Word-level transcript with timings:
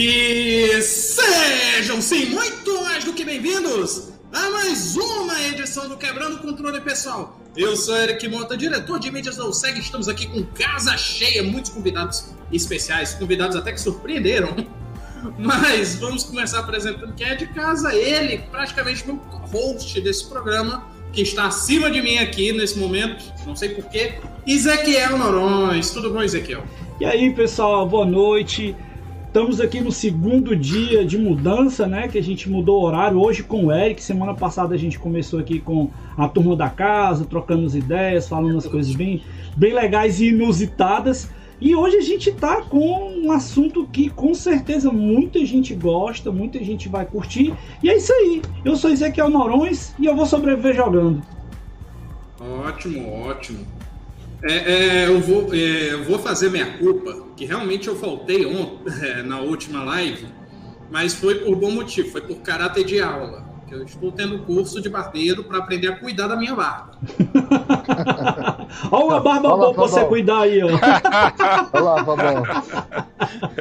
E 0.00 0.80
sejam 0.80 2.00
sim 2.00 2.26
muito 2.26 2.84
mais 2.84 3.02
do 3.02 3.12
que 3.12 3.24
bem-vindos 3.24 4.10
a 4.32 4.48
mais 4.50 4.96
uma 4.96 5.42
edição 5.42 5.88
do 5.88 5.96
Quebrando 5.96 6.36
o 6.36 6.38
Controle 6.38 6.80
Pessoal. 6.80 7.36
Eu 7.56 7.76
sou 7.76 7.96
Eric 7.96 8.28
Mota, 8.28 8.56
diretor 8.56 9.00
de 9.00 9.10
mídias 9.10 9.34
da 9.34 9.44
USEG. 9.44 9.80
Estamos 9.80 10.08
aqui 10.08 10.28
com 10.28 10.44
casa 10.54 10.96
cheia, 10.96 11.42
muitos 11.42 11.72
convidados 11.72 12.26
especiais, 12.52 13.14
convidados 13.14 13.56
até 13.56 13.72
que 13.72 13.80
surpreenderam. 13.80 14.54
Mas 15.36 15.96
vamos 15.96 16.22
começar 16.22 16.60
apresentando 16.60 17.12
quem 17.16 17.30
é 17.30 17.34
de 17.34 17.48
casa, 17.48 17.92
ele, 17.92 18.38
praticamente 18.52 19.04
meu 19.04 19.16
host 19.52 20.00
desse 20.00 20.28
programa, 20.28 20.86
que 21.12 21.22
está 21.22 21.48
acima 21.48 21.90
de 21.90 22.00
mim 22.00 22.18
aqui 22.18 22.52
nesse 22.52 22.78
momento, 22.78 23.24
não 23.44 23.56
sei 23.56 23.70
porquê, 23.70 24.20
Ezequiel 24.46 25.18
Norões. 25.18 25.90
Tudo 25.90 26.12
bom, 26.12 26.22
Ezequiel? 26.22 26.62
E 27.00 27.04
aí, 27.04 27.34
pessoal, 27.34 27.88
boa 27.88 28.06
noite. 28.06 28.76
Estamos 29.28 29.60
aqui 29.60 29.82
no 29.82 29.92
segundo 29.92 30.56
dia 30.56 31.04
de 31.04 31.18
mudança, 31.18 31.86
né? 31.86 32.08
Que 32.08 32.16
a 32.16 32.22
gente 32.22 32.48
mudou 32.48 32.80
o 32.80 32.84
horário 32.86 33.20
hoje 33.20 33.42
com 33.42 33.66
o 33.66 33.72
Eric. 33.72 34.02
Semana 34.02 34.32
passada 34.32 34.74
a 34.74 34.78
gente 34.78 34.98
começou 34.98 35.38
aqui 35.38 35.60
com 35.60 35.90
a 36.16 36.26
turma 36.26 36.56
da 36.56 36.70
casa, 36.70 37.26
trocando 37.26 37.66
as 37.66 37.74
ideias, 37.74 38.26
falando 38.26 38.52
umas 38.52 38.66
coisas 38.66 38.94
bem, 38.94 39.22
bem 39.54 39.74
legais 39.74 40.18
e 40.22 40.28
inusitadas. 40.28 41.28
E 41.60 41.76
hoje 41.76 41.96
a 41.96 42.00
gente 42.00 42.32
tá 42.32 42.62
com 42.62 43.12
um 43.22 43.30
assunto 43.30 43.86
que 43.92 44.08
com 44.08 44.32
certeza 44.32 44.90
muita 44.90 45.44
gente 45.44 45.74
gosta, 45.74 46.32
muita 46.32 46.58
gente 46.64 46.88
vai 46.88 47.04
curtir. 47.04 47.54
E 47.82 47.90
é 47.90 47.98
isso 47.98 48.12
aí. 48.14 48.40
Eu 48.64 48.76
sou 48.76 48.90
Ezequiel 48.90 49.28
Norões 49.28 49.94
e 49.98 50.06
eu 50.06 50.16
vou 50.16 50.24
sobreviver 50.24 50.74
jogando. 50.74 51.22
Ótimo, 52.40 53.26
ótimo. 53.26 53.77
É, 54.42 54.52
é, 54.52 55.08
eu, 55.08 55.20
vou, 55.20 55.52
é, 55.52 55.94
eu 55.94 56.04
vou 56.04 56.18
fazer 56.18 56.50
minha 56.50 56.78
culpa, 56.78 57.26
que 57.36 57.44
realmente 57.44 57.88
eu 57.88 57.96
faltei 57.96 58.46
ontem, 58.46 58.92
é, 59.02 59.22
na 59.22 59.40
última 59.40 59.82
live, 59.84 60.26
mas 60.90 61.14
foi 61.14 61.36
por 61.36 61.56
bom 61.56 61.70
motivo, 61.70 62.10
foi 62.10 62.20
por 62.20 62.36
caráter 62.36 62.84
de 62.84 63.00
aula. 63.00 63.48
Que 63.66 63.74
eu 63.74 63.84
estou 63.84 64.10
tendo 64.10 64.38
curso 64.44 64.80
de 64.80 64.88
barbeiro 64.88 65.44
para 65.44 65.58
aprender 65.58 65.88
a 65.88 65.96
cuidar 65.98 66.26
da 66.26 66.36
minha 66.36 66.54
barba. 66.54 66.92
Olha 68.90 69.04
uma 69.04 69.20
barba 69.20 69.48
boa 69.50 69.74
pra 69.74 69.82
você 69.82 70.04
cuidar 70.06 70.40
aí, 70.40 70.62
ó. 70.62 70.68
Olá, 71.78 72.02
Fabão. 72.02 72.42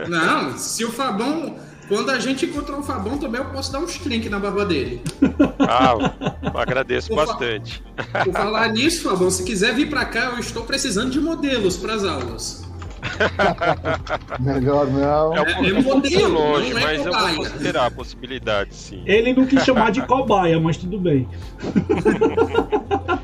Não, 0.07 0.57
se 0.57 0.85
o 0.85 0.91
Fabão 0.93 1.57
quando 1.87 2.09
a 2.09 2.19
gente 2.19 2.45
encontrar 2.45 2.77
o 2.77 2.83
Fabão 2.83 3.17
também, 3.17 3.41
eu 3.41 3.47
posso 3.49 3.71
dar 3.71 3.79
uns 3.79 3.97
trinques 3.97 4.29
na 4.29 4.39
barba 4.39 4.65
dele. 4.65 5.01
Ah, 5.69 5.95
eu 6.43 6.57
agradeço 6.57 7.09
por 7.09 7.17
bastante. 7.17 7.83
Fa 8.11 8.23
por 8.23 8.33
falar 8.33 8.69
nisso, 8.69 9.09
Fabão, 9.09 9.29
se 9.29 9.43
quiser 9.43 9.75
vir 9.75 9.89
para 9.89 10.05
cá, 10.05 10.31
eu 10.31 10.39
estou 10.39 10.63
precisando 10.63 11.11
de 11.11 11.19
modelos 11.19 11.75
para 11.75 11.95
as 11.95 12.05
aulas. 12.05 12.65
Melhor 14.39 14.87
não. 14.87 15.35
É, 15.35 15.41
um, 15.41 15.65
é, 15.65 15.69
é 15.69 15.81
modelo, 15.81 16.33
longe, 16.33 16.73
não 16.73 16.79
é 16.79 16.83
mas 16.83 17.01
cobaia. 17.03 17.29
eu 17.29 17.35
vou 17.35 17.45
considerar 17.45 17.85
a 17.85 17.91
possibilidade, 17.91 18.75
sim. 18.75 19.03
Ele 19.05 19.33
não 19.33 19.45
quis 19.45 19.63
chamar 19.63 19.91
de 19.91 20.01
cobaia, 20.05 20.59
mas 20.59 20.77
tudo 20.77 20.97
bem. 20.99 21.27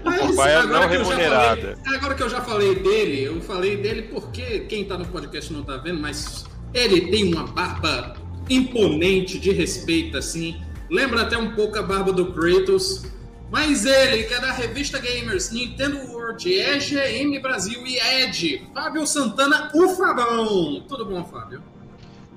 Mas, 0.04 0.28
cobaia 0.28 0.64
não 0.64 0.88
remunerada. 0.88 1.78
Falei, 1.84 2.00
agora 2.00 2.16
que 2.16 2.24
eu 2.24 2.30
já 2.30 2.42
falei 2.42 2.76
dele, 2.76 3.24
eu 3.24 3.42
falei 3.42 3.78
dele 3.78 4.04
porque 4.04 4.62
quem 4.62 4.84
tá 4.84 4.98
no 4.98 5.06
podcast 5.06 5.52
não 5.54 5.64
tá 5.64 5.78
vendo, 5.78 6.00
mas 6.00 6.46
ele 6.74 7.02
tem 7.10 7.34
uma 7.34 7.48
barba 7.48 8.16
imponente, 8.50 9.40
de 9.40 9.52
respeito, 9.52 10.18
assim. 10.18 10.62
Lembra 10.90 11.24
até 11.24 11.38
um 11.38 11.56
pouco 11.56 11.78
a 11.78 11.84
barba 11.84 12.12
do 12.12 12.34
Kratos. 12.34 13.04
Mas 13.52 13.86
ele, 13.86 14.24
que 14.24 14.34
é 14.34 14.40
da 14.40 14.52
revista 14.52 14.98
Gamers, 14.98 15.52
Nintendo 15.52 15.98
World, 16.12 16.52
EGM 16.52 17.40
Brasil 17.40 17.86
e 17.86 18.00
Ed, 18.00 18.68
Fábio 18.74 19.06
Santana, 19.06 19.70
o 19.76 19.90
Fabão. 19.90 20.82
Tudo 20.88 21.06
bom, 21.06 21.24
Fábio? 21.24 21.62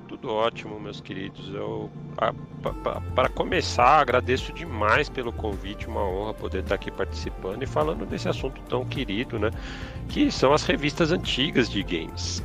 Tudo 0.08 0.28
ótimo, 0.28 0.78
meus 0.78 1.00
queridos. 1.00 1.48
Eu, 1.54 1.90
para 3.14 3.28
começar, 3.30 3.98
agradeço 3.98 4.52
demais 4.52 5.08
pelo 5.08 5.32
convite, 5.32 5.86
uma 5.86 6.02
honra 6.02 6.34
poder 6.34 6.62
estar 6.62 6.74
aqui 6.74 6.90
participando 6.90 7.62
e 7.62 7.66
falando 7.66 8.04
desse 8.04 8.28
assunto 8.28 8.60
tão 8.68 8.84
querido, 8.84 9.38
né? 9.38 9.50
Que 10.10 10.30
são 10.30 10.52
as 10.52 10.64
revistas 10.64 11.12
antigas 11.12 11.70
de 11.70 11.82
games. 11.82 12.42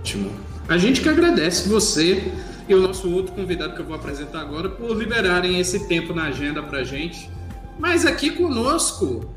Ótimo. 0.00 0.32
A 0.66 0.78
gente 0.78 1.02
que 1.02 1.08
agradece 1.10 1.68
você 1.68 2.32
e 2.66 2.74
o 2.74 2.80
nosso 2.80 3.12
outro 3.12 3.34
convidado 3.34 3.74
que 3.74 3.80
eu 3.80 3.84
vou 3.84 3.94
apresentar 3.94 4.40
agora 4.40 4.70
por 4.70 4.96
liberarem 4.96 5.60
esse 5.60 5.86
tempo 5.86 6.14
na 6.14 6.24
agenda 6.24 6.62
para 6.62 6.82
gente. 6.82 7.30
Mas 7.78 8.06
aqui 8.06 8.30
conosco 8.30 9.28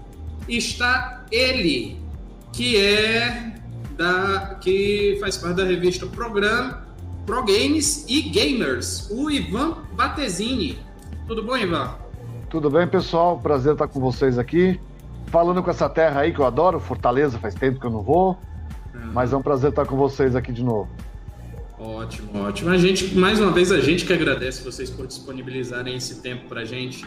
está 0.47 1.25
ele, 1.29 1.99
que 2.53 2.77
é 2.77 3.53
da 3.97 4.57
que 4.61 5.17
faz 5.19 5.35
parte 5.35 5.57
da 5.57 5.65
revista 5.65 6.05
Program, 6.05 6.77
Pro 7.25 7.43
Games 7.43 8.05
e 8.07 8.21
Gamers, 8.21 9.09
o 9.11 9.29
Ivan 9.29 9.79
Batesini. 9.95 10.79
Tudo 11.27 11.43
bom, 11.43 11.57
Ivan? 11.57 11.93
Tudo 12.49 12.69
bem, 12.69 12.87
pessoal? 12.87 13.37
Prazer 13.37 13.73
estar 13.73 13.89
com 13.89 13.99
vocês 13.99 14.37
aqui. 14.39 14.79
Falando 15.25 15.61
com 15.61 15.69
essa 15.69 15.89
terra 15.89 16.21
aí 16.21 16.31
que 16.31 16.39
eu 16.39 16.45
adoro, 16.45 16.79
Fortaleza, 16.79 17.37
faz 17.37 17.53
tempo 17.53 17.81
que 17.81 17.85
eu 17.85 17.91
não 17.91 18.01
vou. 18.01 18.37
Mas 19.11 19.33
é 19.33 19.37
um 19.37 19.41
prazer 19.41 19.71
estar 19.71 19.85
com 19.85 19.97
vocês 19.97 20.33
aqui 20.33 20.53
de 20.53 20.63
novo. 20.63 20.87
Ótimo, 21.87 22.41
ótimo. 22.41 22.69
A 22.69 22.77
gente, 22.77 23.15
mais 23.15 23.39
uma 23.39 23.49
vez, 23.49 23.71
a 23.71 23.79
gente 23.79 24.05
que 24.05 24.11
agradece 24.11 24.61
vocês 24.61 24.89
por 24.89 25.07
disponibilizarem 25.07 25.95
esse 25.95 26.15
tempo 26.15 26.49
para 26.49 26.65
gente. 26.65 27.05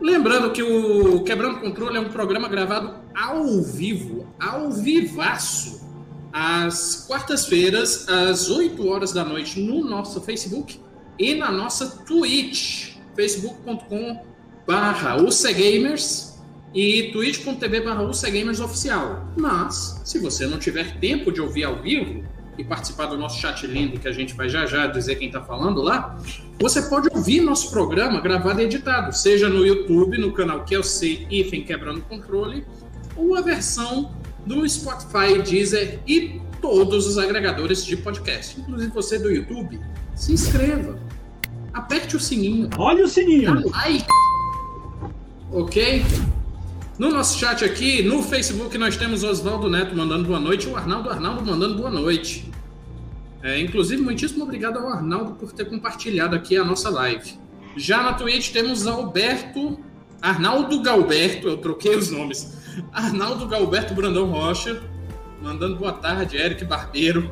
Lembrando 0.00 0.52
que 0.52 0.62
o 0.62 1.24
Quebrando 1.24 1.58
Controle 1.58 1.96
é 1.96 2.00
um 2.00 2.08
programa 2.08 2.48
gravado 2.48 2.94
ao 3.12 3.60
vivo, 3.60 4.24
ao 4.38 4.70
vivaço, 4.70 5.84
às 6.32 7.06
quartas-feiras, 7.08 8.08
às 8.08 8.48
8 8.48 8.86
horas 8.86 9.12
da 9.12 9.24
noite, 9.24 9.58
no 9.60 9.82
nosso 9.84 10.20
Facebook 10.20 10.78
e 11.18 11.34
na 11.34 11.50
nossa 11.50 12.04
Twitch, 12.04 12.98
facebook.com 13.16 14.24
barra 14.64 15.16
e 16.72 17.10
twitch.tv 17.12 17.80
barra 17.80 18.02
oficial. 18.04 19.26
Mas, 19.36 20.00
se 20.04 20.20
você 20.20 20.46
não 20.46 20.60
tiver 20.60 21.00
tempo 21.00 21.32
de 21.32 21.40
ouvir 21.40 21.64
ao 21.64 21.82
vivo, 21.82 22.22
e 22.58 22.64
participar 22.64 23.06
do 23.06 23.16
nosso 23.16 23.40
chat 23.40 23.66
lindo, 23.66 23.98
que 23.98 24.08
a 24.08 24.12
gente 24.12 24.34
vai 24.34 24.48
já 24.48 24.66
já 24.66 24.86
dizer 24.88 25.16
quem 25.16 25.28
está 25.28 25.40
falando 25.40 25.80
lá, 25.80 26.18
você 26.60 26.82
pode 26.82 27.08
ouvir 27.14 27.40
nosso 27.40 27.70
programa 27.70 28.20
gravado 28.20 28.60
e 28.60 28.64
editado, 28.64 29.14
seja 29.16 29.48
no 29.48 29.64
YouTube, 29.64 30.18
no 30.18 30.32
canal 30.32 30.64
que 30.64 30.74
eu 30.74 30.82
sei, 30.82 31.26
Ifen 31.30 31.62
Quebrando 31.62 32.00
Controle, 32.02 32.66
ou 33.16 33.36
a 33.36 33.40
versão 33.40 34.12
do 34.44 34.68
Spotify, 34.68 35.40
Deezer 35.42 36.00
e 36.06 36.40
todos 36.60 37.06
os 37.06 37.16
agregadores 37.16 37.84
de 37.84 37.96
podcast. 37.96 38.60
Inclusive 38.60 38.92
você 38.92 39.18
do 39.18 39.30
YouTube, 39.30 39.80
se 40.16 40.32
inscreva, 40.32 40.98
aperte 41.72 42.16
o 42.16 42.20
sininho. 42.20 42.68
Olha 42.76 43.04
o 43.04 43.08
sininho. 43.08 43.62
Dá 43.62 43.78
like. 43.78 44.06
Ok? 45.52 46.04
No 46.98 47.12
nosso 47.12 47.38
chat 47.38 47.64
aqui, 47.64 48.02
no 48.02 48.24
Facebook, 48.24 48.76
nós 48.76 48.96
temos 48.96 49.22
o 49.22 49.28
Oswaldo 49.28 49.70
Neto 49.70 49.94
mandando 49.94 50.24
boa 50.24 50.40
noite 50.40 50.66
e 50.66 50.70
o 50.70 50.76
Arnaldo 50.76 51.08
Arnaldo 51.08 51.46
mandando 51.46 51.76
boa 51.76 51.90
noite. 51.90 52.50
É, 53.40 53.60
inclusive, 53.60 54.02
muitíssimo 54.02 54.42
obrigado 54.42 54.78
ao 54.78 54.88
Arnaldo 54.88 55.34
por 55.34 55.52
ter 55.52 55.66
compartilhado 55.66 56.34
aqui 56.34 56.56
a 56.56 56.64
nossa 56.64 56.90
live. 56.90 57.38
Já 57.76 58.02
na 58.02 58.14
Twitch 58.14 58.50
temos 58.50 58.84
Alberto, 58.88 59.78
Arnaldo 60.20 60.82
Galberto, 60.82 61.46
eu 61.46 61.58
troquei 61.58 61.94
os 61.94 62.10
nomes. 62.10 62.58
Arnaldo 62.92 63.46
Galberto 63.46 63.94
Brandão 63.94 64.26
Rocha, 64.26 64.82
mandando 65.40 65.76
boa 65.76 65.92
tarde, 65.92 66.36
Eric 66.36 66.64
Barbeiro. 66.64 67.30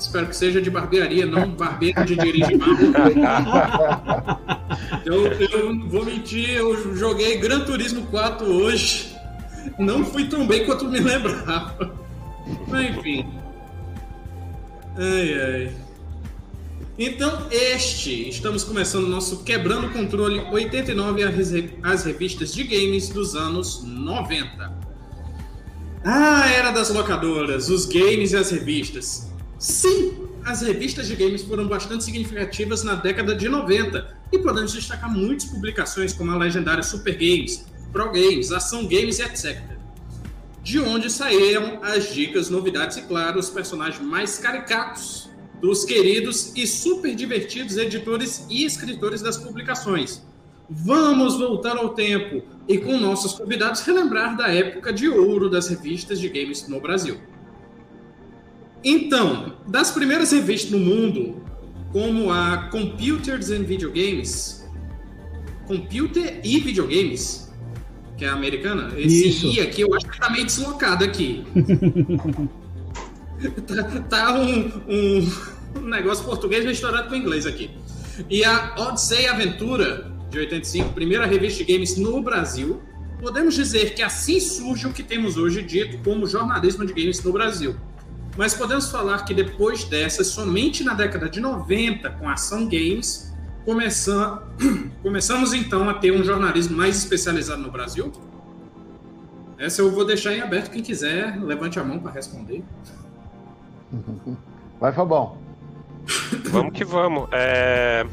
Espero 0.00 0.26
que 0.28 0.36
seja 0.36 0.62
de 0.62 0.70
barbearia, 0.70 1.26
não 1.26 1.50
barbeiro 1.50 2.04
de 2.06 2.16
dirigir 2.16 2.58
mal. 2.58 4.40
eu, 5.04 5.26
eu 5.26 5.88
vou 5.88 6.04
mentir, 6.06 6.56
eu 6.56 6.96
joguei 6.96 7.36
Gran 7.36 7.60
Turismo 7.60 8.06
4 8.06 8.46
hoje. 8.46 9.14
Não 9.78 10.02
fui 10.02 10.26
tão 10.26 10.46
bem 10.46 10.64
quanto 10.64 10.86
me 10.88 10.98
lembrava. 10.98 11.94
Mas 12.66 12.96
enfim. 12.96 13.26
Ai, 14.96 15.34
ai. 15.34 15.72
Então, 16.98 17.46
este, 17.50 18.28
estamos 18.28 18.64
começando 18.64 19.04
o 19.04 19.08
nosso 19.08 19.44
Quebrando 19.44 19.86
o 19.86 19.90
Controle 19.90 20.40
89, 20.50 21.22
as 21.82 22.04
revistas 22.04 22.54
de 22.54 22.64
games 22.64 23.10
dos 23.10 23.34
anos 23.34 23.82
90. 23.84 24.90
Ah, 26.04 26.48
era 26.50 26.70
das 26.70 26.88
locadoras, 26.88 27.68
os 27.68 27.84
games 27.84 28.32
e 28.32 28.36
as 28.36 28.50
revistas. 28.50 29.29
Sim, 29.60 30.26
as 30.42 30.62
revistas 30.62 31.06
de 31.06 31.14
games 31.14 31.42
foram 31.42 31.68
bastante 31.68 32.02
significativas 32.02 32.82
na 32.82 32.94
década 32.94 33.36
de 33.36 33.46
90 33.46 34.16
e 34.32 34.38
podemos 34.38 34.72
destacar 34.72 35.12
muitas 35.12 35.44
publicações 35.44 36.14
como 36.14 36.30
a 36.30 36.36
legendária 36.38 36.82
Super 36.82 37.12
Games, 37.12 37.66
Pro 37.92 38.10
Games, 38.10 38.52
Ação 38.52 38.86
Games 38.86 39.18
e 39.18 39.22
etc. 39.22 39.60
De 40.62 40.80
onde 40.80 41.10
saíram 41.10 41.78
as 41.82 42.10
dicas, 42.10 42.48
novidades 42.48 42.96
e, 42.96 43.02
claro, 43.02 43.38
os 43.38 43.50
personagens 43.50 44.02
mais 44.02 44.38
caricatos 44.38 45.28
dos 45.60 45.84
queridos 45.84 46.52
e 46.56 46.66
super 46.66 47.14
divertidos 47.14 47.76
editores 47.76 48.46
e 48.48 48.64
escritores 48.64 49.20
das 49.20 49.36
publicações. 49.36 50.22
Vamos 50.70 51.36
voltar 51.36 51.76
ao 51.76 51.90
tempo 51.90 52.42
e, 52.66 52.78
com 52.78 52.98
nossos 52.98 53.34
convidados, 53.34 53.82
relembrar 53.82 54.38
da 54.38 54.48
época 54.48 54.90
de 54.90 55.06
ouro 55.06 55.50
das 55.50 55.68
revistas 55.68 56.18
de 56.18 56.30
games 56.30 56.66
no 56.66 56.80
Brasil. 56.80 57.20
Então, 58.82 59.56
das 59.66 59.90
primeiras 59.90 60.32
revistas 60.32 60.70
no 60.70 60.78
mundo, 60.78 61.42
como 61.92 62.30
a 62.30 62.68
Computers 62.70 63.50
and 63.50 63.64
Videogames, 63.64 64.66
Computer 65.66 66.40
e 66.42 66.58
Videogames, 66.60 67.50
que 68.16 68.24
é 68.24 68.28
a 68.28 68.32
americana, 68.32 68.92
esse 68.98 69.28
Isso. 69.28 69.46
I 69.46 69.60
aqui 69.60 69.82
eu 69.82 69.94
acho 69.94 70.06
que 70.06 70.18
tá 70.18 70.30
meio 70.30 70.44
deslocado 70.44 71.04
aqui. 71.04 71.44
tá 73.66 73.82
tá 74.08 74.34
um, 74.34 74.70
um 74.88 75.88
negócio 75.88 76.24
português 76.24 76.64
misturado 76.64 77.08
com 77.08 77.14
inglês 77.14 77.46
aqui. 77.46 77.70
E 78.28 78.44
a 78.44 78.74
Odyssey 78.78 79.26
Aventura, 79.26 80.12
de 80.30 80.38
85, 80.38 80.92
primeira 80.92 81.26
revista 81.26 81.64
de 81.64 81.72
games 81.72 81.96
no 81.96 82.22
Brasil. 82.22 82.80
Podemos 83.20 83.54
dizer 83.54 83.94
que 83.94 84.02
assim 84.02 84.40
surge 84.40 84.86
o 84.86 84.92
que 84.92 85.02
temos 85.02 85.36
hoje 85.36 85.62
dito 85.62 85.98
como 86.02 86.26
jornalismo 86.26 86.86
de 86.86 86.92
games 86.92 87.22
no 87.22 87.32
Brasil. 87.32 87.76
Mas 88.36 88.54
podemos 88.54 88.90
falar 88.90 89.24
que 89.24 89.34
depois 89.34 89.84
dessa, 89.84 90.22
somente 90.24 90.82
na 90.84 90.94
década 90.94 91.28
de 91.28 91.40
90, 91.40 92.10
com 92.10 92.28
a 92.28 92.34
Ação 92.34 92.64
Games, 92.64 93.34
começam- 93.64 94.42
começamos 95.02 95.52
então 95.52 95.88
a 95.88 95.94
ter 95.94 96.12
um 96.12 96.22
jornalismo 96.24 96.76
mais 96.76 96.96
especializado 96.96 97.60
no 97.60 97.70
Brasil? 97.70 98.12
Essa 99.58 99.82
eu 99.82 99.90
vou 99.90 100.06
deixar 100.06 100.32
em 100.32 100.40
aberto. 100.40 100.70
Quem 100.70 100.82
quiser, 100.82 101.38
levante 101.42 101.78
a 101.78 101.84
mão 101.84 101.98
para 101.98 102.12
responder. 102.12 102.64
Vai, 104.80 104.92
Fabão. 104.92 105.36
Vamos 106.50 106.72
que 106.72 106.84
vamos. 106.84 107.28
É, 107.32 108.06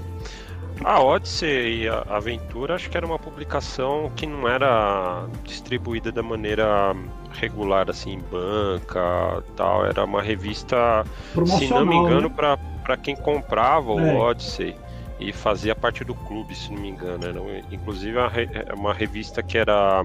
A 0.84 1.02
Odyssey 1.02 1.84
e 1.84 1.88
a 1.90 2.02
Aventura, 2.08 2.76
acho 2.76 2.90
que 2.90 2.96
era 2.98 3.06
uma 3.06 3.20
publicação 3.20 4.12
que 4.16 4.26
não 4.26 4.48
era 4.48 5.28
distribuída 5.44 6.12
da 6.12 6.24
maneira 6.24 6.96
regular, 7.34 7.90
assim, 7.90 8.14
em 8.14 8.20
banca 8.20 9.44
tal. 9.56 9.86
Era 9.86 10.04
uma 10.04 10.22
revista, 10.22 11.04
se 11.46 11.68
não 11.70 11.86
me 11.86 11.96
engano, 11.96 12.30
né? 12.30 12.58
para 12.84 12.98
quem 12.98 13.16
comprava 13.16 13.92
o 13.92 14.00
É. 14.00 14.14
Odyssey 14.16 14.76
e 15.20 15.34
fazia 15.34 15.76
parte 15.76 16.04
do 16.04 16.14
clube, 16.14 16.56
se 16.56 16.72
não 16.72 16.82
me 16.82 16.90
engano. 16.90 17.26
Era, 17.26 17.66
inclusive, 17.72 18.18
uma, 18.18 18.30
re- 18.30 18.50
uma 18.76 18.94
revista 18.94 19.42
que 19.44 19.58
era. 19.58 20.04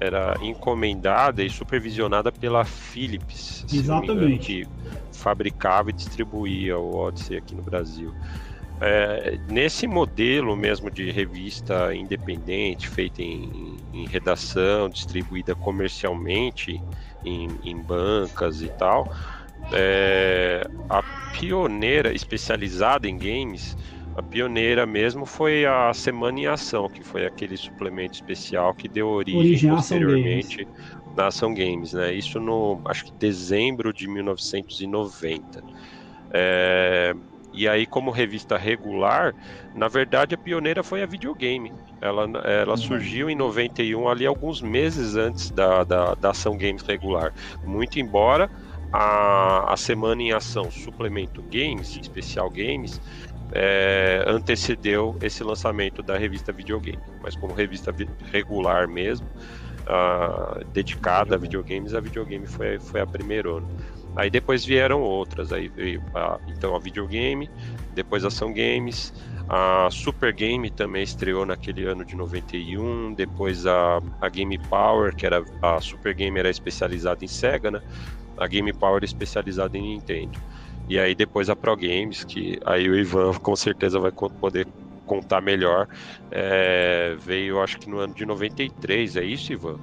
Era 0.00 0.36
encomendada 0.40 1.42
e 1.42 1.50
supervisionada 1.50 2.30
pela 2.30 2.64
Philips, 2.64 3.64
me 3.68 3.78
engano, 3.78 3.80
Exatamente. 3.80 4.38
que 4.38 4.68
fabricava 5.10 5.90
e 5.90 5.92
distribuía 5.92 6.78
o 6.78 6.94
Odyssey 6.94 7.36
aqui 7.36 7.52
no 7.52 7.62
Brasil. 7.62 8.14
É, 8.80 9.38
nesse 9.48 9.86
modelo 9.86 10.56
mesmo 10.56 10.90
de 10.90 11.10
revista 11.10 11.94
independente, 11.94 12.88
feita 12.88 13.22
em, 13.22 13.76
em 13.92 14.06
redação, 14.06 14.88
distribuída 14.88 15.54
comercialmente 15.54 16.80
em, 17.24 17.48
em 17.64 17.76
bancas 17.76 18.62
e 18.62 18.68
tal, 18.68 19.12
é, 19.72 20.64
a 20.88 21.02
pioneira 21.32 22.12
especializada 22.12 23.08
em 23.08 23.18
games, 23.18 23.76
a 24.16 24.22
pioneira 24.22 24.86
mesmo 24.86 25.26
foi 25.26 25.64
a 25.66 25.92
Semana 25.92 26.40
em 26.40 26.46
Ação, 26.46 26.88
que 26.88 27.02
foi 27.02 27.26
aquele 27.26 27.56
suplemento 27.56 28.14
especial 28.14 28.74
que 28.74 28.88
deu 28.88 29.08
origem, 29.08 29.40
Origem 29.40 29.70
posteriormente 29.70 30.68
na 31.16 31.26
Ação 31.28 31.52
Games, 31.52 31.92
né? 31.92 32.12
Isso 32.14 32.40
no 32.40 32.80
acho 32.86 33.04
que 33.04 33.12
dezembro 33.12 33.92
de 33.92 34.08
1990. 34.08 35.62
É, 36.32 37.14
e 37.52 37.66
aí, 37.68 37.86
como 37.86 38.10
revista 38.10 38.56
regular, 38.56 39.34
na 39.74 39.88
verdade 39.88 40.34
a 40.34 40.38
pioneira 40.38 40.82
foi 40.82 41.02
a 41.02 41.06
videogame. 41.06 41.72
Ela, 42.00 42.24
ela 42.44 42.76
surgiu 42.76 43.28
em 43.28 43.34
91, 43.34 44.08
ali 44.08 44.26
alguns 44.26 44.60
meses 44.60 45.16
antes 45.16 45.50
da, 45.50 45.82
da, 45.84 46.14
da 46.14 46.30
Ação 46.30 46.56
Games 46.56 46.82
regular. 46.82 47.32
Muito 47.64 47.98
embora 47.98 48.48
a, 48.92 49.72
a 49.72 49.76
Semana 49.76 50.22
em 50.22 50.32
Ação 50.32 50.70
Suplemento 50.70 51.42
Games, 51.42 51.96
Especial 51.96 52.50
Games, 52.50 53.00
é, 53.52 54.24
antecedeu 54.26 55.16
esse 55.22 55.42
lançamento 55.42 56.02
da 56.02 56.16
revista 56.16 56.52
videogame. 56.52 56.98
Mas 57.22 57.34
como 57.34 57.54
revista 57.54 57.90
vi- 57.90 58.08
regular 58.30 58.86
mesmo, 58.86 59.26
ah, 59.86 60.60
dedicada 60.72 61.34
a 61.34 61.38
videogames, 61.38 61.94
a 61.94 62.00
videogame 62.00 62.46
foi, 62.46 62.78
foi 62.78 63.00
a 63.00 63.06
primeira. 63.06 63.50
Aí 64.18 64.28
depois 64.28 64.64
vieram 64.64 65.00
outras, 65.00 65.52
aí 65.52 65.68
veio 65.68 66.02
a, 66.12 66.40
então 66.48 66.74
a 66.74 66.80
videogame, 66.80 67.48
depois 67.94 68.24
Ação 68.24 68.52
Games, 68.52 69.14
a 69.48 69.88
Super 69.92 70.32
Game 70.32 70.68
também 70.70 71.04
estreou 71.04 71.46
naquele 71.46 71.84
ano 71.84 72.04
de 72.04 72.16
91, 72.16 73.14
depois 73.14 73.64
a, 73.64 74.00
a 74.20 74.28
Game 74.28 74.58
Power, 74.68 75.14
que 75.14 75.24
era 75.24 75.44
a 75.62 75.80
Super 75.80 76.14
Game 76.14 76.36
era 76.36 76.50
especializada 76.50 77.24
em 77.24 77.28
Sega, 77.28 77.70
né? 77.70 77.80
A 78.36 78.48
Game 78.48 78.72
Power 78.72 79.04
especializada 79.04 79.78
em 79.78 79.82
Nintendo. 79.82 80.36
E 80.88 80.98
aí 80.98 81.14
depois 81.14 81.48
a 81.48 81.54
Pro 81.54 81.76
Games, 81.76 82.24
que 82.24 82.58
aí 82.66 82.90
o 82.90 82.98
Ivan 82.98 83.34
com 83.38 83.54
certeza 83.54 84.00
vai 84.00 84.10
poder 84.10 84.66
contar 85.06 85.40
melhor, 85.40 85.86
é, 86.32 87.16
veio 87.20 87.62
acho 87.62 87.78
que 87.78 87.88
no 87.88 88.00
ano 88.00 88.14
de 88.14 88.26
93, 88.26 89.14
é 89.14 89.22
isso, 89.22 89.52
Ivan? 89.52 89.78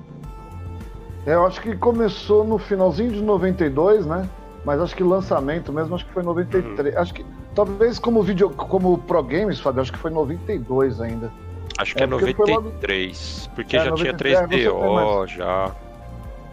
É, 1.25 1.33
Eu 1.33 1.45
acho 1.45 1.61
que 1.61 1.75
começou 1.75 2.43
no 2.43 2.57
finalzinho 2.57 3.11
de 3.11 3.21
92, 3.21 4.05
né? 4.05 4.27
Mas 4.63 4.81
acho 4.81 4.95
que 4.95 5.03
lançamento 5.03 5.71
mesmo, 5.71 5.93
acho 5.95 6.05
que 6.05 6.11
foi 6.13 6.23
93. 6.23 6.95
Acho 6.97 7.13
que 7.13 7.25
talvez 7.53 7.99
como 7.99 8.23
vídeo, 8.23 8.49
como 8.49 8.97
Pro 8.97 9.21
Games, 9.23 9.59
Fábio, 9.59 9.81
acho 9.81 9.91
que 9.93 9.99
foi 9.99 10.09
92 10.11 10.99
ainda. 11.01 11.31
Acho 11.77 11.93
que 11.95 12.01
É, 12.01 12.05
é, 12.05 12.07
porque 12.07 12.33
foi 12.33 12.49
logo- 12.51 12.63
93, 12.69 13.49
porque 13.53 13.75
É, 13.75 13.79
já 13.79 13.91
tinha 13.91 14.11
93, 14.13 14.39
você 14.39 14.47
tem 14.47 14.59
3DO, 14.59 14.93
mais. 15.19 15.31
já. 15.31 15.71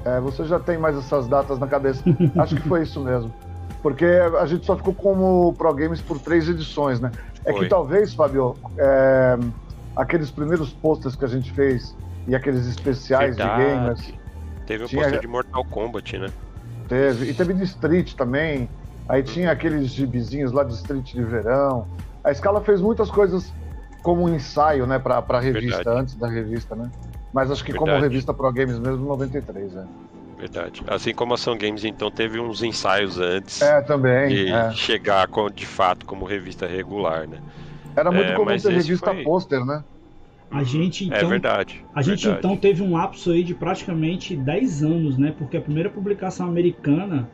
É, 0.04 0.20
você 0.20 0.44
já 0.44 0.58
tem 0.58 0.76
mais 0.78 0.96
essas 0.98 1.26
datas 1.28 1.58
na 1.58 1.66
cabeça. 1.66 2.02
acho 2.38 2.56
que 2.56 2.68
foi 2.68 2.82
isso 2.82 3.00
mesmo. 3.00 3.32
Porque 3.82 4.04
a 4.04 4.44
gente 4.46 4.66
só 4.66 4.76
ficou 4.76 4.94
como 4.94 5.54
Pro 5.54 5.72
Games 5.74 6.00
por 6.00 6.18
três 6.18 6.48
edições, 6.48 7.00
né? 7.00 7.10
É 7.44 7.50
Foi. 7.52 7.62
que 7.62 7.68
talvez, 7.68 8.12
Fábio, 8.14 8.54
é, 8.76 9.38
aqueles 9.96 10.30
primeiros 10.30 10.70
posters 10.72 11.16
que 11.16 11.24
a 11.24 11.28
gente 11.28 11.50
fez 11.52 11.96
e 12.28 12.34
aqueles 12.36 12.66
especiais 12.66 13.36
de 13.36 13.42
gamers, 13.42 14.12
Teve 14.66 14.84
o 14.84 14.88
Tinha- 14.88 15.02
pôster 15.02 15.20
de 15.20 15.26
Mortal 15.26 15.64
Kombat, 15.64 16.18
né? 16.18 16.30
Teve. 16.88 17.30
E 17.30 17.34
teve 17.34 17.54
de 17.54 17.64
Street 17.64 18.14
também. 18.14 18.68
Aí 19.08 19.22
tinha 19.22 19.50
aqueles 19.50 19.88
gibizinhos 19.90 20.52
lá 20.52 20.62
de 20.64 20.74
Street 20.74 21.12
de 21.12 21.22
verão. 21.22 21.86
A 22.22 22.32
Scala 22.32 22.60
fez 22.60 22.80
muitas 22.80 23.10
coisas 23.10 23.52
como 24.02 24.22
um 24.24 24.28
ensaio, 24.34 24.86
né, 24.86 24.98
pra, 24.98 25.20
pra 25.22 25.40
revista, 25.40 25.76
Verdade. 25.76 25.98
antes 26.00 26.14
da 26.16 26.28
revista, 26.28 26.74
né? 26.74 26.90
Mas 27.32 27.50
acho 27.50 27.64
que 27.64 27.72
como 27.72 27.86
Verdade. 27.86 28.04
revista 28.12 28.34
Pro 28.34 28.52
Games 28.52 28.78
mesmo, 28.78 29.06
93, 29.06 29.76
é. 29.76 29.84
Verdade. 30.38 30.82
Assim 30.88 31.14
como 31.14 31.32
a 31.32 31.34
Ação 31.36 31.56
Games, 31.56 31.84
então, 31.84 32.10
teve 32.10 32.38
uns 32.40 32.62
ensaios 32.62 33.18
antes 33.18 33.62
É, 33.62 33.80
também. 33.80 34.28
de 34.28 34.52
é. 34.52 34.72
chegar 34.72 35.28
com- 35.28 35.48
de 35.50 35.64
fato 35.66 36.04
como 36.04 36.24
revista 36.24 36.66
regular, 36.66 37.28
né? 37.28 37.38
Era 37.94 38.10
muito 38.10 38.32
É, 38.32 38.34
comum 38.34 38.56
ter 38.56 38.70
revista 38.72 39.12
foi- 39.12 39.22
pôster, 39.22 39.64
né? 39.64 39.84
A 40.52 40.62
gente, 40.62 41.04
É 41.04 41.16
então, 41.16 41.28
verdade. 41.28 41.80
A 41.94 42.02
gente 42.02 42.24
verdade. 42.24 42.46
então 42.46 42.56
teve 42.56 42.82
um 42.82 42.92
lapso 42.92 43.30
aí 43.32 43.42
de 43.42 43.54
praticamente 43.54 44.36
10 44.36 44.82
anos, 44.82 45.18
né? 45.18 45.32
Porque 45.36 45.56
a 45.56 45.60
primeira 45.60 45.90
publicação 45.90 46.46
americana, 46.46 47.28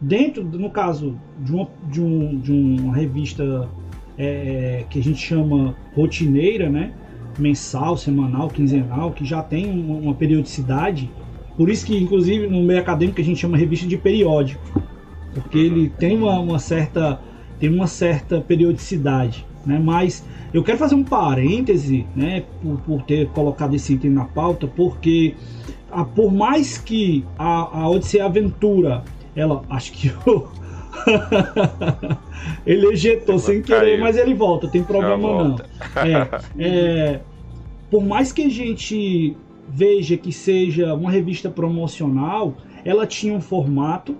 dentro, 0.00 0.44
do- 0.44 0.58
no 0.58 0.70
caso, 0.70 1.18
de 1.38 1.52
uma, 1.52 1.68
de 1.90 2.00
um, 2.02 2.38
de 2.40 2.52
uma 2.52 2.94
revista 2.94 3.68
é, 4.18 4.84
que 4.90 4.98
a 4.98 5.02
gente 5.02 5.18
chama 5.18 5.76
rotineira, 5.94 6.68
né? 6.70 6.92
Mensal, 7.38 7.96
semanal, 7.96 8.48
quinzenal, 8.48 9.12
que 9.12 9.24
já 9.24 9.42
tem 9.42 9.70
uma, 9.70 9.96
uma 9.96 10.14
periodicidade. 10.14 11.10
Por 11.56 11.68
isso 11.70 11.84
que, 11.86 11.96
inclusive, 11.96 12.46
no 12.46 12.62
meio 12.62 12.80
acadêmico 12.80 13.20
a 13.20 13.24
gente 13.24 13.40
chama 13.40 13.56
revista 13.56 13.86
de 13.86 13.96
periódico. 13.96 14.62
Porque 15.34 15.58
ele 15.58 15.88
tem 15.90 16.16
uma, 16.16 16.38
uma 16.40 16.58
certa 16.58 17.20
tem 17.58 17.70
uma 17.70 17.86
certa 17.86 18.40
periodicidade, 18.40 19.46
né? 19.64 19.78
Mas 19.78 20.22
eu 20.56 20.64
quero 20.64 20.78
fazer 20.78 20.94
um 20.94 21.04
parêntese, 21.04 22.06
né, 22.16 22.44
por, 22.62 22.80
por 22.80 23.02
ter 23.02 23.28
colocado 23.28 23.74
esse 23.74 23.92
item 23.92 24.10
na 24.10 24.24
pauta, 24.24 24.66
porque 24.66 25.34
a, 25.90 26.02
por 26.02 26.32
mais 26.32 26.78
que 26.78 27.26
a, 27.38 27.80
a 27.80 27.90
Odyssey 27.90 28.20
Aventura, 28.20 29.04
ela, 29.34 29.62
acho 29.68 29.92
que 29.92 30.10
eu, 30.26 30.48
ele 32.64 32.86
ejetou 32.86 33.38
sem 33.38 33.60
querer, 33.60 33.80
Caiu. 33.80 34.00
mas 34.00 34.16
ele 34.16 34.32
volta, 34.32 34.66
tem 34.66 34.82
problema 34.82 35.18
não. 35.18 35.48
volta. 35.48 35.66
É, 35.96 36.40
é, 36.58 37.20
por 37.90 38.02
mais 38.02 38.32
que 38.32 38.44
a 38.44 38.48
gente 38.48 39.36
veja 39.68 40.16
que 40.16 40.32
seja 40.32 40.94
uma 40.94 41.10
revista 41.10 41.50
promocional, 41.50 42.54
ela 42.82 43.06
tinha 43.06 43.34
um 43.34 43.42
formato, 43.42 44.16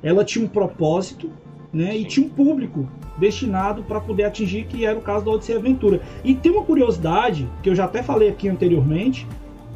ela 0.00 0.24
tinha 0.24 0.44
um 0.44 0.48
propósito, 0.48 1.28
né, 1.72 1.96
e 1.96 2.04
tinha 2.04 2.26
um 2.26 2.30
público 2.30 2.88
destinado 3.18 3.82
para 3.82 4.00
poder 4.00 4.24
atingir, 4.24 4.64
que 4.66 4.84
era 4.84 4.98
o 4.98 5.02
caso 5.02 5.24
da 5.24 5.30
Odyssey 5.30 5.56
Aventura. 5.56 6.00
E 6.24 6.34
tem 6.34 6.52
uma 6.52 6.62
curiosidade, 6.62 7.48
que 7.62 7.70
eu 7.70 7.74
já 7.74 7.84
até 7.84 8.02
falei 8.02 8.28
aqui 8.28 8.48
anteriormente, 8.48 9.26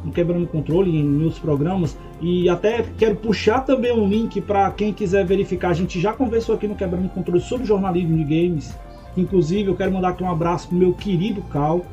no 0.03 0.11
Quebrando 0.11 0.47
Controle, 0.47 0.95
em 0.95 1.23
outros 1.23 1.39
programas, 1.39 1.97
e 2.19 2.49
até 2.49 2.83
quero 2.97 3.15
puxar 3.15 3.61
também 3.61 3.91
um 3.91 4.07
link 4.07 4.41
para 4.41 4.69
quem 4.71 4.93
quiser 4.93 5.25
verificar. 5.25 5.69
A 5.69 5.73
gente 5.73 5.99
já 5.99 6.13
conversou 6.13 6.55
aqui 6.55 6.67
no 6.67 6.75
Quebrando 6.75 7.09
Controle 7.09 7.41
sobre 7.41 7.65
jornalismo 7.65 8.17
de 8.17 8.23
games. 8.23 8.75
Inclusive, 9.15 9.69
eu 9.69 9.75
quero 9.75 9.91
mandar 9.91 10.09
aqui 10.09 10.23
um 10.23 10.31
abraço 10.31 10.69
pro 10.69 10.77
meu 10.77 10.93
querido 10.93 11.41
Cal, 11.43 11.85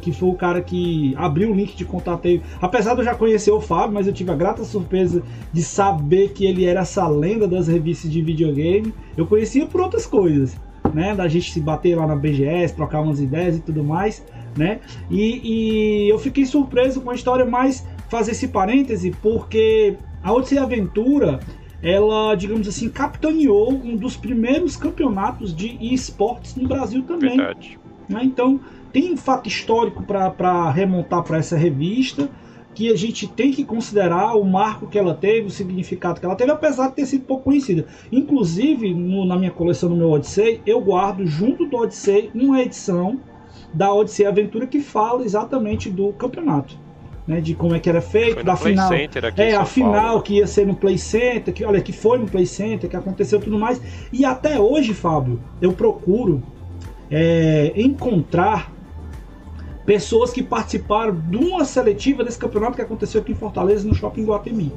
que 0.00 0.12
foi 0.12 0.28
o 0.28 0.34
cara 0.34 0.60
que 0.60 1.14
abriu 1.16 1.50
o 1.50 1.54
link 1.54 1.76
de 1.76 1.84
contato 1.84 2.26
aí. 2.26 2.42
Apesar 2.60 2.94
de 2.94 3.00
eu 3.00 3.04
já 3.04 3.14
conhecer 3.14 3.50
o 3.50 3.60
Fábio, 3.60 3.94
mas 3.94 4.06
eu 4.06 4.12
tive 4.12 4.30
a 4.30 4.34
grata 4.34 4.64
surpresa 4.64 5.22
de 5.52 5.62
saber 5.62 6.32
que 6.32 6.44
ele 6.44 6.64
era 6.64 6.80
essa 6.80 7.06
lenda 7.08 7.46
das 7.46 7.68
revistas 7.68 8.10
de 8.10 8.22
videogame. 8.22 8.92
Eu 9.16 9.26
conhecia 9.26 9.66
por 9.66 9.80
outras 9.80 10.06
coisas, 10.06 10.56
né? 10.92 11.14
Da 11.14 11.28
gente 11.28 11.52
se 11.52 11.60
bater 11.60 11.96
lá 11.96 12.06
na 12.06 12.16
BGS, 12.16 12.74
trocar 12.74 13.00
umas 13.00 13.20
ideias 13.20 13.56
e 13.56 13.60
tudo 13.60 13.84
mais, 13.84 14.24
né? 14.56 14.80
E, 15.10 15.40
e 15.42 16.08
eu 16.08 16.18
fiquei 16.18 16.46
surpreso 16.46 17.00
com 17.00 17.10
a 17.10 17.14
história, 17.14 17.44
mas 17.44 17.86
fazer 18.08 18.32
esse 18.32 18.48
parêntese, 18.48 19.10
porque 19.22 19.96
a 20.22 20.32
Odyssey 20.32 20.58
Aventura 20.58 21.40
ela, 21.82 22.34
digamos 22.34 22.66
assim, 22.66 22.88
capitaneou 22.88 23.72
um 23.72 23.96
dos 23.96 24.16
primeiros 24.16 24.76
campeonatos 24.76 25.54
de 25.54 25.78
esportes 25.94 26.56
no 26.56 26.66
Brasil 26.66 27.02
também. 27.04 27.36
Verdade. 27.36 27.78
Né? 28.08 28.20
Então, 28.24 28.58
tem 28.92 29.12
um 29.12 29.16
fato 29.16 29.48
histórico 29.48 30.02
para 30.02 30.70
remontar 30.70 31.22
para 31.22 31.38
essa 31.38 31.56
revista 31.56 32.28
que 32.78 32.92
a 32.92 32.96
gente 32.96 33.26
tem 33.26 33.50
que 33.50 33.64
considerar 33.64 34.36
o 34.36 34.44
marco 34.44 34.86
que 34.86 34.96
ela 34.96 35.12
teve, 35.12 35.48
o 35.48 35.50
significado 35.50 36.20
que 36.20 36.24
ela 36.24 36.36
teve, 36.36 36.52
apesar 36.52 36.88
de 36.88 36.94
ter 36.94 37.06
sido 37.06 37.24
pouco 37.24 37.44
conhecida. 37.44 37.86
Inclusive, 38.12 38.94
no, 38.94 39.24
na 39.24 39.36
minha 39.36 39.50
coleção, 39.50 39.88
no 39.88 39.96
meu 39.96 40.10
Odyssey, 40.12 40.60
eu 40.64 40.80
guardo 40.80 41.26
junto 41.26 41.66
do 41.66 41.76
Odyssey 41.76 42.30
uma 42.32 42.62
edição 42.62 43.18
da 43.74 43.92
Odyssey 43.92 44.26
Aventura 44.26 44.64
que 44.64 44.80
fala 44.80 45.24
exatamente 45.24 45.90
do 45.90 46.12
campeonato. 46.12 46.78
Né, 47.26 47.42
de 47.42 47.54
como 47.54 47.74
é 47.74 47.78
que 47.78 47.90
era 47.90 48.00
feito, 48.00 48.42
da 48.42 48.56
Play 48.56 48.72
final. 48.72 48.88
É, 49.36 49.54
a 49.54 49.64
final 49.66 50.22
que 50.22 50.36
ia 50.36 50.46
ser 50.46 50.66
no 50.66 50.74
Play 50.74 50.96
Center, 50.96 51.52
que 51.52 51.62
olha, 51.62 51.78
que 51.82 51.92
foi 51.92 52.16
no 52.16 52.26
Play 52.26 52.46
Center, 52.46 52.88
que 52.88 52.96
aconteceu 52.96 53.38
tudo 53.38 53.58
mais. 53.58 53.82
E 54.10 54.24
até 54.24 54.58
hoje, 54.58 54.94
Fábio, 54.94 55.38
eu 55.60 55.74
procuro 55.74 56.42
é, 57.10 57.72
encontrar 57.76 58.72
pessoas 59.88 60.30
que 60.30 60.42
participaram 60.42 61.18
de 61.18 61.38
uma 61.38 61.64
seletiva 61.64 62.22
desse 62.22 62.38
campeonato 62.38 62.76
que 62.76 62.82
aconteceu 62.82 63.22
aqui 63.22 63.32
em 63.32 63.34
Fortaleza, 63.34 63.88
no 63.88 63.94
Shopping 63.94 64.22
Guatemi. 64.26 64.70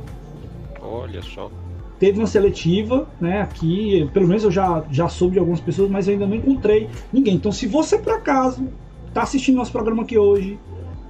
Olha 0.82 1.22
só. 1.22 1.52
Teve 2.00 2.18
uma 2.18 2.28
seletiva, 2.28 3.10
né, 3.20 3.42
aqui, 3.42 4.10
pelo 4.14 4.26
menos 4.26 4.46
eu 4.46 4.50
já, 4.52 4.86
já 4.90 5.10
soube 5.10 5.34
de 5.34 5.40
algumas 5.40 5.60
pessoas, 5.60 5.92
mas 5.92 6.08
eu 6.08 6.14
ainda 6.14 6.26
não 6.26 6.36
encontrei 6.38 6.90
ninguém. 7.12 7.36
Então, 7.36 7.52
se 7.52 7.68
você 7.68 7.98
por 7.98 8.14
acaso 8.14 8.70
está 9.10 9.24
assistindo 9.24 9.58
nosso 9.58 9.74
programa 9.74 10.04
aqui 10.04 10.18
hoje, 10.18 10.58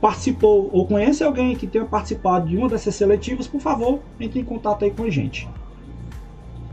participou 0.01 0.67
ou 0.73 0.87
conhece 0.87 1.23
alguém 1.23 1.55
que 1.55 1.67
tenha 1.67 1.85
participado 1.85 2.47
de 2.49 2.57
uma 2.57 2.67
dessas 2.67 2.95
seletivas, 2.95 3.45
por 3.45 3.61
favor, 3.61 3.99
entre 4.19 4.39
em 4.39 4.43
contato 4.43 4.83
aí 4.83 4.89
com 4.89 5.03
a 5.03 5.11
gente. 5.11 5.47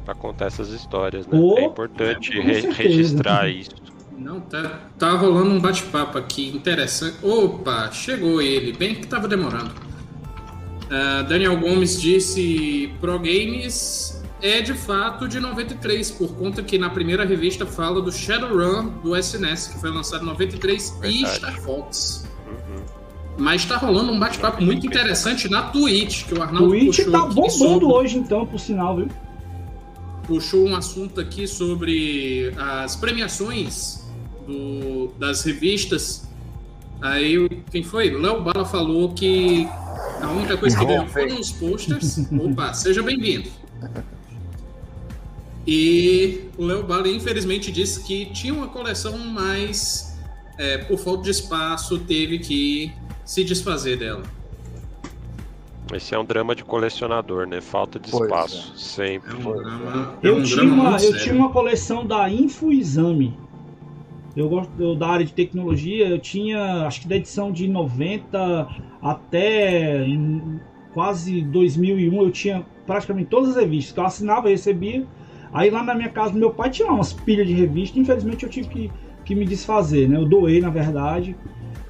Pra 0.03 0.15
contar 0.15 0.47
essas 0.47 0.71
histórias, 0.71 1.27
né? 1.27 1.39
Oh, 1.39 1.59
é 1.59 1.65
importante 1.67 2.33
re- 2.41 2.63
certeza. 2.63 2.83
registrar 2.83 3.51
isso. 3.51 3.73
Não, 4.19 4.41
tá, 4.41 4.81
tá 4.99 5.13
rolando 5.13 5.51
um 5.51 5.61
bate-papo 5.61 6.19
aqui 6.19 6.49
interessante. 6.49 7.17
Opa, 7.23 7.91
chegou 7.93 8.43
ele, 8.43 8.73
bem 8.73 8.97
que 8.97 9.07
tava 9.07 9.29
demorando. 9.29 9.71
Ah, 10.91 11.23
Daniel 11.23 11.57
Gomes 11.59 12.01
disse: 12.01 12.93
Pro 13.01 13.19
Games 13.19 14.21
é 14.43 14.61
de 14.61 14.75
fato 14.75 15.29
de 15.29 15.39
93, 15.39 16.11
por 16.13 16.35
conta 16.35 16.63
que 16.63 16.79
na 16.79 16.91
primeira 16.91 17.25
revista 17.25 17.65
fala 17.67 18.01
do 18.01 18.11
Shadowrun 18.11 18.89
do 19.03 19.17
SNES, 19.17 19.69
que 19.69 19.81
foi 19.81 19.91
lançado 19.91 20.23
em 20.23 20.27
93, 20.27 20.89
e 20.89 21.01
Verdade. 21.23 21.37
Star 21.37 21.61
Fox. 21.61 22.27
Uhum. 22.47 22.83
Mas 23.39 23.65
tá 23.65 23.77
rolando 23.77 24.11
um 24.11 24.19
bate-papo 24.19 24.63
muito 24.63 24.85
interessante 24.87 25.49
na 25.49 25.63
Twitch, 25.63 26.25
que 26.27 26.35
o 26.35 26.43
Arnaldo 26.43 26.71
Twitch 26.71 26.87
puxou 26.87 27.13
tá 27.13 27.19
aqui 27.19 27.35
bombando 27.35 27.51
sobre- 27.53 27.85
hoje, 27.87 28.19
então, 28.19 28.45
por 28.47 28.59
sinal, 28.59 28.97
viu? 28.97 29.09
puxou 30.27 30.67
um 30.69 30.77
assunto 30.77 31.21
aqui 31.23 31.47
sobre 31.49 32.53
as 32.59 32.95
premiações 32.97 34.07
do- 34.49 35.09
das 35.19 35.43
revistas. 35.45 36.27
Aí, 37.01 37.49
quem 37.71 37.83
foi? 37.83 38.11
Léo 38.11 38.41
Bala 38.43 38.65
falou 38.65 39.13
que 39.13 39.69
a 40.21 40.31
única 40.33 40.57
coisa 40.57 40.77
que 40.77 40.85
ganhou 40.85 41.07
foram 41.07 41.39
os 41.39 41.53
posters. 41.53 42.19
Opa, 42.33 42.73
seja 42.73 43.03
bem-vindo. 43.03 43.49
E 45.67 46.49
o 46.57 46.65
Léo 46.65 46.83
Bala, 46.85 47.09
infelizmente, 47.09 47.71
disse 47.71 48.03
que 48.03 48.27
tinha 48.27 48.55
uma 48.55 48.69
coleção, 48.69 49.17
mas 49.19 50.19
é, 50.57 50.79
por 50.79 50.99
falta 50.99 51.25
de 51.25 51.31
espaço 51.31 51.99
teve 52.01 52.39
que 52.39 52.91
se 53.25 53.45
desfazer 53.45 53.99
dela. 53.99 54.23
Esse 55.93 56.15
é 56.15 56.19
um 56.19 56.25
drama 56.25 56.55
de 56.55 56.65
colecionador, 56.65 57.47
né? 57.47 57.61
Falta 57.61 57.99
de 57.99 58.11
Pois 58.11 58.25
espaço. 58.25 58.73
É 58.75 58.79
Sempre. 58.79 59.35
um 59.37 59.57
drama, 59.57 60.19
é 60.23 60.29
Eu, 60.29 60.37
um 60.37 60.43
tinha 60.43 60.63
uma, 60.65 60.93
eu 60.95 60.99
sério. 60.99 61.19
tinha 61.21 61.35
uma 61.35 61.51
coleção 61.51 62.07
da 62.07 62.29
InfoExame. 62.31 63.35
Eu 64.39 64.49
gosto 64.49 64.71
eu, 64.79 64.95
da 64.95 65.09
área 65.09 65.27
de 65.27 65.33
tecnologia. 65.33 66.09
Eu 66.09 66.19
tinha, 66.19 66.87
acho 66.87 67.03
que 67.03 67.09
da 67.09 67.17
edição 67.17 67.51
de 67.51 67.67
90 67.67 68.69
até 69.03 70.05
em 70.07 70.61
quase 70.95 71.43
2001, 71.43 72.23
eu 72.23 72.31
tinha 72.31 72.67
praticamente 72.87 73.29
todas 73.29 73.51
as 73.51 73.57
revistas 73.57 73.93
que 73.93 74.01
eu 74.01 74.05
assinava 74.05 74.49
e 74.49 74.53
recebia. 74.53 75.07
Aí 75.53 75.71
lá 75.71 75.83
na 75.83 75.95
minha 75.95 76.09
casa, 76.09 76.33
meu 76.33 76.51
pai 76.51 76.71
tinha 76.71 76.91
umas 76.91 77.13
pilhas 77.13 77.47
de 77.47 77.53
revista. 77.53 77.99
Infelizmente, 77.99 78.45
eu 78.45 78.49
tive 78.51 78.69
que, 78.69 78.91
que 79.25 79.35
me 79.35 79.45
desfazer, 79.45 80.09
né? 80.09 80.17
Eu 80.17 80.27
doei, 80.27 80.61
na 80.61 80.71
verdade. 80.71 81.37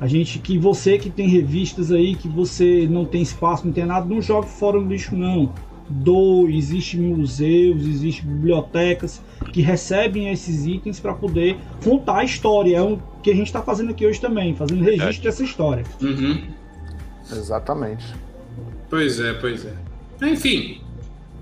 A 0.00 0.06
gente, 0.06 0.38
que 0.38 0.56
você 0.56 0.96
que 0.96 1.10
tem 1.10 1.28
revistas 1.28 1.90
aí, 1.90 2.14
que 2.14 2.28
você 2.28 2.86
não 2.88 3.04
tem 3.04 3.20
espaço, 3.20 3.66
não 3.66 3.72
tem 3.72 3.84
nada, 3.84 4.06
não 4.06 4.22
jogue 4.22 4.48
fora 4.48 4.80
no 4.80 4.88
lixo, 4.88 5.16
não 5.16 5.52
doe, 5.88 6.56
existem 6.56 7.00
museus, 7.00 7.86
existem 7.86 8.24
bibliotecas 8.30 9.20
que 9.52 9.60
recebem 9.60 10.30
esses 10.30 10.66
itens 10.66 11.00
para 11.00 11.14
poder 11.14 11.56
contar 11.82 12.18
a 12.18 12.24
história. 12.24 12.76
É 12.76 12.82
o 12.82 12.98
que 13.22 13.30
a 13.30 13.34
gente 13.34 13.46
está 13.46 13.62
fazendo 13.62 13.90
aqui 13.90 14.06
hoje 14.06 14.20
também, 14.20 14.54
fazendo 14.54 14.82
registro 14.82 15.24
dessa 15.24 15.42
história. 15.42 15.84
Uhum. 16.00 16.42
Exatamente. 17.30 18.04
Pois 18.88 19.20
é, 19.20 19.34
pois 19.34 19.66
é. 19.66 19.74
Enfim, 20.22 20.80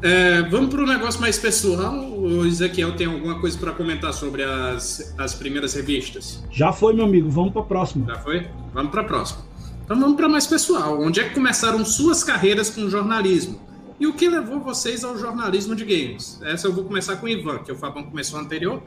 é, 0.02 0.42
vamos 0.42 0.68
para 0.68 0.82
o 0.82 0.86
negócio 0.86 1.20
mais 1.20 1.38
pessoal. 1.38 1.94
O 1.94 2.44
Ezequiel 2.44 2.96
tem 2.96 3.06
alguma 3.06 3.40
coisa 3.40 3.56
para 3.58 3.72
comentar 3.72 4.12
sobre 4.12 4.42
as, 4.42 5.14
as 5.16 5.34
primeiras 5.34 5.74
revistas? 5.74 6.44
Já 6.50 6.72
foi, 6.72 6.94
meu 6.94 7.04
amigo, 7.04 7.30
vamos 7.30 7.52
para 7.52 7.62
a 7.62 7.64
próxima. 7.64 8.06
Já 8.06 8.18
foi? 8.18 8.46
Vamos 8.74 8.90
para 8.90 9.00
a 9.00 9.04
próxima. 9.04 9.40
Então 9.84 9.98
vamos 9.98 10.16
para 10.16 10.28
mais 10.28 10.46
pessoal. 10.46 11.00
Onde 11.00 11.20
é 11.20 11.28
que 11.28 11.34
começaram 11.34 11.84
suas 11.84 12.24
carreiras 12.24 12.68
com 12.68 12.90
jornalismo? 12.90 13.60
E 13.98 14.06
o 14.06 14.12
que 14.12 14.28
levou 14.28 14.60
vocês 14.60 15.04
ao 15.04 15.16
jornalismo 15.16 15.74
de 15.74 15.84
games? 15.84 16.40
Essa 16.42 16.66
eu 16.66 16.72
vou 16.72 16.84
começar 16.84 17.16
com 17.16 17.26
o 17.26 17.28
Ivan, 17.28 17.58
que 17.58 17.72
o 17.72 17.76
Fabão 17.76 18.02
começou 18.04 18.38
anterior. 18.38 18.82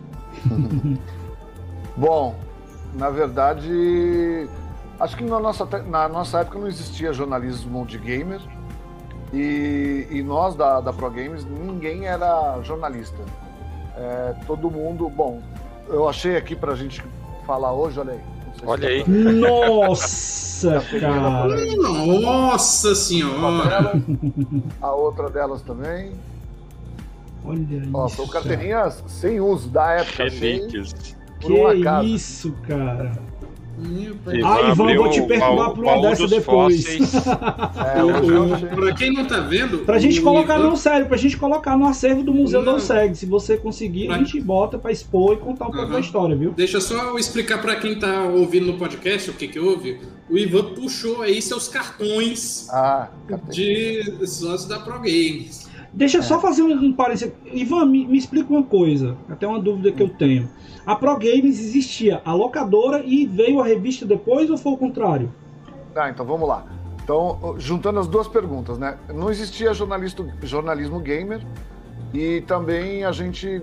Bom, 1.98 2.40
na 2.94 3.10
verdade, 3.10 4.48
acho 5.00 5.18
que 5.18 5.24
na 5.24 5.40
nossa, 5.40 5.66
na 5.88 6.08
nossa 6.08 6.40
época 6.40 6.60
não 6.60 6.68
existia 6.68 7.12
jornalismo 7.12 7.86
de 7.86 7.98
gamer. 7.98 8.40
E, 9.34 10.08
e 10.10 10.24
nós 10.24 10.56
da, 10.56 10.80
da 10.82 10.92
Pro 10.92 11.10
Games, 11.10 11.46
ninguém 11.46 12.06
era 12.06 12.60
jornalista. 12.64 13.18
É, 13.96 14.36
todo 14.48 14.72
mundo. 14.72 15.10
Bom, 15.10 15.42
eu 15.88 16.08
achei 16.08 16.36
aqui 16.36 16.56
pra 16.56 16.76
gente 16.76 17.04
falar 17.46 17.74
hoje, 17.74 18.00
olha 18.00 18.14
aí. 18.14 18.22
Olha 18.66 18.90
aí. 18.90 19.04
Nossa, 19.08 20.82
cara. 21.00 21.66
Nossa 22.22 22.94
senhora! 22.96 23.94
a 24.82 24.92
outra 24.94 25.30
delas 25.30 25.62
também. 25.62 26.12
Olha 27.46 27.82
Ó, 27.94 28.06
isso. 28.08 28.16
são 28.18 28.28
carteirinhas 28.28 29.04
sem 29.08 29.40
uso 29.40 29.70
da 29.70 29.92
época. 29.94 30.26
Um 30.26 31.40
Que 31.40 31.62
acaso. 31.62 32.08
isso, 32.08 32.52
cara. 32.68 33.14
Ah, 34.44 34.72
Ivan, 34.72 34.96
vou 34.96 35.10
te 35.10 35.22
perturbar 35.22 35.72
por 35.72 35.84
uma 35.84 36.02
dessa 36.02 36.28
depois. 36.28 36.86
É, 37.96 38.04
O-. 38.04 38.76
Pra 38.76 38.94
quem 38.94 39.14
não 39.14 39.26
tá 39.26 39.40
vendo. 39.40 39.80
Pra 39.80 39.98
gente 40.00 40.22
colocar, 40.22 40.56
Ivan- 40.60 40.70
não, 40.70 40.76
sério, 40.76 41.08
pra 41.08 41.18
gente 41.18 41.38
colocar 41.38 41.78
no 41.78 41.86
acervo 41.88 42.24
do 42.24 42.34
Museu 42.34 42.62
Não. 42.62 42.76
do 42.76 42.80
Seg. 42.82 43.16
Se 43.16 43.26
você 43.26 43.58
conseguir, 43.58 44.08
a 44.08 44.12
Vai. 44.12 44.20
gente 44.20 44.40
bota 44.42 44.78
pra 44.78 44.92
expor 44.92 45.34
e 45.34 45.38
contar 45.38 45.66
um 45.66 45.72
pouco 45.72 45.86
Aham. 45.86 45.94
da 45.94 46.00
história, 46.00 46.36
viu? 46.36 46.52
Deixa 46.52 46.80
só 46.82 46.96
eu 46.96 47.18
explicar 47.18 47.62
para 47.62 47.76
quem 47.78 47.98
tá 47.98 48.24
ouvindo 48.24 48.68
no 48.68 48.78
podcast 48.78 49.30
o 49.30 49.34
que 49.34 49.48
que 49.48 49.60
houve. 49.60 50.00
O 50.30 50.38
Ivan 50.38 50.74
puxou 50.76 51.22
aí 51.22 51.42
seus 51.42 51.68
cartões 51.68 52.68
Ah, 52.70 53.08
de 53.50 54.04
sócio 54.28 54.68
da 54.70 54.80
Pro 54.80 54.96
Games. 55.00 55.69
Deixa 55.94 56.18
eu 56.18 56.22
É. 56.22 56.24
só 56.24 56.40
fazer 56.40 56.62
um, 56.64 56.72
um 56.72 56.94
parênteses. 56.94 57.34
Ivan, 57.52 57.86
me, 57.86 58.06
me 58.08 58.18
explica 58.18 58.52
uma 58.52 58.64
coisa. 58.64 59.18
Até 59.30 59.48
uma 59.48 59.60
dúvida 59.60 59.92
que 59.92 60.02
eu 60.04 60.10
tenho. 60.10 60.50
A 60.86 60.96
Pro 60.96 61.18
Games 61.18 61.60
existia 61.60 62.22
a 62.24 62.34
locadora 62.34 63.04
e 63.06 63.26
veio 63.26 63.60
a 63.60 63.66
revista 63.66 64.06
depois 64.06 64.50
ou 64.50 64.58
foi 64.58 64.72
o 64.74 64.78
contrário? 64.78 65.32
Tá, 65.94 66.10
então 66.10 66.26
vamos 66.26 66.48
lá. 66.48 66.66
Então, 67.04 67.56
juntando 67.58 68.00
as 68.00 68.08
duas 68.08 68.28
perguntas, 68.28 68.78
né? 68.78 68.98
Não 69.14 69.30
existia 69.32 69.74
jornalista, 69.74 70.24
jornalismo 70.44 71.00
gamer 71.00 71.42
e 72.14 72.42
também 72.42 73.04
a 73.04 73.12
gente, 73.12 73.62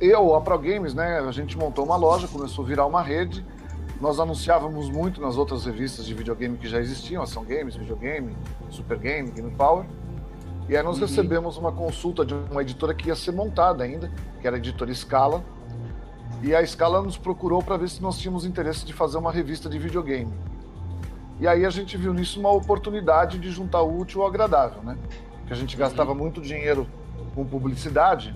eu, 0.00 0.34
a 0.34 0.40
Pro 0.40 0.58
Games, 0.58 0.94
né? 0.94 1.20
A 1.20 1.30
gente 1.32 1.56
montou 1.56 1.84
uma 1.84 1.96
loja, 1.96 2.26
começou 2.28 2.64
a 2.64 2.68
virar 2.68 2.86
uma 2.86 3.02
rede. 3.02 3.44
Nós 4.00 4.20
anunciávamos 4.20 4.90
muito 4.90 5.20
nas 5.20 5.36
outras 5.38 5.64
revistas 5.64 6.04
de 6.04 6.12
videogame 6.12 6.56
que 6.58 6.68
já 6.68 6.80
existiam, 6.80 7.22
Ação 7.22 7.44
Games, 7.44 7.76
Videogame, 7.76 8.34
Super 8.70 8.98
Game, 8.98 9.30
Game 9.30 9.50
Power. 9.52 9.84
E 10.68 10.76
aí 10.76 10.82
nós 10.82 10.96
Uhum. 10.96 11.02
recebemos 11.06 11.56
uma 11.56 11.70
consulta 11.70 12.24
de 12.24 12.34
uma 12.34 12.60
editora 12.62 12.92
que 12.94 13.08
ia 13.08 13.14
ser 13.16 13.32
montada 13.32 13.84
ainda, 13.84 14.10
que 14.40 14.46
era 14.46 14.56
a 14.56 14.58
editora 14.58 14.92
Scala. 14.92 15.44
E 16.42 16.54
a 16.54 16.64
Scala 16.66 17.00
nos 17.00 17.16
procurou 17.16 17.62
para 17.62 17.76
ver 17.76 17.88
se 17.88 18.02
nós 18.02 18.18
tínhamos 18.18 18.44
interesse 18.44 18.84
de 18.84 18.92
fazer 18.92 19.16
uma 19.18 19.30
revista 19.32 19.68
de 19.68 19.78
videogame. 19.78 20.32
E 21.38 21.46
aí 21.46 21.64
a 21.64 21.70
gente 21.70 21.96
viu 21.96 22.12
nisso 22.12 22.40
uma 22.40 22.50
oportunidade 22.50 23.38
de 23.38 23.50
juntar 23.50 23.82
o 23.82 23.98
útil 23.98 24.22
ao 24.22 24.28
agradável, 24.28 24.82
né? 24.82 24.96
Que 25.46 25.52
a 25.52 25.56
gente 25.56 25.76
gastava 25.76 26.14
muito 26.14 26.40
dinheiro 26.40 26.86
com 27.34 27.44
publicidade 27.44 28.34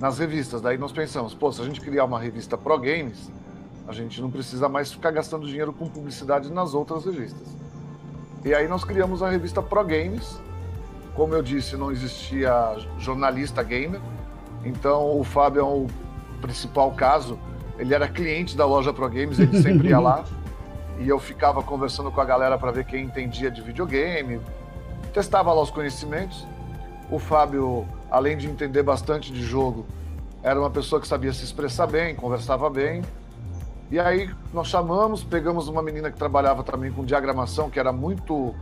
nas 0.00 0.18
revistas. 0.18 0.60
Daí 0.60 0.78
nós 0.78 0.92
pensamos, 0.92 1.34
pô, 1.34 1.52
se 1.52 1.60
a 1.60 1.64
gente 1.64 1.80
criar 1.80 2.04
uma 2.04 2.18
revista 2.18 2.56
Pro 2.56 2.78
Games, 2.78 3.30
a 3.86 3.92
gente 3.92 4.20
não 4.22 4.30
precisa 4.30 4.68
mais 4.68 4.92
ficar 4.92 5.10
gastando 5.10 5.46
dinheiro 5.46 5.72
com 5.72 5.86
publicidade 5.88 6.50
nas 6.50 6.74
outras 6.74 7.04
revistas. 7.04 7.56
E 8.44 8.54
aí 8.54 8.66
nós 8.66 8.84
criamos 8.84 9.22
a 9.22 9.28
revista 9.28 9.60
Pro 9.60 9.84
Games. 9.84 10.40
Como 11.14 11.34
eu 11.34 11.42
disse, 11.42 11.76
não 11.76 11.90
existia 11.90 12.76
jornalista 12.98 13.62
gamer. 13.62 14.00
Então 14.64 15.18
o 15.18 15.24
Fábio 15.24 15.60
é 15.60 15.64
o 15.64 15.86
principal 16.40 16.92
caso. 16.92 17.38
Ele 17.78 17.94
era 17.94 18.08
cliente 18.08 18.56
da 18.56 18.64
loja 18.64 18.92
Pro 18.92 19.08
Games, 19.08 19.38
ele 19.38 19.60
sempre 19.60 19.88
ia 19.88 19.98
lá. 19.98 20.24
e 20.98 21.08
eu 21.08 21.18
ficava 21.18 21.62
conversando 21.62 22.10
com 22.10 22.20
a 22.20 22.24
galera 22.24 22.56
para 22.56 22.70
ver 22.70 22.84
quem 22.84 23.04
entendia 23.04 23.50
de 23.50 23.60
videogame, 23.60 24.40
testava 25.12 25.52
lá 25.52 25.60
os 25.60 25.70
conhecimentos. 25.70 26.46
O 27.10 27.18
Fábio, 27.18 27.86
além 28.10 28.36
de 28.36 28.48
entender 28.48 28.82
bastante 28.82 29.32
de 29.32 29.42
jogo, 29.42 29.86
era 30.42 30.58
uma 30.58 30.70
pessoa 30.70 31.00
que 31.00 31.06
sabia 31.06 31.32
se 31.32 31.44
expressar 31.44 31.86
bem, 31.86 32.14
conversava 32.14 32.70
bem. 32.70 33.02
E 33.90 34.00
aí 34.00 34.30
nós 34.52 34.68
chamamos, 34.68 35.22
pegamos 35.22 35.68
uma 35.68 35.82
menina 35.82 36.10
que 36.10 36.16
trabalhava 36.16 36.62
também 36.62 36.90
com 36.90 37.04
diagramação, 37.04 37.68
que 37.68 37.78
era 37.78 37.92
muito. 37.92 38.54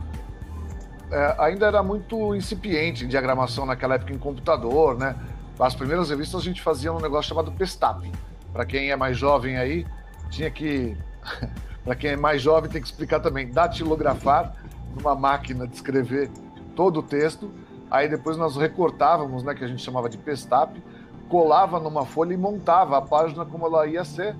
É, 1.11 1.35
ainda 1.37 1.67
era 1.67 1.83
muito 1.83 2.33
incipiente 2.33 3.03
em 3.03 3.07
diagramação 3.07 3.65
naquela 3.65 3.95
época 3.95 4.13
em 4.13 4.17
computador, 4.17 4.97
né? 4.97 5.15
As 5.59 5.75
primeiras 5.75 6.09
revistas 6.09 6.41
a 6.41 6.43
gente 6.43 6.61
fazia 6.61 6.91
um 6.91 6.99
negócio 6.99 7.29
chamado 7.29 7.51
Pestap. 7.51 8.09
Para 8.51 8.65
quem 8.65 8.91
é 8.91 8.95
mais 8.95 9.17
jovem 9.17 9.57
aí, 9.57 9.85
tinha 10.29 10.49
que 10.49 10.97
Para 11.83 11.95
quem 11.95 12.11
é 12.11 12.15
mais 12.15 12.41
jovem, 12.41 12.69
tem 12.69 12.81
que 12.81 12.87
explicar 12.87 13.19
também. 13.19 13.49
Datilografar 13.49 14.55
numa 14.95 15.15
máquina 15.15 15.67
de 15.67 15.75
escrever 15.75 16.29
todo 16.75 16.99
o 16.99 17.03
texto. 17.03 17.51
Aí 17.89 18.07
depois 18.07 18.37
nós 18.37 18.55
recortávamos, 18.55 19.43
né, 19.43 19.53
que 19.53 19.63
a 19.63 19.67
gente 19.67 19.81
chamava 19.81 20.09
de 20.09 20.17
pestap, 20.17 20.81
colava 21.27 21.79
numa 21.79 22.05
folha 22.05 22.33
e 22.33 22.37
montava 22.37 22.97
a 22.97 23.01
página 23.01 23.45
como 23.45 23.65
ela 23.65 23.87
ia 23.87 24.05
ser, 24.05 24.35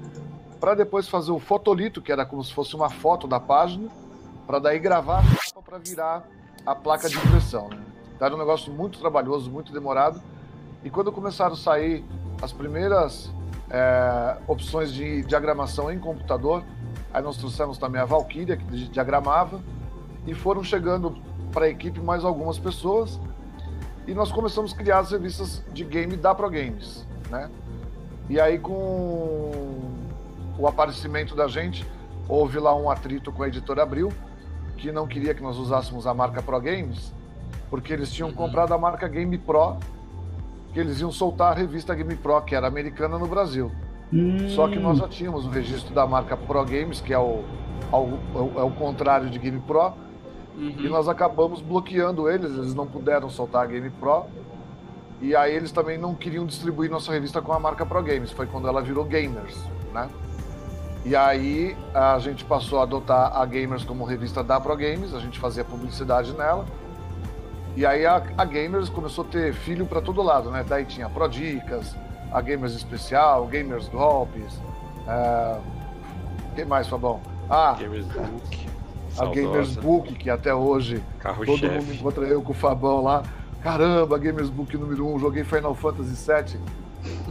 para 0.59 0.75
depois 0.75 1.09
fazer 1.09 1.31
o 1.31 1.39
fotolito, 1.39 2.01
que 2.01 2.11
era 2.11 2.25
como 2.25 2.43
se 2.43 2.53
fosse 2.53 2.75
uma 2.75 2.89
foto 2.89 3.27
da 3.27 3.39
página, 3.39 3.89
para 4.45 4.59
daí 4.59 4.79
gravar 4.79 5.23
para 5.65 5.77
virar 5.77 6.27
a 6.65 6.75
placa 6.75 7.09
de 7.09 7.17
impressão. 7.17 7.69
Né? 7.69 7.81
Então 8.15 8.25
era 8.25 8.35
um 8.35 8.39
negócio 8.39 8.71
muito 8.71 8.99
trabalhoso, 8.99 9.49
muito 9.49 9.71
demorado. 9.71 10.21
E 10.83 10.89
quando 10.89 11.11
começaram 11.11 11.53
a 11.53 11.57
sair 11.57 12.03
as 12.41 12.51
primeiras 12.51 13.31
é, 13.69 14.37
opções 14.47 14.91
de 14.91 15.23
diagramação 15.23 15.91
em 15.91 15.99
computador, 15.99 16.63
Aí 17.13 17.21
nós 17.21 17.37
trouxemos 17.37 17.77
também 17.77 18.01
a 18.01 18.05
Valkyria, 18.05 18.55
que 18.55 18.65
diagramava, 18.87 19.61
e 20.25 20.33
foram 20.33 20.63
chegando 20.63 21.17
para 21.51 21.65
a 21.65 21.69
equipe 21.69 21.99
mais 21.99 22.23
algumas 22.23 22.57
pessoas. 22.57 23.19
E 24.07 24.13
nós 24.13 24.31
começamos 24.31 24.73
a 24.73 24.77
criar 24.77 24.99
as 24.99 25.11
revistas 25.11 25.63
de 25.73 25.83
game 25.83 26.15
da 26.15 26.33
Pro 26.33 26.49
Games, 26.49 27.05
né? 27.29 27.49
E 28.29 28.39
aí 28.39 28.57
com 28.57 29.51
o 30.57 30.67
aparecimento 30.67 31.35
da 31.35 31.47
gente, 31.47 31.85
houve 32.29 32.59
lá 32.59 32.73
um 32.75 32.89
atrito 32.89 33.31
com 33.31 33.43
a 33.43 33.47
editora 33.47 33.83
Abril, 33.83 34.11
que 34.81 34.91
não 34.91 35.05
queria 35.05 35.33
que 35.35 35.43
nós 35.43 35.57
usássemos 35.57 36.07
a 36.07 36.13
marca 36.13 36.41
Pro 36.41 36.59
Games, 36.59 37.13
porque 37.69 37.93
eles 37.93 38.11
tinham 38.11 38.29
uhum. 38.29 38.35
comprado 38.35 38.73
a 38.73 38.77
marca 38.77 39.07
Game 39.07 39.37
Pro, 39.37 39.77
que 40.73 40.79
eles 40.79 40.99
iam 40.99 41.11
soltar 41.11 41.51
a 41.51 41.55
revista 41.55 41.93
Game 41.93 42.15
Pro, 42.15 42.41
que 42.41 42.55
era 42.55 42.67
americana 42.67 43.19
no 43.19 43.27
Brasil. 43.27 43.71
Hum. 44.11 44.49
Só 44.49 44.67
que 44.67 44.79
nós 44.79 44.97
já 44.97 45.07
tínhamos 45.07 45.45
o 45.45 45.49
registro 45.49 45.93
da 45.93 46.07
marca 46.07 46.35
Pro 46.35 46.65
Games, 46.65 46.99
que 46.99 47.13
é 47.13 47.19
o, 47.19 47.43
é 47.93 47.95
o, 47.95 48.59
é 48.59 48.63
o 48.63 48.71
contrário 48.71 49.29
de 49.29 49.37
Game 49.37 49.59
Pro, 49.59 49.93
uhum. 50.57 50.75
e 50.79 50.89
nós 50.89 51.07
acabamos 51.07 51.61
bloqueando 51.61 52.27
eles, 52.27 52.51
eles 52.51 52.73
não 52.73 52.87
puderam 52.87 53.29
soltar 53.29 53.63
a 53.63 53.67
Game 53.67 53.89
Pro. 53.91 54.25
E 55.21 55.35
aí 55.35 55.55
eles 55.55 55.71
também 55.71 55.99
não 55.99 56.15
queriam 56.15 56.43
distribuir 56.47 56.89
nossa 56.89 57.11
revista 57.11 57.39
com 57.39 57.53
a 57.53 57.59
marca 57.59 57.85
Pro 57.85 58.01
Games, 58.01 58.31
foi 58.31 58.47
quando 58.47 58.67
ela 58.67 58.81
virou 58.81 59.05
Gamers, 59.05 59.55
né? 59.93 60.09
E 61.03 61.15
aí 61.15 61.75
a 61.93 62.19
gente 62.19 62.45
passou 62.45 62.79
a 62.79 62.83
adotar 62.83 63.35
a 63.35 63.45
Gamers 63.45 63.83
como 63.83 64.03
revista 64.03 64.43
da 64.43 64.59
Pro 64.59 64.75
Games, 64.77 65.13
a 65.13 65.19
gente 65.19 65.39
fazia 65.39 65.63
publicidade 65.63 66.31
nela. 66.33 66.65
E 67.75 67.85
aí 67.85 68.05
a, 68.05 68.21
a 68.37 68.45
Gamers 68.45 68.89
começou 68.89 69.23
a 69.23 69.27
ter 69.27 69.53
filho 69.53 69.85
para 69.85 70.01
todo 70.01 70.21
lado, 70.21 70.51
né? 70.51 70.63
Daí 70.67 70.85
tinha 70.85 71.09
Pro 71.09 71.27
Dicas, 71.27 71.95
a 72.31 72.39
Gamers 72.41 72.75
Especial, 72.75 73.47
Gamers 73.47 73.87
Golpes. 73.87 74.53
Uh, 75.07 75.61
que 76.53 76.65
mais, 76.65 76.87
Fabão? 76.87 77.19
Ah, 77.49 77.75
Gamers 77.79 78.05
Book. 78.05 78.67
A 79.17 79.25
Gamers 79.25 79.75
Book, 79.75 80.15
que 80.15 80.29
até 80.29 80.53
hoje 80.53 81.03
Carro 81.19 81.45
todo 81.45 81.57
chefe. 81.57 81.75
mundo 81.75 81.93
encontra 81.93 82.25
eu 82.25 82.41
com 82.41 82.51
o 82.51 82.55
Fabão 82.55 83.03
lá. 83.03 83.23
Caramba, 83.61 84.17
Gamers 84.17 84.49
Book 84.49 84.75
número 84.77 85.05
1, 85.07 85.15
um, 85.15 85.19
joguei 85.19 85.43
Final 85.43 85.75
Fantasy 85.75 86.15
VII. 86.15 86.59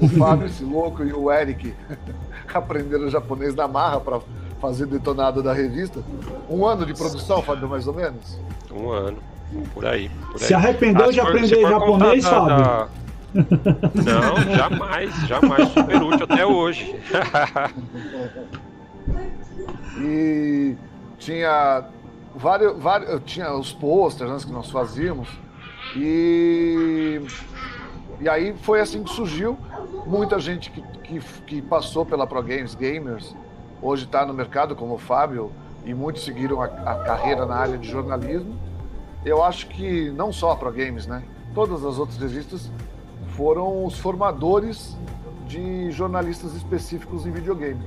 O 0.00 0.08
Fábio, 0.08 0.46
esse 0.46 0.64
louco, 0.64 1.04
e 1.04 1.12
o 1.12 1.30
Eric 1.30 1.74
aprenderam 2.52 3.08
japonês 3.10 3.54
na 3.54 3.68
marra 3.68 4.00
para 4.00 4.20
fazer 4.60 4.86
detonado 4.86 5.42
da 5.42 5.52
revista. 5.52 6.02
Um 6.48 6.64
ano 6.64 6.84
de 6.84 6.94
produção, 6.94 7.42
Fábio, 7.42 7.68
mais 7.68 7.86
ou 7.86 7.94
menos? 7.94 8.38
Um 8.70 8.90
ano, 8.90 9.18
por 9.74 9.86
aí. 9.86 10.10
Por 10.32 10.40
aí. 10.40 10.46
Se 10.46 10.54
arrependeu 10.54 11.08
ah, 11.08 11.12
de 11.12 11.20
aprender 11.20 11.60
japonês, 11.60 12.24
Fábio? 12.24 12.48
Da, 12.48 12.88
não, 13.32 14.56
jamais, 14.56 15.14
jamais. 15.28 15.68
Super 15.68 16.02
útil 16.02 16.26
até 16.28 16.44
hoje. 16.44 16.96
e 20.00 20.74
tinha 21.18 21.84
vários, 22.34 22.82
vários 22.82 23.20
tinha 23.24 23.54
os 23.54 23.72
posters 23.72 24.30
né, 24.30 24.38
que 24.40 24.52
nós 24.52 24.70
fazíamos 24.70 25.28
e 25.96 27.20
e 28.20 28.28
aí 28.28 28.54
foi 28.62 28.80
assim 28.80 29.02
que 29.02 29.10
surgiu 29.10 29.58
muita 30.06 30.38
gente 30.38 30.70
que, 30.70 30.82
que, 30.82 31.20
que 31.46 31.62
passou 31.62 32.04
pela 32.04 32.26
Pro 32.26 32.42
Games 32.42 32.74
Gamers 32.74 33.34
hoje 33.82 34.04
está 34.04 34.24
no 34.24 34.34
mercado 34.34 34.76
como 34.76 34.94
o 34.94 34.98
Fábio 34.98 35.50
e 35.84 35.94
muitos 35.94 36.24
seguiram 36.24 36.60
a, 36.60 36.66
a, 36.66 37.04
carreira 37.04 37.46
na 37.46 37.56
área 37.56 37.78
de 37.78 37.88
jornalismo 37.88 38.54
eu 39.24 39.42
acho 39.42 39.66
que 39.68 40.10
não 40.10 40.32
só 40.32 40.52
a 40.52 40.56
Pro 40.56 40.72
Games 40.72 41.06
né 41.06 41.22
todas 41.54 41.84
as 41.84 41.98
outras 41.98 42.18
revistas 42.18 42.70
foram 43.36 43.84
os 43.84 43.98
formadores 43.98 44.96
de 45.50 45.90
jornalistas 45.90 46.54
específicos 46.54 47.26
em 47.26 47.32
videogame. 47.32 47.82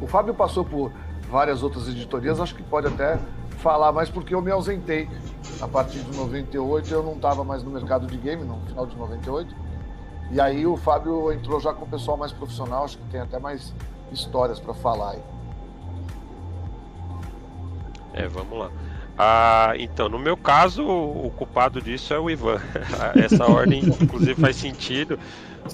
O 0.00 0.06
Fábio 0.06 0.34
passou 0.34 0.64
por 0.64 0.92
várias 1.30 1.62
outras 1.62 1.88
editorias, 1.88 2.38
acho 2.40 2.54
que 2.54 2.62
pode 2.62 2.86
até 2.86 3.18
falar 3.58 3.92
mais 3.92 4.10
porque 4.10 4.34
eu 4.34 4.42
me 4.42 4.50
ausentei. 4.50 5.08
A 5.60 5.66
partir 5.66 6.00
de 6.00 6.16
98 6.16 6.92
eu 6.92 7.02
não 7.02 7.14
estava 7.14 7.42
mais 7.42 7.62
no 7.62 7.70
mercado 7.70 8.06
de 8.06 8.16
game, 8.18 8.44
no 8.44 8.60
final 8.66 8.86
de 8.86 8.96
98. 8.96 9.54
E 10.30 10.40
aí 10.40 10.66
o 10.66 10.76
Fábio 10.76 11.32
entrou 11.32 11.58
já 11.58 11.72
com 11.72 11.84
o 11.84 11.88
pessoal 11.88 12.16
mais 12.16 12.32
profissional, 12.32 12.84
acho 12.84 12.98
que 12.98 13.04
tem 13.04 13.20
até 13.20 13.38
mais 13.38 13.72
histórias 14.12 14.60
para 14.60 14.74
falar 14.74 15.12
aí. 15.12 15.22
É, 18.12 18.26
vamos 18.26 18.58
lá. 18.58 18.70
Ah, 19.16 19.72
então, 19.76 20.08
no 20.08 20.18
meu 20.18 20.36
caso, 20.36 20.86
o 20.86 21.30
culpado 21.36 21.80
disso 21.80 22.14
é 22.14 22.18
o 22.18 22.30
Ivan. 22.30 22.60
Essa 23.16 23.50
ordem, 23.50 23.84
inclusive, 23.84 24.40
faz 24.40 24.56
sentido, 24.56 25.18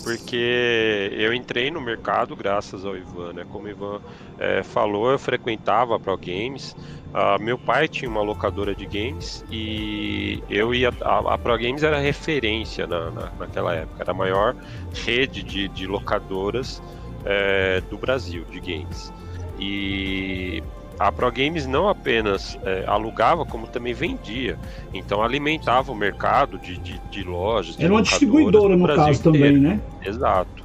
porque 0.03 1.11
eu 1.13 1.33
entrei 1.33 1.71
no 1.71 1.81
mercado 1.81 2.35
graças 2.35 2.85
ao 2.85 2.97
Ivan, 2.97 3.33
né? 3.33 3.47
Como 3.49 3.67
o 3.67 3.71
Ivan 3.71 4.01
é, 4.39 4.63
falou, 4.63 5.11
eu 5.11 5.19
frequentava 5.19 5.99
Pro 5.99 6.17
Games. 6.17 6.75
Ah, 7.17 7.39
meu 7.39 7.57
pai 7.57 7.87
tinha 7.87 8.11
uma 8.11 8.23
locadora 8.23 8.75
de 8.75 8.87
games 8.87 9.45
e 9.49 10.43
eu 10.51 10.75
ia. 10.75 10.93
A, 11.01 11.35
a 11.35 11.39
Pro 11.39 11.57
Games 11.57 11.85
era 11.85 11.99
referência 11.99 12.89
na, 12.89 13.09
na, 13.13 13.31
naquela 13.39 13.73
época, 13.73 14.03
era 14.03 14.11
a 14.11 14.15
maior 14.15 14.57
rede 15.05 15.45
de, 15.45 15.69
de 15.69 15.87
locadoras 15.87 16.83
é, 17.25 17.81
do 17.83 17.97
Brasil 17.97 18.45
de 18.47 18.59
games. 18.59 19.13
E 19.61 20.61
a 20.99 21.11
Pro 21.11 21.31
Games 21.31 21.67
não 21.67 21.89
apenas 21.89 22.59
é, 22.65 22.85
alugava, 22.87 23.45
como 23.45 23.67
também 23.67 23.93
vendia. 23.93 24.59
Então 24.93 25.23
alimentava 25.23 25.91
o 25.91 25.95
mercado 25.95 26.59
de, 26.59 26.79
de, 26.79 26.99
de 27.11 27.23
lojas. 27.23 27.79
Era 27.79 27.93
uma 27.93 28.03
distribuidora 28.03 28.77
no 28.77 28.87
caso 28.87 29.11
inteiro. 29.11 29.23
também, 29.23 29.59
né? 29.59 29.81
Exato. 30.05 30.65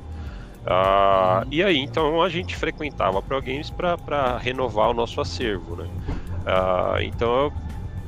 Ah, 0.66 1.44
e 1.50 1.64
aí, 1.64 1.78
então 1.78 2.22
a 2.22 2.30
gente 2.30 2.56
frequentava 2.56 3.20
a 3.20 3.22
Pro 3.22 3.42
Games 3.42 3.72
para 3.72 4.38
renovar 4.38 4.90
o 4.90 4.94
nosso 4.94 5.20
acervo, 5.20 5.76
né? 5.76 5.88
Ah, 6.46 6.98
então 7.02 7.46
eu 7.46 7.54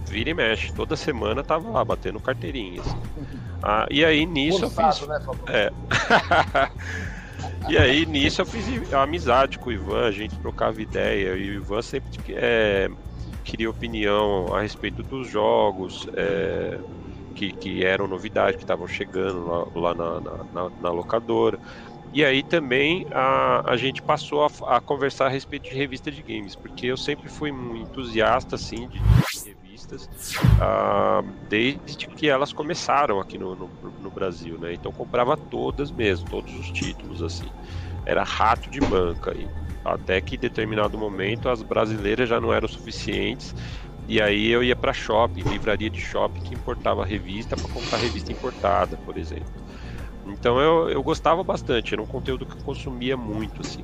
vira 0.08 0.30
e 0.30 0.34
mexe, 0.34 0.74
toda 0.74 0.96
semana 0.96 1.44
tava 1.44 1.70
lá 1.70 1.84
batendo 1.84 2.20
carteirinhas. 2.20 2.86
Ah, 3.64 3.88
e 3.90 4.04
aí 4.04 4.26
nisso 4.26 4.70
Forçado, 4.70 5.12
eu 5.14 5.18
fiz. 5.18 5.46
Né, 5.48 5.54
é. 5.54 5.72
E 7.70 7.78
aí, 7.78 8.06
nisso, 8.06 8.42
eu 8.42 8.46
fiz 8.46 8.92
amizade 8.94 9.60
com 9.60 9.70
o 9.70 9.74
Ivan, 9.74 10.06
a 10.08 10.12
gente 10.12 10.38
trocava 10.40 10.82
ideia, 10.82 11.36
e 11.36 11.52
o 11.52 11.54
Ivan 11.56 11.82
sempre 11.82 12.10
é, 12.30 12.90
queria 13.44 13.70
opinião 13.70 14.54
a 14.54 14.62
respeito 14.62 15.04
dos 15.04 15.30
jogos 15.30 16.08
é, 16.16 16.80
que, 17.36 17.52
que 17.52 17.86
eram 17.86 18.08
novidades, 18.08 18.56
que 18.56 18.64
estavam 18.64 18.88
chegando 18.88 19.46
lá, 19.46 19.68
lá 19.76 19.94
na, 19.94 20.20
na, 20.54 20.70
na, 20.82 20.90
locadora. 20.90 21.60
E 22.14 22.26
aí 22.26 22.44
também 22.44 23.08
a, 23.12 23.72
a 23.72 23.78
gente 23.78 24.02
passou 24.02 24.46
a, 24.46 24.76
a, 24.76 24.82
conversar 24.82 25.28
a 25.28 25.30
respeito 25.30 25.70
de 25.70 25.76
revista 25.76 26.12
de 26.12 26.22
games, 26.22 26.56
porque 26.56 26.88
eu 26.88 26.98
sempre 26.98 27.30
fui 27.30 27.52
um 27.52 27.76
entusiasta 27.76 28.56
assim 28.56 28.88
de 28.90 29.00
revistas, 29.82 30.10
uh, 30.60 31.28
desde 31.50 32.08
que 32.08 32.30
elas 32.30 32.54
começaram 32.54 33.20
aqui 33.20 33.38
no, 33.38 33.56
no, 33.56 33.70
no, 34.00 34.12
Brasil, 34.12 34.58
né? 34.58 34.74
Então 34.74 34.92
comprava 34.92 35.36
todas 35.36 35.92
mesmo, 35.92 36.30
todos 36.30 36.54
os 36.58 36.72
títulos 36.72 37.22
assim. 37.22 37.50
Era 38.06 38.24
rato 38.24 38.70
de 38.70 38.80
banca 38.80 39.36
e 39.36 39.48
até 39.84 40.22
que 40.22 40.36
em 40.36 40.40
determinado 40.40 40.98
momento 40.98 41.50
as 41.50 41.62
brasileiras 41.64 42.30
já 42.30 42.40
não 42.40 42.54
eram 42.54 42.68
suficientes 42.68 43.56
e 44.08 44.22
aí 44.22 44.50
eu 44.50 44.64
ia 44.64 44.76
para 44.76 44.94
shopping, 44.94 45.42
livraria 45.42 45.90
de 45.90 46.00
shopping 46.00 46.42
que 46.42 46.54
importava 46.54 47.06
revista 47.06 47.56
para 47.56 47.70
comprar 47.70 47.98
revista 47.98 48.32
importada, 48.32 48.98
por 48.98 49.18
exemplo. 49.18 49.62
Então 50.26 50.60
eu, 50.60 50.90
eu 50.90 51.02
gostava 51.02 51.44
bastante, 51.44 51.94
era 51.94 52.02
um 52.02 52.06
conteúdo 52.06 52.46
que 52.46 52.54
eu 52.54 52.64
consumia 52.64 53.18
muito, 53.18 53.62
assim. 53.62 53.84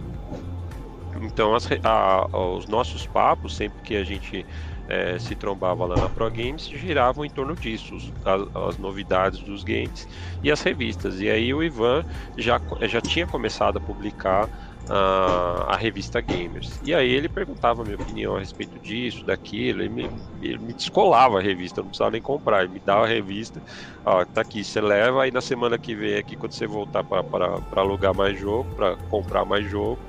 Então 1.22 1.56
as, 1.56 1.68
a, 1.84 2.28
os 2.38 2.68
nossos 2.68 3.08
papos, 3.08 3.56
sempre 3.56 3.82
que 3.82 3.96
a 3.96 4.04
gente 4.04 4.46
é, 4.88 5.20
se 5.20 5.36
trombava 5.36 5.86
lá 5.86 5.96
na 5.96 6.10
Pro 6.10 6.30
Games, 6.30 6.68
giravam 6.68 7.26
em 7.26 7.30
torno 7.30 7.56
disso, 7.56 7.96
as, 8.24 8.42
as, 8.56 8.78
novidades 8.78 9.40
dos 9.40 9.64
games 9.64 10.08
e 10.42 10.52
as 10.52 10.62
revistas. 10.62 11.20
E 11.20 11.30
aí 11.30 11.54
o 11.54 11.62
Ivan 11.62 12.06
já, 12.38 12.60
já 12.84 13.02
tinha 13.02 13.28
começado 13.28 13.78
a 13.78 13.82
publicar 13.82 14.50
a, 14.90 15.74
a, 15.74 15.76
revista 15.76 16.22
Gamers. 16.22 16.80
E 16.84 16.94
aí 16.94 17.12
ele 17.12 17.28
perguntava 17.28 17.82
a 17.82 17.86
minha 17.86 17.98
opinião 17.98 18.36
a 18.36 18.40
respeito 18.40 18.80
disso, 18.80 19.26
daquilo, 19.26 19.82
ele 19.82 19.90
me, 19.90 20.10
ele 20.42 20.58
me 20.60 20.74
descolava 20.74 21.40
a 21.40 21.42
revista, 21.42 21.82
não 21.82 21.90
precisava 21.90 22.12
nem 22.12 22.22
comprar, 22.22 22.64
ele 22.64 22.74
me 22.74 22.80
dava 22.80 23.04
a 23.04 23.08
revista, 23.08 23.62
ó, 24.06 24.24
tá 24.24 24.42
aqui, 24.42 24.64
você 24.64 24.80
leva, 24.80 25.24
aí 25.24 25.32
na 25.32 25.42
semana 25.42 25.78
que 25.78 25.94
vem 25.94 26.16
aqui, 26.16 26.36
quando 26.36 26.54
você 26.54 26.66
voltar 26.66 27.04
para 27.04 27.60
alugar 27.76 28.16
mais 28.16 28.40
jogo, 28.40 28.74
para 28.76 28.96
comprar 29.10 29.44
mais 29.44 29.70
jogo, 29.70 30.00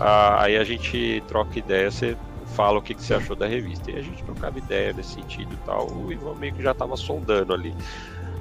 ah, 0.00 0.42
aí 0.42 0.56
a 0.56 0.64
gente 0.64 1.22
troca 1.28 1.58
ideia, 1.58 1.90
você 1.90 2.16
fala 2.54 2.78
o 2.78 2.82
que, 2.82 2.94
que 2.94 3.02
você 3.02 3.14
achou 3.14 3.36
da 3.36 3.46
revista. 3.46 3.90
E 3.90 3.98
a 3.98 4.02
gente 4.02 4.22
trocava 4.22 4.58
ideia 4.58 4.92
nesse 4.92 5.14
sentido 5.14 5.52
e 5.52 5.66
tal, 5.66 5.90
o 5.90 6.12
Ivan 6.12 6.34
meio 6.34 6.54
que 6.54 6.62
já 6.62 6.72
estava 6.72 6.96
sondando 6.96 7.52
ali. 7.52 7.74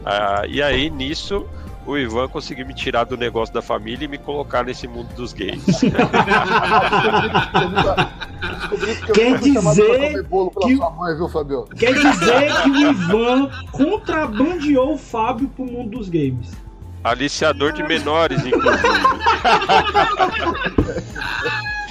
Ah, 0.05 0.43
e 0.47 0.61
aí, 0.61 0.89
nisso, 0.89 1.47
o 1.85 1.97
Ivan 1.97 2.27
conseguiu 2.27 2.65
me 2.65 2.73
tirar 2.73 3.05
do 3.05 3.17
negócio 3.17 3.53
da 3.53 3.61
família 3.61 4.05
e 4.05 4.07
me 4.07 4.17
colocar 4.17 4.63
nesse 4.63 4.87
mundo 4.87 5.13
dos 5.15 5.33
gays. 5.33 5.63
Quer 9.13 9.37
dizer 9.39 10.25
que 10.25 10.75
mãe, 10.89 11.15
viu, 11.15 11.29
Fabio? 11.29 11.65
Quer 11.77 11.93
dizer 11.93 12.53
que 12.63 12.69
o 12.69 12.75
Ivan 12.91 13.49
contrabandeou 13.71 14.93
o 14.93 14.97
Fábio 14.97 15.47
pro 15.49 15.65
mundo 15.65 15.97
dos 15.97 16.09
games. 16.09 16.51
Aliciador 17.03 17.73
de 17.73 17.83
menores, 17.83 18.45
inclusive. 18.45 18.83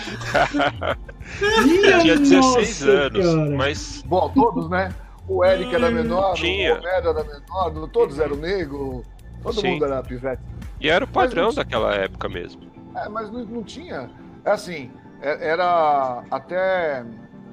Eu 1.41 2.01
tinha 2.01 2.19
16 2.19 2.31
Nossa, 2.31 2.91
anos, 2.91 3.27
cara. 3.27 3.51
mas. 3.57 4.03
Bom, 4.07 4.29
todos, 4.35 4.69
né? 4.69 4.95
O 5.29 5.45
Eric 5.45 5.75
era 5.75 5.91
menor, 5.91 6.35
tinha. 6.35 6.75
o 6.75 6.77
Romero 6.77 7.09
era 7.09 7.25
menor, 7.25 7.89
todos 7.89 8.19
eram 8.19 8.37
negros. 8.37 9.05
Todo 9.43 9.61
Sim. 9.61 9.73
mundo 9.73 9.85
era 9.85 10.03
pivete. 10.03 10.43
E 10.81 10.89
era 10.89 11.05
o 11.05 11.09
padrão 11.09 11.53
daquela 11.53 11.95
época 11.95 12.29
mesmo. 12.29 12.63
É, 12.95 13.09
mas 13.09 13.31
não, 13.31 13.45
não 13.45 13.63
tinha. 13.63 14.11
É 14.45 14.51
assim, 14.51 14.91
é, 15.21 15.49
era 15.49 16.25
até. 16.31 17.05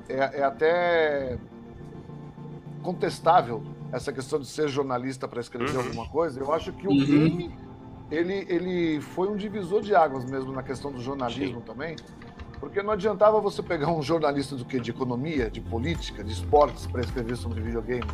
É, 0.07 0.39
é, 0.39 0.43
até 0.43 1.37
contestável 2.81 3.63
essa 3.91 4.11
questão 4.11 4.39
de 4.39 4.47
ser 4.47 4.67
jornalista 4.69 5.27
para 5.27 5.39
escrever 5.39 5.75
uhum. 5.75 5.85
alguma 5.85 6.07
coisa. 6.07 6.39
Eu 6.39 6.51
acho 6.51 6.71
que 6.73 6.87
o 6.87 6.91
uhum. 6.91 7.05
game 7.05 7.55
ele, 8.11 8.45
ele 8.49 9.01
foi 9.01 9.27
um 9.29 9.35
divisor 9.35 9.81
de 9.81 9.93
águas 9.93 10.25
mesmo 10.25 10.51
na 10.51 10.63
questão 10.63 10.91
do 10.91 10.99
jornalismo 10.99 11.59
Sim. 11.59 11.65
também. 11.65 11.95
Porque 12.59 12.81
não 12.81 12.91
adiantava 12.91 13.39
você 13.39 13.63
pegar 13.63 13.91
um 13.91 14.01
jornalista 14.01 14.55
do 14.55 14.65
que? 14.65 14.79
De 14.79 14.91
economia, 14.91 15.49
de 15.49 15.61
política, 15.61 16.23
de 16.23 16.31
esportes 16.31 16.85
para 16.85 17.01
escrever 17.01 17.37
sobre 17.37 17.61
videogame. 17.61 18.09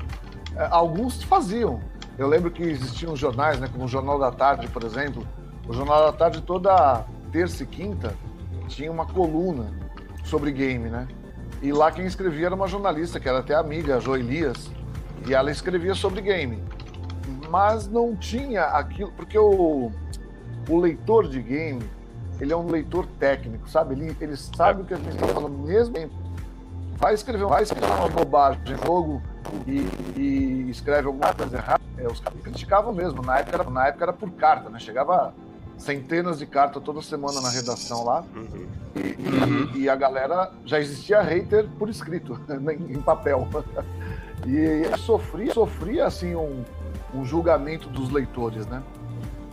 É, 0.55 0.67
alguns 0.71 1.23
faziam, 1.23 1.81
eu 2.17 2.27
lembro 2.27 2.51
que 2.51 2.63
existiam 2.63 3.15
jornais, 3.15 3.60
né, 3.60 3.67
como 3.67 3.86
o 3.86 3.88
Jornal 3.88 4.17
da 4.17 4.31
Tarde, 4.31 4.67
por 4.67 4.84
exemplo. 4.84 5.27
O 5.67 5.73
Jornal 5.73 6.12
da 6.12 6.13
Tarde 6.13 6.41
toda 6.41 7.05
terça 7.31 7.63
e 7.63 7.65
quinta 7.65 8.15
tinha 8.67 8.91
uma 8.91 9.05
coluna 9.05 9.73
sobre 10.23 10.51
game, 10.51 10.89
né? 10.89 11.08
E 11.62 11.71
lá 11.71 11.91
quem 11.91 12.05
escrevia 12.05 12.47
era 12.47 12.55
uma 12.55 12.67
jornalista, 12.67 13.19
que 13.19 13.27
era 13.27 13.39
até 13.39 13.55
amiga, 13.55 13.97
a 13.97 13.99
Jo 13.99 14.15
Elias, 14.15 14.71
e 15.27 15.34
ela 15.34 15.51
escrevia 15.51 15.93
sobre 15.93 16.21
game. 16.21 16.63
Mas 17.49 17.88
não 17.88 18.15
tinha 18.15 18.63
aquilo, 18.63 19.12
porque 19.12 19.38
o, 19.38 19.91
o 20.69 20.79
leitor 20.79 21.27
de 21.27 21.41
game, 21.41 21.84
ele 22.39 22.51
é 22.51 22.57
um 22.57 22.69
leitor 22.69 23.05
técnico, 23.19 23.69
sabe? 23.69 23.93
Ele, 23.93 24.15
ele 24.19 24.35
sabe 24.35 24.81
o 24.81 24.85
que 24.85 24.93
a 24.93 24.97
gente 24.97 25.15
está 25.15 25.27
falando 25.27 25.57
mesmo 25.57 25.93
tempo. 25.93 26.13
Vai 26.97 27.13
escrever, 27.13 27.45
vai 27.45 27.63
escrever 27.63 27.91
uma 27.91 28.07
bobagem, 28.07 28.61
jogo, 28.85 29.21
e, 29.67 30.19
e 30.19 30.69
escreve 30.69 31.07
alguma 31.07 31.33
coisa 31.33 31.57
errada, 31.57 31.83
é, 31.97 32.07
os 32.07 32.19
caras 32.19 32.39
criticavam 32.41 32.93
mesmo. 32.93 33.21
Na 33.21 33.39
época, 33.39 33.57
era, 33.57 33.69
na 33.69 33.87
época 33.87 34.05
era 34.05 34.13
por 34.13 34.31
carta, 34.31 34.69
né? 34.69 34.79
Chegava 34.79 35.33
centenas 35.77 36.39
de 36.39 36.45
cartas 36.45 36.81
toda 36.83 37.01
semana 37.01 37.41
na 37.41 37.49
redação 37.49 38.03
lá. 38.03 38.23
Uhum. 38.35 38.67
E, 38.95 38.99
uhum. 38.99 39.71
e, 39.75 39.89
a 39.89 39.95
galera 39.95 40.51
já 40.65 40.79
existia 40.79 41.21
hater 41.21 41.67
por 41.77 41.89
escrito, 41.89 42.39
em, 42.89 43.01
papel. 43.01 43.47
E 44.47 44.97
sofria, 44.99 45.53
sofria 45.53 46.05
assim 46.05 46.33
um, 46.33 46.63
um 47.13 47.25
julgamento 47.25 47.89
dos 47.89 48.09
leitores, 48.09 48.65
né? 48.67 48.81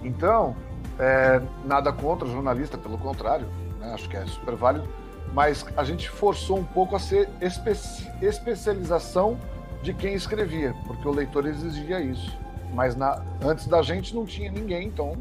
Então, 0.05 0.55
é, 1.03 1.43
nada 1.65 1.93
contra 1.93 2.29
jornalista, 2.29 2.79
pelo 2.79 2.97
contrário, 2.97 3.49
né? 3.81 3.93
acho 3.93 4.09
que 4.09 4.17
é 4.17 4.25
super 4.25 4.55
válido, 4.55 4.89
mas 5.35 5.67
a 5.77 5.83
gente 5.83 6.09
forçou 6.09 6.59
um 6.59 6.65
pouco 6.65 6.95
a 6.95 7.01
ser 7.01 7.29
especi 7.41 8.09
especialização 8.23 9.37
de 9.83 9.93
quem 9.93 10.15
escrevia, 10.15 10.77
porque 10.87 11.07
o 11.09 11.11
leitor 11.11 11.45
exigia 11.47 12.01
isso. 12.01 12.39
Mas 12.73 12.95
na, 12.95 13.21
antes 13.43 13.67
da 13.67 13.83
gente 13.83 14.15
não 14.15 14.25
tinha 14.25 14.51
ninguém, 14.53 14.87
então 14.87 15.17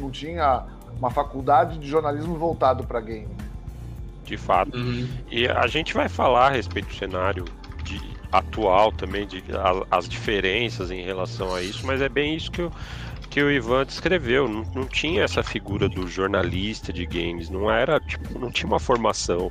não 0.00 0.10
tinha 0.10 0.64
uma 0.96 1.10
faculdade 1.10 1.78
de 1.78 1.86
jornalismo 1.86 2.34
voltado 2.36 2.84
para 2.84 2.98
game. 3.00 3.28
De 4.24 4.38
fato. 4.38 4.74
Uhum. 4.76 5.06
E 5.30 5.46
a 5.46 5.66
gente 5.66 5.92
vai 5.92 6.08
falar 6.08 6.46
a 6.46 6.50
respeito 6.50 6.88
do 6.88 6.94
cenário 6.94 7.44
de, 7.84 8.00
atual 8.32 8.92
também, 8.92 9.26
de 9.26 9.42
a, 9.54 9.96
as 9.96 10.08
diferenças 10.08 10.90
em 10.90 11.02
relação 11.02 11.54
a 11.54 11.62
isso, 11.62 11.86
mas 11.86 12.00
é 12.00 12.08
bem 12.08 12.34
isso 12.34 12.50
que 12.50 12.62
eu, 12.62 12.72
que 13.38 13.42
o 13.42 13.50
Ivan 13.52 13.84
descreveu. 13.84 14.48
Não, 14.48 14.64
não 14.74 14.88
tinha 14.88 15.22
essa 15.22 15.44
figura 15.44 15.88
do 15.88 16.08
jornalista 16.08 16.92
de 16.92 17.06
games, 17.06 17.48
não 17.48 17.70
era, 17.70 18.00
tipo, 18.00 18.36
não 18.38 18.50
tinha 18.50 18.66
uma 18.66 18.80
formação. 18.80 19.48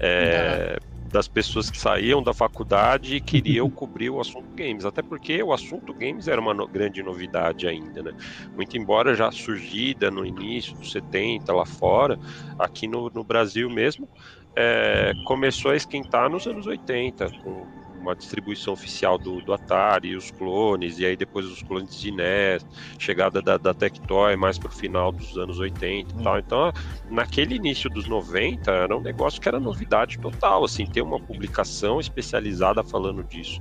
É, 0.00 0.76
das 1.10 1.26
pessoas 1.26 1.70
que 1.70 1.78
saíam 1.78 2.22
da 2.22 2.34
faculdade 2.34 3.16
e 3.16 3.20
queriam 3.20 3.70
cobrir 3.70 4.10
o 4.10 4.20
assunto 4.20 4.46
games, 4.54 4.84
até 4.84 5.02
porque 5.02 5.42
o 5.42 5.52
assunto 5.52 5.94
games 5.94 6.28
era 6.28 6.40
uma 6.40 6.52
no 6.52 6.68
grande 6.68 7.02
novidade 7.02 7.66
ainda, 7.66 8.02
né? 8.02 8.12
Muito 8.56 8.76
embora 8.76 9.14
já 9.14 9.30
surgida 9.30 10.10
no 10.10 10.26
início 10.26 10.76
dos 10.76 10.90
70 10.90 11.52
lá 11.52 11.64
fora, 11.64 12.18
aqui 12.58 12.86
no, 12.88 13.08
no 13.10 13.24
Brasil 13.24 13.70
mesmo, 13.70 14.08
é, 14.56 15.12
começou 15.24 15.70
a 15.70 15.76
esquentar 15.76 16.28
nos 16.28 16.46
anos 16.46 16.66
80, 16.66 17.30
com 17.42 17.66
uma 18.00 18.14
distribuição 18.14 18.72
oficial 18.72 19.18
do, 19.18 19.40
do 19.40 19.52
Atari, 19.52 20.16
os 20.16 20.30
clones, 20.30 20.98
e 20.98 21.06
aí 21.06 21.16
depois 21.16 21.46
os 21.46 21.62
clones 21.62 21.98
de 22.00 22.10
NES, 22.10 22.66
chegada 22.98 23.42
da, 23.42 23.56
da 23.56 23.74
Tectoy 23.74 24.36
mais 24.36 24.58
pro 24.58 24.70
final 24.70 25.12
dos 25.12 25.36
anos 25.36 25.58
80 25.58 26.14
e 26.14 26.22
tal. 26.22 26.34
Hum. 26.34 26.38
Então, 26.38 26.72
naquele 27.10 27.56
início 27.56 27.90
dos 27.90 28.06
90, 28.06 28.70
era 28.70 28.96
um 28.96 29.00
negócio 29.00 29.40
que 29.40 29.48
era 29.48 29.60
novidade 29.60 30.18
total, 30.18 30.64
assim, 30.64 30.86
ter 30.86 31.02
uma 31.02 31.20
publicação 31.20 32.00
especializada 32.00 32.82
falando 32.82 33.22
disso. 33.24 33.60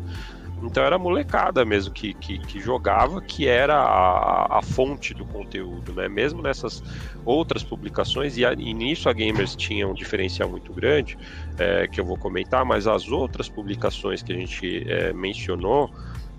Então 0.61 0.83
era 0.83 0.95
a 0.95 0.99
molecada 0.99 1.63
mesmo 1.63 1.93
que, 1.93 2.13
que, 2.13 2.39
que 2.39 2.59
jogava, 2.59 3.21
que 3.21 3.47
era 3.47 3.75
a, 3.75 4.57
a, 4.57 4.61
fonte 4.61 5.13
do 5.13 5.23
conteúdo, 5.25 5.93
né? 5.93 6.09
Mesmo 6.09 6.41
nessas 6.41 6.81
outras 7.23 7.63
publicações, 7.63 8.37
e, 8.37 8.45
a, 8.45 8.53
e 8.53 8.73
nisso 8.73 9.07
a 9.07 9.13
Gamers 9.13 9.55
tinha 9.55 9.87
um 9.87 9.93
diferencial 9.93 10.49
muito 10.49 10.73
grande, 10.73 11.17
é, 11.59 11.87
que 11.87 12.01
eu 12.01 12.05
vou 12.05 12.17
comentar, 12.17 12.65
mas 12.65 12.87
as 12.87 13.07
outras 13.07 13.47
publicações 13.47 14.23
que 14.23 14.33
a 14.33 14.35
gente 14.35 14.83
é, 14.89 15.13
mencionou, 15.13 15.91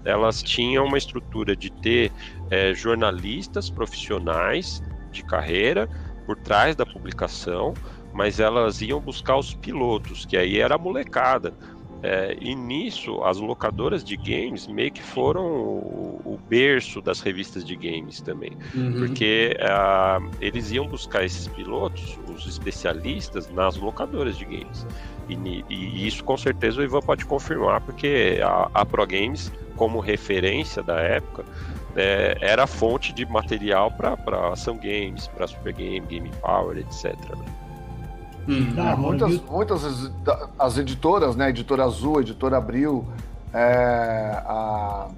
elas 0.05 0.43
tinham 0.43 0.85
uma 0.85 0.99
estrutura 0.99 1.55
de 1.55 1.71
ter 1.71 2.11
é, 2.51 2.75
jornalistas 2.75 3.71
profissionais 3.71 4.83
de 5.13 5.23
carreira 5.23 5.89
por 6.27 6.37
trás 6.37 6.75
da 6.75 6.85
publicação, 6.85 7.73
mas 8.13 8.41
elas 8.41 8.81
iam 8.81 9.01
buscar 9.01 9.37
os 9.37 9.55
pilotos, 9.55 10.27
que 10.27 10.37
aí 10.37 10.59
era 10.59 10.75
a 10.75 10.79
molecada 10.79 11.55
é, 12.03 12.37
e 12.41 12.55
nisso, 12.55 13.23
as 13.25 13.39
locadoras 13.39 14.05
de 14.05 14.17
games 14.17 14.67
meio 14.67 14.91
que 14.93 15.03
foram 15.03 15.45
o, 15.45 16.21
o 16.25 16.39
berço 16.49 17.01
das 17.01 17.21
revistas 17.21 17.65
de 17.65 17.75
games 17.75 18.21
também. 18.21 18.53
Uhum. 18.75 18.93
Porque 18.99 19.57
uh, 19.59 20.31
eles 20.41 20.71
iam 20.71 20.87
buscar 20.87 21.25
esses 21.25 21.49
pilotos, 21.49 22.19
os 22.33 22.47
especialistas, 22.47 23.51
nas 23.51 23.77
locadoras 23.77 24.37
de 24.37 24.45
games. 24.45 24.87
E, 25.29 25.65
e, 25.69 26.07
isso 26.07 26.23
com 26.23 26.37
certeza 26.37 26.81
o 26.81 26.85
Ivan 26.85 27.01
pode 27.01 27.27
confirmar, 27.27 27.81
porque 27.81 28.41
a, 28.43 28.71
a 28.73 28.87
Pro 28.87 29.07
Games, 29.07 29.53
como 29.77 29.99
referência 29.99 30.83
da 30.83 31.01
época, 31.01 31.45
é, 31.97 32.39
era 32.41 32.67
fonte 32.67 33.13
de 33.13 33.27
material 33.27 33.91
para 33.91 34.17
Ação 34.53 34.77
Games, 34.77 35.27
para 35.29 35.49
Super 35.49 35.73
Game, 35.73 36.07
Game 36.07 36.31
Power, 36.41 36.79
etc. 36.79 37.15
Né? 37.37 37.68
Hum, 38.49 38.75
é, 38.79 38.97
muitas, 38.97 39.41
muitas 39.43 39.85
as, 39.85 40.11
as, 40.59 40.79
editoras, 40.79 41.37
né? 41.37 41.51
Editora 41.51 41.85
Azul, 41.85 42.23
Editora 42.23 42.57
Abril, 42.57 43.07
é, 43.53 44.43
a, 44.47 45.09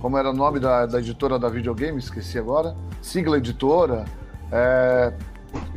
como 0.00 0.18
era 0.18 0.30
o 0.30 0.32
nome 0.32 0.58
da, 0.58 0.84
da, 0.84 0.98
editora 0.98 1.38
da 1.38 1.48
videogame, 1.48 1.98
esqueci 2.00 2.40
agora, 2.40 2.74
Sigla 3.00 3.38
Editora, 3.38 4.04
é, 4.50 5.12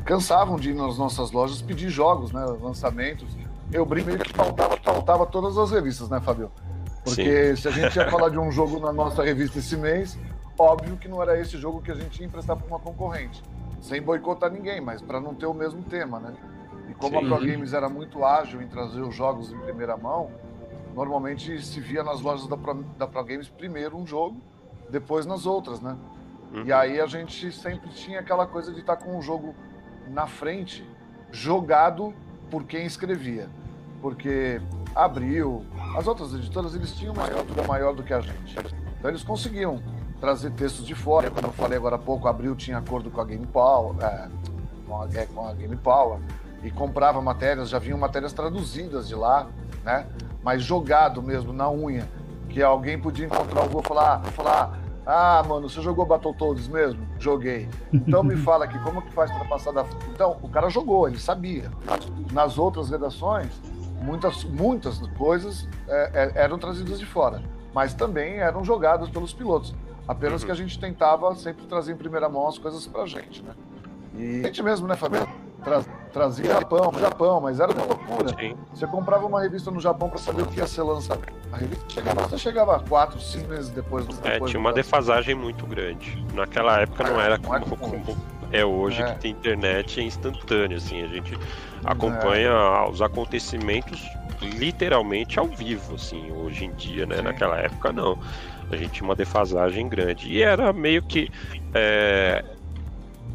cansavam 0.03 0.55
de 0.55 0.71
ir 0.71 0.73
nas 0.73 0.97
nossas 0.97 1.31
lojas 1.31 1.61
pedir 1.61 1.89
jogos, 1.89 2.31
né? 2.31 2.43
Lançamentos. 2.59 3.37
Eu 3.71 3.85
brinco 3.85 4.17
que 4.17 4.33
faltava, 4.33 4.77
faltava 4.77 5.25
todas 5.27 5.55
as 5.59 5.69
revistas, 5.69 6.09
né, 6.09 6.19
Fabio? 6.19 6.51
Porque 7.03 7.55
Sim. 7.55 7.61
se 7.61 7.67
a 7.67 7.71
gente 7.71 7.95
ia 7.95 8.09
falar 8.09 8.29
de 8.29 8.39
um 8.39 8.51
jogo 8.51 8.79
na 8.79 8.91
nossa 8.91 9.23
revista 9.23 9.59
esse 9.59 9.77
mês, 9.77 10.17
óbvio 10.57 10.97
que 10.97 11.07
não 11.07 11.21
era 11.21 11.39
esse 11.39 11.55
jogo 11.57 11.81
que 11.81 11.91
a 11.91 11.95
gente 11.95 12.19
ia 12.19 12.25
emprestar 12.25 12.55
para 12.55 12.65
uma 12.65 12.79
concorrente. 12.79 13.43
Sem 13.79 14.01
boicotar 14.01 14.49
ninguém, 14.49 14.81
mas 14.81 15.01
para 15.01 15.19
não 15.19 15.35
ter 15.35 15.45
o 15.45 15.53
mesmo 15.53 15.83
tema, 15.83 16.19
né? 16.19 16.33
E 16.89 16.93
como 16.93 17.19
Sim. 17.19 17.25
a 17.25 17.27
Pro 17.27 17.45
Games 17.45 17.73
era 17.73 17.89
muito 17.89 18.23
ágil 18.25 18.61
em 18.61 18.67
trazer 18.67 19.01
os 19.01 19.15
jogos 19.15 19.51
em 19.51 19.57
primeira 19.59 19.95
mão, 19.95 20.31
normalmente 20.93 21.61
se 21.63 21.79
via 21.79 22.03
nas 22.03 22.21
lojas 22.21 22.47
da 22.47 22.57
Pro, 22.57 22.83
da 22.97 23.07
Pro 23.07 23.23
Games 23.23 23.47
primeiro 23.47 23.97
um 23.97 24.05
jogo, 24.05 24.41
depois 24.89 25.25
nas 25.25 25.45
outras, 25.45 25.79
né? 25.79 25.97
Uhum. 26.53 26.65
E 26.65 26.73
aí 26.73 26.99
a 26.99 27.07
gente 27.07 27.51
sempre 27.51 27.89
tinha 27.89 28.19
aquela 28.19 28.45
coisa 28.45 28.71
de 28.71 28.81
estar 28.81 28.95
tá 28.95 29.03
com 29.03 29.17
um 29.17 29.21
jogo 29.21 29.55
na 30.07 30.27
frente, 30.27 30.87
jogado 31.31 32.13
por 32.51 32.63
quem 32.63 32.85
escrevia. 32.85 33.49
Porque 34.01 34.61
Abril, 34.93 35.65
as 35.97 36.05
outras 36.05 36.33
editoras, 36.33 36.75
eles 36.75 36.93
tinham 36.93 37.13
uma 37.13 37.23
estrutura 37.23 37.65
maior 37.65 37.95
do 37.95 38.03
que 38.03 38.13
a 38.13 38.19
gente. 38.19 38.55
Então 38.99 39.09
eles 39.09 39.23
conseguiam 39.23 39.81
trazer 40.19 40.51
textos 40.51 40.85
de 40.85 40.93
fora. 40.93 41.31
Como 41.31 41.47
eu 41.47 41.51
falei 41.51 41.77
agora 41.77 41.95
há 41.95 41.99
pouco, 41.99 42.27
Abril 42.27 42.55
tinha 42.55 42.77
acordo 42.77 43.09
com 43.09 43.19
a 43.19 43.25
Game 43.25 43.47
Power, 43.47 43.95
é, 44.01 44.29
com, 44.85 45.01
a, 45.01 45.07
é, 45.13 45.25
com 45.25 45.47
a 45.47 45.53
Game 45.53 45.75
Power, 45.77 46.19
e 46.63 46.71
comprava 46.71 47.21
matérias, 47.21 47.69
já 47.69 47.77
vinham 47.77 47.97
matérias 47.97 48.33
traduzidas 48.33 49.07
de 49.07 49.15
lá, 49.15 49.47
né? 49.83 50.07
Mas 50.41 50.63
jogado 50.63 51.21
mesmo, 51.21 51.53
na 51.53 51.69
unha. 51.69 52.07
Que 52.49 52.61
alguém 52.61 52.99
podia 52.99 53.25
encontrar 53.25 53.65
o 53.65 53.69
vou 53.69 53.81
falar, 53.81 54.23
falar, 54.27 54.79
ah, 55.05 55.43
mano, 55.47 55.69
você 55.69 55.81
jogou 55.81 56.05
Battletoads 56.05 56.67
mesmo? 56.67 57.05
Joguei. 57.19 57.67
Então 57.91 58.23
me 58.23 58.35
fala 58.37 58.65
aqui, 58.65 58.79
como 58.79 59.01
que 59.01 59.11
faz 59.11 59.31
para 59.31 59.45
passar 59.45 59.71
da. 59.71 59.85
Então, 60.13 60.37
o 60.41 60.47
cara 60.47 60.69
jogou, 60.69 61.07
ele 61.07 61.19
sabia. 61.19 61.69
Nas 62.31 62.57
outras 62.57 62.89
redações, 62.89 63.49
muitas, 64.01 64.43
muitas 64.45 64.99
coisas 65.17 65.67
é, 65.87 66.11
é, 66.13 66.43
eram 66.43 66.57
trazidas 66.57 66.99
de 66.99 67.05
fora, 67.05 67.41
mas 67.73 67.93
também 67.93 68.37
eram 68.37 68.63
jogadas 68.63 69.09
pelos 69.09 69.33
pilotos. 69.33 69.75
Apenas 70.07 70.41
uhum. 70.41 70.47
que 70.47 70.51
a 70.51 70.55
gente 70.55 70.79
tentava 70.79 71.33
sempre 71.35 71.65
trazer 71.65 71.93
em 71.93 71.97
primeira 71.97 72.29
mão 72.29 72.47
as 72.47 72.57
coisas 72.57 72.85
pra 72.87 73.05
gente, 73.05 73.41
né? 73.41 73.53
E 74.15 74.41
a 74.41 74.47
gente 74.47 74.61
mesmo, 74.61 74.87
né, 74.87 74.95
Fabiano? 74.95 75.27
Tra 75.63 75.83
trazia 76.13 76.45
Japão, 76.45 76.93
Japão, 76.99 77.41
mas 77.41 77.59
era 77.59 77.71
uma 77.71 77.85
loucura. 77.85 78.29
Sim. 78.39 78.55
Você 78.71 78.85
comprava 78.85 79.25
uma 79.25 79.41
revista 79.41 79.71
no 79.71 79.79
Japão 79.79 80.09
para 80.09 80.19
saber 80.19 80.43
o 80.43 80.45
que 80.45 80.59
ia 80.59 80.67
ser 80.67 80.83
lançado. 80.83 81.21
A 81.51 81.57
revista 81.57 81.85
chegava, 81.89 82.21
você 82.21 82.37
chegava 82.37 82.79
quatro, 82.81 83.19
cinco 83.19 83.49
meses 83.49 83.69
depois. 83.69 84.05
do 84.05 84.27
É, 84.27 84.39
tinha 84.39 84.59
uma 84.59 84.71
defasagem 84.71 85.33
muito 85.33 85.65
grande. 85.65 86.23
Naquela 86.33 86.81
época 86.81 87.03
não 87.03 87.19
era 87.19 87.39
como, 87.39 87.75
como 87.77 88.17
é 88.51 88.63
hoje, 88.63 89.01
é. 89.01 89.13
que 89.13 89.21
tem 89.21 89.31
internet 89.31 89.99
é 89.99 90.03
instantâneo, 90.03 90.77
assim, 90.77 91.01
a 91.01 91.07
gente 91.07 91.35
acompanha 91.83 92.49
é. 92.49 92.89
os 92.89 93.01
acontecimentos 93.01 94.07
literalmente 94.41 95.39
ao 95.39 95.47
vivo, 95.47 95.95
assim, 95.95 96.31
hoje 96.31 96.65
em 96.65 96.73
dia, 96.73 97.07
né? 97.07 97.17
Sim. 97.17 97.21
Naquela 97.23 97.57
época 97.57 97.91
não. 97.91 98.19
A 98.71 98.75
gente 98.75 98.91
tinha 98.91 99.07
uma 99.07 99.15
defasagem 99.15 99.89
grande. 99.89 100.27
E 100.27 100.41
era 100.41 100.71
meio 100.71 101.01
que 101.01 101.29
é, 101.73 102.43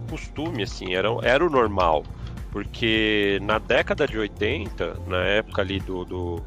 costume, 0.09 0.63
assim, 0.63 0.95
era, 0.95 1.09
era 1.23 1.45
o 1.45 1.51
normal. 1.51 2.05
Porque 2.51 3.39
na 3.43 3.59
década 3.59 4.07
de 4.07 4.19
80, 4.19 5.01
na 5.07 5.23
época 5.25 5.63
ali 5.63 5.81
do. 5.81 6.05
do 6.05 6.43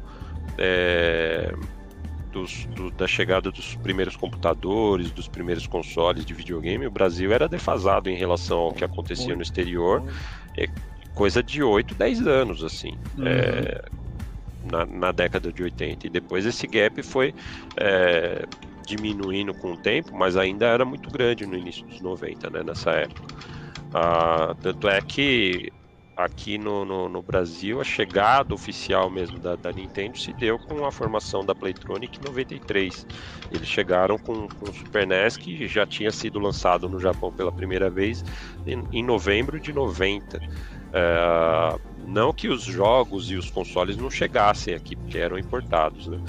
é, 0.58 1.54
dos, 2.30 2.64
do, 2.74 2.90
da 2.90 3.06
chegada 3.06 3.50
dos 3.50 3.76
primeiros 3.76 4.16
computadores, 4.16 5.10
dos 5.10 5.28
primeiros 5.28 5.66
consoles 5.66 6.24
de 6.24 6.32
videogame, 6.32 6.86
o 6.86 6.90
Brasil 6.90 7.30
era 7.30 7.46
defasado 7.46 8.08
em 8.08 8.16
relação 8.16 8.58
ao 8.58 8.72
que 8.72 8.82
acontecia 8.82 9.36
no 9.36 9.42
exterior. 9.42 10.02
É 10.56 10.66
coisa 11.14 11.42
de 11.42 11.62
8, 11.62 11.94
10 11.94 12.26
anos, 12.26 12.64
assim. 12.64 12.98
Uhum. 13.18 13.26
É, 13.26 13.82
na, 14.70 14.86
na, 14.86 15.12
década 15.12 15.52
de 15.52 15.62
80. 15.62 16.06
E 16.06 16.10
depois 16.10 16.46
esse 16.46 16.66
gap 16.66 17.02
foi 17.02 17.34
é, 17.76 18.46
diminuindo 18.86 19.52
com 19.54 19.72
o 19.72 19.76
tempo, 19.76 20.16
mas 20.16 20.36
ainda 20.36 20.66
era 20.66 20.84
muito 20.84 21.10
grande 21.10 21.46
no 21.46 21.56
início 21.56 21.84
dos 21.86 22.00
90, 22.00 22.50
né, 22.50 22.62
nessa 22.62 22.92
época. 22.92 23.34
Ah, 23.94 24.54
tanto 24.62 24.88
é 24.88 25.00
que 25.02 25.70
aqui 26.16 26.58
no, 26.58 26.84
no, 26.84 27.08
no, 27.08 27.22
Brasil, 27.22 27.80
a 27.80 27.84
chegada 27.84 28.54
oficial 28.54 29.10
mesmo 29.10 29.38
da, 29.38 29.56
da, 29.56 29.72
Nintendo 29.72 30.18
se 30.18 30.32
deu 30.32 30.58
com 30.58 30.84
a 30.84 30.92
formação 30.92 31.44
da 31.44 31.54
Playtronic 31.54 32.18
em 32.18 32.24
93. 32.24 33.06
Eles 33.50 33.68
chegaram 33.68 34.18
com, 34.18 34.48
com 34.48 34.70
o 34.70 34.72
Super 34.72 35.06
NES, 35.06 35.36
que 35.36 35.66
já 35.66 35.86
tinha 35.86 36.10
sido 36.10 36.38
lançado 36.38 36.88
no 36.88 36.98
Japão 36.98 37.32
pela 37.32 37.50
primeira 37.50 37.88
vez 37.88 38.24
em, 38.66 38.84
em 38.92 39.02
novembro 39.02 39.58
de 39.58 39.72
90. 39.72 40.40
É, 40.92 41.78
não 42.06 42.32
que 42.32 42.48
os 42.48 42.62
jogos 42.62 43.30
e 43.30 43.36
os 43.36 43.50
consoles 43.50 43.96
não 43.96 44.10
chegassem 44.10 44.74
aqui, 44.74 44.94
porque 44.94 45.18
eram 45.18 45.38
importados, 45.38 46.06
né? 46.06 46.20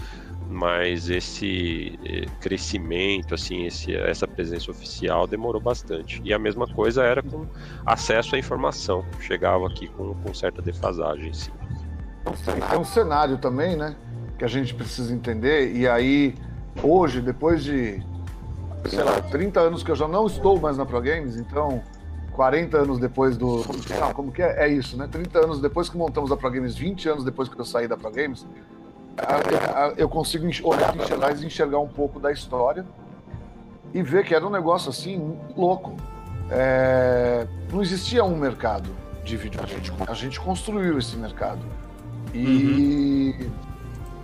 Mas 0.50 1.10
esse 1.10 2.00
eh, 2.06 2.26
crescimento, 2.40 3.34
assim, 3.34 3.66
esse, 3.66 3.96
essa 3.96 4.28
presença 4.28 4.70
oficial 4.72 5.28
demorou 5.28 5.62
bastante. 5.62 6.22
E 6.24 6.34
a 6.34 6.40
mesma 6.40 6.68
coisa 6.68 7.04
era 7.04 7.22
com 7.22 7.46
acesso 7.86 8.36
à 8.36 8.40
informação, 8.40 9.06
chegava 9.20 9.68
aqui 9.68 9.88
com, 9.88 10.14
com 10.14 10.34
certa 10.34 10.62
defasagem, 10.62 11.34
sim. 11.34 11.52
É 12.72 12.78
um 12.78 12.86
cenário 12.86 13.38
também, 13.38 13.76
né, 13.76 13.96
que 14.38 14.46
a 14.46 14.48
gente 14.48 14.74
precisa 14.74 15.14
entender, 15.14 15.76
e 15.76 15.88
aí, 15.88 16.36
hoje, 16.82 17.22
depois 17.22 17.64
de, 17.64 18.02
sei 18.88 19.04
lá, 19.04 19.22
30 19.22 19.60
anos 19.60 19.84
que 19.84 19.92
eu 19.92 19.96
já 19.96 20.08
não 20.08 20.26
estou 20.26 20.60
mais 20.60 20.78
na 20.78 20.86
Pro 20.86 21.02
Games, 21.02 21.36
então 21.36 21.82
40 22.34 22.78
anos 22.78 23.00
depois 23.00 23.38
do. 23.38 23.64
Não, 24.00 24.14
como 24.14 24.32
que 24.32 24.42
é? 24.42 24.66
É 24.66 24.68
isso, 24.68 24.98
né? 24.98 25.08
30 25.08 25.40
anos 25.40 25.62
depois 25.62 25.90
que 25.90 25.98
montamos 25.98 26.32
a 26.32 26.38
Pro 26.38 26.50
Games, 26.50 26.76
20 26.76 27.10
anos 27.10 27.24
depois 27.24 27.48
que 27.48 27.60
eu 27.60 27.66
saí 27.66 27.88
da 27.88 27.96
Pro 27.96 28.12
Games, 28.12 28.46
eu 29.98 30.10
consigo 30.10 30.46
olhar 30.64 30.94
para 30.94 31.06
trás 31.06 31.42
e 31.42 31.46
enxergar 31.46 31.80
um 31.80 31.88
pouco 31.88 32.20
da 32.20 32.32
história 32.32 32.86
e 33.94 34.02
ver 34.02 34.26
que 34.26 34.34
era 34.34 34.46
um 34.46 34.50
negócio 34.50 34.90
assim 34.90 35.38
louco. 35.56 35.96
É... 36.50 37.48
Não 37.72 37.82
existia 37.82 38.24
um 38.24 38.36
mercado 38.36 38.90
de 39.24 39.38
vídeo. 39.38 39.60
A 39.64 39.68
gente, 39.68 39.94
a 40.08 40.14
gente 40.14 40.40
construiu 40.40 40.98
esse 40.98 41.16
mercado. 41.16 41.62
E 42.34 43.36
uhum. 43.40 43.52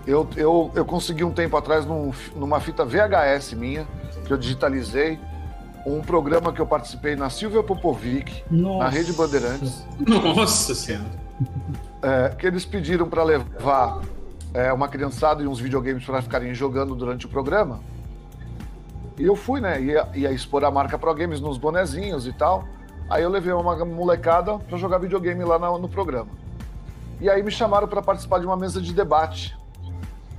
eu, 0.08 0.30
eu, 0.36 0.71
eu 0.75 0.86
consegui 0.86 1.23
um 1.23 1.32
tempo 1.32 1.56
atrás 1.56 1.86
num, 1.86 2.12
numa 2.36 2.60
fita 2.60 2.84
VHS 2.84 3.54
minha, 3.54 3.88
que 4.25 4.34
eu 4.34 4.38
digitalizei, 4.38 5.19
um 5.86 6.02
programa 6.02 6.52
que 6.52 6.60
eu 6.60 6.65
participei 6.65 7.15
na 7.15 7.30
Silvia 7.30 7.63
Popovic, 7.63 8.43
Nossa. 8.49 8.84
na 8.84 8.89
Rede 8.89 9.13
Bandeirantes. 9.13 9.86
Nossa 10.36 10.75
Senhora! 10.75 11.30
É, 12.02 12.30
que 12.30 12.45
eles 12.47 12.65
pediram 12.65 13.08
para 13.08 13.23
levar 13.23 14.02
é, 14.53 14.71
uma 14.73 14.88
criançada 14.88 15.43
e 15.43 15.47
uns 15.47 15.59
videogames 15.59 16.03
para 16.03 16.21
ficarem 16.21 16.53
jogando 16.53 16.95
durante 16.95 17.25
o 17.25 17.29
programa. 17.29 17.79
E 19.17 19.23
eu 19.23 19.35
fui, 19.35 19.59
né? 19.59 19.81
Ia, 19.81 20.07
ia 20.15 20.31
expor 20.31 20.63
a 20.63 20.71
marca 20.71 20.97
Pro 20.97 21.13
Games 21.13 21.39
nos 21.41 21.57
bonezinhos 21.57 22.25
e 22.25 22.33
tal. 22.33 22.65
Aí 23.09 23.23
eu 23.23 23.29
levei 23.29 23.51
uma 23.51 23.85
molecada 23.85 24.57
para 24.59 24.77
jogar 24.77 24.97
videogame 24.99 25.43
lá 25.43 25.59
no, 25.59 25.77
no 25.77 25.89
programa. 25.89 26.29
E 27.19 27.29
aí 27.29 27.43
me 27.43 27.51
chamaram 27.51 27.88
para 27.88 28.01
participar 28.01 28.39
de 28.39 28.45
uma 28.45 28.55
mesa 28.55 28.81
de 28.81 28.93
debate. 28.93 29.57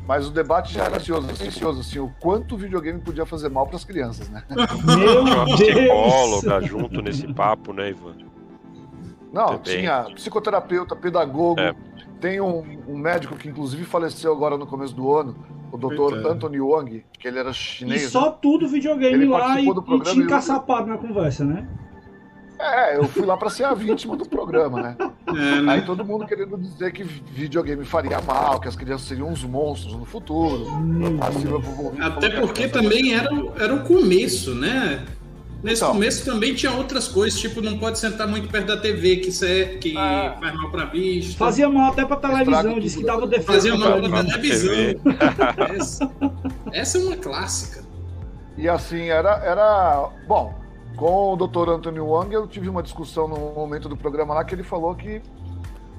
Mas 0.07 0.27
o 0.27 0.31
debate 0.31 0.75
já 0.75 0.85
era 0.85 0.97
ansioso, 0.97 1.31
ansioso 1.31 1.81
assim, 1.81 1.99
o 1.99 2.13
quanto 2.19 2.55
o 2.55 2.59
videogame 2.59 3.01
podia 3.01 3.27
fazer 3.27 3.49
mal 3.49 3.67
para 3.67 3.77
as 3.77 3.85
crianças, 3.85 4.29
né? 4.29 4.43
Meu 4.49 5.25
Deus! 5.25 5.61
psicóloga 5.61 6.61
junto 6.63 7.03
nesse 7.03 7.33
papo, 7.33 7.73
né, 7.73 7.91
Ivan? 7.91 8.15
Não, 9.33 9.59
Também. 9.59 9.81
tinha 9.81 10.05
psicoterapeuta, 10.15 10.97
pedagogo, 10.97 11.61
é. 11.61 11.75
Tem 12.21 12.41
um, 12.41 12.63
um, 12.87 12.99
médico 12.99 13.35
que 13.35 13.49
inclusive 13.49 13.85
faleceu 13.85 14.31
agora 14.31 14.59
no 14.59 14.67
começo 14.67 14.95
do 14.95 15.13
ano, 15.13 15.35
o 15.73 15.79
Dr. 15.79 16.27
Anthony 16.27 16.61
Wong, 16.61 17.03
que 17.19 17.27
ele 17.27 17.39
era 17.39 17.53
chinês. 17.53 18.03
E 18.03 18.09
só 18.09 18.27
né? 18.27 18.37
tudo 18.43 18.69
videogame 18.69 19.15
ele 19.15 19.27
lá 19.27 19.59
e, 19.59 19.67
e 19.67 20.01
te 20.03 20.19
encaçapado 20.19 20.87
na 20.87 20.99
conversa, 20.99 21.45
né? 21.45 21.67
É, 22.59 22.99
eu 22.99 23.05
fui 23.05 23.25
lá 23.25 23.39
para 23.39 23.49
ser 23.49 23.65
a 23.65 23.73
vítima 23.73 24.17
do 24.17 24.29
programa, 24.29 24.83
né? 24.83 24.97
É, 25.31 25.61
né? 25.61 25.75
Aí 25.75 25.83
todo 25.83 26.05
mundo 26.05 26.27
querendo 26.27 26.59
dizer 26.59 26.93
que 26.93 27.05
videogame 27.05 27.85
faria 27.85 28.21
mal, 28.21 28.59
que 28.59 28.67
as 28.67 28.75
crianças 28.75 29.07
seriam 29.07 29.29
uns 29.29 29.45
monstros 29.45 29.95
no 29.95 30.05
futuro. 30.05 30.67
Até 32.01 32.31
porque 32.31 32.67
também 32.67 33.15
era, 33.15 33.29
era 33.57 33.73
o 33.73 33.85
começo, 33.85 34.53
né? 34.57 35.07
Nesse 35.63 35.83
então, 35.83 35.93
começo 35.93 36.25
também 36.25 36.55
tinha 36.55 36.73
outras 36.73 37.07
coisas, 37.07 37.39
tipo, 37.39 37.61
não 37.61 37.79
pode 37.79 37.99
sentar 37.99 38.27
muito 38.27 38.49
perto 38.49 38.69
da 38.69 38.77
TV, 38.79 39.17
que, 39.17 39.29
isso 39.29 39.45
é, 39.45 39.65
que 39.77 39.95
ah, 39.97 40.37
faz 40.41 40.55
mal 40.55 40.71
pra 40.71 40.85
vista. 40.87 41.37
Fazia 41.37 41.69
mal 41.69 41.93
até 41.93 42.05
pra 42.05 42.17
televisão, 42.17 42.81
disse 42.81 42.99
que 42.99 43.05
dava 43.05 43.27
defesa. 43.27 43.53
Fazia 43.53 43.77
mal 43.77 44.01
pra 44.01 44.25
televisão. 44.25 44.75
essa, 45.77 46.13
essa 46.73 46.99
é 46.99 47.01
uma 47.03 47.17
clássica. 47.17 47.85
E 48.57 48.69
assim, 48.69 49.09
era, 49.09 49.37
era. 49.45 50.11
Bom, 50.27 50.55
com 50.97 51.35
o 51.35 51.37
Dr. 51.37 51.71
Anthony 51.71 52.01
Wang, 52.01 52.33
eu 52.33 52.47
tive 52.47 52.69
uma 52.69 52.83
discussão 52.83 53.29
no 53.29 53.37
momento 53.55 53.89
do 53.89 53.97
programa 53.97 54.35
lá 54.35 54.45
que 54.45 54.55
ele 54.55 54.63
falou 54.63 54.95
que 54.95 55.21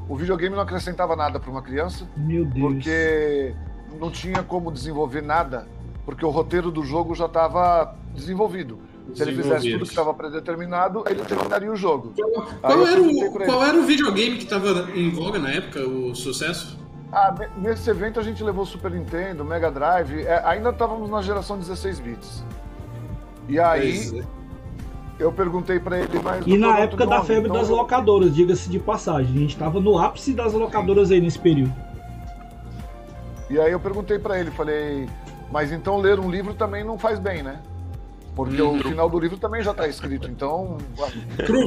o 0.10 0.16
videogame 0.16 0.56
não 0.56 0.64
acrescentava 0.64 1.16
nada 1.16 1.40
para 1.40 1.50
uma 1.50 1.62
criança. 1.62 2.08
Meu 2.18 2.46
Deus. 2.46 2.74
Porque 2.74 3.56
não 4.00 4.10
tinha 4.10 4.44
como 4.44 4.72
desenvolver 4.72 5.22
nada, 5.22 5.68
porque 6.06 6.26
o 6.26 6.30
roteiro 6.30 6.72
do 6.72 6.84
jogo 6.84 7.14
já 7.16 7.26
estava 7.26 7.96
desenvolvido. 8.14 8.80
Se 9.14 9.24
ele 9.24 9.36
fizesse 9.36 9.72
tudo 9.72 9.84
que 9.84 9.90
estava 9.90 10.14
predeterminado, 10.14 11.04
ele 11.08 11.24
terminaria 11.24 11.72
o 11.72 11.76
jogo. 11.76 12.14
Qual, 12.62 12.88
era 12.88 13.02
o, 13.02 13.32
qual 13.46 13.64
era 13.64 13.78
o 13.78 13.84
videogame 13.84 14.38
que 14.38 14.44
estava 14.44 14.90
em 14.96 15.10
voga 15.10 15.40
na 15.40 15.52
época, 15.52 15.86
o 15.86 16.16
sucesso? 16.16 16.80
Ah, 17.12 17.36
nesse 17.58 17.90
evento 17.90 18.20
a 18.20 18.24
gente 18.24 18.42
levou 18.42 18.66
Super 18.66 18.92
Nintendo, 18.92 19.44
Mega 19.44 19.70
Drive, 19.70 20.22
é, 20.22 20.42
ainda 20.46 20.70
estávamos 20.70 21.10
na 21.10 21.22
geração 21.22 21.58
16 21.60 22.00
bits. 22.00 22.44
E 23.50 23.60
aí 23.60 24.24
eu 25.20 25.32
perguntei 25.32 25.78
para 25.78 26.00
ele, 26.00 26.20
mas 26.24 26.48
E 26.48 26.58
na 26.58 26.80
época 26.80 27.06
da 27.06 27.22
febre 27.22 27.50
então... 27.50 27.58
das 27.58 27.68
locadoras, 27.68 28.34
diga-se 28.34 28.70
de 28.70 28.80
passagem, 28.80 29.36
a 29.36 29.40
gente 29.40 29.54
estava 29.54 29.80
no 29.82 30.00
ápice 30.00 30.34
das 30.34 30.54
locadoras 30.54 31.12
aí 31.12 31.20
nesse 31.20 31.38
período. 31.38 31.74
E 33.50 33.60
aí 33.60 33.74
eu 33.74 33.80
perguntei 33.80 34.18
para 34.18 34.40
ele, 34.40 34.50
falei, 34.50 35.10
mas 35.52 35.74
então 35.74 35.98
ler 35.98 36.18
um 36.18 36.32
livro 36.32 36.54
também 36.54 36.84
não 36.84 36.98
faz 36.98 37.20
bem, 37.20 37.44
né? 37.44 37.60
Porque 38.36 38.62
o 38.62 38.80
final 38.80 39.10
do 39.10 39.20
livro 39.20 39.38
também 39.38 39.62
já 39.62 39.72
está 39.72 39.88
escrito. 39.88 40.30
Então, 40.30 40.78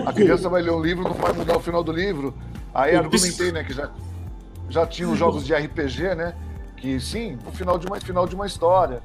a 0.07 0.13
criança 0.13 0.49
vai 0.49 0.63
ler 0.63 0.73
um 0.73 0.81
livro, 0.81 1.05
não 1.05 1.13
vai 1.13 1.33
mudar 1.33 1.57
o 1.57 1.61
final 1.61 1.85
do 1.85 1.93
livro. 1.93 2.35
Aí 2.73 2.97
argumentei, 2.97 3.53
né, 3.53 3.63
que 3.63 3.73
já, 3.73 3.91
já 4.69 4.87
tinha 4.87 5.09
os 5.09 5.19
jogos 5.19 5.47
de 5.47 5.55
RPG, 5.55 6.15
né? 6.15 6.35
Que 6.77 6.99
sim, 6.99 7.39
o 7.47 7.53
final 7.53 7.79
de 7.79 7.87
uma, 7.87 8.01
final 8.01 8.27
de 8.27 8.35
uma 8.35 8.47
história. 8.47 9.03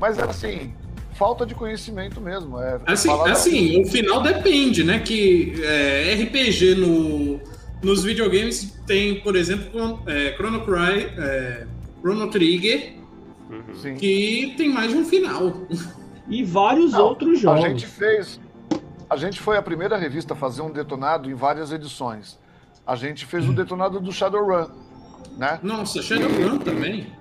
Mas 0.00 0.18
era 0.18 0.30
assim, 0.30 0.74
falta 1.14 1.46
de 1.46 1.54
conhecimento 1.54 2.20
mesmo. 2.20 2.60
É, 2.60 2.80
assim, 2.86 3.10
assim 3.10 3.82
o 3.82 3.86
final 3.86 4.22
depende, 4.22 4.84
né? 4.84 4.98
Que 4.98 5.54
é, 5.62 6.14
RPG 6.22 6.74
no, 6.74 7.40
nos 7.82 8.04
videogames 8.04 8.78
tem, 8.86 9.20
por 9.20 9.36
exemplo, 9.36 10.02
é, 10.06 10.34
Chrono, 10.34 10.64
Cry, 10.64 11.08
é, 11.18 11.66
Chrono 12.00 12.28
Trigger, 12.30 12.94
uhum. 13.50 13.94
que 13.96 14.54
tem 14.56 14.68
mais 14.68 14.90
de 14.90 14.96
um 14.98 15.04
final. 15.04 15.66
E 16.28 16.44
vários 16.44 16.92
Não, 16.92 17.04
outros 17.04 17.40
jogos. 17.40 17.64
A 17.64 17.68
gente 17.68 17.86
fez. 17.86 18.40
A 19.08 19.16
gente 19.16 19.40
foi 19.40 19.56
a 19.56 19.62
primeira 19.62 19.96
revista 19.96 20.34
a 20.34 20.36
fazer 20.36 20.62
um 20.62 20.70
detonado 20.70 21.30
em 21.30 21.34
várias 21.34 21.70
edições. 21.70 22.38
A 22.84 22.96
gente 22.96 23.24
fez 23.24 23.48
o 23.48 23.52
detonado 23.52 24.00
do 24.00 24.12
Shadowrun, 24.12 24.66
né? 25.36 25.60
Nossa, 25.62 26.02
Shadowrun 26.02 26.56
e, 26.56 26.58
também. 26.58 27.12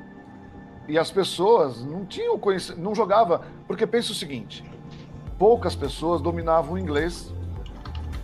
E 0.88 0.98
as 0.98 1.12
pessoas 1.12 1.84
não 1.84 2.06
tinham 2.06 2.38
conhecimento, 2.40 2.82
não 2.82 2.96
jogava, 2.96 3.42
porque 3.68 3.86
pensa 3.86 4.12
o 4.12 4.16
seguinte: 4.16 4.64
poucas 5.38 5.76
pessoas 5.76 6.22
dominavam 6.22 6.74
o 6.74 6.80
inglês. 6.80 7.34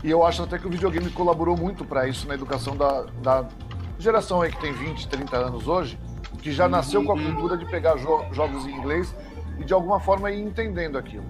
E 0.04 0.10
eu 0.10 0.26
acho 0.26 0.42
até 0.42 0.58
que 0.58 0.66
o 0.66 0.70
videogame 0.70 1.12
colaborou 1.12 1.56
muito 1.56 1.86
para 1.86 2.08
isso 2.08 2.28
na 2.28 2.34
educação 2.34 2.76
da, 2.76 3.04
da 3.22 3.48
geração 4.00 4.42
aí 4.42 4.52
que 4.52 4.60
tem 4.60 4.74
20, 4.74 5.08
30 5.08 5.38
anos 5.38 5.68
hoje, 5.68 6.00
que 6.42 6.52
já 6.52 6.68
nasceu 6.68 7.04
com 7.04 7.12
a 7.12 7.22
cultura 7.22 7.56
de 7.56 7.66
pegar 7.68 7.98
jo 7.98 8.26
jogos 8.32 8.66
em 8.66 8.72
inglês 8.76 9.14
e 9.60 9.64
de 9.64 9.74
alguma 9.74 10.00
forma 10.00 10.32
ir 10.32 10.42
entendendo 10.42 10.98
aquilo. 10.98 11.26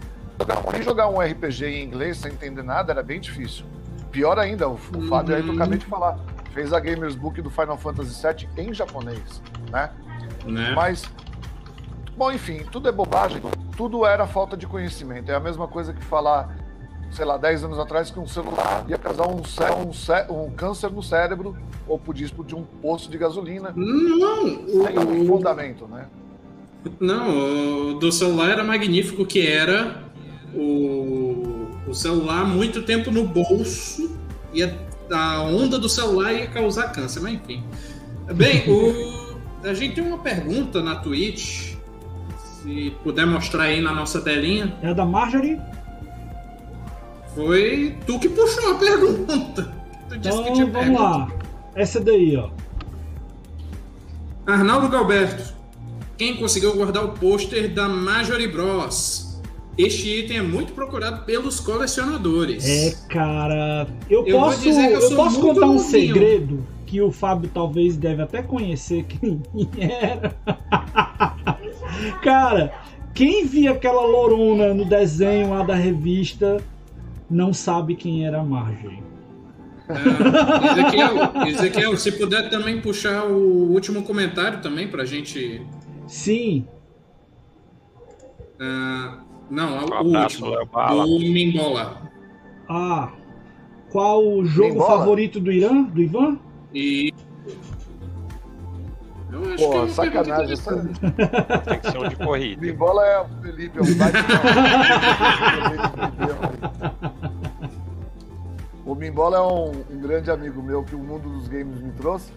E 0.78 0.82
jogar 0.82 1.08
um 1.08 1.20
RPG 1.20 1.66
em 1.66 1.84
inglês 1.84 2.18
sem 2.18 2.32
entender 2.32 2.64
nada 2.64 2.92
era 2.92 3.04
bem 3.04 3.20
difícil. 3.20 3.66
Pior 4.12 4.38
ainda, 4.40 4.68
o, 4.68 4.74
o 4.74 5.08
Fábio 5.08 5.36
aí 5.36 5.48
eu 5.48 5.54
acabei 5.54 5.78
de 5.78 5.86
falar, 5.86 6.20
fez 6.54 6.74
a 6.74 6.80
Gamers 6.80 7.16
Book 7.16 7.42
do 7.42 7.50
Final 7.50 7.78
Fantasy 7.78 8.22
VII 8.28 8.50
em 8.58 8.74
japonês, 8.74 9.42
né? 9.72 9.92
né? 10.46 10.74
Mas, 10.76 11.04
bom, 12.18 12.32
enfim, 12.32 12.66
tudo 12.72 12.90
é 12.90 12.92
bobagem, 12.92 13.42
tudo 13.78 14.06
era 14.06 14.28
falta 14.28 14.58
de 14.58 14.68
conhecimento. 14.68 15.32
É 15.32 15.36
a 15.36 15.40
mesma 15.40 15.68
coisa 15.68 15.94
que 15.94 16.04
falar, 16.04 16.56
sei 17.12 17.24
lá, 17.24 17.38
10 17.38 17.66
anos 17.66 17.80
atrás 17.80 18.12
que 18.12 18.20
um 18.20 18.28
celular 18.28 18.84
ia 18.88 18.98
causar 18.98 19.28
um, 19.28 19.42
um, 19.42 20.44
um 20.44 20.52
câncer 20.52 20.92
no 20.92 21.02
cérebro 21.02 21.56
ou 21.88 21.98
podia 21.98 22.26
explodir 22.26 22.58
um 22.58 22.64
poço 22.64 23.10
de 23.10 23.18
gasolina. 23.18 23.72
Não, 23.76 24.44
sem 24.44 25.00
um 25.00 25.28
fundamento, 25.28 25.88
né? 25.88 26.08
Não, 27.00 27.92
o 27.92 27.94
do 27.96 28.12
celular 28.12 28.50
era 28.50 28.64
magnífico 28.64 29.26
que 29.26 29.46
era 29.46 30.04
o, 30.54 31.68
o 31.88 31.94
celular 31.94 32.46
muito 32.46 32.82
tempo 32.82 33.12
no 33.12 33.26
bolso 33.26 34.18
e 34.54 34.64
a, 34.64 34.74
a 35.12 35.44
onda 35.44 35.78
do 35.78 35.88
celular 35.88 36.34
ia 36.34 36.48
causar 36.48 36.92
câncer, 36.92 37.20
mas 37.20 37.34
enfim. 37.34 37.64
Bem, 38.34 38.64
o, 38.68 39.38
a 39.68 39.74
gente 39.74 39.96
tem 39.96 40.04
uma 40.04 40.18
pergunta 40.18 40.82
na 40.82 40.96
Twitch, 40.96 41.76
se 42.38 42.94
puder 43.04 43.28
mostrar 43.28 43.64
aí 43.66 43.82
na 43.82 43.94
nossa 43.94 44.20
telinha. 44.22 44.76
É 44.82 44.94
da 44.94 45.06
Marjorie? 45.06 45.60
Foi 47.36 47.96
tu 48.06 48.20
que 48.20 48.28
puxou 48.28 48.72
a 48.72 48.76
pergunta. 48.76 49.74
Tu 50.10 50.18
disse 50.18 50.38
então, 50.38 50.44
que 50.44 50.54
tinha 50.54 50.66
vamos 50.66 50.80
pergunta. 50.80 51.02
lá. 51.04 51.32
Essa 51.76 52.00
daí, 52.02 52.36
ó. 52.36 52.50
Arnaldo 54.46 54.90
Galberto 54.90 55.61
quem 56.22 56.36
conseguiu 56.36 56.76
guardar 56.76 57.04
o 57.04 57.14
pôster 57.14 57.68
da 57.68 57.90
Majori 57.90 58.48
Bros. 58.48 59.42
Este 59.76 60.20
item 60.20 60.38
é 60.38 60.42
muito 60.44 60.72
procurado 60.72 61.26
pelos 61.26 61.60
colecionadores. 61.60 62.64
É, 62.64 62.96
cara. 63.10 63.88
Eu, 64.08 64.28
eu 64.28 64.38
posso, 64.38 64.70
eu, 64.70 65.00
eu 65.02 65.16
posso 65.16 65.42
contar 65.42 65.66
um 65.66 65.80
segredo 65.80 66.64
que 66.86 67.02
o 67.02 67.12
Fábio 67.12 67.50
talvez 67.52 67.98
deve 67.98 68.22
até 68.22 68.44
conhecer 68.44 69.04
quem 69.06 69.42
era. 69.80 70.36
cara, 72.22 72.72
quem 73.16 73.48
via 73.48 73.72
aquela 73.72 74.06
lorona 74.06 74.76
no 74.76 74.86
desenho 74.86 75.50
lá 75.50 75.64
da 75.64 75.74
revista 75.74 76.64
não 77.28 77.52
sabe 77.52 77.96
quem 77.96 78.28
era 78.28 78.42
a 78.42 78.44
Marjorie. 78.44 79.02
É, 79.90 80.72
Ezequiel, 80.72 81.48
Ezequiel, 81.48 81.98
se 81.98 82.12
puder 82.12 82.48
também 82.52 82.80
puxar 82.80 83.26
o 83.26 83.72
último 83.72 84.04
comentário 84.04 84.62
também 84.62 84.88
pra 84.88 85.04
gente 85.04 85.66
Sim. 86.12 86.68
Uh, 88.60 89.18
não, 89.50 89.78
um 89.78 89.90
o 89.90 89.94
abraço, 89.94 90.46
último. 90.46 91.06
Do 91.06 91.20
Mimbola. 91.20 92.02
Ah. 92.68 93.14
Qual 93.90 94.22
o 94.22 94.44
jogo 94.46 94.74
Mimbola? 94.74 94.98
favorito 94.98 95.40
do 95.40 95.50
Irã? 95.50 95.84
Do 95.84 96.02
Ivan? 96.02 96.38
E. 96.74 97.14
Eu 99.32 99.54
acho 99.54 99.64
Pô, 99.64 99.72
que 99.72 99.78
é 99.78 99.88
sacanagem. 99.88 100.52
Essa... 100.52 100.76
Tem 101.66 101.80
que 101.80 101.92
ser 101.92 101.98
um 101.98 102.10
de 102.10 102.18
corrida. 102.18 102.62
Mimbola 102.62 103.06
é 103.06 103.22
o 103.22 103.30
Felipe, 103.42 103.80
é 103.80 103.82
o 103.82 103.86
O 108.92 108.96
Mimbola 108.96 109.38
é 109.38 109.42
um, 109.42 109.72
um 109.90 110.02
grande 110.02 110.30
amigo 110.30 110.62
meu 110.62 110.84
que 110.84 110.94
o 110.94 111.00
mundo 111.00 111.30
dos 111.30 111.48
games 111.48 111.82
me 111.82 111.94
trouxe. 111.94 112.34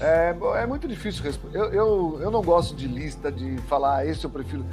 É, 0.00 0.34
é 0.62 0.66
muito 0.66 0.88
difícil 0.88 1.22
responder. 1.22 1.58
Eu, 1.58 1.72
eu, 1.72 2.18
eu 2.22 2.30
não 2.30 2.42
gosto 2.42 2.74
de 2.74 2.88
lista, 2.88 3.30
de 3.30 3.58
falar 3.68 3.98
ah, 3.98 4.06
esse 4.06 4.24
eu 4.24 4.30
prefiro. 4.30 4.64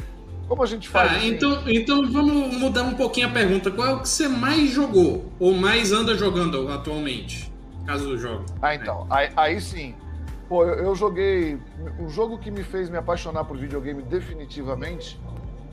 Como 0.48 0.63
a 0.63 0.66
gente 0.66 0.88
faz? 0.88 1.12
Ah, 1.12 1.16
assim? 1.18 1.28
então, 1.28 1.63
então 1.68 2.10
vamos 2.10 2.58
mudar 2.58 2.84
um 2.84 2.94
pouquinho 2.94 3.28
a 3.28 3.32
pergunta. 3.32 3.70
Qual 3.70 3.88
é 3.88 3.94
o 3.94 4.00
que 4.00 4.08
você 4.08 4.30
mais 4.30 4.70
jogou 4.70 5.26
ou 5.40 5.54
mais 5.54 5.92
anda 5.92 6.16
jogando 6.16 6.70
atualmente? 6.72 7.52
Caso 7.86 8.18
jogo. 8.18 8.46
Ah, 8.62 8.74
então. 8.74 9.06
É. 9.12 9.16
Aí, 9.16 9.32
aí, 9.36 9.62
sim. 9.62 9.94
Pô, 10.48 10.63
eu, 10.63 10.86
eu, 10.86 10.96
joguei. 10.96 11.60
O 12.00 12.08
jogo 12.08 12.38
que 12.38 12.50
me 12.50 12.63
fez 12.63 12.90
me 12.90 12.98
apaixonar 12.98 13.44
por 13.44 13.58
videogame 13.58 14.02
definitivamente 14.02 15.20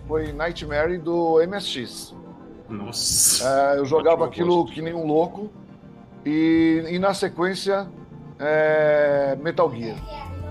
foi 0.09 0.33
Nightmare 0.33 0.99
do 0.99 1.41
MSX. 1.47 2.15
Nossa. 2.69 3.75
É, 3.75 3.79
eu 3.79 3.87
jogava 3.87 4.25
aquilo 4.25 4.65
que 4.67 4.83
nem 4.83 4.95
um 4.95 5.07
louco. 5.07 5.51
E, 6.27 6.85
e 6.89 6.99
na 6.99 7.15
sequência 7.15 7.87
é, 8.39 9.37
Metal 9.41 9.73
Gear. 9.75 9.97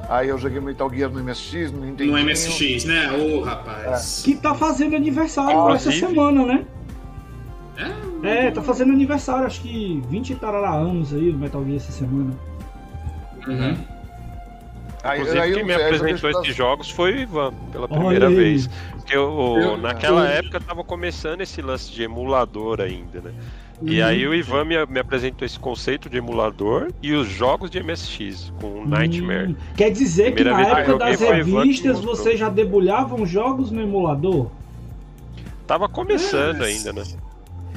Aí 0.10 0.30
eu 0.30 0.38
joguei 0.38 0.60
Metal 0.60 0.90
Gear 0.94 1.10
no 1.10 1.24
MSX, 1.24 1.72
no 1.72 1.86
Nintendo. 1.86 2.12
No 2.12 2.24
MSX, 2.24 2.86
né? 2.86 3.12
Ô, 3.12 3.40
oh, 3.40 3.42
rapaz. 3.42 4.22
É. 4.22 4.26
Que 4.26 4.36
tá 4.36 4.54
fazendo 4.54 4.96
aniversário 4.96 5.68
ah, 5.68 5.74
essa 5.74 5.92
semana, 5.92 6.46
né? 6.46 6.66
É? 7.78 8.48
É, 8.48 8.52
tá 8.52 8.62
fazendo 8.62 8.92
aniversário, 8.92 9.46
acho 9.46 9.62
que 9.62 10.02
20 10.10 10.36
tarará 10.36 10.72
anos 10.72 11.14
aí 11.14 11.30
o 11.30 11.38
Metal 11.38 11.64
Gear 11.64 11.78
essa 11.78 11.92
semana. 11.92 12.34
Uhum. 13.48 13.78
Aí, 15.04 15.20
Inclusive, 15.20 15.42
aí, 15.42 15.54
quem 15.54 15.66
me 15.66 15.74
apresentou 15.74 16.30
esses 16.30 16.56
jogos 16.56 16.90
foi 16.90 17.14
o 17.14 17.20
Ivan, 17.20 17.54
pela 17.74 17.90
primeira 17.90 18.30
vez. 18.30 18.70
Porque 18.92 19.16
eu, 19.16 19.58
eu, 19.62 19.78
naquela 19.78 20.22
eu... 20.22 20.38
época 20.38 20.62
tava 20.62 20.82
começando 20.82 21.42
esse 21.42 21.62
lance 21.62 21.92
de 21.92 22.04
emulador 22.04 22.80
ainda, 22.80 23.20
né? 23.20 23.34
E 23.86 24.00
uhum. 24.00 24.08
aí 24.08 24.28
o 24.28 24.34
Ivan 24.34 24.66
me, 24.66 24.86
me, 24.86 25.00
apresentou 25.00 25.46
esse 25.46 25.60
conceito 25.60 26.10
de 26.10 26.18
emulador 26.18 26.92
e 27.02 27.14
os 27.14 27.28
jogos 27.28 27.70
de 27.70 27.84
MSX 27.84 28.54
com 28.62 28.86
Nightmare. 28.86 29.50
Hum, 29.50 29.56
quer 29.76 29.92
dizer 29.92 30.34
que 30.34 30.44
na 30.44 30.62
época 30.62 30.98
das 30.98 31.20
revistas 31.20 32.00
você 32.00 32.38
já 32.38 32.50
debulhava 32.50 33.24
jogos 33.26 33.72
no 33.72 33.82
emulador? 33.82 34.48
Tava 35.68 35.90
começando 35.90 36.64
é. 36.64 36.68
ainda, 36.68 36.94
né? 36.94 37.04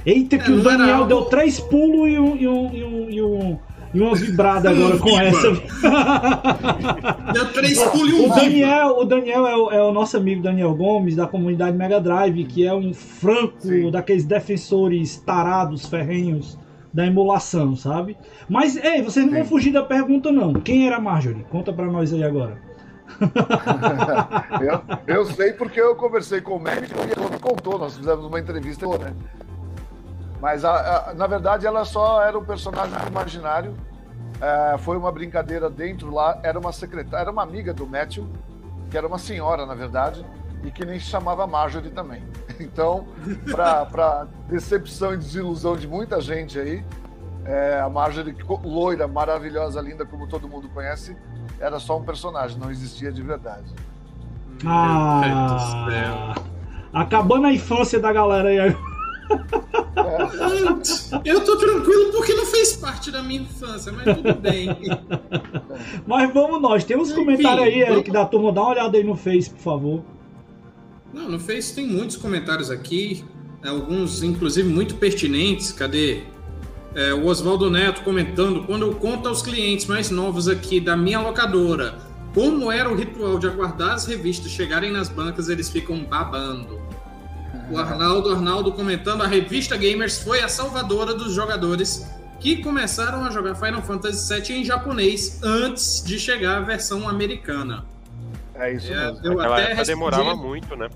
Eita, 0.05 0.39
que 0.39 0.51
é, 0.51 0.55
o 0.55 0.63
Daniel 0.63 1.07
deu 1.07 1.25
três 1.25 1.59
pulos 1.59 2.09
e 2.09 2.19
um, 2.19 2.37
e 2.37 2.47
um, 2.47 2.75
e 2.75 2.85
um, 2.85 3.11
e 3.11 3.23
um 3.23 3.59
e 3.93 4.01
uma 4.01 4.15
vibrada 4.15 4.71
agora 4.71 4.99
com 4.99 5.21
essa. 5.21 5.53
Deu 7.33 7.53
três 7.53 7.83
pulos 7.85 8.11
e 8.11 8.15
um 8.15 8.31
O 8.31 8.35
Daniel, 8.35 8.99
o 8.99 9.05
Daniel 9.05 9.47
é 9.47 9.57
o, 9.57 9.71
é 9.71 9.83
o 9.83 9.93
nosso 9.93 10.17
amigo 10.17 10.43
Daniel 10.43 10.75
Gomes, 10.75 11.17
da 11.17 11.27
comunidade 11.27 11.77
Mega 11.77 12.01
Drive, 12.01 12.45
que 12.45 12.67
é 12.67 12.75
um 12.75 12.93
franco 12.93 13.61
Sim. 13.61 13.91
daqueles 13.91 14.25
defensores 14.25 15.17
tarados, 15.19 15.87
ferrenhos 15.87 16.59
da 16.93 17.07
emulação, 17.07 17.77
sabe? 17.77 18.17
Mas, 18.49 18.77
ei, 18.77 19.03
vocês 19.03 19.27
não 19.27 19.35
vão 19.35 19.43
Sim. 19.43 19.49
fugir 19.49 19.73
da 19.73 19.83
pergunta, 19.83 20.33
não. 20.33 20.55
Quem 20.55 20.87
era 20.87 20.97
a 20.97 21.01
Marjorie? 21.01 21.45
Conta 21.51 21.73
pra 21.73 21.87
nós 21.87 22.13
aí 22.13 22.25
agora. 22.25 22.59
eu, 25.07 25.17
eu 25.17 25.25
sei 25.27 25.53
porque 25.53 25.81
eu 25.81 25.95
conversei 25.95 26.41
com 26.41 26.57
o 26.57 26.61
médico 26.61 26.99
e 27.01 27.13
ele 27.13 27.31
me 27.31 27.39
contou, 27.39 27.79
nós 27.79 27.97
fizemos 27.97 28.25
uma 28.25 28.41
entrevista, 28.41 28.87
né? 28.99 29.15
Mas, 30.41 30.65
a- 30.65 31.11
a- 31.11 31.15
na 31.15 31.27
verdade, 31.27 31.67
ela 31.67 31.85
só 31.85 32.23
era 32.23 32.39
um 32.39 32.45
personagem 32.45 32.95
imaginário. 33.09 33.75
É, 34.41 34.77
foi 34.79 34.97
uma 34.97 35.11
brincadeira 35.11 35.71
dentro 35.71 36.13
lá. 36.13 36.39
Era 36.43 36.59
uma 36.59 36.73
secretária, 36.73 37.23
era 37.23 37.31
uma 37.31 37.43
amiga 37.43 37.73
do 37.73 37.87
Matthew, 37.87 38.29
que 38.91 38.97
era 38.99 39.07
uma 39.07 39.19
senhora, 39.19 39.65
na 39.65 39.75
verdade, 39.75 40.25
e 40.63 40.71
que 40.71 40.85
nem 40.85 40.99
se 41.01 41.07
chamava 41.07 41.47
Marjorie 41.47 41.91
também. 41.91 42.23
Então, 42.59 43.07
para 43.51 44.27
decepção 44.49 45.13
e 45.13 45.19
desilusão 45.19 45.77
de 45.77 45.87
muita 45.87 46.23
gente 46.23 46.59
aí, 46.59 46.83
é, 47.45 47.79
a 47.81 47.89
Marjorie, 47.91 48.35
loira, 48.65 49.07
maravilhosa, 49.07 49.79
linda, 49.83 50.07
como 50.07 50.27
todo 50.27 50.49
mundo 50.49 50.67
conhece, 50.71 51.15
era 51.61 51.79
só 51.79 51.99
um 51.99 52.03
personagem, 52.03 52.59
não 52.59 52.71
existia 52.71 53.13
de 53.13 53.23
verdade. 53.23 53.67
Ah, 54.65 56.35
acabando 56.95 57.47
a 57.47 57.53
infância 57.53 58.01
da 58.01 58.11
galera 58.11 58.49
aí. 58.49 58.77
Eu 61.25 61.45
tô 61.45 61.57
tranquilo 61.57 62.13
porque 62.13 62.35
não 62.35 62.47
fez 62.47 62.77
parte 62.77 63.11
da 63.11 63.23
minha 63.23 63.43
infância, 63.43 63.93
mas 63.93 64.17
tudo 64.17 64.35
bem. 64.35 64.69
Mas 66.07 66.33
vamos 66.33 66.61
nós. 66.61 66.85
Tem 66.85 66.97
uns 66.97 67.11
Enfim, 67.11 67.21
comentários 67.21 67.67
aí, 67.67 67.81
Eric, 67.81 68.11
vamos- 68.11 68.13
da 68.13 68.25
turma. 68.27 68.53
Dá 68.53 68.61
uma 68.63 68.71
olhada 68.71 68.97
aí 68.97 69.05
no 69.05 69.17
Face, 69.17 69.51
por 69.51 69.61
favor. 69.61 70.03
Não, 71.13 71.29
no 71.31 71.39
Face 71.41 71.75
tem 71.75 71.87
muitos 71.87 72.17
comentários 72.17 72.71
aqui, 72.71 73.25
alguns 73.65 74.23
inclusive 74.23 74.69
muito 74.69 74.97
pertinentes. 74.97 75.73
Cadê? 75.73 76.23
É, 76.95 77.13
o 77.13 77.27
Oswaldo 77.27 77.71
Neto 77.71 78.03
comentando: 78.03 78.65
quando 78.65 78.87
eu 78.87 78.95
conto 78.95 79.29
aos 79.29 79.43
clientes 79.43 79.87
mais 79.87 80.11
novos 80.11 80.49
aqui 80.49 80.81
da 80.81 80.97
minha 80.97 81.21
locadora 81.21 81.99
como 82.35 82.71
era 82.71 82.91
o 82.91 82.95
ritual 82.95 83.39
de 83.39 83.47
aguardar 83.47 83.95
as 83.95 84.05
revistas 84.05 84.51
chegarem 84.51 84.93
nas 84.93 85.09
bancas, 85.09 85.49
eles 85.49 85.71
ficam 85.71 86.05
babando. 86.05 86.79
O 87.71 87.79
Arnaldo 87.79 88.31
Arnaldo 88.33 88.73
comentando: 88.73 89.23
a 89.23 89.27
revista 89.27 89.77
Gamers 89.77 90.19
foi 90.19 90.41
a 90.41 90.49
salvadora 90.49 91.15
dos 91.15 91.33
jogadores 91.33 92.07
que 92.39 92.57
começaram 92.63 93.25
a 93.25 93.31
jogar 93.31 93.55
Final 93.55 93.83
Fantasy 93.83 94.41
VII 94.41 94.61
em 94.61 94.65
japonês 94.65 95.41
antes 95.43 96.03
de 96.05 96.19
chegar 96.19 96.59
a 96.59 96.61
versão 96.61 97.09
americana. 97.09 97.85
É 98.55 98.73
isso 98.73 98.93
É, 98.93 99.11
mesmo. 99.13 99.27
eu 99.27 99.41
até 99.41 99.67
respondi- 99.69 99.87
demorava 99.87 100.37
muito, 100.37 100.77
né? 100.77 100.89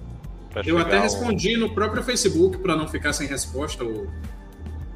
Eu 0.66 0.78
até 0.78 0.96
ao- 0.96 1.02
respondi 1.02 1.56
no 1.56 1.70
próprio 1.74 2.02
Facebook 2.02 2.58
para 2.58 2.74
não 2.76 2.86
ficar 2.88 3.12
sem 3.12 3.26
resposta. 3.26 3.84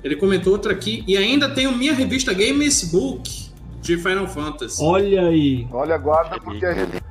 Ele 0.02 0.16
comentou 0.16 0.52
outra 0.52 0.72
aqui. 0.72 1.02
E 1.06 1.16
ainda 1.16 1.48
tenho 1.48 1.72
minha 1.72 1.94
revista 1.94 2.32
Games 2.32 2.84
Book 2.90 3.50
de 3.80 3.96
Final 3.96 4.26
Fantasy. 4.26 4.82
Olha 4.82 5.22
aí. 5.28 5.66
Olha, 5.72 5.96
guarda 5.96 6.38
porque 6.40 6.64
é 6.66 6.72
relíquia. 6.72 7.03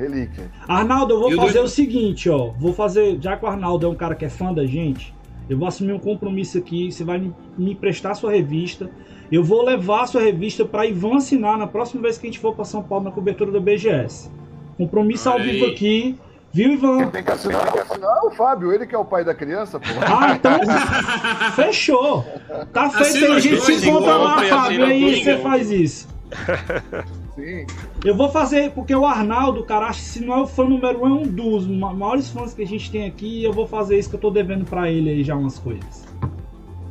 Relíquia. 0.00 0.50
Arnaldo, 0.66 1.14
eu 1.14 1.20
vou 1.20 1.32
E 1.32 1.36
fazer 1.36 1.58
dois- 1.58 1.70
o 1.72 1.74
seguinte, 1.74 2.28
ó. 2.30 2.50
Vou 2.58 2.72
fazer. 2.72 3.18
Já 3.20 3.36
que 3.36 3.44
o 3.44 3.48
Arnaldo 3.48 3.86
é 3.86 3.88
um 3.88 3.94
cara 3.94 4.14
que 4.14 4.24
é 4.24 4.28
fã 4.28 4.52
da 4.52 4.64
gente, 4.66 5.14
eu 5.48 5.58
vou 5.58 5.68
assumir 5.68 5.92
um 5.92 5.98
compromisso 5.98 6.56
aqui. 6.58 6.90
Você 6.90 7.04
vai 7.04 7.18
me, 7.18 7.34
me 7.58 7.72
emprestar 7.72 8.14
sua 8.16 8.32
revista. 8.32 8.90
Eu 9.30 9.44
vou 9.44 9.64
levar 9.64 10.02
a 10.02 10.06
sua 10.06 10.20
revista 10.22 10.64
para 10.64 10.86
Ivan 10.86 11.16
assinar 11.18 11.56
na 11.58 11.66
próxima 11.66 12.02
vez 12.02 12.18
que 12.18 12.26
a 12.26 12.30
gente 12.30 12.38
for 12.40 12.54
para 12.54 12.64
São 12.64 12.82
Paulo 12.82 13.04
na 13.04 13.10
cobertura 13.12 13.52
da 13.52 13.60
BGS. 13.60 14.30
Compromisso 14.76 15.28
ao 15.28 15.36
Olha 15.36 15.44
vivo 15.44 15.64
aí. 15.66 15.70
aqui. 15.72 16.18
Viu, 16.52 16.72
Ivan? 16.72 17.06
Tem 17.10 17.22
que 17.22 17.30
assinar, 17.30 17.62
tem 17.62 17.72
que 17.74 17.78
assinar 17.78 18.24
o 18.24 18.30
Fábio, 18.32 18.72
ele 18.72 18.84
que 18.84 18.92
é 18.92 18.98
o 18.98 19.04
pai 19.04 19.24
da 19.24 19.32
criança, 19.32 19.78
pô. 19.78 19.86
Ah, 20.04 20.32
então 20.34 20.58
fechou. 21.54 22.24
Tá 22.72 22.90
feito 22.90 23.02
Assina 23.02 23.26
aí, 23.26 23.32
a 23.36 23.38
gente 23.38 23.60
se 23.60 23.88
encontra 23.88 24.16
lá, 24.16 24.42
Fábio. 24.42 24.84
Aí 24.84 25.22
você 25.22 25.38
faz 25.38 25.70
isso. 25.70 26.08
Sim. 27.40 27.66
Eu 28.04 28.14
vou 28.16 28.30
fazer, 28.30 28.70
porque 28.72 28.94
o 28.94 29.04
Arnaldo, 29.06 29.64
cara, 29.64 29.86
acho 29.86 30.00
que 30.00 30.06
se 30.08 30.20
não 30.24 30.34
é 30.34 30.42
o 30.42 30.46
fã 30.46 30.64
número 30.64 31.02
um, 31.02 31.06
é 31.06 31.12
um 31.12 31.22
dos 31.26 31.66
ma- 31.66 31.92
maiores 31.94 32.28
fãs 32.30 32.52
que 32.54 32.62
a 32.62 32.66
gente 32.66 32.90
tem 32.90 33.06
aqui. 33.06 33.40
E 33.40 33.44
eu 33.44 33.52
vou 33.52 33.66
fazer 33.66 33.98
isso 33.98 34.08
que 34.10 34.16
eu 34.16 34.20
tô 34.20 34.30
devendo 34.30 34.64
pra 34.64 34.90
ele 34.90 35.10
aí 35.10 35.24
já 35.24 35.34
umas 35.36 35.58
coisas. 35.58 36.04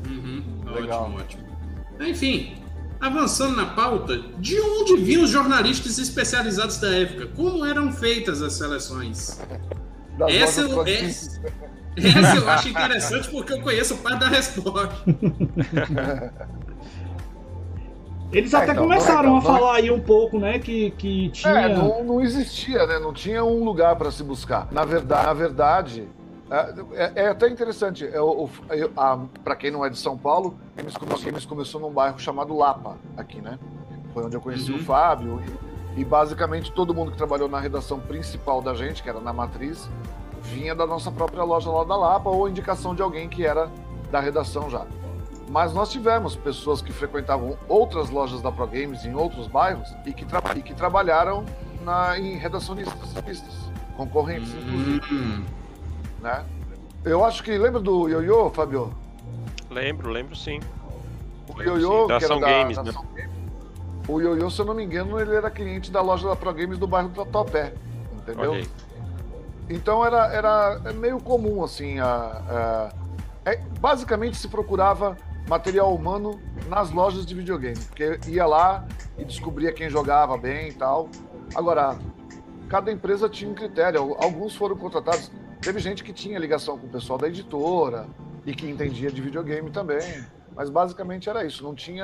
Uhum, 0.08 0.43
Legal. 0.74 1.04
Ótimo, 1.04 1.18
ótimo. 1.20 1.43
Enfim, 2.02 2.54
avançando 3.00 3.56
na 3.56 3.66
pauta, 3.68 4.18
de 4.39 4.60
onde 4.60 4.95
vinham 4.97 5.24
os 5.24 5.30
jornalistas 5.30 5.97
especializados 5.97 6.78
da 6.80 6.89
época? 6.93 7.28
Como 7.36 7.66
eram 7.66 7.91
feitas 7.91 8.41
as 8.41 8.54
seleções? 8.54 9.39
Das 10.18 10.34
Essa, 10.34 10.62
eu- 10.62 10.86
essa, 10.86 11.41
essa 11.97 12.36
eu 12.38 12.50
acho 12.50 12.70
interessante 12.70 13.30
porque 13.30 13.54
eu 13.54 13.62
conheço 13.62 13.95
parte 13.97 14.20
da 14.20 14.28
resposta. 14.28 14.89
Eles 18.32 18.54
É, 18.54 18.58
até 18.58 18.72
então, 18.74 18.84
começaram 18.84 19.32
é- 19.32 19.36
a 19.36 19.38
é- 19.40 19.42
falar 19.42 19.76
aí 19.76 19.90
um 19.92 20.00
pouco, 20.00 20.38
né? 20.40 20.60
Que, 20.60 20.92
que 20.92 21.30
tinha. 21.30 21.54
É, 21.54 21.74
não, 21.76 22.04
não 22.04 22.22
existia, 22.22 22.86
né? 22.86 23.00
Não 23.00 23.12
tinha 23.14 23.44
um 23.44 23.64
lugar 23.64 23.96
para 23.96 24.12
se 24.12 24.24
buscar. 24.24 24.68
Na 24.72 24.86
verdade, 24.86 25.26
na 25.26 25.34
verdade 25.34 26.08
é, 26.52 26.74
é- 26.94 27.12
é 27.24 27.28
até 27.30 27.48
interessante. 27.48 28.06
É, 28.06 28.20
para 29.44 29.56
quem 29.56 29.72
não 29.72 29.84
é 29.86 29.90
de 29.90 29.98
São 29.98 30.18
Paulo, 30.18 30.56
Games 30.76 30.96
começou, 30.96 31.26
Games 31.26 31.46
começou 31.46 31.82
num 31.82 31.92
bairro 31.92 32.20
chamado 32.20 32.56
Lapa, 32.56 32.98
aqui, 33.18 33.42
né? 33.42 33.58
Foi 34.14 34.24
onde 34.26 34.36
eu 34.36 34.42
conheci 34.42 34.72
Uhum. 34.72 34.78
o 34.78 34.84
Fábio. 34.84 35.42
E, 35.96 36.02
e 36.02 36.06
basicamente 36.06 36.72
todo 36.72 36.94
mundo 36.94 37.12
que 37.12 37.18
trabalhou 37.18 37.50
na 37.50 37.60
redação 37.60 38.00
principal 38.00 38.62
da 38.62 38.74
gente, 38.74 39.02
que 39.04 39.10
era 39.10 39.20
na 39.20 39.34
Matriz, 39.34 39.90
vinha 40.44 40.74
da 40.76 40.86
nossa 40.86 41.12
própria 41.12 41.44
loja 41.44 41.70
lá 41.70 41.84
da 41.84 41.96
Lapa 41.96 42.30
ou 42.30 42.48
indicação 42.48 42.94
de 42.96 43.02
alguém 43.02 43.28
que 43.28 43.46
era 43.46 43.70
da 44.12 44.20
redação 44.20 44.70
já. 44.70 44.86
Mas 45.50 45.74
nós 45.74 45.89
tivemos 45.91 46.36
pessoas 46.36 46.80
que 46.82 46.93
frequentavam 46.93 47.58
outras 47.68 48.10
lojas 48.12 48.39
da 48.41 48.52
Pro 48.52 48.68
Games 48.68 49.04
em 49.04 49.16
outros 49.16 49.47
bairros 49.47 49.91
e 50.06 50.14
que, 50.14 50.24
tra- 50.24 50.43
e 50.56 50.62
que 50.62 50.76
trabalharam 50.76 51.43
na, 51.84 52.20
em 52.20 52.36
redacionistas, 52.38 53.14
revistas, 53.14 53.54
concorrentes, 53.97 54.54
inclusive, 54.54 55.02
Hum, 55.12 55.43
né? 56.22 56.45
Eu 57.04 57.26
acho 57.26 57.41
que 57.43 57.58
lembra 57.58 57.80
do 57.80 58.08
Ioiô, 58.08 58.50
Fabio? 58.52 58.93
Lembro, 59.72 60.12
lembro 60.12 60.36
sim. 60.36 60.60
O 61.56 61.62
Ioiô, 61.62 62.02
Sim, 62.02 62.18
que 62.20 62.26
era 62.26 62.39
da, 62.39 62.47
Games, 62.47 62.76
da 62.78 62.84
né? 62.84 62.91
Games. 63.16 63.30
O 64.08 64.20
Ioiô, 64.22 64.50
se 64.52 64.60
eu 64.62 64.66
não 64.66 64.76
me 64.76 64.84
engano, 64.84 65.20
ele 65.20 65.36
era 65.36 65.50
cliente 65.50 65.89
da 65.89 66.02
loja 66.02 66.28
da 66.28 66.36
Pro 66.36 66.54
Games 66.54 66.78
do 66.78 66.86
bairro 66.86 67.10
do 67.10 67.16
Tatuapé, 67.26 67.74
entendeu? 68.14 68.54
Aí. 68.54 68.70
Então 69.68 70.06
era, 70.06 70.28
era 70.34 70.82
é 70.86 70.93
meio 70.93 71.20
comum, 71.20 71.64
assim, 71.64 72.00
a, 72.00 72.06
a- 72.06 72.89
é, 73.45 73.58
basicamente 73.80 74.36
se 74.38 74.47
procurava 74.47 75.16
material 75.50 75.93
humano 75.95 76.39
nas 76.70 76.91
lojas 76.91 77.26
de 77.26 77.34
videogame, 77.34 77.78
porque 77.88 78.20
ia 78.28 78.45
lá 78.45 78.88
e 79.18 79.26
descobria 79.26 79.74
quem 79.74 79.89
jogava 79.89 80.38
bem 80.38 80.70
e 80.70 80.74
tal. 80.74 81.10
Agora, 81.56 81.97
cada 82.70 82.91
empresa 82.91 83.28
tinha 83.28 83.50
um 83.50 83.56
critério, 83.56 84.16
alguns 84.20 84.56
foram 84.56 84.78
contratados, 84.78 85.32
teve 85.60 85.80
gente 85.80 86.04
que 86.04 86.14
tinha 86.14 86.38
ligação 86.38 86.78
com 86.78 86.86
o 86.86 86.89
pessoal 86.89 87.18
da 87.18 87.28
editora 87.28 88.08
e 88.45 88.54
que 88.54 88.70
entendia 88.70 89.12
de 89.12 89.20
videogame 89.20 89.72
também, 89.72 90.24
mas 90.56 90.70
basicamente 90.70 91.28
era 91.28 91.43
isso, 91.43 91.64
não 91.64 91.74
tinha... 91.74 92.04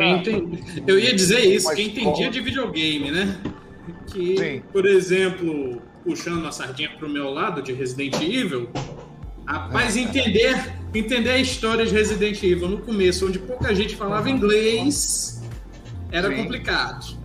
Eu 0.88 0.98
ia 0.98 1.16
dizer 1.16 1.42
isso, 1.42 1.72
quem 1.76 1.88
escola. 1.88 2.08
entendia 2.08 2.32
de 2.32 2.42
videogame, 2.42 3.12
né? 3.12 3.40
Que, 4.08 4.38
Sim. 4.38 4.64
por 4.74 4.88
exemplo, 4.88 5.80
puxando 6.04 6.48
a 6.48 6.52
sardinha 6.52 6.90
pro 6.98 7.08
meu 7.08 7.30
lado 7.30 7.62
de 7.62 7.72
Resident 7.72 8.16
Evil, 8.16 8.70
rapaz, 9.46 9.96
entender, 9.96 10.74
entender 10.94 11.30
a 11.32 11.38
história 11.38 11.86
de 11.86 11.94
Resident 11.94 12.42
Evil 12.44 12.68
no 12.70 12.78
começo, 12.80 13.28
onde 13.28 13.40
pouca 13.40 13.74
gente 13.76 13.96
falava 13.96 14.30
inglês, 14.30 15.42
era 16.12 16.30
Sim. 16.30 16.36
complicado. 16.44 17.18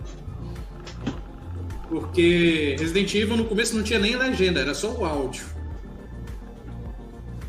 Porque 1.89 2.75
Resident 2.79 3.13
Evil 3.15 3.37
no 3.37 3.45
começo 3.45 3.75
não 3.75 3.83
tinha 3.83 3.99
nem 3.99 4.15
legenda, 4.15 4.59
era 4.61 4.73
só 4.73 4.91
o 4.91 5.03
áudio. 5.05 5.43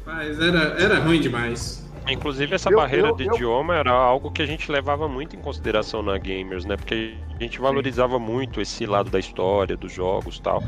Mas 0.05 0.39
era, 0.41 0.59
era 0.83 0.99
ruim 0.99 1.21
demais. 1.21 1.89
Inclusive, 2.09 2.53
essa 2.57 2.69
Eu- 2.69 2.77
barreira 2.79 3.09
eu- 3.09 3.17
de 3.17 3.25
eu- 3.25 3.35
idioma 3.35 3.77
era 3.77 3.93
algo 3.93 4.33
que 4.33 4.43
a 4.43 4.47
gente 4.47 4.71
levava 4.73 5.09
muito 5.09 5.37
em 5.37 5.39
consideração 5.39 6.03
na 6.03 6.19
Gamers, 6.19 6.65
né? 6.65 6.77
Porque 6.77 7.15
a 7.39 7.43
gente 7.43 7.61
valorizava 7.61 8.19
muito 8.19 8.61
esse 8.61 8.85
lado 8.85 9.09
da 9.09 9.21
história, 9.21 9.77
dos 9.77 9.93
jogos 9.93 10.41
tal. 10.41 10.65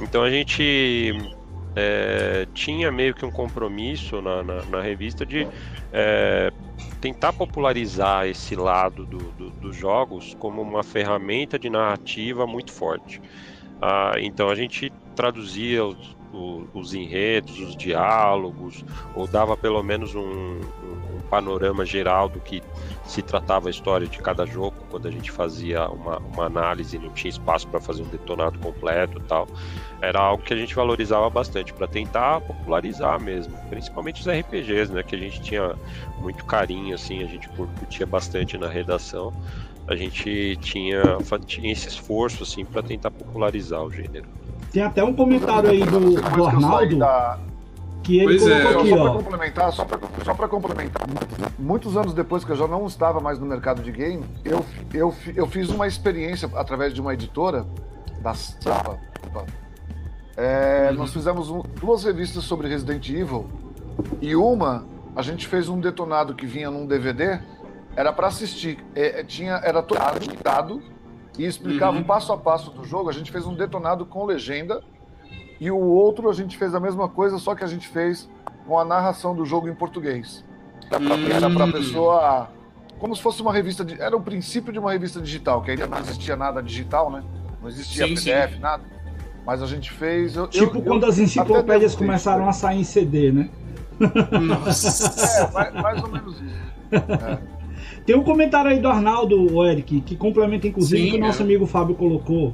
Então 0.00 0.22
a 0.22 0.30
gente 0.30 1.12
é, 1.74 2.46
tinha 2.54 2.90
meio 2.92 3.14
que 3.14 3.24
um 3.24 3.30
compromisso 3.32 4.20
na, 4.22 4.42
na, 4.44 4.64
na 4.66 4.82
revista 4.82 5.26
de 5.26 5.48
é, 5.92 6.52
tentar 7.00 7.32
popularizar 7.32 8.26
esse 8.26 8.54
lado 8.56 9.06
do, 9.06 9.32
do- 9.32 9.52
dos 9.52 9.76
jogos 9.76 10.34
como 10.38 10.62
uma 10.62 10.84
ferramenta 10.84 11.58
de 11.58 11.68
narrativa 11.70 12.46
muito 12.46 12.72
forte. 12.72 13.20
Ah, 13.80 14.12
então 14.18 14.48
a 14.50 14.54
gente 14.54 14.94
traduzia 15.14 15.84
os, 15.84 16.16
o- 16.30 16.68
os 16.72 16.94
enredos, 16.94 17.58
os 17.58 17.76
diálogos, 17.76 18.84
ou 19.12 19.28
dava 19.28 19.56
pelo 19.56 19.82
menos 19.82 20.14
um- 20.14 20.70
um 20.80 21.11
panorama 21.32 21.86
geral 21.86 22.28
do 22.28 22.38
que 22.38 22.62
se 23.06 23.22
tratava 23.22 23.68
a 23.68 23.70
história 23.70 24.06
de 24.06 24.18
cada 24.18 24.44
jogo, 24.44 24.76
quando 24.90 25.08
a 25.08 25.10
gente 25.10 25.30
fazia 25.30 25.88
uma, 25.88 26.18
uma 26.18 26.44
análise, 26.44 26.98
não 26.98 27.08
tinha 27.08 27.30
espaço 27.30 27.66
para 27.68 27.80
fazer 27.80 28.02
um 28.02 28.08
detonado 28.08 28.58
completo 28.58 29.16
e 29.16 29.22
tal. 29.22 29.48
Era 30.02 30.20
algo 30.20 30.42
que 30.42 30.52
a 30.52 30.56
gente 30.56 30.74
valorizava 30.74 31.30
bastante 31.30 31.72
para 31.72 31.86
tentar 31.86 32.42
popularizar 32.42 33.18
mesmo, 33.18 33.56
principalmente 33.70 34.20
os 34.20 34.28
RPGs, 34.28 34.92
né, 34.92 35.02
que 35.02 35.16
a 35.16 35.18
gente 35.18 35.40
tinha 35.40 35.74
muito 36.20 36.44
carinho 36.44 36.94
assim, 36.94 37.22
a 37.22 37.26
gente 37.26 37.48
curtia 37.48 38.04
bastante 38.04 38.58
na 38.58 38.68
redação. 38.68 39.32
A 39.88 39.96
gente 39.96 40.56
tinha, 40.60 41.02
tinha 41.46 41.72
esse 41.72 41.88
esforço 41.88 42.42
assim 42.42 42.62
para 42.62 42.82
tentar 42.82 43.10
popularizar 43.10 43.82
o 43.82 43.90
gênero. 43.90 44.26
Tem 44.70 44.82
até 44.82 45.02
um 45.02 45.14
comentário 45.14 45.70
aí 45.70 45.82
do, 45.82 46.20
do 46.30 46.44
Arnaldo. 46.46 46.98
Da 46.98 47.38
que 48.02 48.18
ele 48.18 48.38
pois 48.38 48.42
colocou 48.42 48.66
é. 48.66 48.80
aqui, 48.80 48.88
só 48.88 48.96
ó. 48.96 49.02
Pra 49.02 49.22
complementar, 49.22 49.72
só 49.72 49.84
para 49.84 50.24
só 50.24 50.48
complementar, 50.48 51.06
muitos 51.58 51.96
anos 51.96 52.12
depois 52.12 52.44
que 52.44 52.50
eu 52.50 52.56
já 52.56 52.66
não 52.66 52.86
estava 52.86 53.20
mais 53.20 53.38
no 53.38 53.46
mercado 53.46 53.82
de 53.82 53.92
game, 53.92 54.24
eu, 54.44 54.64
eu, 54.92 55.14
eu 55.34 55.46
fiz 55.46 55.68
uma 55.68 55.86
experiência 55.86 56.50
através 56.54 56.92
de 56.92 57.00
uma 57.00 57.14
editora 57.14 57.66
da 58.20 58.34
Sapa. 58.34 58.98
É, 60.36 60.88
uhum. 60.90 60.96
Nós 60.96 61.12
fizemos 61.12 61.50
um, 61.50 61.62
duas 61.80 62.04
revistas 62.04 62.44
sobre 62.44 62.68
Resident 62.68 63.08
Evil 63.08 63.48
e 64.20 64.34
uma 64.34 64.84
a 65.14 65.22
gente 65.22 65.46
fez 65.46 65.68
um 65.68 65.78
detonado 65.78 66.34
que 66.34 66.46
vinha 66.46 66.70
num 66.70 66.86
DVD, 66.86 67.38
era 67.94 68.12
para 68.12 68.28
assistir, 68.28 68.82
é, 68.94 69.20
é, 69.20 69.24
tinha 69.24 69.60
era 69.62 69.82
todo 69.82 70.00
editado 70.16 70.82
e 71.38 71.44
explicava 71.44 71.96
uhum. 71.96 72.02
o 72.02 72.04
passo 72.04 72.32
a 72.32 72.38
passo 72.38 72.70
do 72.70 72.84
jogo. 72.84 73.10
A 73.10 73.12
gente 73.12 73.30
fez 73.30 73.46
um 73.46 73.54
detonado 73.54 74.06
com 74.06 74.24
legenda 74.24 74.82
e 75.62 75.70
o 75.70 75.78
outro 75.78 76.28
a 76.28 76.32
gente 76.32 76.58
fez 76.58 76.74
a 76.74 76.80
mesma 76.80 77.08
coisa, 77.08 77.38
só 77.38 77.54
que 77.54 77.62
a 77.62 77.68
gente 77.68 77.86
fez 77.86 78.28
com 78.66 78.76
a 78.76 78.84
narração 78.84 79.32
do 79.32 79.44
jogo 79.44 79.68
em 79.68 79.74
português. 79.74 80.44
Era 80.90 81.48
para 81.48 81.62
a 81.62 81.66
hum. 81.68 81.70
pessoa. 81.70 82.50
Como 82.98 83.14
se 83.14 83.22
fosse 83.22 83.40
uma 83.40 83.52
revista. 83.52 83.84
De, 83.84 84.00
era 84.00 84.16
o 84.16 84.20
princípio 84.20 84.72
de 84.72 84.80
uma 84.80 84.90
revista 84.90 85.20
digital, 85.20 85.62
que 85.62 85.70
ainda 85.70 85.86
não 85.86 86.00
existia 86.00 86.34
nada 86.34 86.60
digital, 86.60 87.12
né? 87.12 87.22
Não 87.60 87.68
existia 87.68 88.08
sim, 88.08 88.14
PDF, 88.16 88.54
sim. 88.54 88.58
nada. 88.58 88.82
Mas 89.46 89.62
a 89.62 89.66
gente 89.68 89.92
fez. 89.92 90.34
Eu, 90.34 90.48
tipo 90.48 90.78
eu, 90.78 90.82
quando 90.82 91.04
eu, 91.04 91.08
as 91.08 91.20
enciclopédias 91.20 91.94
começaram 91.94 92.48
a 92.48 92.52
sair 92.52 92.80
em 92.80 92.84
CD, 92.84 93.30
né? 93.30 93.48
Nossa. 94.42 95.42
É, 95.42 95.52
mais, 95.52 95.74
mais 95.74 96.02
ou 96.02 96.08
menos 96.08 96.40
isso. 96.40 96.72
É. 96.90 97.38
Tem 98.04 98.16
um 98.16 98.24
comentário 98.24 98.68
aí 98.68 98.80
do 98.80 98.88
Arnaldo, 98.88 99.64
Eric, 99.64 100.00
que 100.00 100.16
complementa 100.16 100.66
inclusive 100.66 101.06
o 101.06 101.10
que 101.12 101.16
o 101.18 101.20
nosso 101.20 101.40
é. 101.40 101.44
amigo 101.44 101.66
Fábio 101.66 101.94
colocou. 101.94 102.52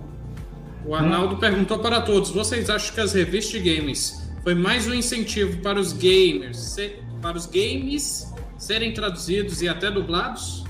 O 0.89 0.95
Arnaldo 0.95 1.35
hum. 1.35 1.39
perguntou 1.39 1.79
para 1.79 2.01
todos: 2.01 2.31
vocês 2.31 2.71
acham 2.71 2.95
que 2.95 3.01
as 3.01 3.13
revistas 3.13 3.63
de 3.63 3.77
games 3.77 4.27
foi 4.43 4.55
mais 4.55 4.89
um 4.89 4.95
incentivo 4.95 5.61
para 5.61 5.79
os 5.79 5.93
gamers, 5.93 6.57
ser, 6.57 7.05
para 7.21 7.37
os 7.37 7.45
games 7.45 8.33
serem 8.57 8.95
traduzidos 8.95 9.61
e 9.61 9.69
até 9.69 9.91
dublados? 9.91 10.65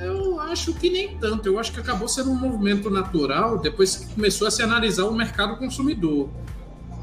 Eu 0.00 0.40
acho 0.40 0.72
que 0.72 0.88
nem 0.88 1.18
tanto. 1.18 1.48
Eu 1.48 1.58
acho 1.58 1.72
que 1.72 1.80
acabou 1.80 2.06
sendo 2.06 2.30
um 2.30 2.36
movimento 2.36 2.88
natural 2.88 3.58
depois 3.58 3.96
que 3.96 4.14
começou 4.14 4.46
a 4.46 4.50
se 4.52 4.62
analisar 4.62 5.04
o 5.06 5.12
mercado 5.12 5.56
consumidor. 5.56 6.30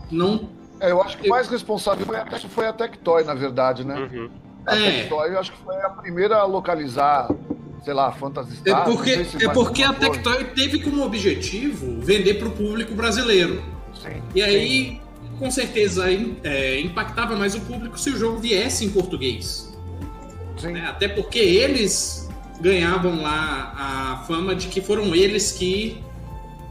Não. 0.09 0.49
É, 0.79 0.91
eu 0.91 1.01
acho 1.01 1.17
que 1.17 1.27
o 1.27 1.29
mais 1.29 1.49
responsável 1.49 2.05
foi 2.05 2.17
a, 2.17 2.25
foi 2.49 2.67
a 2.67 2.71
Tectoy, 2.71 3.25
na 3.25 3.33
verdade, 3.33 3.83
né? 3.83 4.09
Uhum. 4.09 4.29
A 4.65 4.77
é. 4.77 5.01
Tectoy, 5.01 5.33
eu 5.33 5.39
acho 5.39 5.51
que 5.51 5.61
foi 5.63 5.75
a 5.81 5.89
primeira 5.89 6.37
a 6.37 6.45
localizar 6.45 7.29
sei 7.83 7.93
lá, 7.93 8.11
Phantasy 8.11 8.57
Star. 8.57 8.81
É 8.81 8.85
porque, 8.85 9.25
se 9.25 9.45
é 9.45 9.49
porque 9.49 9.83
a 9.83 9.93
Tectoy 9.93 10.43
teve 10.55 10.79
como 10.79 11.03
objetivo 11.03 11.99
vender 12.01 12.35
para 12.35 12.47
o 12.47 12.51
público 12.51 12.93
brasileiro. 12.93 13.63
Sim, 14.01 14.21
e 14.35 14.41
aí, 14.41 14.89
sim. 14.89 15.01
com 15.39 15.49
certeza, 15.49 16.05
é, 16.43 16.79
impactava 16.79 17.35
mais 17.35 17.55
o 17.55 17.61
público 17.61 17.99
se 17.99 18.09
o 18.09 18.17
jogo 18.17 18.39
viesse 18.39 18.85
em 18.85 18.89
português. 18.89 19.73
Né? 20.61 20.85
Até 20.87 21.07
porque 21.07 21.39
eles 21.39 22.27
ganhavam 22.59 23.21
lá 23.21 23.73
a 23.77 24.23
fama 24.27 24.55
de 24.55 24.67
que 24.67 24.81
foram 24.81 25.15
eles 25.15 25.51
que 25.51 26.01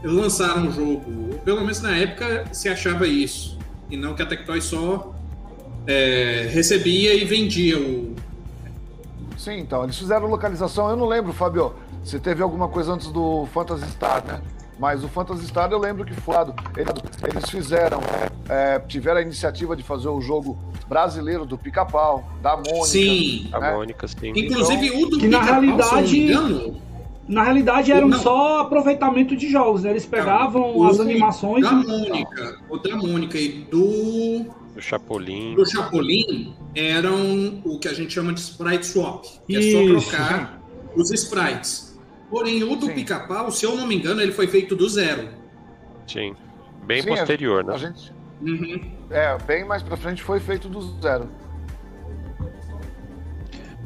lançaram 0.03 0.67
o 0.67 0.71
jogo. 0.71 1.39
Pelo 1.45 1.61
menos 1.61 1.81
na 1.81 1.95
época 1.95 2.45
se 2.51 2.69
achava 2.69 3.07
isso. 3.07 3.57
E 3.89 3.95
não 3.95 4.13
que 4.13 4.21
a 4.21 4.25
Tectoy 4.25 4.61
só 4.61 5.15
é, 5.87 6.49
recebia 6.51 7.13
e 7.13 7.23
vendia 7.23 7.79
o, 7.79 8.15
Sim, 9.47 9.59
então, 9.59 9.85
eles 9.85 9.97
fizeram 9.97 10.27
localização, 10.27 10.89
eu 10.89 10.97
não 10.97 11.05
lembro, 11.05 11.31
Fabio, 11.31 11.71
se 12.03 12.19
teve 12.19 12.43
alguma 12.43 12.67
coisa 12.67 12.91
antes 12.91 13.07
do 13.07 13.45
Phantasy 13.53 13.89
Star, 13.91 14.21
né? 14.27 14.41
Mas 14.77 15.05
o 15.05 15.07
Phantasy 15.07 15.47
Star 15.47 15.71
eu 15.71 15.79
lembro 15.79 16.03
que 16.03 16.13
foi. 16.13 16.35
Eles 16.75 17.49
fizeram, 17.49 18.01
é, 18.49 18.77
tiveram 18.77 19.19
a 19.19 19.21
iniciativa 19.21 19.73
de 19.73 19.83
fazer 19.83 20.09
o 20.09 20.19
jogo 20.19 20.57
brasileiro 20.85 21.45
do 21.45 21.57
Pica-Pau, 21.57 22.27
da 22.41 22.57
Mônica. 22.57 22.87
Sim, 22.87 23.43
né? 23.45 23.49
da 23.51 23.71
Mônica, 23.71 24.05
sim. 24.09 24.33
Inclusive 24.35 24.87
então, 24.87 25.01
o 25.01 25.09
do 25.11 25.17
que 25.17 25.27
na 25.29 25.41
realidade, 25.41 26.81
na 27.25 27.43
realidade 27.43 27.91
era 27.93 28.11
só 28.17 28.59
aproveitamento 28.59 29.33
de 29.33 29.49
jogos, 29.49 29.83
né? 29.83 29.91
Eles 29.91 30.05
pegavam 30.05 30.85
as 30.85 30.99
animações. 30.99 31.63
Da 31.63 31.71
Mônica, 31.71 32.59
o 32.69 32.77
da 32.77 32.97
Mônica 32.97 33.37
e 33.37 33.65
do 33.71 34.45
do 34.77 34.81
Chapolin. 34.81 35.55
Do 35.55 35.65
Chapolin 35.65 36.55
eram 36.75 37.61
o 37.65 37.79
que 37.79 37.87
a 37.87 37.93
gente 37.93 38.13
chama 38.13 38.31
de 38.31 38.39
sprite 38.39 38.85
swap, 38.85 39.25
que 39.47 39.57
Isso. 39.57 39.77
é 39.77 39.99
só 39.99 40.07
trocar 40.09 40.61
os 40.95 41.11
sprites. 41.11 41.99
Porém, 42.29 42.63
o 42.63 42.75
do 42.75 42.89
pica-pau, 42.91 43.51
se 43.51 43.65
eu 43.65 43.75
não 43.75 43.87
me 43.87 43.95
engano, 43.95 44.21
ele 44.21 44.31
foi 44.31 44.47
feito 44.47 44.75
do 44.75 44.87
zero. 44.87 45.29
Sim. 46.05 46.35
Bem 46.85 47.01
Sim, 47.01 47.09
posterior, 47.09 47.61
a, 47.61 47.63
né? 47.63 47.73
A 47.73 47.77
gente, 47.77 48.13
uhum. 48.41 48.91
É, 49.09 49.37
bem 49.39 49.65
mais 49.65 49.81
pra 49.81 49.97
frente 49.97 50.21
foi 50.21 50.39
feito 50.39 50.69
do 50.69 50.81
zero. 51.01 51.27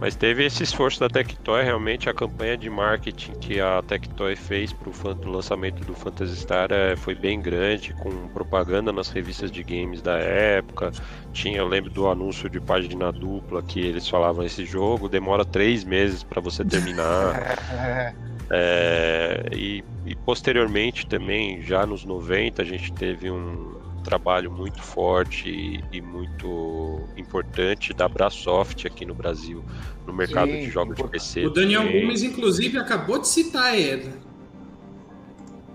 Mas 0.02 0.16
teve 0.16 0.44
esse 0.44 0.64
esforço 0.64 1.00
da 1.00 1.08
Tectoy, 1.08 1.64
realmente 1.64 2.10
a 2.10 2.14
campanha 2.14 2.58
de 2.58 2.68
marketing 2.72 3.34
que 3.34 3.62
a 3.62 3.84
Tectoy 3.84 4.36
fez 4.36 4.74
para 4.74 4.90
o 4.90 5.32
lançamento 5.32 5.86
do 5.86 5.94
Phantasy 5.94 6.38
Star 6.38 6.72
é, 6.72 6.96
foi 6.96 7.14
bem 7.14 7.40
grande, 7.40 7.94
com 7.94 8.28
propaganda 8.30 8.92
nas 8.92 9.10
revistas 9.10 9.52
de 9.52 9.62
games 9.62 10.02
da 10.02 10.18
época. 10.18 10.92
Tinha, 11.32 11.60
eu 11.60 11.68
lembro 11.68 11.92
do 11.92 12.08
anúncio 12.08 12.50
de 12.50 12.60
página 12.60 13.12
dupla 13.12 13.62
que 13.62 13.80
eles 13.80 14.10
falavam 14.10 14.44
esse 14.44 14.66
jogo 14.66 15.08
demora 15.08 15.46
três 15.46 15.84
meses 15.84 16.24
para 16.24 16.42
você 16.42 16.66
terminar. 16.66 17.60
é, 18.50 19.50
e, 19.54 19.84
e 20.04 20.16
posteriormente 20.16 21.06
também, 21.06 21.62
já 21.62 21.86
nos 21.86 22.04
90, 22.04 22.60
a 22.60 22.66
gente 22.66 22.92
teve 22.92 23.30
um, 23.30 23.80
trabalho 24.02 24.52
muito 24.52 24.82
forte 24.82 25.50
e, 25.50 25.84
e 25.92 26.02
muito 26.02 27.08
importante 27.16 27.94
da 27.94 28.08
Brasoft 28.08 28.86
aqui 28.86 29.06
no 29.06 29.14
Brasil, 29.14 29.64
no 30.06 30.14
mercado 30.14 30.52
Sim, 30.52 30.60
de 30.60 30.70
jogos 30.70 30.96
de 30.96 31.04
PC. 31.04 31.46
O 31.46 31.50
Daniel 31.50 31.84
também. 31.84 32.02
Gomes, 32.02 32.24
inclusive, 32.24 32.78
acabou 32.78 33.20
de 33.20 33.28
citar 33.28 33.78
ele. 33.78 34.12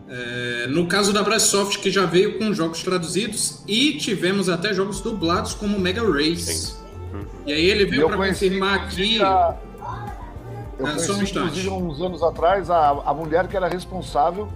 É, 0.08 0.66
no 0.68 0.86
caso 0.86 1.12
da 1.12 1.22
Brasoft, 1.22 1.78
que 1.80 1.90
já 1.90 2.06
veio 2.06 2.38
com 2.38 2.52
jogos 2.52 2.82
traduzidos 2.82 3.62
e 3.66 3.94
tivemos 3.94 4.48
até 4.48 4.72
jogos 4.72 5.00
dublados 5.00 5.54
como 5.54 5.78
Mega 5.80 6.02
Race. 6.02 6.76
Uhum. 7.12 7.24
E 7.44 7.52
aí 7.52 7.66
ele 7.66 7.86
veio 7.86 8.06
para 8.08 8.28
confirmar 8.28 8.74
aqui. 8.84 9.20
A... 9.20 9.56
Eu 10.78 10.86
é, 10.86 10.90
conheci, 10.90 11.10
um 11.10 11.22
inclusive, 11.22 11.68
uns 11.70 12.00
anos 12.00 12.22
atrás, 12.22 12.70
a, 12.70 12.90
a 12.90 13.14
mulher 13.14 13.48
que 13.48 13.56
era 13.56 13.66
responsável 13.66 14.48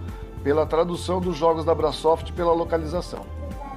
pela 0.45 0.65
tradução 0.67 1.21
dos 1.21 1.37
jogos 1.37 1.65
da 1.65 1.75
Brasoft 1.75 2.33
pela 2.33 2.53
localização. 2.53 3.25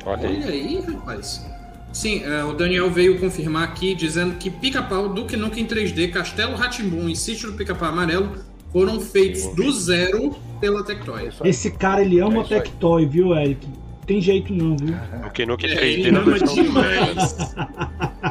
Olha, 0.06 0.28
Olha 0.28 0.48
aí. 0.50 0.82
rapaz. 0.82 1.46
Sim, 1.92 2.24
uh, 2.26 2.50
o 2.50 2.54
Daniel 2.54 2.90
veio 2.90 3.20
confirmar 3.20 3.64
aqui 3.64 3.94
dizendo 3.94 4.36
que 4.36 4.50
Pica-Pau, 4.50 5.10
Duke 5.10 5.38
Nukem 5.38 5.66
3D, 5.66 6.12
Castelo 6.12 6.56
Ratimbun 6.56 7.08
e 7.08 7.16
Sítio 7.16 7.52
do 7.52 7.58
Pica-Pau 7.58 7.90
Amarelo 7.90 8.32
foram 8.72 9.00
feitos 9.00 9.46
do 9.56 9.72
zero 9.72 10.36
pela 10.60 10.84
Tectoy. 10.84 11.30
Esse 11.44 11.70
cara, 11.70 12.02
ele 12.02 12.20
ama 12.20 12.42
é 12.42 12.44
Tectoy, 12.46 13.06
viu, 13.06 13.36
Eric? 13.36 13.68
Tem 14.08 14.20
jeito 14.20 14.52
não, 14.52 14.76
viu? 14.76 14.96
Duke 15.24 15.46
Nukem 15.46 15.70
3D 15.70 15.78
é, 15.78 15.88
ele 15.88 16.10
ama 16.10 16.40
demais. 16.40 17.36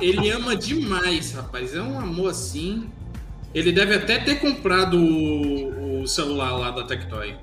ele 0.03 0.31
ama 0.31 0.57
demais, 0.57 1.33
rapaz. 1.33 1.75
É 1.75 1.81
um 1.81 1.99
amor 1.99 2.31
assim. 2.31 2.91
Ele 3.55 3.71
deve 3.71 3.95
até 3.95 4.19
ter 4.19 4.41
comprado 4.41 4.97
o, 4.99 6.03
o 6.03 6.09
celular 6.09 6.57
lá 6.59 6.71
da 6.73 6.83
Tectoy. 6.85 7.35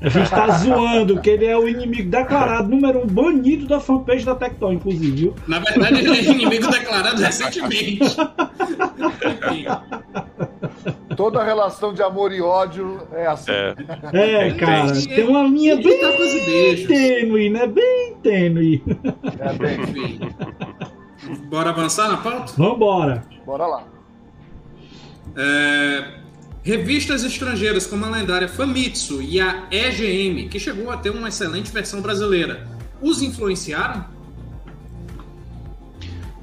A 0.00 0.08
gente 0.08 0.30
tá 0.30 0.48
zoando 0.58 1.20
que 1.20 1.30
ele 1.30 1.46
é 1.46 1.56
o 1.56 1.68
inimigo 1.68 2.10
declarado, 2.10 2.68
número 2.68 3.02
um, 3.02 3.06
banido 3.06 3.66
da 3.66 3.80
fanpage 3.80 4.24
da 4.24 4.34
Tecton, 4.34 4.74
inclusive, 4.74 5.10
viu? 5.10 5.34
Na 5.46 5.58
verdade, 5.58 6.00
ele 6.00 6.18
é 6.18 6.24
inimigo 6.24 6.70
declarado 6.70 7.20
recentemente. 7.20 8.16
Toda 11.16 11.42
relação 11.42 11.94
de 11.94 12.02
amor 12.02 12.32
e 12.32 12.42
ódio 12.42 13.00
é 13.12 13.26
assim. 13.26 13.50
É, 14.12 14.48
é 14.48 14.54
cara, 14.54 14.92
tem 14.92 15.26
uma 15.26 15.44
linha 15.44 15.76
bem 15.76 15.98
tá 15.98 16.12
tênue, 16.86 17.50
né? 17.50 17.66
Bem 17.66 18.16
tênue. 18.22 18.82
É 19.38 19.52
bem. 19.54 20.20
Bora 21.48 21.70
avançar 21.70 22.08
na 22.08 22.18
pauta? 22.18 22.52
Vambora. 22.56 23.24
Bora 23.44 23.66
lá. 23.66 23.84
É, 25.36 26.25
Revistas 26.66 27.22
estrangeiras 27.22 27.86
como 27.86 28.04
a 28.06 28.10
lendária 28.10 28.48
Famitsu 28.48 29.22
e 29.22 29.40
a 29.40 29.68
EGM, 29.70 30.48
que 30.48 30.58
chegou 30.58 30.90
a 30.90 30.96
ter 30.96 31.10
uma 31.10 31.28
excelente 31.28 31.70
versão 31.70 32.00
brasileira, 32.00 32.66
os 33.00 33.22
influenciaram? 33.22 34.04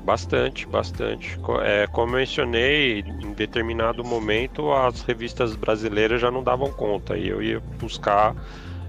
Bastante, 0.06 0.66
bastante. 0.66 1.38
É, 1.62 1.88
como 1.88 2.14
eu 2.14 2.20
mencionei, 2.20 3.00
em 3.02 3.34
determinado 3.34 4.02
momento 4.02 4.72
as 4.72 5.02
revistas 5.02 5.58
brasileiras 5.58 6.22
já 6.22 6.32
não 6.32 6.42
davam 6.42 6.72
conta 6.72 7.18
e 7.18 7.28
eu 7.28 7.44
ia 7.44 7.60
buscar 7.78 8.34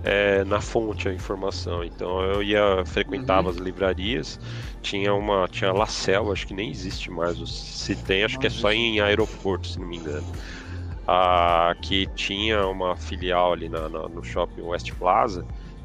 é, 0.04 0.44
na 0.44 0.60
fonte 0.60 1.08
a 1.08 1.12
informação. 1.12 1.82
Então 1.82 2.22
eu 2.22 2.44
ia 2.44 2.84
frequentava 2.86 3.48
uhum. 3.48 3.54
as 3.54 3.56
livrarias, 3.56 4.38
tinha 4.82 5.12
uma 5.12 5.48
tinha 5.48 5.72
Lacel, 5.72 6.30
acho 6.30 6.46
que 6.46 6.54
nem 6.54 6.70
existe 6.70 7.10
mais. 7.10 7.36
Se 7.50 7.96
tem, 7.96 8.22
acho 8.22 8.38
que 8.38 8.46
é 8.46 8.50
só 8.50 8.72
em 8.72 9.00
aeroporto, 9.00 9.66
se 9.66 9.80
não 9.80 9.88
me 9.88 9.96
engano. 9.96 10.26
Ah, 11.06 11.74
que 11.82 12.06
tinha 12.14 12.66
uma 12.66 12.96
filial 12.96 13.52
ali 13.52 13.68
na, 13.68 13.88
na, 13.88 14.08
no 14.08 14.22
shopping 14.22 14.62
West 14.62 14.92
Plaza 14.98 15.44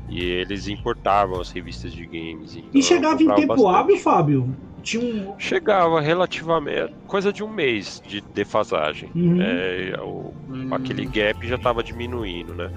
e 0.09 0.23
eles 0.23 0.67
importavam 0.67 1.39
as 1.39 1.51
revistas 1.51 1.93
de 1.93 2.05
games. 2.05 2.55
Então 2.55 2.69
e 2.73 2.81
chegava 2.81 3.21
em 3.21 3.27
tempo 3.35 3.47
bastante. 3.47 3.75
hábil, 3.75 3.97
Fábio? 3.97 4.55
Tinha 4.81 5.03
um... 5.03 5.39
Chegava 5.39 6.01
relativamente. 6.01 6.93
coisa 7.05 7.31
de 7.31 7.43
um 7.43 7.47
mês 7.47 8.01
de 8.07 8.21
defasagem. 8.33 9.11
Uhum. 9.13 9.41
É, 9.41 9.99
o, 10.01 10.33
uhum. 10.47 10.73
Aquele 10.73 11.05
gap 11.05 11.47
já 11.47 11.55
estava 11.55 11.83
diminuindo, 11.83 12.55
né? 12.55 12.71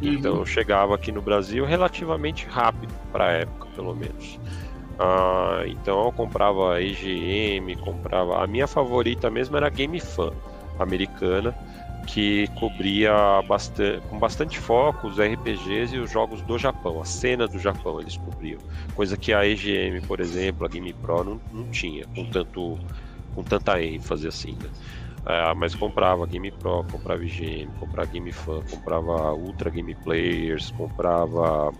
Uhum. 0.00 0.12
Então 0.12 0.46
chegava 0.46 0.94
aqui 0.94 1.10
no 1.10 1.20
Brasil 1.20 1.64
relativamente 1.64 2.46
rápido, 2.46 2.94
para 3.10 3.26
a 3.26 3.32
época, 3.32 3.66
pelo 3.74 3.94
menos. 3.94 4.38
Ah, 4.98 5.62
então 5.66 6.04
eu 6.04 6.12
comprava 6.12 6.80
EGM, 6.80 7.74
comprava. 7.76 8.42
A 8.42 8.46
minha 8.46 8.66
favorita 8.66 9.30
mesmo 9.30 9.56
era 9.56 9.68
Game 9.68 9.98
Fan 9.98 10.32
americana 10.78 11.52
que 12.08 12.48
cobria 12.54 13.12
bastante, 13.46 14.00
com 14.08 14.18
bastante 14.18 14.58
foco 14.58 15.08
os 15.08 15.18
RPGs 15.20 15.94
e 15.94 15.98
os 15.98 16.10
jogos 16.10 16.40
do 16.40 16.58
Japão, 16.58 17.00
a 17.02 17.04
cena 17.04 17.46
do 17.46 17.58
Japão 17.58 18.00
eles 18.00 18.16
cobriam, 18.16 18.58
coisa 18.94 19.16
que 19.16 19.32
a 19.32 19.46
EGM, 19.46 20.00
por 20.06 20.18
exemplo, 20.18 20.64
a 20.64 20.68
Game 20.70 20.92
Pro 20.94 21.22
não, 21.22 21.40
não 21.52 21.70
tinha 21.70 22.06
com 22.06 22.24
tanto 22.24 22.78
com 23.34 23.44
tanta 23.44 23.80
ênfase 23.82 24.26
assim, 24.26 24.52
né? 24.52 24.70
É, 25.26 25.54
mas 25.54 25.74
comprava 25.74 26.26
Game 26.26 26.50
Pro, 26.50 26.82
comprava 26.90 27.22
EGM, 27.22 27.70
comprava 27.78 28.08
Game 28.10 28.32
Fan, 28.32 28.62
comprava 28.70 29.34
Ultra 29.34 29.70
Game 29.70 29.94
Players, 29.94 30.70
comprava 30.70 31.70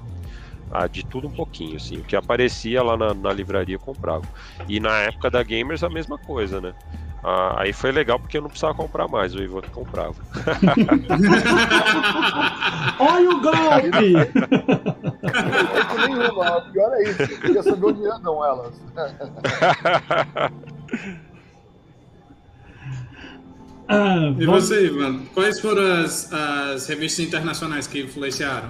ah, 0.71 0.87
de 0.87 1.03
tudo 1.03 1.29
um 1.29 1.33
pouquinho, 1.33 1.77
assim. 1.77 1.99
O 1.99 2.05
que 2.05 2.15
aparecia 2.15 2.83
lá 2.83 2.97
na, 2.97 3.15
na 3.15 3.33
livraria 3.33 3.77
eu 3.77 3.81
comprava. 3.81 4.25
E 4.69 4.79
na 4.79 5.01
época 5.01 5.31
da 5.31 5.43
Gamers 5.43 5.83
a 5.83 5.89
mesma 5.89 6.19
coisa, 6.19 6.61
né? 6.61 6.75
Ah, 7.23 7.63
aí 7.63 7.73
foi 7.73 7.91
legal 7.91 8.19
porque 8.19 8.37
eu 8.39 8.43
não 8.43 8.49
precisava 8.49 8.75
comprar 8.75 9.09
mais, 9.09 9.35
o 9.35 9.43
Ivan 9.43 9.63
comprava. 9.73 10.15
Olha 13.01 13.31
o 13.31 13.41
golpe! 13.41 14.13
Não 14.15 15.97
tem 15.97 16.17
nenhuma, 16.17 16.61
pior 16.73 16.93
é 16.95 17.03
isso, 17.03 17.23
eu 17.23 17.41
queria 17.41 17.63
saber 17.63 17.87
onde 17.87 18.07
andam 18.07 18.45
elas. 18.45 18.75
Ah, 23.91 24.35
e 24.39 24.45
você, 24.45 24.85
Ivan, 24.85 25.25
quais 25.33 25.61
foram 25.61 25.81
as, 26.05 26.31
as 26.31 26.87
revistas 26.87 27.25
internacionais 27.25 27.87
que 27.87 28.03
influenciaram? 28.03 28.69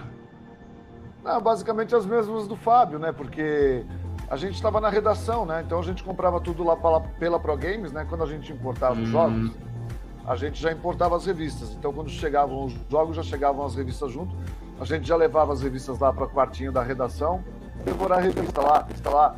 Ah, 1.25 1.41
basicamente 1.41 1.93
as 1.93 2.07
mesmas 2.07 2.47
do 2.47 2.55
Fábio, 2.55 3.01
né? 3.01 3.11
Porque 3.11 3.85
a 4.31 4.37
gente 4.37 4.55
estava 4.55 4.81
na 4.81 4.91
redação, 4.91 5.47
né? 5.47 5.63
Então 5.65 5.79
a 5.79 5.83
gente 5.83 6.05
comprava 6.05 6.41
tudo 6.41 6.63
lá 6.63 6.77
pela, 6.77 7.01
pela 7.01 7.41
Pro 7.41 7.57
Games, 7.57 7.93
né? 7.93 8.07
Quando 8.09 8.25
a 8.25 8.27
gente 8.27 8.53
importava 8.53 8.95
os 8.95 9.01
uhum. 9.01 9.07
jogos, 9.07 9.53
a 10.27 10.37
gente 10.37 10.61
já 10.61 10.71
importava 10.71 11.17
as 11.17 11.25
revistas. 11.25 11.73
Então 11.73 11.93
quando 11.93 12.11
chegavam 12.11 12.67
os 12.67 12.75
jogos, 12.91 13.17
já 13.17 13.23
chegavam 13.23 13.65
as 13.65 13.75
revistas 13.75 14.13
junto. 14.13 14.35
A 14.79 14.85
gente 14.85 15.09
já 15.09 15.17
levava 15.17 15.53
as 15.53 15.63
revistas 15.63 15.99
lá 15.99 16.13
para 16.13 16.25
o 16.25 16.29
quartinho 16.29 16.71
da 16.71 16.83
redação, 16.83 17.43
devorar 17.85 18.19
a 18.19 18.21
revista 18.21 18.61
lá, 18.61 18.83
revista 18.83 19.11
lá. 19.11 19.37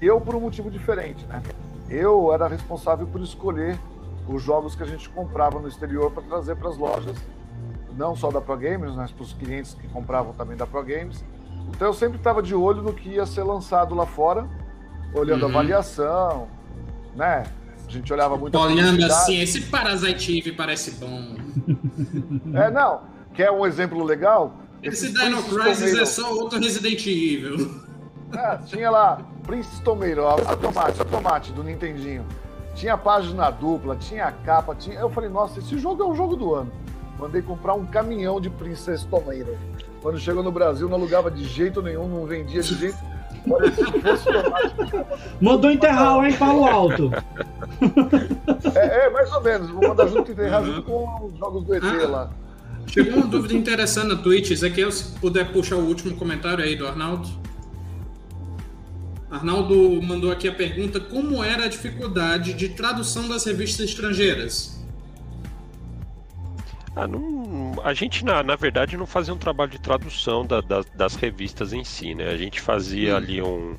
Eu 0.00 0.20
por 0.20 0.34
um 0.34 0.40
motivo 0.40 0.70
diferente, 0.70 1.26
né? 1.26 1.42
Eu 1.90 2.32
era 2.32 2.48
responsável 2.48 3.06
por 3.06 3.20
escolher 3.20 3.78
os 4.26 4.42
jogos 4.42 4.74
que 4.74 4.82
a 4.82 4.86
gente 4.86 5.08
comprava 5.10 5.58
no 5.58 5.68
exterior 5.68 6.10
para 6.10 6.22
trazer 6.22 6.56
para 6.56 6.70
as 6.70 6.78
lojas, 6.78 7.16
não 7.96 8.16
só 8.16 8.30
da 8.30 8.40
Pro 8.40 8.56
Games, 8.56 8.94
mas 8.94 9.10
para 9.10 9.22
os 9.22 9.32
clientes 9.34 9.74
que 9.74 9.86
compravam 9.88 10.32
também 10.32 10.56
da 10.56 10.66
Pro 10.66 10.82
Games 10.82 11.22
então 11.74 11.88
eu 11.88 11.94
sempre 11.94 12.18
estava 12.18 12.42
de 12.42 12.54
olho 12.54 12.82
no 12.82 12.92
que 12.92 13.10
ia 13.10 13.26
ser 13.26 13.42
lançado 13.42 13.94
lá 13.94 14.06
fora, 14.06 14.48
olhando 15.14 15.42
uhum. 15.42 15.48
a 15.48 15.50
avaliação, 15.50 16.48
né? 17.14 17.44
A 17.86 17.90
gente 17.90 18.12
olhava 18.12 18.36
muito 18.36 18.56
Olhando 18.56 19.04
assim, 19.04 19.40
esse 19.40 19.62
Parasite 19.62 20.38
Eve 20.38 20.52
parece 20.52 20.92
bom. 20.92 21.34
É, 22.54 22.70
não. 22.70 23.02
Quer 23.34 23.50
um 23.50 23.66
exemplo 23.66 24.04
legal? 24.04 24.54
Esse, 24.82 25.12
Dino 25.12 25.42
Crisis 25.42 25.98
é 25.98 26.04
só 26.04 26.32
outro 26.32 26.60
Resident 26.60 27.04
Evil. 27.06 27.82
É, 28.32 28.58
tinha 28.58 28.90
lá 28.90 29.18
Prince 29.42 29.82
Tomeiro, 29.82 30.26
a 30.28 30.56
tomate, 30.56 31.02
a 31.02 31.04
tomate 31.04 31.52
do 31.52 31.64
Nintendinho. 31.64 32.24
Tinha 32.74 32.96
página 32.96 33.50
dupla, 33.50 33.96
tinha 33.96 34.30
capa, 34.30 34.74
tinha. 34.74 34.98
Eu 34.98 35.10
falei, 35.10 35.28
nossa, 35.28 35.58
esse 35.58 35.76
jogo 35.76 36.02
é 36.02 36.06
o 36.06 36.14
jogo 36.14 36.36
do 36.36 36.54
ano. 36.54 36.70
Mandei 37.18 37.42
comprar 37.42 37.74
um 37.74 37.84
caminhão 37.84 38.40
de 38.40 38.48
Princess 38.48 39.04
Tomeiro. 39.04 39.58
Quando 40.02 40.18
chegou 40.18 40.42
no 40.42 40.50
Brasil, 40.50 40.88
não 40.88 40.96
alugava 40.96 41.30
de 41.30 41.44
jeito 41.44 41.82
nenhum, 41.82 42.08
não 42.08 42.26
vendia 42.26 42.62
de 42.62 42.74
jeito. 42.74 42.98
Mandou 45.40 45.70
enterrar 45.70 46.24
em 46.24 46.32
Palo 46.34 46.64
Alto. 46.64 47.10
É, 48.74 49.06
é, 49.06 49.10
mais 49.10 49.32
ou 49.32 49.42
menos. 49.42 49.70
Vou 49.70 49.88
mandar 49.88 50.08
junto 50.08 50.32
enterrar 50.32 50.64
junto 50.64 50.82
com 50.82 51.26
os 51.26 51.38
jogos 51.38 51.64
do 51.64 51.74
ET 51.74 51.82
ah, 51.82 52.08
lá. 52.08 52.30
Chegou 52.86 53.14
uma 53.14 53.26
dúvida 53.26 53.54
interessante 53.54 54.08
na 54.08 54.16
Twitch. 54.16 54.50
Ezequiel, 54.50 54.90
se 54.92 55.18
puder 55.18 55.52
puxar 55.52 55.76
o 55.76 55.86
último 55.86 56.16
comentário 56.16 56.62
aí 56.62 56.76
do 56.76 56.86
Arnaldo. 56.86 57.28
Arnaldo 59.30 60.02
mandou 60.02 60.30
aqui 60.32 60.48
a 60.48 60.52
pergunta: 60.52 61.00
como 61.00 61.42
era 61.42 61.64
a 61.64 61.68
dificuldade 61.68 62.52
de 62.52 62.70
tradução 62.70 63.28
das 63.28 63.44
revistas 63.44 63.88
estrangeiras? 63.88 64.79
Ah, 67.00 67.06
não, 67.06 67.74
a 67.82 67.94
gente, 67.94 68.24
na, 68.24 68.42
na 68.42 68.56
verdade, 68.56 68.96
não 68.96 69.06
fazia 69.06 69.32
um 69.32 69.38
trabalho 69.38 69.70
de 69.70 69.80
tradução 69.80 70.44
da, 70.44 70.60
da, 70.60 70.82
das 70.94 71.14
revistas 71.14 71.72
em 71.72 71.82
si, 71.82 72.14
né? 72.14 72.28
A 72.28 72.36
gente 72.36 72.60
fazia 72.60 73.14
hum. 73.14 73.16
ali 73.16 73.42
um, 73.42 73.76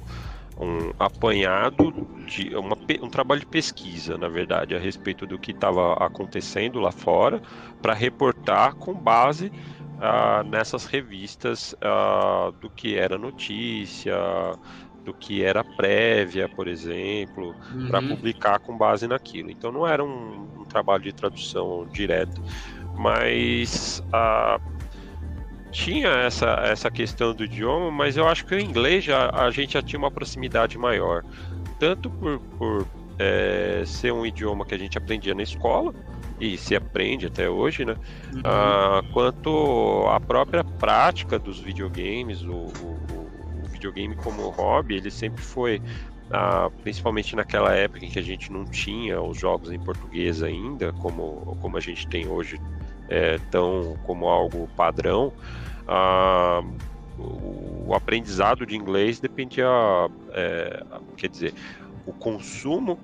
um 0.60 0.94
apanhado, 0.98 1.92
de 2.26 2.56
uma, 2.56 2.76
um 3.02 3.10
trabalho 3.10 3.42
de 3.42 3.46
pesquisa, 3.46 4.18
na 4.18 4.28
verdade, 4.28 4.76
a 4.76 4.80
respeito 4.80 5.28
do 5.28 5.38
que 5.38 5.52
estava 5.52 5.94
acontecendo 5.94 6.80
lá 6.80 6.92
fora, 6.92 7.42
para 7.80 7.94
reportar 7.94 8.76
com 8.76 8.94
base 8.94 9.52
ah, 10.00 10.44
nessas 10.44 10.86
revistas 10.86 11.76
ah, 11.80 12.52
do 12.60 12.72
que 12.72 12.96
era 12.96 13.20
notícia, 13.20 14.16
do 15.06 15.14
que 15.14 15.44
era 15.44 15.64
prévia, 15.64 16.50
por 16.50 16.68
exemplo, 16.68 17.56
uhum. 17.74 17.88
para 17.88 18.02
publicar 18.02 18.60
com 18.60 18.78
base 18.78 19.08
naquilo. 19.08 19.52
Então 19.52 19.72
não 19.72 19.86
era 19.86 20.04
um, 20.04 20.62
um 20.62 20.66
trabalho 20.66 21.04
de 21.04 21.14
tradução 21.14 21.88
direto 21.92 22.42
mas 23.02 24.04
a, 24.14 24.60
tinha 25.72 26.08
essa, 26.08 26.52
essa 26.64 26.91
questão 26.91 27.34
do 27.34 27.43
idioma, 27.43 27.89
mas 27.89 28.16
eu 28.16 28.28
acho 28.28 28.45
que 28.45 28.54
o 28.54 28.60
inglês 28.60 29.04
já, 29.04 29.32
a 29.34 29.49
gente 29.49 29.74
já 29.74 29.82
tinha 29.82 29.97
uma 29.97 30.12
proximidade 30.12 30.78
maior, 30.78 31.24
tanto 31.80 32.12
por, 32.12 32.39
por 32.60 32.88
é, 33.18 33.82
ser 33.88 34.14
um 34.14 34.24
idioma 34.24 34.66
que 34.66 34.76
a 34.76 34.78
gente 34.78 34.99
aprendia 34.99 35.34
na 35.34 35.41
escola, 35.41 35.91
e 36.39 36.58
se 36.58 36.76
aprende 36.76 37.28
até 37.28 37.47
hoje, 37.49 37.86
né? 37.86 37.95
Uhum. 38.34 38.41
Ah, 38.43 39.04
quanto 39.14 40.08
a 40.08 40.20
própria 40.20 40.64
prática 40.64 41.38
dos 41.38 41.60
videogames, 41.60 42.41
o, 42.41 42.52
o, 42.52 43.62
o 43.64 43.68
videogame 43.70 44.16
como 44.16 44.49
hobby, 44.49 44.95
ele 44.95 45.12
sempre 45.12 45.41
foi 45.41 45.80
ah, 46.32 46.70
principalmente 46.82 47.36
naquela 47.36 47.74
época 47.74 48.06
em 48.06 48.10
que 48.10 48.18
a 48.18 48.24
gente 48.24 48.52
não 48.52 48.66
tinha 48.66 49.22
os 49.22 49.38
jogos 49.38 49.72
em 49.72 49.80
português 49.80 50.41
ainda, 50.41 50.91
como, 50.93 51.58
como 51.62 51.78
a 51.78 51.80
gente 51.80 52.08
tem 52.08 52.28
hoje, 52.28 52.60
é, 53.12 53.38
tão 53.51 53.97
como 54.05 54.28
algo 54.28 54.70
padrão, 54.76 55.34
ah, 55.86 56.64
o 57.20 57.93
aprendizado 57.93 58.66
de 58.66 58.76
inglês 58.76 59.20
dependia, 59.20 59.68
é, 60.32 60.84
quer 61.18 61.30
dizer, 61.30 61.53
o 62.05 62.14
consumo 62.14 62.97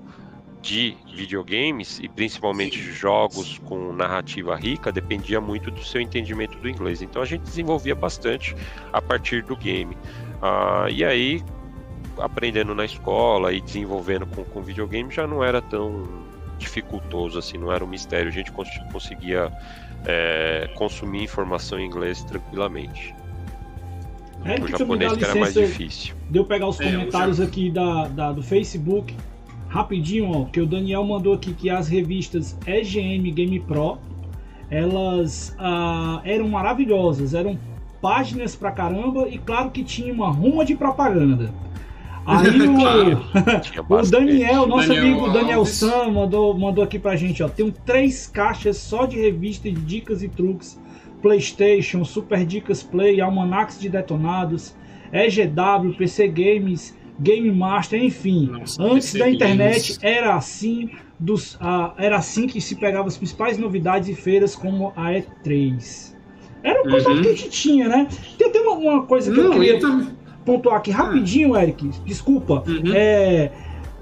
de 0.61 0.97
videogames 1.13 1.99
e 1.99 2.07
principalmente 2.07 2.81
jogos 2.81 3.59
com 3.59 3.93
narrativa 3.93 4.55
rica 4.55 4.91
dependia 4.91 5.39
muito 5.39 5.69
do 5.69 5.83
seu 5.83 6.01
entendimento 6.01 6.57
do 6.57 6.69
inglês. 6.69 7.01
Então 7.01 7.21
a 7.21 7.25
gente 7.25 7.41
desenvolvia 7.41 7.93
bastante 7.93 8.55
a 8.91 9.01
partir 9.01 9.43
do 9.43 9.55
game. 9.55 9.95
Ah, 10.41 10.87
e 10.89 11.03
aí 11.03 11.43
aprendendo 12.17 12.73
na 12.73 12.85
escola 12.85 13.51
e 13.51 13.61
desenvolvendo 13.61 14.25
com, 14.25 14.43
com 14.45 14.61
videogame 14.61 15.11
já 15.11 15.27
não 15.27 15.43
era 15.43 15.61
tão 15.61 16.25
dificultoso 16.57 17.37
assim, 17.37 17.57
não 17.57 17.71
era 17.71 17.83
um 17.83 17.87
mistério, 17.87 18.29
a 18.29 18.33
gente 18.33 18.51
cons 18.51 18.69
conseguia 18.91 19.51
é, 20.05 20.69
consumir 20.75 21.23
informação 21.23 21.79
em 21.79 21.85
inglês 21.85 22.23
tranquilamente. 22.23 23.15
É, 24.45 24.61
o 24.61 24.67
japonês 24.67 25.13
que 25.13 25.23
era 25.23 25.35
mais 25.35 25.53
difícil. 25.53 26.15
Deu 26.29 26.45
pegar 26.45 26.67
os 26.67 26.79
é, 26.79 26.91
comentários 26.91 27.37
já... 27.37 27.43
aqui 27.43 27.69
da, 27.69 28.07
da, 28.07 28.31
do 28.31 28.43
Facebook 28.43 29.15
rapidinho, 29.67 30.31
ó, 30.31 30.45
que 30.45 30.61
o 30.61 30.65
Daniel 30.65 31.03
mandou 31.03 31.33
aqui 31.33 31.53
que 31.53 31.69
as 31.69 31.87
revistas 31.87 32.57
EGM 32.65 33.31
Game 33.31 33.59
Pro 33.59 33.97
elas 34.69 35.55
ah, 35.57 36.21
eram 36.25 36.49
maravilhosas, 36.49 37.33
eram 37.33 37.57
páginas 38.01 38.55
pra 38.55 38.71
caramba 38.71 39.27
e 39.29 39.37
claro 39.37 39.71
que 39.71 39.83
tinha 39.83 40.13
uma 40.13 40.29
ruma 40.29 40.65
de 40.65 40.75
propaganda. 40.75 41.53
Aí 42.27 42.47
o, 42.67 43.59
Tinha 43.61 43.81
o. 43.81 44.01
Daniel, 44.11 44.67
nosso 44.67 44.87
Daniel 44.89 45.03
amigo 45.05 45.29
Daniel 45.29 45.59
Alves. 45.59 45.73
Sam, 45.75 46.11
mandou, 46.11 46.57
mandou 46.57 46.83
aqui 46.83 46.99
pra 46.99 47.15
gente, 47.15 47.41
ó. 47.41 47.47
Tem 47.49 47.71
três 47.85 48.27
caixas 48.27 48.77
só 48.77 49.05
de 49.05 49.17
revista 49.19 49.69
de 49.71 49.79
dicas 49.81 50.21
e 50.21 50.27
truques. 50.27 50.79
Playstation, 51.21 52.03
Super 52.05 52.45
Dicas 52.45 52.83
Play, 52.83 53.19
Almanacs 53.21 53.79
de 53.79 53.89
Detonados, 53.89 54.75
EGW, 55.11 55.93
PC 55.97 56.27
Games, 56.27 56.95
Game 57.19 57.49
Master, 57.51 58.01
enfim. 58.03 58.47
Nossa, 58.51 58.81
Antes 58.83 59.11
PC 59.13 59.19
da 59.19 59.29
internet 59.29 59.93
Games. 59.93 59.99
era 60.03 60.35
assim, 60.35 60.91
dos, 61.19 61.57
ah, 61.59 61.93
era 61.97 62.17
assim 62.17 62.45
que 62.45 62.61
se 62.61 62.75
pegava 62.75 63.07
as 63.07 63.17
principais 63.17 63.57
novidades 63.57 64.09
e 64.09 64.13
feiras 64.13 64.55
como 64.55 64.93
a 64.95 65.11
E3. 65.13 66.15
Era 66.63 66.81
o 66.81 66.83
contato 66.83 67.09
Uhum. 67.09 67.21
que 67.21 67.27
a 67.29 67.31
gente 67.35 67.49
tinha, 67.49 67.87
né? 67.87 68.07
Tem 68.37 68.47
até 68.47 68.59
uma, 68.59 68.73
uma 68.73 69.03
coisa 69.05 69.31
que 69.33 69.39
eu 69.39 69.43
Não, 69.45 69.51
queria 69.53 69.77
e 69.77 69.79
também. 69.79 70.16
Pontuar 70.47 70.77
aqui 70.77 70.91
rapidinho, 70.91 71.55
Eric. 71.57 71.89
Desculpa. 72.05 72.63
Uhum. 72.65 72.93
É, 72.93 73.51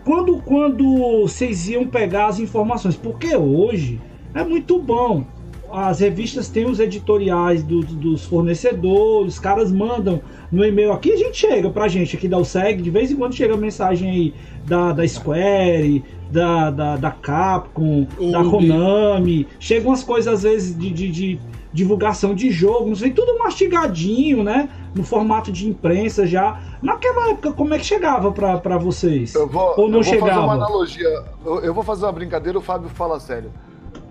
quando, 0.05 0.37
quando 0.43 1.21
vocês 1.23 1.67
iam 1.67 1.87
pegar 1.87 2.27
as 2.27 2.39
informações, 2.39 2.95
porque 2.95 3.35
hoje 3.35 3.99
é 4.33 4.43
muito 4.43 4.79
bom. 4.79 5.25
As 5.71 5.99
revistas 5.99 6.47
têm 6.47 6.65
os 6.67 6.79
editoriais 6.79 7.63
do- 7.63 7.81
do- 7.81 7.95
dos 7.95 8.23
fornecedores, 8.25 9.33
os 9.33 9.39
caras 9.39 9.71
mandam 9.71 10.21
no 10.51 10.63
e-mail 10.63 10.93
aqui, 10.93 11.11
a 11.11 11.17
gente 11.17 11.35
chega 11.37 11.69
pra 11.71 11.87
gente 11.87 12.15
aqui 12.15 12.27
da 12.27 12.37
USEG, 12.37 12.81
de 12.83 12.89
vez 12.91 13.11
em 13.11 13.15
quando 13.15 13.33
chega 13.33 13.57
mensagem 13.57 14.09
aí 14.11 14.33
da, 14.67 14.93
da 14.93 15.05
Square, 15.07 16.03
da, 16.31 16.69
da, 16.69 16.95
da 16.97 17.11
Capcom, 17.11 18.05
da. 18.31 18.43
Konami, 18.51 19.47
chegam 19.59 19.89
umas 19.89 20.03
coisas 20.03 20.31
às 20.31 20.43
vezes 20.43 20.77
de, 20.77 20.91
de, 20.91 21.11
de 21.11 21.39
divulgação 21.76 22.34
de 22.34 22.49
jogo, 22.49 22.88
não 22.88 22.95
sei, 22.95 23.11
tudo 23.11 23.38
mastigadinho, 23.38 24.43
né? 24.43 24.69
No 24.95 25.03
formato 25.03 25.51
de 25.51 25.67
imprensa 25.67 26.26
já. 26.26 26.59
Naquela 26.82 27.32
época, 27.32 27.51
como 27.51 27.73
é 27.73 27.78
que 27.78 27.86
chegava 27.86 28.32
pra, 28.32 28.57
pra 28.57 28.78
vocês? 28.78 29.36
Eu 29.36 29.47
vou, 29.47 29.73
Ou 29.78 29.89
não 29.89 29.99
eu 29.99 30.03
vou 30.03 30.03
fazer 30.03 30.19
chegava? 30.19 30.41
uma 30.41 30.53
analogia. 30.53 31.23
Eu, 31.45 31.59
eu 31.59 31.73
vou 31.73 31.84
fazer 31.84 32.05
uma 32.05 32.13
brincadeira, 32.13 32.57
o 32.57 32.61
Fábio 32.61 32.89
fala 32.89 33.19
sério. 33.19 33.51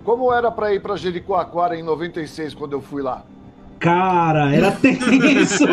Como 0.03 0.31
era 0.31 0.51
pra 0.51 0.71
ir 0.75 0.79
pra 0.79 0.95
Jericoacoara 0.95 1.75
em 1.75 1.81
96, 1.81 2.53
quando 2.53 2.73
eu 2.73 2.81
fui 2.81 3.01
lá? 3.01 3.23
Cara, 3.85 4.51
era 4.55 4.71
tenso. 4.81 5.63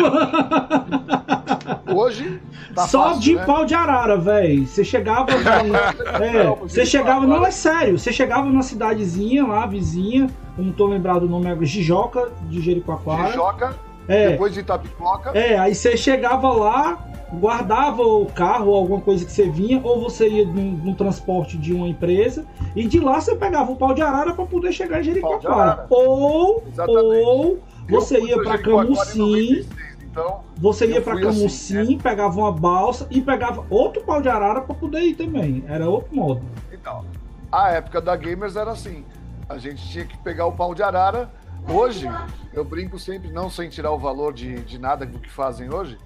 Hoje, 1.95 2.39
tá 2.75 2.87
Só 2.87 3.03
fácil, 3.05 3.21
de 3.21 3.35
né? 3.35 3.43
pau 3.43 3.65
de 3.65 3.73
arara, 3.73 4.17
velho. 4.17 4.67
Você 4.67 4.83
chegava. 4.83 5.31
é, 6.21 6.43
Não, 6.43 6.55
você 6.57 6.85
chegava. 6.85 7.25
Não, 7.25 7.43
é 7.43 7.49
sério. 7.49 7.97
Você 7.97 8.13
chegava 8.13 8.45
numa 8.47 8.61
cidadezinha 8.61 9.47
lá, 9.47 9.65
vizinha. 9.65 10.27
Eu 10.55 10.63
não 10.63 10.71
tô 10.71 10.85
lembrado 10.85 11.23
o 11.23 11.27
nome 11.27 11.47
agora. 11.49 11.65
Gijoca, 11.65 12.29
de 12.49 12.61
Jericoacoara. 12.61 13.29
Jijoca, 13.31 13.75
É. 14.07 14.29
depois 14.29 14.53
de 14.53 14.59
Itapipoca. 14.59 15.31
É, 15.31 15.57
aí 15.57 15.73
você 15.73 15.97
chegava 15.97 16.51
lá, 16.51 16.99
guardava 17.33 18.03
o 18.03 18.27
carro 18.27 18.67
ou 18.69 18.75
alguma 18.75 19.01
coisa 19.01 19.25
que 19.25 19.31
você 19.31 19.49
vinha, 19.49 19.81
ou 19.83 19.99
você 20.01 20.29
ia 20.29 20.45
num, 20.45 20.79
num 20.83 20.93
transporte 20.93 21.57
de 21.57 21.73
uma 21.73 21.87
empresa, 21.87 22.45
e 22.75 22.87
de 22.87 22.99
lá 22.99 23.19
você 23.19 23.35
pegava 23.35 23.71
o 23.71 23.75
pau 23.75 23.91
de 23.91 24.03
arara 24.03 24.33
para 24.33 24.45
poder 24.45 24.71
chegar 24.71 24.99
em 24.99 25.03
Jericoacoara. 25.03 25.87
Ou, 25.89 26.63
Exatamente. 26.67 27.23
ou 27.25 27.59
você 27.89 28.19
ia 28.19 28.41
para 28.41 28.57
Camusim, 28.57 29.19
96, 29.19 29.67
Então, 30.03 30.41
você 30.57 30.85
ia 30.87 31.01
para 31.01 31.13
assim, 31.13 31.23
Camusim, 31.23 31.97
pegava 31.97 32.39
uma 32.39 32.51
balsa 32.51 33.07
e 33.09 33.21
pegava 33.21 33.65
outro 33.69 34.03
pau 34.03 34.21
de 34.21 34.29
arara 34.29 34.61
para 34.61 34.75
poder 34.75 35.01
ir 35.01 35.15
também. 35.15 35.63
Era 35.67 35.89
outro 35.89 36.15
modo. 36.15 36.41
Então, 36.71 37.05
a 37.51 37.69
época 37.71 37.99
da 38.01 38.15
Gamers 38.15 38.55
era 38.55 38.71
assim. 38.71 39.03
A 39.49 39.57
gente 39.57 39.87
tinha 39.89 40.05
que 40.05 40.17
pegar 40.19 40.45
o 40.45 40.51
pau 40.51 40.73
de 40.73 40.81
arara. 40.83 41.29
Hoje, 41.67 42.07
eu 42.53 42.63
brinco 42.65 42.99
sempre, 42.99 43.31
não 43.31 43.49
sem 43.49 43.69
tirar 43.69 43.91
o 43.91 43.97
valor 43.97 44.33
de, 44.33 44.55
de 44.61 44.77
nada 44.77 45.05
do 45.05 45.17
que 45.19 45.29
fazem 45.29 45.73
hoje, 45.73 45.97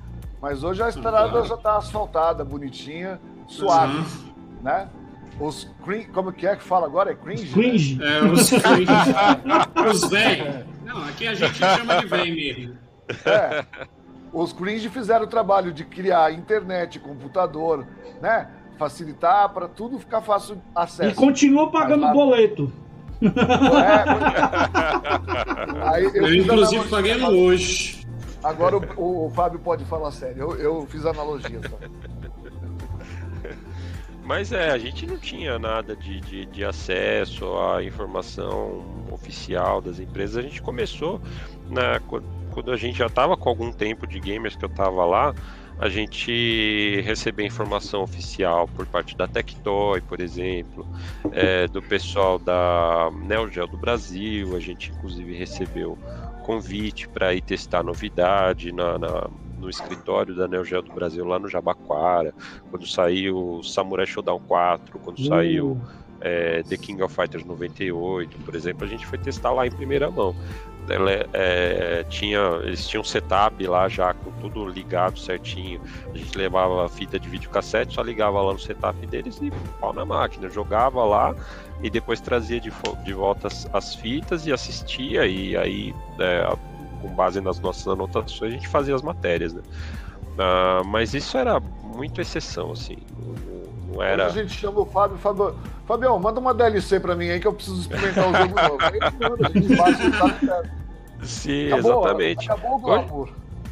mas 0.41 0.63
hoje 0.63 0.83
a 0.83 0.89
estrada 0.89 1.43
já 1.43 1.55
está 1.55 1.77
asfaltada, 1.77 2.45
bonitinha, 2.45 3.19
suave, 3.47 3.97
Uhum. 3.97 4.05
né? 4.61 4.87
Os 5.39 5.69
cringe, 5.85 6.07
como 6.07 6.31
que 6.33 6.47
é 6.47 6.55
que 6.55 6.63
fala 6.63 6.85
agora? 6.87 7.11
É 7.11 7.15
cringe? 7.15 7.45
né? 7.45 7.51
Cringe. 7.53 7.99
É, 8.03 8.23
os 8.23 8.49
cringe. 8.49 8.91
os 9.91 10.09
velhos. 10.09 10.65
Não, 10.85 11.03
aqui 11.05 11.27
a 11.27 11.33
gente 11.35 11.53
chama 11.55 11.97
de 11.99 12.07
velho 12.07 12.35
mesmo. 12.35 12.77
É. 13.25 13.65
Os 14.33 14.51
cringe 14.51 14.89
fizeram 14.89 15.25
o 15.25 15.27
trabalho 15.27 15.71
de 15.71 15.83
criar 15.85 16.31
internet, 16.33 16.99
computador, 16.99 17.85
né? 18.21 18.49
Facilitar 18.77 19.49
para 19.49 19.67
tudo 19.67 19.97
ficar 19.99 20.21
fácil 20.21 20.55
E 20.55 20.59
acesso. 20.75 21.15
continua 21.15 21.71
pagando 21.71 22.01
Mas 22.01 22.09
lá- 22.09 22.13
boleto. 22.13 22.71
É, 23.21 24.03
aí 25.89 26.03
eu 26.03 26.11
Eu, 26.27 26.35
inclusive, 26.35 26.51
analogia- 26.51 26.83
paguei 26.89 27.15
no 27.15 27.29
hoje. 27.29 28.05
Agora 28.43 28.77
o, 28.77 28.81
o- 29.01 29.25
o 29.27 29.29
Fábio 29.31 29.59
pode 29.59 29.83
falar 29.85 30.11
sério. 30.11 30.37
Eu, 30.39 30.55
eu 30.57 30.85
fiz 30.87 31.05
analogia 31.05 31.59
só. 31.67 31.77
Mas 34.27 34.51
é, 34.51 34.71
a 34.71 34.77
gente 34.77 35.05
não 35.07 35.17
tinha 35.17 35.57
nada 35.57 35.95
de, 35.95 36.19
de, 36.19 36.45
de 36.47 36.65
acesso 36.65 37.45
à 37.57 37.81
informação 37.81 39.07
oficial 39.09 39.81
das 39.81 39.99
empresas. 39.99 40.35
A 40.35 40.41
gente 40.41 40.61
começou, 40.61 41.21
na, 41.69 42.01
quando 42.51 42.73
a 42.73 42.75
gente 42.75 42.97
já 42.97 43.05
estava 43.05 43.37
com 43.37 43.47
algum 43.47 43.71
tempo 43.71 44.05
de 44.05 44.19
gamers 44.19 44.57
que 44.57 44.65
eu 44.65 44.69
estava 44.69 45.05
lá, 45.05 45.33
a 45.79 45.87
gente 45.87 46.99
recebeu 47.05 47.45
informação 47.45 48.01
oficial 48.01 48.67
por 48.67 48.85
parte 48.85 49.15
da 49.15 49.29
Tectoy, 49.29 50.01
por 50.01 50.19
exemplo, 50.19 50.85
é, 51.31 51.65
do 51.69 51.81
pessoal 51.81 52.37
da 52.37 53.09
Neo 53.23 53.49
Geo 53.49 53.65
do 53.65 53.77
Brasil. 53.77 54.57
A 54.57 54.59
gente, 54.59 54.91
inclusive, 54.91 55.37
recebeu 55.37 55.97
convite 56.43 57.07
para 57.07 57.33
ir 57.33 57.41
testar 57.41 57.81
novidade 57.81 58.73
na, 58.73 58.99
na- 58.99 59.29
no 59.57 59.69
escritório 59.69 60.35
da 60.35 60.47
Neo 60.47 60.63
Geo 60.63 60.81
do 60.81 60.91
Brasil, 60.91 61.25
lá 61.25 61.39
no 61.39 61.47
Jabaquara 61.47 62.33
quando 62.69 62.85
saiu 62.87 63.61
Samurai 63.63 64.05
Shodown 64.05 64.39
4, 64.39 64.99
quando 64.99 65.25
saiu 65.25 65.71
Uh, 65.71 66.07
é, 66.21 66.63
The 66.63 66.77
King 66.77 67.01
of 67.01 67.13
Fighters 67.13 67.45
98, 67.45 68.37
por 68.39 68.55
exemplo, 68.55 68.85
a 68.85 68.87
gente 68.87 69.05
foi 69.05 69.17
testar 69.17 69.51
lá 69.51 69.67
em 69.67 69.71
primeira 69.71 70.09
mão. 70.09 70.35
Ela, 70.89 71.11
é, 71.11 71.27
é, 71.33 72.03
tinha, 72.09 72.39
eles 72.63 72.87
tinham 72.87 73.03
setup 73.03 73.65
lá 73.67 73.89
já 73.89 74.13
com 74.13 74.31
tudo 74.39 74.65
ligado 74.65 75.19
certinho. 75.19 75.81
A 76.13 76.17
gente 76.17 76.37
levava 76.37 76.85
a 76.85 76.89
fita 76.89 77.19
de 77.19 77.27
videocassete, 77.27 77.93
só 77.93 78.01
ligava 78.01 78.41
lá 78.41 78.53
no 78.53 78.59
setup 78.59 79.05
deles 79.05 79.37
e 79.41 79.51
pau 79.81 79.91
na 79.91 80.05
máquina. 80.05 80.49
Jogava 80.49 81.03
lá 81.03 81.35
e 81.83 81.89
depois 81.89 82.21
trazia 82.21 82.59
de, 82.59 82.71
de 83.03 83.13
volta 83.13 83.47
as, 83.47 83.69
as 83.73 83.95
fitas 83.95 84.47
e 84.47 84.53
assistia. 84.53 85.27
E 85.27 85.57
aí, 85.57 85.93
é, 86.19 86.57
com 87.01 87.07
base 87.09 87.39
nas 87.41 87.59
nossas 87.59 87.87
anotações, 87.87 88.51
a 88.53 88.55
gente 88.55 88.67
fazia 88.67 88.95
as 88.95 89.01
matérias. 89.01 89.53
Né? 89.53 89.61
Ah, 90.37 90.81
mas 90.85 91.13
isso 91.13 91.37
era 91.37 91.59
muito 91.59 92.21
exceção, 92.21 92.71
assim. 92.71 92.97
Não, 93.17 93.93
não- 93.95 94.03
era. 94.03 94.27
A 94.27 94.29
gente 94.29 94.53
chama 94.53 94.81
o 94.81 94.85
Fábio, 94.85 95.17
Fábio. 95.17 95.55
Fabião, 95.87 96.19
manda 96.19 96.39
uma 96.39 96.53
DLC 96.53 96.99
pra 96.99 97.15
mim 97.15 97.29
aí 97.29 97.39
que 97.39 97.47
eu 97.47 97.53
preciso 97.53 97.79
experimentar 97.81 98.29
o 98.29 98.35
jogo 98.35 98.55
novo. 98.61 98.77
Aí 98.81 98.99
manda, 99.29 99.47
a 99.47 99.51
gente 99.51 99.73
baixa 99.77 100.11
tá. 100.45 100.63
Sim, 101.23 101.71
Acabou, 101.71 102.01
exatamente. 102.03 102.51
Acabou 102.51 102.75
o 102.75 102.79
glamour. 102.79 103.29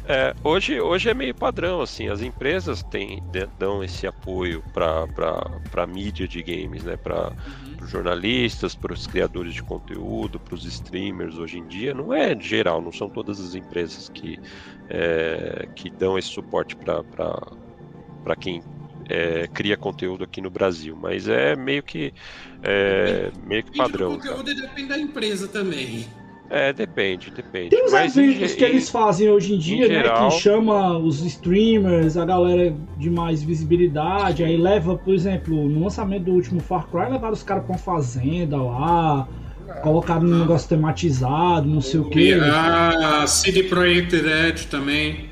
É, 0.08 0.34
hoje, 0.42 0.80
hoje 0.80 1.10
é 1.10 1.14
meio 1.14 1.34
padrão, 1.34 1.80
assim, 1.80 2.08
as 2.08 2.22
empresas 2.22 2.82
têm, 2.84 3.22
dão 3.58 3.82
esse 3.82 4.06
apoio 4.06 4.62
para 4.72 5.04
a 5.76 5.86
mídia 5.86 6.26
de 6.28 6.42
games, 6.42 6.84
né? 6.84 6.96
Para 6.96 7.32
os 7.86 7.90
jornalistas, 7.90 8.74
para 8.74 8.92
os 8.92 9.06
criadores 9.06 9.54
de 9.54 9.62
conteúdo, 9.62 10.38
para 10.38 10.54
os 10.54 10.64
streamers 10.64 11.38
hoje 11.38 11.58
em 11.58 11.66
dia. 11.66 11.94
Não 11.94 12.12
é 12.12 12.38
geral, 12.38 12.82
não 12.82 12.92
são 12.92 13.08
todas 13.08 13.40
as 13.40 13.54
empresas 13.54 14.08
que, 14.08 14.38
é, 14.90 15.68
que 15.74 15.88
dão 15.88 16.18
esse 16.18 16.28
suporte 16.28 16.76
para 16.76 18.36
quem 18.38 18.62
é, 19.08 19.46
cria 19.46 19.76
conteúdo 19.76 20.24
aqui 20.24 20.40
no 20.40 20.50
Brasil, 20.50 20.96
mas 20.96 21.28
é 21.28 21.54
meio 21.54 21.82
que, 21.82 22.12
é, 22.62 23.30
meio 23.44 23.62
que 23.62 23.76
padrão. 23.76 24.12
do 24.12 24.18
conteúdo 24.18 24.54
depende 24.54 24.88
da 24.88 24.98
empresa 24.98 25.48
também. 25.48 26.06
É, 26.48 26.72
depende, 26.72 27.30
depende. 27.30 27.70
Tem 27.70 27.84
uns 27.84 27.92
Mas 27.92 28.16
em 28.16 28.24
eventos 28.30 28.50
ge- 28.52 28.56
que 28.56 28.64
eles 28.64 28.88
fazem 28.88 29.28
hoje 29.28 29.54
em 29.54 29.58
dia, 29.58 29.88
né? 29.88 29.94
geral- 29.94 30.28
Que 30.28 30.34
chama 30.36 30.96
os 30.98 31.20
streamers, 31.24 32.16
a 32.16 32.24
galera 32.24 32.74
de 32.96 33.10
mais 33.10 33.42
visibilidade, 33.42 34.44
aí 34.44 34.56
leva, 34.56 34.96
por 34.96 35.12
exemplo, 35.12 35.68
no 35.68 35.80
lançamento 35.82 36.24
do 36.24 36.32
último 36.32 36.60
Far 36.60 36.86
Cry, 36.88 37.10
levaram 37.12 37.32
os 37.32 37.42
caras 37.42 37.64
pra 37.64 37.72
uma 37.72 37.78
fazenda 37.78 38.56
lá, 38.62 39.26
colocaram 39.82 40.22
um 40.26 40.38
negócio 40.38 40.68
tematizado, 40.68 41.66
não 41.68 41.80
sei 41.80 41.98
o 42.00 42.04
que. 42.08 42.30
E 42.30 42.34
a 42.40 43.26
CD 43.26 43.64
Projekt 43.64 44.14
Red 44.16 44.52
também, 44.70 45.30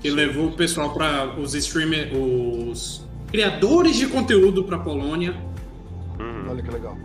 que 0.00 0.10
levou 0.10 0.46
o 0.46 0.52
pessoal 0.52 0.90
para 0.92 1.38
os 1.38 1.54
streamers, 1.54 2.08
os 2.12 3.06
criadores 3.30 3.96
de 3.96 4.06
conteúdo 4.08 4.64
para 4.64 4.78
Polônia. 4.78 5.34
Olha 6.50 6.62
que 6.62 6.70
legal. 6.70 6.96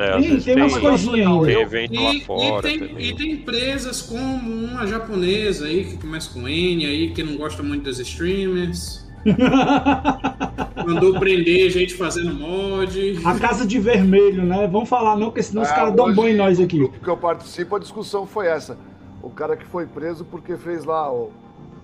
É, 0.00 0.38
Tem, 0.40 0.56
umas 0.56 0.78
coisinhas 0.78 1.26
ainda. 1.28 1.52
Evento 1.52 1.94
lá 2.00 2.14
E, 2.14 2.20
fora 2.22 2.58
e 2.68 2.78
tem, 2.78 2.88
também. 2.88 3.08
e 3.10 3.14
tem 3.16 3.30
empresas 3.32 4.00
como 4.02 4.24
uma 4.64 4.86
japonesa 4.86 5.66
aí, 5.66 5.84
que 5.84 5.96
começa 5.98 6.32
com 6.32 6.48
N 6.48 6.86
aí, 6.86 7.10
que 7.12 7.22
não 7.22 7.36
gosta 7.36 7.62
muito 7.62 7.84
dos 7.84 7.98
streamers. 8.00 9.02
Mandou 10.86 11.18
prender 11.18 11.70
gente 11.70 11.94
fazendo 11.94 12.34
mod. 12.34 13.18
A 13.24 13.38
Casa 13.38 13.66
de 13.66 13.78
Vermelho, 13.78 14.44
né? 14.44 14.66
Vamos 14.66 14.88
falar 14.88 15.16
não, 15.16 15.26
porque 15.26 15.42
senão 15.42 15.62
os 15.62 15.68
Ah, 15.68 15.74
caras 15.74 15.94
dão 15.94 16.12
banho 16.12 16.34
em 16.34 16.36
nós 16.36 16.58
aqui. 16.58 16.78
grupo 16.78 16.98
que 16.98 17.08
eu 17.08 17.16
participo, 17.16 17.76
a 17.76 17.78
discussão 17.78 18.26
foi 18.26 18.46
essa. 18.48 18.76
O 19.22 19.30
cara 19.30 19.56
que 19.56 19.64
foi 19.66 19.86
preso 19.86 20.24
porque 20.24 20.56
fez 20.56 20.84
lá 20.84 21.12
o, 21.12 21.30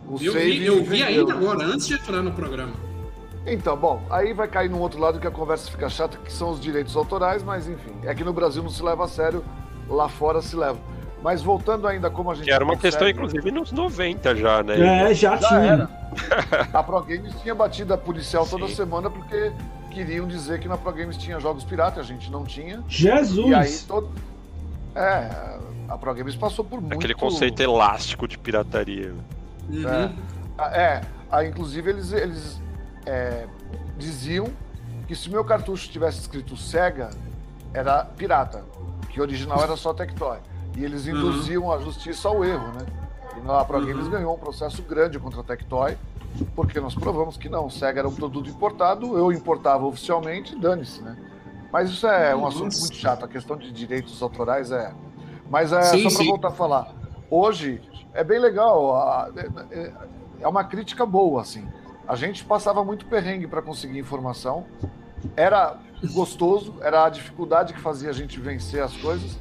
o 0.09 0.17
Eu 0.21 0.33
save 0.33 0.59
vi, 0.59 0.67
eu 0.67 0.83
vi 0.83 1.03
ainda 1.03 1.33
agora, 1.33 1.65
antes 1.65 1.87
de 1.87 1.95
entrar 1.95 2.23
no 2.23 2.33
programa. 2.33 2.73
Então, 3.47 3.77
bom, 3.77 4.03
aí 4.11 4.33
vai 4.33 4.47
cair 4.49 4.69
num 4.69 4.81
outro 4.81 5.01
lado 5.01 5.19
que 5.19 5.27
a 5.27 5.31
conversa 5.31 5.71
fica 5.71 5.89
chata, 5.89 6.19
que 6.19 6.33
são 6.33 6.51
os 6.51 6.61
direitos 6.61 6.95
autorais, 6.97 7.43
mas 7.43 7.67
enfim, 7.69 7.93
é 8.03 8.15
que 8.15 8.23
no 8.23 8.33
Brasil 8.33 8.63
não 8.63 8.71
se 8.71 8.83
leva 8.83 9.05
a 9.05 9.09
sério, 9.09 9.43
lá 9.89 10.09
fora 10.09 10.43
se 10.43 10.55
leva. 10.55 10.79
Mas 11.23 11.43
voltando 11.43 11.89
ainda 11.89 12.09
como 12.11 12.31
a 12.31 12.35
gente. 12.35 12.45
Que 12.45 12.51
era 12.53 12.63
uma 12.63 12.75
consegue- 12.75 12.91
questão, 12.93 13.09
inclusive, 13.09 13.51
nos 13.51 13.73
90 13.73 14.37
já, 14.37 14.63
né? 14.63 15.11
É, 15.11 15.15
já, 15.15 15.37
Já 15.37 15.49
tinha. 15.49 15.61
era. 15.61 15.91
A 16.73 16.83
Pro 16.83 17.01
Games 17.03 17.35
tinha 17.43 17.55
batida 17.55 17.97
policial 17.99 18.47
toda 18.47 18.69
Sim. 18.69 18.75
semana 18.77 19.11
porque 19.11 19.51
queriam 19.91 20.29
dizer 20.29 20.61
que 20.61 20.69
na 20.69 20.77
Pro 20.77 20.93
Games 20.93 21.17
tinha 21.17 21.41
jogos 21.41 21.65
piratas, 21.65 21.99
a 21.99 22.03
gente 22.05 22.31
não 22.31 22.45
tinha. 22.45 22.83
Jesus! 22.87 23.49
E 23.49 23.55
aí 23.55 23.79
todo. 23.89 24.11
É, 24.95 25.59
a 25.89 25.99
Pro 25.99 26.15
Games 26.15 26.37
passou 26.37 26.65
por 26.65 26.81
muito. 26.81 26.95
Aquele 26.95 27.15
conceito 27.15 27.61
elástico 27.63 28.29
de 28.29 28.39
pirataria. 28.39 29.13
Uhum. 29.69 29.89
É. 29.89 30.81
É, 30.81 31.01
aí, 31.31 31.49
inclusive 31.49 31.91
eles, 31.91 32.13
eles 32.13 32.61
é, 33.09 33.47
diziam 33.97 34.47
que 35.07 35.17
se 35.17 35.31
meu 35.31 35.43
cartucho 35.45 35.89
tivesse 35.89 36.21
escrito 36.21 36.57
Sega, 36.57 37.09
era 37.73 38.05
pirata, 38.05 38.65
que 39.09 39.19
o 39.19 39.23
original 39.23 39.63
era 39.63 39.77
só 39.77 39.95
Tectoy. 39.95 40.39
E 40.77 40.85
eles 40.85 41.07
Uhum. 41.07 41.13
induziam 41.17 41.73
a 41.73 41.79
justiça 41.79 42.29
ao 42.29 42.45
erro, 42.45 42.69
né? 42.73 42.87
E 43.37 43.51
a 43.51 43.65
Pro 43.65 43.85
Games 43.85 44.09
ganhou 44.09 44.35
um 44.35 44.39
processo 44.39 44.83
grande 44.83 45.19
contra 45.19 45.41
a 45.41 45.45
Tectoy, 45.45 45.97
porque 46.55 46.79
nós 46.81 46.95
provamos 46.95 47.37
que 47.37 47.49
não, 47.49 47.67
o 47.67 47.71
Sega 47.71 48.01
era 48.01 48.09
um 48.09 48.15
produto 48.15 48.49
importado, 48.51 49.17
eu 49.17 49.33
importava 49.33 49.87
oficialmente, 49.87 50.55
dane-se, 50.59 51.01
né? 51.03 51.17
Mas 51.73 51.91
isso 51.91 52.07
é 52.07 52.35
um 52.37 52.47
assunto 52.47 52.65
Nossa. 52.65 52.81
muito 52.81 52.97
chato, 52.97 53.25
a 53.25 53.29
questão 53.29 53.57
de 53.57 53.73
direitos 53.73 54.21
autorais 54.23 54.71
é. 54.71 54.93
Mas 55.51 55.73
é 55.73 55.83
Sim, 55.83 56.09
só 56.11 56.19
para 56.19 56.27
voltar 56.27 56.49
a 56.49 56.53
falar. 56.53 56.95
Hoje 57.31 57.81
é 58.13 58.23
bem 58.23 58.39
legal, 58.39 58.95
a- 58.97 59.31
é- 59.71 59.93
é 60.41 60.49
uma 60.49 60.65
crítica 60.65 61.05
boa, 61.07 61.41
assim. 61.43 61.67
A 62.09 62.17
gente 62.17 62.43
passava 62.43 62.83
muito 62.83 63.05
perrengue 63.05 63.47
para 63.47 63.61
conseguir 63.61 63.99
informação. 63.99 64.65
Era 65.37 65.77
gostoso, 66.15 66.75
era 66.81 67.05
a 67.05 67.11
dificuldade 67.11 67.75
que 67.75 67.81
fazia 67.81 68.09
a 68.09 68.13
gente 68.15 68.41
vencer 68.41 68.83
as 68.83 68.97
coisas. 68.97 69.39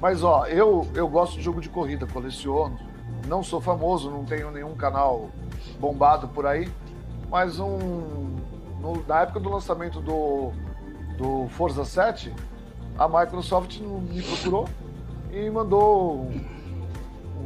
Mas 0.00 0.22
ó, 0.24 0.46
eu, 0.46 0.88
eu 0.94 1.06
gosto 1.06 1.36
de 1.36 1.42
jogo 1.42 1.60
de 1.60 1.68
corrida, 1.68 2.06
coleciono. 2.06 2.78
Não 3.28 3.42
sou 3.42 3.60
famoso, 3.60 4.10
não 4.10 4.24
tenho 4.24 4.50
nenhum 4.50 4.74
canal 4.74 5.28
bombado 5.78 6.26
por 6.28 6.46
aí. 6.46 6.72
Mas 7.28 7.60
um. 7.60 7.76
no- 8.80 9.04
na 9.06 9.20
época 9.20 9.38
do 9.38 9.50
lançamento 9.50 10.00
do, 10.00 10.52
do 11.18 11.48
Forza 11.50 11.84
7, 11.84 12.32
a 12.98 13.06
Microsoft 13.06 13.78
me 13.78 14.22
procurou 14.22 14.66
e 15.30 15.50
mandou 15.50 16.22
um, 16.22 16.40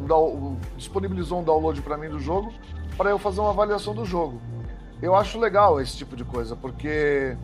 um 0.08 0.14
um- 0.14 0.56
disponibilizou 0.76 1.40
um 1.40 1.42
download 1.42 1.82
para 1.82 1.96
mim 1.98 2.08
do 2.08 2.20
jogo 2.20 2.52
para 2.96 3.10
eu 3.10 3.18
fazer 3.18 3.40
uma 3.40 3.50
avaliação 3.50 3.94
do 3.94 4.04
jogo. 4.04 4.40
Eu 5.02 5.14
acho 5.14 5.38
legal 5.38 5.80
esse 5.80 5.96
tipo 5.96 6.16
de 6.16 6.24
coisa, 6.24 6.54
porque 6.56 7.36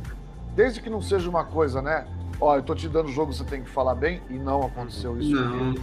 desde 0.55 0.80
que 0.80 0.88
não 0.90 1.03
seja 1.03 1.28
uma 1.28 1.44
coisa, 1.44 1.82
né? 1.82 2.07
Ó, 2.40 2.57
eu 2.57 2.62
tô 2.62 2.74
te 2.74 2.88
dando 2.88 3.07
o 3.09 3.12
jogo, 3.12 3.32
você 3.32 3.44
tem 3.44 3.62
que 3.62 3.68
falar 3.70 3.94
bem, 3.94 4.22
e 4.30 4.34
não 4.34 4.62
aconteceu 4.62 5.18
isso. 5.20 5.34
Não. 5.34 5.74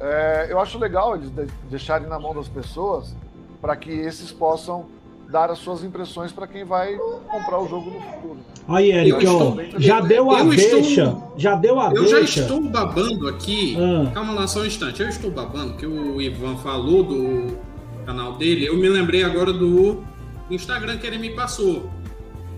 É, 0.00 0.46
eu 0.50 0.58
acho 0.60 0.78
legal 0.78 1.14
eles 1.14 1.30
de- 1.30 1.46
deixarem 1.70 2.08
na 2.08 2.18
mão 2.18 2.34
das 2.34 2.48
pessoas 2.48 3.14
para 3.60 3.76
que 3.76 3.90
esses 3.90 4.32
possam 4.32 4.86
dar 5.30 5.50
as 5.50 5.58
suas 5.58 5.82
impressões 5.82 6.32
para 6.32 6.46
quem 6.46 6.64
vai 6.64 6.96
comprar 7.30 7.58
o 7.58 7.68
jogo 7.68 7.90
no 7.90 8.00
futuro. 8.00 8.38
Aí, 8.68 8.90
Eric, 8.92 9.24
Eu 9.24 9.36
ó, 9.36 9.56
já 9.78 10.00
deu 10.00 10.30
a 10.30 10.40
eu 10.40 10.52
estou- 10.54 10.80
deixa. 10.80 11.16
Já 11.36 11.54
deu 11.54 11.80
a 11.80 11.92
Eu 11.92 12.06
já 12.06 12.16
deixa. 12.18 12.40
estou 12.40 12.60
babando 12.62 13.28
aqui. 13.28 13.76
Ah. 13.78 14.10
Calma 14.12 14.32
lá 14.34 14.46
só 14.46 14.60
um 14.60 14.64
instante. 14.66 15.02
Eu 15.02 15.08
estou 15.08 15.30
babando, 15.30 15.74
que 15.74 15.86
o 15.86 16.20
Ivan 16.20 16.56
falou 16.56 17.02
do 17.02 17.56
canal 18.04 18.34
dele. 18.34 18.66
Eu 18.66 18.76
me 18.76 18.88
lembrei 18.88 19.24
agora 19.24 19.52
do 19.52 20.02
Instagram 20.50 20.98
que 20.98 21.06
ele 21.06 21.18
me 21.18 21.30
passou. 21.30 21.90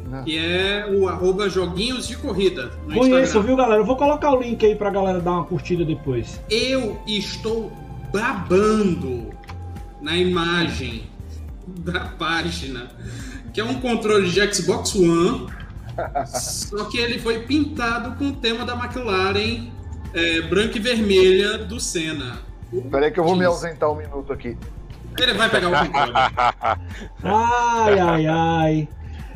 Né? 0.07 0.23
Que 0.25 0.39
é 0.39 0.87
o 0.89 1.09
arroba 1.09 1.49
joguinhos 1.49 2.07
de 2.07 2.17
corrida. 2.17 2.71
Conheço, 2.85 3.19
Instagram. 3.19 3.43
viu, 3.43 3.57
galera? 3.57 3.81
Eu 3.81 3.85
vou 3.85 3.97
colocar 3.97 4.33
o 4.33 4.41
link 4.41 4.65
aí 4.65 4.77
pra 4.77 4.91
galera 4.91 5.21
dar 5.21 5.33
uma 5.33 5.45
curtida 5.45 5.85
depois. 5.85 6.41
Eu 6.51 6.99
estou 7.07 7.73
babando 8.13 9.31
na 10.01 10.17
imagem 10.17 11.05
da 11.67 12.01
página, 12.01 12.91
que 13.53 13.61
é 13.61 13.65
um 13.65 13.81
controle 13.81 14.31
de 14.31 14.55
Xbox 14.55 14.95
One, 14.95 15.49
só 16.27 16.85
que 16.85 16.99
ele 16.99 17.19
foi 17.19 17.41
pintado 17.41 18.17
com 18.17 18.29
o 18.29 18.33
tema 18.37 18.65
da 18.65 18.75
McLaren 18.75 19.69
é, 20.15 20.41
branca 20.43 20.77
e 20.77 20.81
vermelha 20.81 21.59
do 21.59 21.81
Senna. 21.81 22.39
Peraí 22.91 23.11
que 23.11 23.19
eu 23.19 23.25
vou 23.25 23.37
me 23.37 23.45
ausentar 23.45 23.91
um 23.91 23.97
minuto 23.97 24.33
aqui. 24.33 24.57
Ele 25.19 25.35
vai 25.35 25.49
pegar 25.51 25.69
o 25.69 25.87
controle. 25.87 26.13
Ai, 27.23 27.99
ai, 27.99 28.27
ai. 28.27 28.89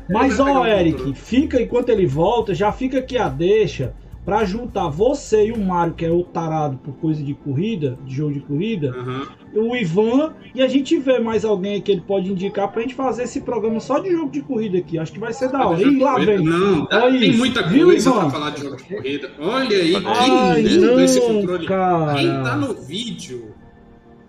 Mas, 0.08 0.38
ó, 0.40 0.66
Eric, 0.66 1.14
fica 1.14 1.60
enquanto 1.60 1.88
ele 1.90 2.06
volta, 2.06 2.52
já 2.54 2.72
fica 2.72 2.98
aqui 2.98 3.16
a 3.16 3.28
deixa 3.28 3.94
pra 4.24 4.44
juntar 4.44 4.88
você 4.88 5.46
e 5.46 5.52
o 5.52 5.58
Mário, 5.58 5.94
que 5.94 6.04
é 6.04 6.10
o 6.10 6.22
tarado 6.22 6.76
por 6.78 6.92
coisa 6.94 7.22
de 7.22 7.32
corrida, 7.32 7.96
de 8.04 8.14
jogo 8.16 8.34
de 8.34 8.40
corrida, 8.40 8.90
Aham. 8.90 9.22
o 9.54 9.74
Ivan, 9.74 10.34
e 10.54 10.62
a 10.62 10.68
gente 10.68 10.98
vê 10.98 11.18
mais 11.18 11.44
alguém 11.44 11.80
que 11.80 11.90
ele 11.90 12.02
pode 12.02 12.30
indicar 12.30 12.68
pra 12.70 12.82
gente 12.82 12.94
fazer 12.94 13.22
esse 13.22 13.40
programa 13.40 13.80
só 13.80 13.98
de 13.98 14.10
jogo 14.10 14.30
de 14.30 14.42
corrida 14.42 14.78
aqui. 14.78 14.98
Acho 14.98 15.12
que 15.12 15.18
vai 15.18 15.32
ser 15.32 15.48
da 15.50 15.66
hora. 15.66 15.80
Ih, 15.82 15.98
lá 15.98 16.16
vem. 16.18 16.44
Não, 16.44 16.84
dá- 16.86 17.04
Olha 17.04 17.18
tem 17.18 17.30
isso. 17.30 17.38
muita 17.38 17.62
Viu, 17.62 17.86
coisa 17.86 18.10
Ivan? 18.10 18.20
pra 18.20 18.30
falar 18.30 18.50
de 18.50 18.60
jogo 18.62 18.76
de 18.76 18.82
corrida. 18.84 19.30
Olha 19.38 19.76
aí, 19.76 19.94
Ai, 20.04 20.54
que 20.62 20.68
lindo 20.68 20.86
não, 20.86 21.00
esse 21.00 21.20
controle. 21.20 21.66
cara. 21.66 22.14
Quem 22.14 22.42
tá 22.42 22.56
no 22.56 22.74
vídeo. 22.74 23.49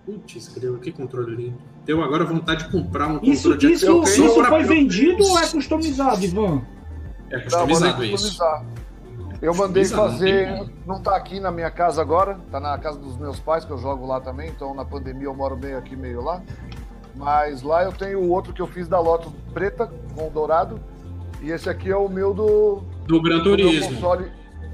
Putz, 0.05 0.47
grilo, 0.49 0.79
que 0.79 0.91
controle 0.91 1.35
lindo. 1.35 1.57
Deu 1.85 2.03
agora 2.03 2.25
vontade 2.25 2.65
de 2.65 2.71
comprar 2.71 3.07
um 3.07 3.19
Isso, 3.23 3.49
controle 3.51 3.57
de 3.59 3.73
isso, 3.73 3.85
Eu 3.85 4.01
tenho 4.01 4.25
isso 4.25 4.35
pra- 4.35 4.49
foi 4.49 4.63
vendido 4.63 5.23
ou 5.23 5.39
é 5.39 5.47
customizado, 5.47 6.23
Ivan? 6.23 6.61
É 7.29 7.39
customizado 7.39 8.03
isso. 8.03 8.11
customizar. 8.13 8.65
Eu 9.41 9.55
mandei 9.55 9.85
fazer. 9.85 10.69
Não 10.85 11.01
tá 11.01 11.15
aqui 11.15 11.39
na 11.39 11.51
minha 11.51 11.71
casa 11.71 12.01
agora, 12.01 12.39
tá 12.51 12.59
na 12.59 12.77
casa 12.77 12.99
dos 12.99 13.17
meus 13.17 13.39
pais, 13.39 13.65
que 13.65 13.71
eu 13.71 13.77
jogo 13.77 14.05
lá 14.05 14.19
também, 14.21 14.49
então 14.49 14.73
na 14.73 14.85
pandemia 14.85 15.25
eu 15.25 15.33
moro 15.35 15.57
meio 15.57 15.77
aqui, 15.77 15.95
meio 15.95 16.21
lá. 16.23 16.41
Mas 17.15 17.61
lá 17.61 17.83
eu 17.83 17.91
tenho 17.91 18.19
o 18.19 18.29
outro 18.29 18.53
que 18.53 18.61
eu 18.61 18.67
fiz 18.67 18.87
da 18.87 18.99
Lotus 18.99 19.31
preta 19.53 19.91
com 20.15 20.29
dourado. 20.29 20.79
E 21.41 21.49
esse 21.49 21.67
aqui 21.69 21.89
é 21.89 21.97
o 21.97 22.07
meu 22.07 22.33
do, 22.33 22.83
Do 23.07 23.19
Gran 23.21 23.39
do 23.39 23.49
meu 23.55 23.57
Turismo. 23.57 23.93
console 23.95 24.31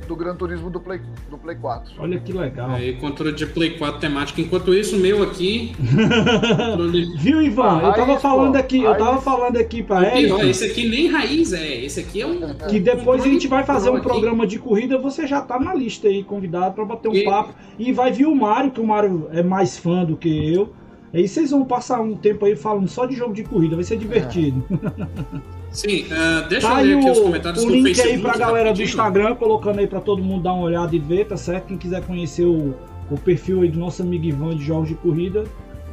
do 0.08 0.16
Gran 0.16 0.36
Turismo 0.36 0.70
do 0.70 0.80
Play, 0.80 1.01
do 1.30 1.38
Play 1.38 1.55
4. 1.58 1.93
Olha 1.99 2.20
que 2.20 2.32
legal. 2.34 2.72
Aí, 2.72 2.93
controle 2.95 3.34
de 3.34 3.45
Play 3.45 3.78
4 3.78 3.99
temático. 3.99 4.39
Enquanto 4.41 4.74
isso, 4.74 4.95
o 4.95 4.99
meu 4.99 5.22
aqui. 5.24 5.76
controle... 5.78 7.14
Viu, 7.20 7.41
Ivan? 7.41 7.80
Eu 7.82 7.93
tava 7.93 8.05
raiz, 8.05 8.22
falando 8.22 8.55
aqui, 8.55 8.82
eu 8.84 8.95
tava 8.95 9.12
raiz. 9.12 9.24
falando 9.24 9.58
aqui 9.58 9.84
pra 9.84 10.18
Eric 10.18 10.47
esse 10.47 10.66
aqui 10.66 10.88
nem 10.88 11.08
raiz 11.08 11.53
é. 11.53 11.84
Esse 11.84 11.99
aqui 11.99 12.22
é 12.22 12.28
um. 12.28 12.39
que 12.70 12.80
depois 12.80 13.24
a 13.24 13.28
gente 13.28 13.47
vai 13.47 13.64
fazer 13.64 13.89
um 13.89 13.95
aqui. 13.95 14.08
programa 14.08 14.47
de 14.47 14.58
corrida, 14.60 14.97
você 14.97 15.28
já 15.28 15.41
tá 15.41 15.60
na 15.60 15.74
lista 15.74 16.08
aí, 16.08 16.24
convidado 16.24 16.74
pra 16.76 16.86
bater 16.86 17.10
um 17.10 17.16
E- 17.16 17.24
papo. 17.26 17.53
E 17.78 17.91
vai 17.91 18.12
vir 18.12 18.26
o 18.26 18.36
Mário, 18.36 18.72
que 18.72 18.80
o 18.82 18.86
Mário 18.88 19.28
é 19.32 19.43
mais 19.43 19.78
fã 19.78 20.03
do 20.03 20.16
que 20.16 20.53
eu. 20.53 20.74
Aí 21.14 21.28
vocês 21.28 21.51
vão 21.51 21.64
passar 21.66 22.01
um 22.01 22.16
tempo 22.16 22.45
aí 22.45 22.55
falando 22.55 22.88
só 22.88 23.05
de 23.05 23.16
jogo 23.16 23.34
de 23.34 23.43
corrida, 23.43 23.76
vai 23.76 23.84
ser 23.84 23.97
divertido. 23.97 24.64
Sim, 25.72 26.07
ah, 26.11 26.45
deixa 26.49 26.68
Tá 26.68 26.74
eu 26.74 26.78
aí 26.78 26.88
ler 26.88 26.97
aqui 26.99 27.09
os 27.11 27.18
o, 27.18 27.22
comentários 27.24 27.63
o 27.63 27.68
do 27.68 27.74
link 27.74 27.86
Facebook. 27.95 28.15
aí 28.15 28.22
pra 28.22 28.38
galera 28.38 28.63
do 28.63 28.68
rapidinho. 28.70 28.86
Instagram, 28.88 29.36
colocando 29.36 29.80
aí 29.80 29.88
pra 29.88 30.01
todo 30.01 30.24
mundo 30.24 30.43
dar 30.43 30.53
uma 30.53 30.63
olhada 30.63 30.95
e 30.95 30.99
ver, 30.99 31.26
tá 31.28 31.38
certo? 31.38 31.68
Quem 31.68 31.78
quiser 31.78 32.01
conhecer 32.05 32.45
o, 32.45 32.74
o 33.11 33.18
perfil 33.18 33.61
aí 33.61 33.70
do 33.70 33.78
nosso 33.80 34.01
amigo 34.01 34.26
Ivan 34.26 34.55
de 34.55 34.63
jogos 34.65 34.88
de 34.89 34.95
corrida, 34.95 35.43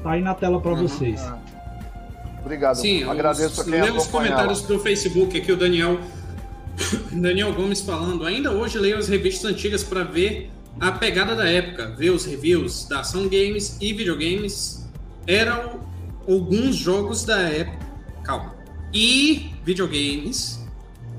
tá 0.03 0.13
aí 0.13 0.23
na 0.23 0.35
tela 0.35 0.61
pra 0.61 0.73
Uhum. 0.73 0.83
vocês. 0.89 1.21
Obrigado. 2.41 2.77
Sim, 2.77 3.05
Agradeço 3.05 3.53
os, 3.53 3.61
a 3.61 3.65
quem 3.65 3.81
lê 3.83 3.91
os 3.91 4.07
comentários 4.07 4.63
do 4.63 4.79
Facebook 4.79 5.37
aqui, 5.37 5.51
o 5.53 5.57
Daniel 5.57 5.99
Daniel 7.13 7.53
Gomes 7.53 7.81
falando. 7.81 8.25
Ainda 8.27 8.51
hoje 8.53 8.79
leio 8.79 8.99
as 8.99 9.09
revistas 9.09 9.51
antigas 9.51 9.83
para 9.83 10.03
ver 10.05 10.51
a 10.81 10.93
pegada 10.93 11.35
da 11.35 11.49
época, 11.49 11.95
ver 11.97 12.11
os 12.11 12.25
reviews 12.25 12.87
da 12.89 13.01
ação 13.01 13.23
games 13.29 13.77
e 13.81 13.93
videogames. 13.93 14.85
Eram 15.27 15.81
alguns 16.29 16.75
jogos 16.77 17.25
da 17.25 17.39
época. 17.41 17.79
Calma. 18.25 18.55
E 18.93 19.51
videogames. 19.65 20.63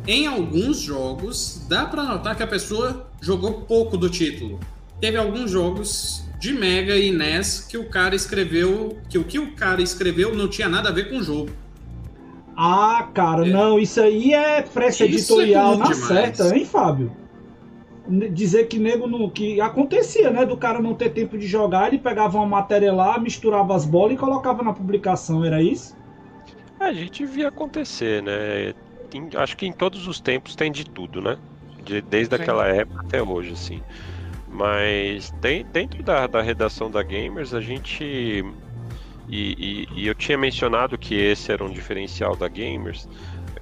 Em 0.08 0.28
alguns 0.28 0.80
jogos, 0.80 1.66
dá 1.68 1.86
para 1.86 2.04
notar 2.04 2.36
que 2.36 2.44
a 2.44 2.48
pessoa 2.48 3.08
jogou 3.20 3.62
pouco 3.62 3.98
do 3.98 4.10
título. 4.10 4.60
Teve 5.02 5.18
alguns 5.18 5.50
jogos 5.52 6.24
de 6.40 6.54
Mega 6.54 6.96
e 6.96 7.12
NES 7.12 7.62
que 7.68 7.78
o 7.78 7.90
cara 7.90 8.16
escreveu, 8.16 8.98
que 9.10 9.18
o 9.18 9.24
que 9.24 9.40
o 9.40 9.54
cara 9.56 9.82
escreveu 9.82 10.36
não 10.36 10.48
tinha 10.48 10.70
nada 10.70 10.90
a 10.90 10.92
ver 10.92 11.10
com 11.10 11.18
o 11.18 11.24
jogo. 11.24 11.50
Ah, 12.56 13.10
cara, 13.14 13.48
É. 13.48 13.52
não, 13.52 13.80
isso 13.80 14.00
aí 14.00 14.34
é 14.34 14.62
pressa 14.62 15.06
Isso 15.06 15.34
editorial 15.42 15.74
é 15.74 15.78
na 15.78 15.84
demais. 15.86 15.98
certa, 16.06 16.56
hein, 16.56 16.66
Fábio? 16.66 17.12
Dizer 18.32 18.66
que 18.68 18.78
nego 18.78 19.08
não. 19.08 19.28
que 19.30 19.60
acontecia, 19.60 20.30
né? 20.30 20.46
Do 20.46 20.56
cara 20.56 20.80
não 20.80 20.94
ter 20.94 21.10
tempo 21.10 21.36
de 21.38 21.48
jogar, 21.48 21.88
ele 21.88 21.98
pegava 21.98 22.38
uma 22.38 22.46
matéria 22.46 22.94
lá, 22.94 23.18
misturava 23.18 23.76
as 23.76 23.84
bolas 23.84 24.14
e 24.14 24.18
colocava 24.18 24.62
na 24.62 24.72
publicação, 24.72 25.44
era 25.44 25.62
isso? 25.62 25.96
A 26.86 26.94
gente 26.94 27.26
via 27.26 27.48
acontecer, 27.50 28.22
né? 28.24 28.74
Tem- 29.10 29.30
acho 29.36 29.58
que 29.58 29.66
em 29.66 29.74
todos 29.74 30.08
os 30.08 30.20
tempos 30.22 30.56
tem 30.56 30.72
de 30.72 30.84
tudo, 30.86 31.22
né? 31.22 31.38
De- 31.84 32.02
desde 32.02 32.36
Sim. 32.36 32.42
aquela 32.42 32.68
época 32.68 33.02
até 33.06 33.22
hoje, 33.22 33.54
assim. 33.54 33.82
Mas 34.48 35.32
tem, 35.42 35.66
dentro 35.66 36.04
da, 36.04 36.28
da 36.28 36.42
redação 36.42 36.90
da 36.92 37.04
Gamers, 37.04 37.54
a 37.54 37.62
gente. 37.62 38.04
E, 38.04 39.86
e- 39.88 40.04
e 40.04 40.08
eu 40.08 40.16
tinha 40.16 40.38
mencionado 40.38 40.98
que 40.98 41.16
esse 41.16 41.52
era 41.52 41.64
um 41.64 41.72
diferencial 41.72 42.36
da 42.36 42.48
Gamers. 42.48 43.08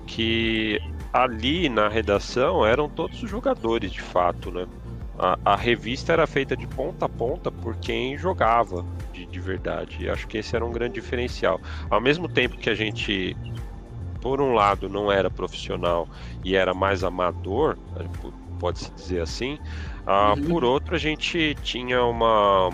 que 0.07 0.80
ali 1.13 1.69
na 1.69 1.88
redação 1.88 2.65
eram 2.65 2.89
todos 2.89 3.21
os 3.24 3.30
jogadores 3.30 3.91
de 3.91 4.01
fato, 4.01 4.51
né? 4.51 4.67
A, 5.17 5.38
a 5.53 5.55
revista 5.55 6.11
era 6.13 6.28
feita 6.28 6.57
de 6.57 6.67
ponta 6.67 7.05
a 7.05 7.09
ponta 7.09 7.51
por 7.51 7.78
quem 7.78 8.17
jogava 8.17 8.84
de, 9.34 9.39
de 9.39 9.39
verdade. 9.39 9.97
E 9.99 10.09
acho 10.09 10.27
que 10.27 10.38
esse 10.38 10.55
era 10.55 10.63
um 10.63 10.71
grande 10.71 10.95
diferencial. 10.95 11.59
Ao 11.89 11.99
mesmo 11.99 12.27
tempo 12.27 12.57
que 12.57 12.69
a 12.69 12.75
gente, 12.75 13.36
por 14.21 14.39
um 14.39 14.53
lado, 14.53 14.88
não 14.88 15.11
era 15.11 15.29
profissional 15.29 16.07
e 16.43 16.55
era 16.55 16.73
mais 16.73 17.03
amador, 17.03 17.77
pode-se 18.59 18.91
dizer 18.91 19.21
assim, 19.21 19.57
uh, 20.07 20.39
uhum. 20.39 20.47
por 20.47 20.63
outro, 20.63 20.95
a 20.95 20.99
gente 20.99 21.55
tinha 21.63 22.03
uma 22.03 22.69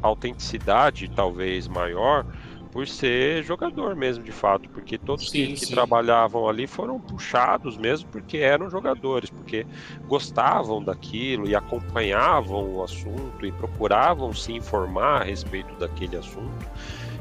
autenticidade 0.00 1.08
talvez 1.08 1.68
maior 1.68 2.24
por 2.70 2.86
ser 2.86 3.42
jogador 3.42 3.96
mesmo, 3.96 4.22
de 4.22 4.32
fato, 4.32 4.68
porque 4.70 4.98
todos 4.98 5.30
sim, 5.30 5.54
que, 5.54 5.54
que 5.54 5.66
trabalhavam 5.66 6.48
ali 6.48 6.66
foram 6.66 7.00
puxados 7.00 7.76
mesmo 7.76 8.08
porque 8.10 8.38
eram 8.38 8.70
jogadores, 8.70 9.30
porque 9.30 9.66
gostavam 10.06 10.82
daquilo 10.82 11.48
e 11.48 11.54
acompanhavam 11.54 12.76
o 12.76 12.82
assunto 12.82 13.44
e 13.44 13.52
procuravam 13.52 14.32
se 14.32 14.52
informar 14.52 15.22
a 15.22 15.24
respeito 15.24 15.74
daquele 15.76 16.16
assunto. 16.16 16.66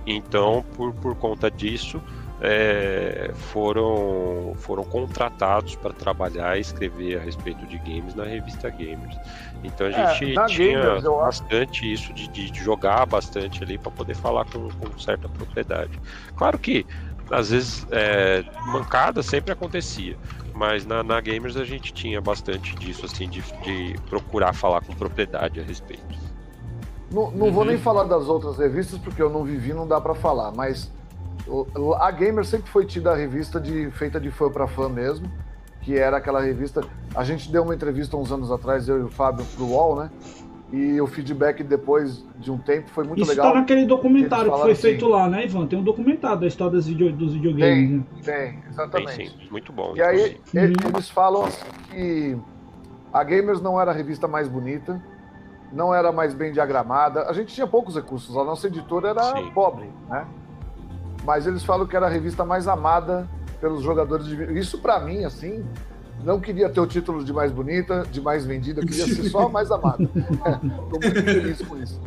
Então, 0.06 0.64
por, 0.76 0.94
por 0.94 1.16
conta 1.16 1.52
disso, 1.52 2.02
é, 2.40 3.32
foram, 3.34 4.54
foram 4.58 4.84
contratados 4.84 5.76
para 5.76 5.94
trabalhar 5.94 6.58
e 6.58 6.62
escrever 6.62 7.20
a 7.20 7.24
respeito 7.24 7.66
de 7.66 7.78
games 7.80 8.14
na 8.16 8.24
revista 8.24 8.70
Gamers. 8.70 9.18
Então 9.64 9.88
a 9.88 9.90
é, 9.90 10.16
gente 10.16 10.20
tinha 10.20 10.46
Gamers, 10.46 11.04
bastante 11.04 11.92
isso 11.92 12.14
de, 12.14 12.28
de, 12.28 12.64
jogar 12.64 13.06
bastante 13.06 13.64
ali 13.64 13.78
para 13.78 13.92
poder 13.92 14.16
falar 14.16 14.46
com, 14.46 14.70
com, 14.70 15.00
certa 15.00 15.28
propriedade. 15.28 16.00
Claro 16.36 16.58
que 16.58 16.86
às 17.32 17.50
vezes 17.50 17.86
é, 17.92 18.44
mancada 18.68 19.22
sempre 19.22 19.52
acontecia, 19.52 20.16
mas 20.54 20.86
na, 20.86 21.04
na, 21.04 21.20
Gamers 21.20 21.58
a 21.58 21.66
gente 21.66 21.92
tinha 21.92 22.22
bastante 22.22 22.76
disso, 22.76 23.06
assim, 23.06 23.28
de, 23.28 23.42
de 23.64 23.96
procurar 24.10 24.54
falar 24.54 24.82
com 24.82 24.94
propriedade 24.94 25.60
a 25.60 25.64
respeito. 25.64 26.28
Não, 27.12 27.32
não 27.32 27.48
uhum. 27.48 27.52
vou 27.52 27.66
nem 27.66 27.78
falar 27.78 28.04
das 28.04 28.28
outras 28.28 28.58
revistas 28.58 29.00
porque 29.00 29.22
eu 29.22 29.30
não 29.30 29.44
vivi, 29.44 29.74
não 29.74 29.88
dá 29.88 30.00
para 30.00 30.14
falar, 30.14 30.52
mas 30.52 30.92
a 32.00 32.12
Gamer 32.12 32.46
sempre 32.46 32.70
foi 32.70 32.86
tida 32.86 33.12
a 33.12 33.16
revista 33.16 33.60
de, 33.60 33.90
feita 33.92 34.20
de 34.20 34.30
fã 34.30 34.50
para 34.50 34.68
fã 34.68 34.90
mesmo, 34.90 35.32
que 35.88 35.98
era 35.98 36.18
aquela 36.18 36.42
revista. 36.42 36.82
A 37.16 37.24
gente 37.24 37.50
deu 37.50 37.64
uma 37.64 37.74
entrevista 37.74 38.18
uns 38.18 38.30
anos 38.30 38.52
atrás, 38.52 38.90
eu 38.90 39.00
e 39.00 39.04
o 39.04 39.08
Fábio, 39.08 39.46
pro 39.56 39.64
UOL, 39.64 39.96
né? 39.96 40.12
E 40.70 41.00
o 41.00 41.08
feedback 41.08 41.64
depois 41.64 42.26
de 42.38 42.52
um 42.52 42.58
tempo 42.58 42.90
foi 42.90 43.06
muito 43.06 43.22
Isso 43.22 43.32
legal. 43.32 43.46
Isso 43.46 43.54
tá 43.54 43.60
naquele 43.62 43.86
documentário 43.86 44.52
que 44.52 44.60
foi 44.60 44.72
assim, 44.74 44.82
feito 44.82 45.08
lá, 45.08 45.30
né, 45.30 45.46
Ivan? 45.46 45.66
Tem 45.66 45.80
um 45.80 45.84
documentário 45.84 46.42
da 46.42 46.48
história 46.48 46.74
dos, 46.74 46.88
video, 46.88 47.14
dos 47.14 47.32
videogames. 47.32 48.04
Tem, 48.22 48.34
né? 48.34 48.50
tem, 48.62 48.70
exatamente. 48.70 49.16
Tem, 49.16 49.28
sim. 49.30 49.48
Muito 49.50 49.72
bom. 49.72 49.94
E 49.96 50.02
aí, 50.02 50.42
eles 50.54 51.10
falam 51.10 51.46
assim 51.46 51.66
que 51.90 52.38
a 53.14 53.24
Gamers 53.24 53.62
não 53.62 53.80
era 53.80 53.92
a 53.92 53.94
revista 53.94 54.28
mais 54.28 54.50
bonita, 54.50 55.02
não 55.72 55.96
era 55.96 56.12
mais 56.12 56.34
bem 56.34 56.52
diagramada. 56.52 57.30
A 57.30 57.32
gente 57.32 57.56
tinha 57.56 57.66
poucos 57.66 57.96
recursos, 57.96 58.36
a 58.36 58.44
nossa 58.44 58.68
editora 58.68 59.12
era 59.12 59.38
sim. 59.38 59.52
pobre, 59.52 59.90
né? 60.10 60.28
mas 61.24 61.48
eles 61.48 61.64
falam 61.64 61.88
que 61.88 61.96
era 61.96 62.08
a 62.08 62.10
revista 62.10 62.44
mais 62.44 62.68
amada 62.68 63.26
pelos 63.60 63.82
jogadores 63.84 64.26
de 64.26 64.58
Isso 64.58 64.80
para 64.80 65.00
mim, 65.00 65.24
assim, 65.24 65.66
não 66.24 66.40
queria 66.40 66.70
ter 66.70 66.80
o 66.80 66.88
título 66.88 67.24
de 67.24 67.32
mais 67.32 67.52
bonita, 67.52 68.04
de 68.12 68.22
mais 68.22 68.46
vendida, 68.46 68.82
queria 68.82 69.06
ser 69.06 69.30
só 69.30 69.46
a 69.46 69.50
mais 69.50 69.72
amada. 69.72 70.04
Estou 70.04 71.00
muito 71.02 71.24
feliz 71.24 71.62
com 71.62 71.78
isso. 71.78 72.02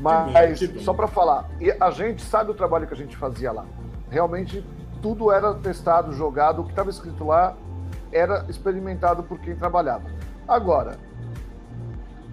Mas, 0.00 0.60
só 0.82 0.92
para 0.92 1.08
falar, 1.08 1.50
a 1.80 1.90
gente 1.90 2.22
sabe 2.22 2.50
o 2.50 2.54
trabalho 2.54 2.86
que 2.86 2.94
a 2.94 2.96
gente 2.96 3.16
fazia 3.16 3.50
lá. 3.50 3.64
Realmente, 4.10 4.64
tudo 5.02 5.32
era 5.32 5.54
testado, 5.54 6.12
jogado, 6.12 6.60
o 6.60 6.64
que 6.64 6.70
estava 6.70 6.90
escrito 6.90 7.24
lá 7.24 7.56
era 8.12 8.44
experimentado 8.48 9.22
por 9.22 9.38
quem 9.40 9.56
trabalhava. 9.56 10.08
Agora, 10.46 10.96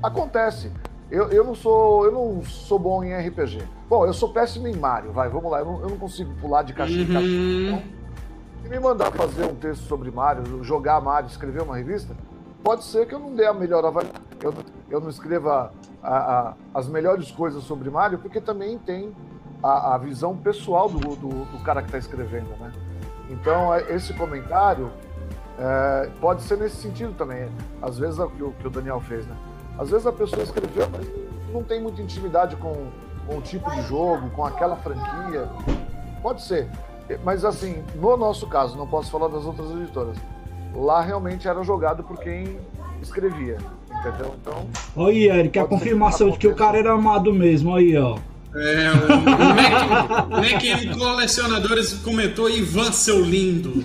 acontece. 0.01 0.71
Eu, 1.09 1.29
eu, 1.29 1.43
não 1.43 1.53
sou, 1.53 2.05
eu 2.05 2.11
não 2.11 2.43
sou 2.43 2.79
bom 2.79 3.03
em 3.03 3.15
RPG. 3.15 3.63
Bom, 3.87 4.05
eu 4.05 4.13
sou 4.13 4.29
péssimo 4.29 4.67
em 4.67 4.75
Mario, 4.75 5.11
vai, 5.11 5.29
vamos 5.29 5.51
lá. 5.51 5.59
Eu 5.59 5.65
não, 5.65 5.81
eu 5.81 5.89
não 5.89 5.97
consigo 5.97 6.33
pular 6.41 6.63
de 6.63 6.73
caixinha 6.73 7.03
em 7.03 7.13
caixinha. 7.13 7.67
Então, 7.67 7.83
me 8.69 8.79
mandar 8.79 9.11
fazer 9.11 9.45
um 9.45 9.55
texto 9.55 9.83
sobre 9.83 10.11
Mario, 10.11 10.63
jogar 10.63 10.99
Mario, 11.01 11.29
escrever 11.29 11.61
uma 11.61 11.77
revista, 11.77 12.15
pode 12.63 12.83
ser 12.83 13.07
que 13.07 13.13
eu 13.13 13.19
não 13.19 13.35
dê 13.35 13.45
a 13.45 13.53
melhor 13.53 13.85
avaliação. 13.85 14.21
Eu, 14.41 14.53
eu 14.89 14.99
não 14.99 15.09
escreva 15.09 15.71
a, 16.01 16.17
a, 16.17 16.53
as 16.73 16.87
melhores 16.87 17.31
coisas 17.31 17.63
sobre 17.63 17.89
Mario, 17.89 18.19
porque 18.19 18.41
também 18.41 18.77
tem 18.77 19.15
a, 19.63 19.95
a 19.95 19.97
visão 19.97 20.35
pessoal 20.35 20.89
do, 20.89 20.99
do, 20.99 21.45
do 21.45 21.63
cara 21.63 21.81
que 21.81 21.87
está 21.87 21.97
escrevendo, 21.97 22.49
né? 22.59 22.71
Então, 23.29 23.73
é, 23.73 23.93
esse 23.93 24.13
comentário 24.13 24.91
é, 25.57 26.09
pode 26.19 26.43
ser 26.43 26.57
nesse 26.57 26.77
sentido 26.77 27.13
também. 27.13 27.49
Às 27.81 27.97
vezes, 27.97 28.19
é 28.19 28.23
o 28.23 28.29
que 28.29 28.43
o, 28.43 28.51
que 28.51 28.67
o 28.67 28.69
Daniel 28.69 28.99
fez, 28.99 29.25
né? 29.25 29.35
Às 29.77 29.89
vezes 29.89 30.07
a 30.07 30.11
pessoa 30.11 30.41
escreveu, 30.41 30.87
mas 30.89 31.07
não 31.51 31.63
tem 31.63 31.81
muita 31.81 32.01
intimidade 32.01 32.55
com, 32.55 32.89
com 33.27 33.37
o 33.37 33.41
tipo 33.41 33.69
de 33.71 33.81
jogo, 33.83 34.29
com 34.31 34.45
aquela 34.45 34.75
franquia. 34.77 35.49
Pode 36.21 36.41
ser. 36.43 36.69
Mas 37.23 37.45
assim, 37.45 37.83
no 37.95 38.17
nosso 38.17 38.47
caso, 38.47 38.77
não 38.77 38.87
posso 38.87 39.11
falar 39.11 39.27
das 39.27 39.45
outras 39.45 39.69
editoras. 39.71 40.17
Lá 40.73 41.01
realmente 41.01 41.47
era 41.47 41.63
jogado 41.63 42.03
por 42.03 42.17
quem 42.17 42.57
escrevia. 43.01 43.57
Entendeu? 43.99 44.35
Então. 44.41 44.67
Oi, 44.95 45.29
Eric, 45.29 45.57
a 45.57 45.65
confirmação 45.65 46.29
de 46.31 46.37
que 46.37 46.47
o 46.47 46.55
cara 46.55 46.77
era 46.77 46.91
amado 46.93 47.33
mesmo, 47.33 47.73
aí, 47.73 47.97
ó. 47.97 48.17
É, 48.57 48.89
o, 48.89 48.93
o 49.07 49.21
Mac, 50.29 50.63
Mac 50.63 50.97
Colecionadores 50.97 51.93
comentou 51.95 52.49
Ivan, 52.49 52.89
seu 52.93 53.19
lindo. 53.19 53.83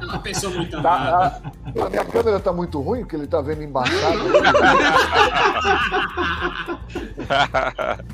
é 0.00 0.04
uma 0.06 0.18
pessoa 0.20 0.54
muito 0.54 0.70
tá, 0.70 0.94
amada. 0.94 1.10
Tá, 1.10 1.42
a, 1.82 1.86
a, 1.86 1.90
minha 1.90 2.04
câmera 2.06 2.40
tá 2.40 2.50
muito 2.50 2.80
ruim, 2.80 3.00
porque 3.00 3.16
ele 3.16 3.26
tá 3.26 3.42
vendo 3.42 3.62
embaixado. 3.62 4.18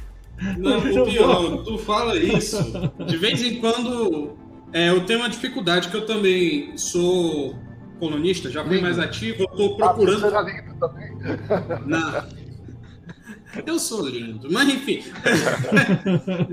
Não, 0.59 0.79
o 1.03 1.07
pior, 1.07 1.63
tu 1.65 1.79
fala 1.79 2.17
isso. 2.17 2.59
De 3.07 3.17
vez 3.17 3.43
em 3.43 3.57
quando 3.61 4.37
é, 4.73 4.91
eu 4.91 5.05
tenho 5.07 5.21
uma 5.21 5.29
dificuldade 5.29 5.89
que 5.89 5.97
eu 5.97 6.05
também 6.05 6.77
sou 6.77 7.55
colunista, 7.99 8.51
já 8.51 8.65
fui 8.65 8.81
mais 8.81 8.99
ativo, 8.99 9.43
eu 9.43 9.49
tô 9.49 9.75
ah, 9.75 9.95
procurando. 9.95 10.37
Ah, 10.37 10.43
lindo 10.43 10.75
também. 10.79 11.17
Não. 11.87 12.45
Eu 13.65 13.79
sou 13.79 14.05
lindo, 14.09 14.49
mas 14.51 14.69
enfim. 14.69 15.05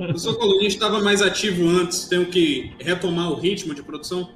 eu 0.07 0.17
sou 0.19 0.35
colunista, 0.35 0.85
estava 0.85 0.99
mais 1.01 1.19
ativo 1.19 1.67
antes, 1.67 2.05
tenho 2.05 2.27
que 2.27 2.73
retomar 2.79 3.31
o 3.31 3.39
ritmo 3.39 3.73
de 3.73 3.81
produção. 3.81 4.29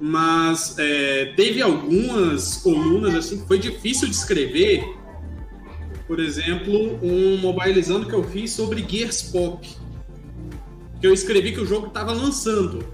Mas 0.00 0.76
é, 0.78 1.26
teve 1.36 1.62
algumas 1.62 2.56
colunas 2.56 3.14
assim 3.14 3.40
que 3.40 3.46
foi 3.46 3.58
difícil 3.58 4.08
de 4.08 4.14
escrever. 4.16 4.82
Por 6.10 6.18
exemplo, 6.18 6.98
um 7.04 7.36
mobilizando 7.36 8.04
que 8.04 8.12
eu 8.12 8.24
fiz 8.24 8.50
sobre 8.50 8.84
Gears 8.84 9.22
Pop. 9.22 9.64
Que 11.00 11.06
eu 11.06 11.14
escrevi 11.14 11.52
que 11.52 11.60
o 11.60 11.64
jogo 11.64 11.86
estava 11.86 12.10
lançando. 12.10 12.84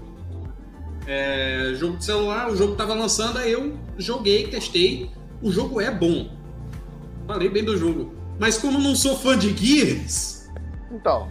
É, 1.07 1.73
jogo 1.79 1.97
de 1.97 2.05
celular, 2.05 2.47
o 2.47 2.55
jogo 2.55 2.73
estava 2.73 2.93
lançando, 2.93 3.39
aí 3.39 3.51
eu 3.51 3.75
joguei, 3.97 4.45
testei. 4.45 5.09
O 5.41 5.51
jogo 5.51 5.81
é 5.81 5.89
bom. 5.89 6.29
Falei 7.25 7.49
bem 7.49 7.63
do 7.63 7.75
jogo. 7.75 8.13
Mas 8.39 8.59
como 8.59 8.77
não 8.77 8.95
sou 8.95 9.17
fã 9.17 9.35
de 9.35 9.49
Gears, 9.51 10.47
então 10.91 11.27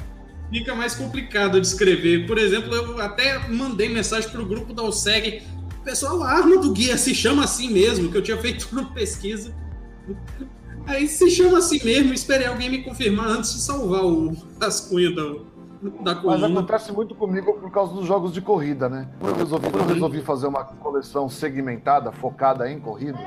fica 0.51 0.75
mais 0.75 0.93
complicado 0.97 1.61
de 1.61 1.69
escrever. 1.69 2.27
Por 2.27 2.37
exemplo, 2.37 2.75
eu 2.75 3.01
até 3.01 3.47
mandei 3.49 3.89
mensagem 3.89 4.29
pro 4.31 4.45
grupo 4.45 4.75
da 4.75 4.83
OSEG. 4.83 5.45
Pessoal, 5.85 6.21
a 6.25 6.33
arma 6.33 6.59
do 6.59 6.75
Gear 6.75 6.99
se 6.99 7.15
chama 7.15 7.45
assim 7.45 7.71
mesmo, 7.71 8.11
que 8.11 8.19
eu 8.19 8.23
tinha 8.23 8.39
feito 8.39 8.67
uma 8.73 8.93
pesquisa. 8.93 9.55
Aí 10.87 11.09
se 11.09 11.29
chama 11.31 11.59
assim 11.59 11.83
mesmo, 11.85 12.15
esperei 12.15 12.47
alguém 12.47 12.71
me 12.71 12.83
confirmar 12.83 13.29
antes 13.29 13.55
de 13.55 13.61
salvar 13.61 14.05
o 14.05 14.37
rascunho 14.61 15.15
da, 15.15 15.23
da 16.03 16.15
coluna. 16.15 16.49
Mas 16.49 16.57
acontece 16.57 16.93
muito 16.93 17.15
comigo 17.15 17.55
por 17.55 17.71
causa 17.71 17.93
dos 17.93 18.07
jogos 18.07 18.33
de 18.33 18.41
corrida, 18.41 18.89
né? 18.89 19.09
Eu 19.21 19.35
resolvi, 19.35 19.67
eu 19.67 19.87
resolvi 19.87 20.23
fazer 20.23 20.47
uma 20.47 20.65
coleção 20.65 21.29
segmentada, 21.29 22.13
focada 22.13 22.71
em 22.71 22.79
corrida. 22.79 23.19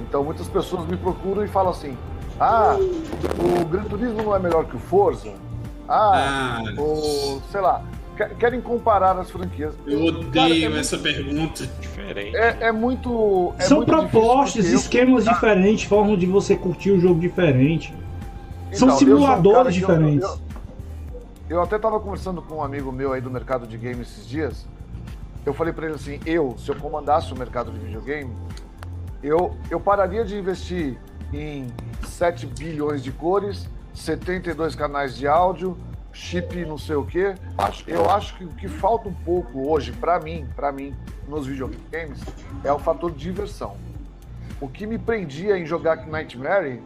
Então 0.00 0.24
muitas 0.24 0.48
pessoas 0.48 0.86
me 0.86 0.96
procuram 0.96 1.44
e 1.44 1.48
falam 1.48 1.70
assim: 1.70 1.96
ah, 2.38 2.76
o 2.78 3.64
Gran 3.66 3.84
Turismo 3.84 4.22
não 4.22 4.34
é 4.34 4.38
melhor 4.38 4.64
que 4.64 4.76
o 4.76 4.78
Forza? 4.78 5.34
Ah, 5.86 6.62
ah. 6.64 6.80
o. 6.80 7.42
sei 7.52 7.60
lá. 7.60 7.84
Querem 8.28 8.60
comparar 8.60 9.18
as 9.18 9.30
franquias. 9.30 9.74
Eu 9.86 10.04
odeio 10.04 10.30
Cara, 10.30 10.54
é 10.54 10.78
essa 10.78 10.96
muito, 10.96 11.14
pergunta. 11.14 11.66
Diferente. 11.80 12.36
É, 12.36 12.56
é 12.60 12.72
muito. 12.72 13.54
É 13.58 13.62
São 13.62 13.78
muito 13.78 13.88
propostas, 13.88 14.66
esquemas 14.66 15.26
eu... 15.26 15.32
diferentes, 15.32 15.84
formas 15.84 16.18
de 16.18 16.26
você 16.26 16.56
curtir 16.56 16.90
o 16.90 17.00
jogo 17.00 17.20
diferente. 17.20 17.94
Então, 18.66 18.78
São 18.78 18.98
simuladores 18.98 19.74
um 19.74 19.78
diferentes. 19.78 20.28
Eu, 20.28 20.38
eu, 21.48 21.56
eu, 21.56 21.62
até 21.62 21.76
estava 21.76 21.98
conversando 21.98 22.42
com 22.42 22.56
um 22.56 22.62
amigo 22.62 22.92
meu 22.92 23.12
aí 23.12 23.20
do 23.20 23.30
mercado 23.30 23.66
de 23.66 23.76
games 23.76 24.10
esses 24.10 24.28
dias. 24.28 24.66
Eu 25.44 25.54
falei 25.54 25.72
para 25.72 25.86
ele 25.86 25.94
assim: 25.94 26.20
eu, 26.26 26.54
se 26.58 26.70
eu 26.70 26.76
comandasse 26.76 27.32
o 27.32 27.38
mercado 27.38 27.72
de 27.72 27.78
videogame, 27.78 28.30
eu, 29.22 29.56
eu 29.70 29.80
pararia 29.80 30.24
de 30.24 30.36
investir 30.36 30.98
em 31.32 31.66
7 32.06 32.46
bilhões 32.46 33.02
de 33.02 33.12
cores, 33.12 33.68
72 33.94 34.74
canais 34.74 35.16
de 35.16 35.26
áudio, 35.26 35.76
chip 36.12 36.64
não 36.64 36.78
sei 36.78 36.96
o 36.96 37.04
quê. 37.04 37.34
Acho, 37.56 37.88
eu 37.88 38.10
acho 38.10 38.36
que 38.36 38.44
o 38.44 38.48
que 38.48 38.68
falta 38.68 39.08
um 39.08 39.14
pouco 39.14 39.68
hoje, 39.68 39.92
para 39.92 40.18
mim, 40.20 40.46
para 40.54 40.72
mim, 40.72 40.94
nos 41.28 41.46
videogames, 41.46 42.20
é 42.64 42.72
o 42.72 42.78
fator 42.78 43.10
diversão. 43.12 43.76
O 44.60 44.68
que 44.68 44.86
me 44.86 44.98
prendia 44.98 45.58
em 45.58 45.64
jogar 45.64 46.06
Nightmare 46.06 46.82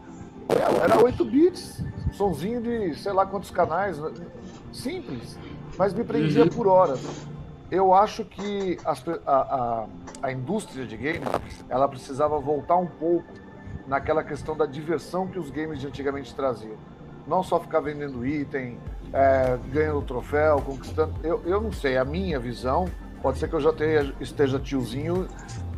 era 0.83 1.03
8 1.03 1.25
bits, 1.25 1.83
sonzinho 2.13 2.61
de 2.61 2.95
sei 2.97 3.13
lá 3.13 3.27
quantos 3.27 3.51
canais, 3.51 4.01
simples, 4.73 5.39
mas 5.77 5.93
me 5.93 6.05
prendia 6.05 6.43
uhum. 6.45 6.49
por 6.49 6.67
horas. 6.67 7.27
Eu 7.71 7.93
acho 7.95 8.25
que 8.25 8.79
a, 8.85 8.95
a, 9.27 9.87
a 10.23 10.33
indústria 10.33 10.87
de 10.87 10.97
games 10.97 11.65
ela 11.69 11.89
precisava 11.89 12.39
voltar 12.39 12.77
um 12.77 12.87
pouco 12.87 13.25
naquela 13.87 14.23
questão 14.23 14.57
da 14.57 14.67
diversão 14.67 15.27
que 15.27 15.39
os 15.39 15.51
games 15.51 15.81
de 15.81 15.87
antigamente 15.87 16.35
traziam. 16.35 16.77
Não 17.27 17.43
só 17.43 17.59
ficar 17.59 17.81
vendendo 17.81 18.27
item, 18.27 18.79
é, 19.13 19.59
ganhando 19.73 20.03
troféu, 20.03 20.61
conquistando. 20.61 21.15
Eu, 21.23 21.43
eu 21.47 21.61
não 21.61 21.73
sei, 21.73 21.97
a 21.97 22.05
minha 22.05 22.39
visão, 22.39 22.87
pode 23.23 23.39
ser 23.39 23.49
que 23.49 23.55
eu 23.55 23.61
já 23.61 23.73
tenha, 23.73 24.13
esteja 24.21 24.59
tiozinho, 24.59 25.27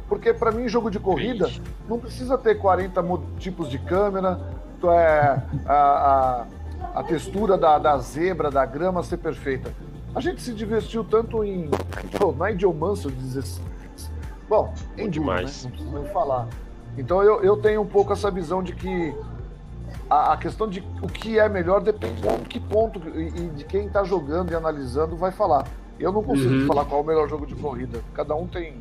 porque 0.09 0.33
para 0.33 0.51
mim, 0.51 0.69
jogo 0.69 0.91
de 0.91 0.99
corrida 0.99 1.51
não 1.89 1.99
precisa 1.99 2.39
ter 2.39 2.57
40 2.57 3.03
tipos 3.39 3.69
de 3.69 3.79
câmera, 3.79 4.41
é, 4.85 5.43
a, 5.67 5.75
a, 5.75 6.47
a 7.01 7.03
textura 7.03 7.57
da, 7.59 7.79
da 7.79 7.99
zebra, 7.99 8.51
da 8.51 8.65
grama 8.65 9.03
ser 9.03 9.17
perfeita. 9.17 9.73
A 10.15 10.21
gente 10.21 10.41
se 10.41 10.55
divertiu 10.55 11.05
tanto 11.05 11.45
em 11.45 11.69
pô, 12.19 12.33
Nigel 12.33 12.73
Mansell, 12.73 13.11
dizer, 13.11 13.45
bom, 14.49 14.73
em 14.97 15.11
demais, 15.11 15.65
né? 15.65 15.71
não 15.71 15.71
preciso 15.71 15.99
nem 15.99 16.13
falar. 16.13 16.49
Então 16.97 17.23
eu, 17.23 17.43
eu 17.43 17.57
tenho 17.57 17.83
um 17.83 17.87
pouco 17.87 18.13
essa 18.13 18.31
visão 18.31 18.63
de 18.63 18.75
que 18.75 19.15
a, 20.09 20.33
a, 20.33 20.37
questão 20.37 20.69
de 20.69 20.83
o 21.03 21.07
que 21.07 21.39
é 21.39 21.49
melhor 21.49 21.81
depende 21.81 22.21
de 22.21 22.49
que 22.49 22.61
ponto 22.61 23.01
e, 23.15 23.29
e 23.29 23.49
de 23.57 23.65
quem 23.65 23.87
está 23.87 24.05
jogando 24.05 24.53
e 24.53 24.55
analisando 24.55 25.17
vai 25.17 25.33
falar. 25.33 25.67
Eu 25.99 26.13
não 26.13 26.23
consigo 26.23 26.53
uhum. 26.53 26.67
falar 26.67 26.85
qual 26.85 27.01
é 27.01 27.05
o 27.05 27.07
melhor 27.07 27.29
jogo 27.29 27.47
de 27.47 27.55
corrida. 27.55 28.01
Cada 28.15 28.35
um 28.35 28.47
tem 28.47 28.75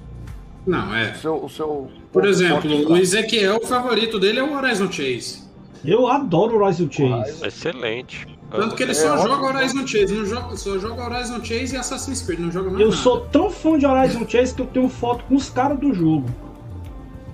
não, 0.65 0.95
é. 0.95 1.11
o 1.11 1.15
seu. 1.15 1.45
O 1.45 1.49
seu 1.49 1.91
Por 2.11 2.25
exemplo, 2.25 2.91
o 2.91 2.97
Ezequiel, 2.97 3.57
o 3.57 3.67
favorito 3.67 4.19
dele 4.19 4.39
é 4.39 4.43
o 4.43 4.55
Horizon 4.55 4.91
Chase. 4.91 5.43
Eu 5.83 6.07
adoro 6.07 6.57
o 6.57 6.63
Horizon 6.63 6.89
Chase. 6.89 7.45
Excelente. 7.45 8.27
Tanto 8.49 8.75
que 8.75 8.83
ele 8.83 8.93
só 8.93 9.15
é, 9.15 9.21
joga 9.21 9.47
Horizon 9.47 9.85
Chase, 9.85 10.13
não 10.13 10.25
joga, 10.25 10.55
só 10.55 10.79
joga 10.79 11.03
Horizon 11.03 11.43
Chase 11.43 11.75
e 11.75 11.77
Assassin's 11.77 12.21
Creed, 12.21 12.39
não 12.39 12.51
joga 12.51 12.69
mais 12.69 12.79
Eu 12.79 12.89
nada. 12.89 13.01
sou 13.01 13.21
tão 13.21 13.49
fã 13.49 13.77
de 13.77 13.85
Horizon 13.85 14.25
Chase 14.27 14.53
que 14.53 14.61
eu 14.61 14.67
tenho 14.67 14.87
foto 14.87 15.25
com 15.25 15.35
os 15.35 15.49
caras 15.49 15.79
do 15.79 15.93
jogo. 15.93 16.29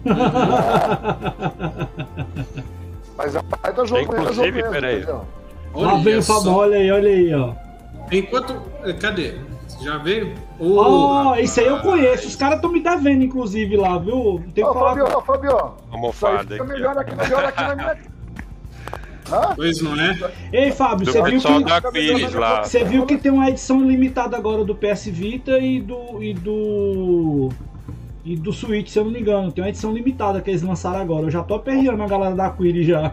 Mas 3.24 3.36
a 3.36 3.44
pai 3.44 3.74
tá 3.74 3.86
jogando. 3.86 4.22
Inclusive, 4.22 4.64
peraí. 4.64 5.06
Lá 5.74 5.96
vem 5.98 6.18
o 6.18 6.24
Fabão, 6.24 6.56
olha 6.56 6.78
aí, 6.78 6.92
olha 6.92 7.10
aí, 7.10 7.34
ó. 7.34 7.54
Enquanto. 8.12 8.62
Eh, 8.84 8.94
cadê? 8.94 9.36
Já 9.82 9.98
veio? 9.98 10.34
Oh, 10.60 11.34
isso 11.36 11.60
aí 11.60 11.68
eu 11.68 11.80
conheço. 11.80 12.28
Os 12.28 12.36
caras 12.36 12.58
estão 12.58 12.72
me 12.72 12.82
devendo, 12.82 13.24
inclusive, 13.24 13.78
lá, 13.78 13.98
viu? 13.98 14.44
Tem 14.54 14.64
que 14.64 14.70
oh, 14.70 14.74
falar. 14.74 14.96
Fabio, 14.96 15.22
Fabio. 15.22 15.74
Almofada. 15.92 16.56
Fica 16.56 16.64
melhor 16.64 16.98
aqui, 16.98 17.16
melhor 17.16 17.46
aqui 17.46 17.62
na 17.62 17.76
minha. 17.76 17.98
Hã? 19.32 19.54
Pois 19.56 19.82
não 19.82 19.96
é? 20.00 20.32
Ei, 20.52 20.72
Fábio, 20.72 21.06
você 21.06 21.22
viu 21.22 21.40
que. 21.40 22.38
lá. 22.38 22.64
Você 22.64 22.84
viu 22.84 23.06
que 23.06 23.18
tem 23.18 23.32
uma 23.32 23.50
edição 23.50 23.82
limitada 23.82 24.36
agora 24.36 24.66
do 24.66 24.76
PS 24.76 25.06
Vita 25.06 25.58
e 25.58 25.80
do. 25.80 26.22
e 26.22 26.34
do. 26.34 27.50
E 28.24 28.36
do 28.36 28.54
Switch, 28.54 28.90
se 28.90 29.00
eu 29.00 29.04
não 29.04 29.12
me 29.12 29.20
engano. 29.20 29.52
Tem 29.52 29.64
uma 29.64 29.70
edição 29.70 29.92
limitada 29.92 30.42
que 30.42 30.50
eles 30.50 30.62
lançaram 30.62 31.00
agora. 31.00 31.26
Eu 31.26 31.32
já 31.32 31.44
tô 31.44 31.56
aperreando 31.56 32.04
a 32.04 32.08
galera 32.08 32.36
da 32.36 32.50
Query 32.52 32.84
já. 32.84 33.12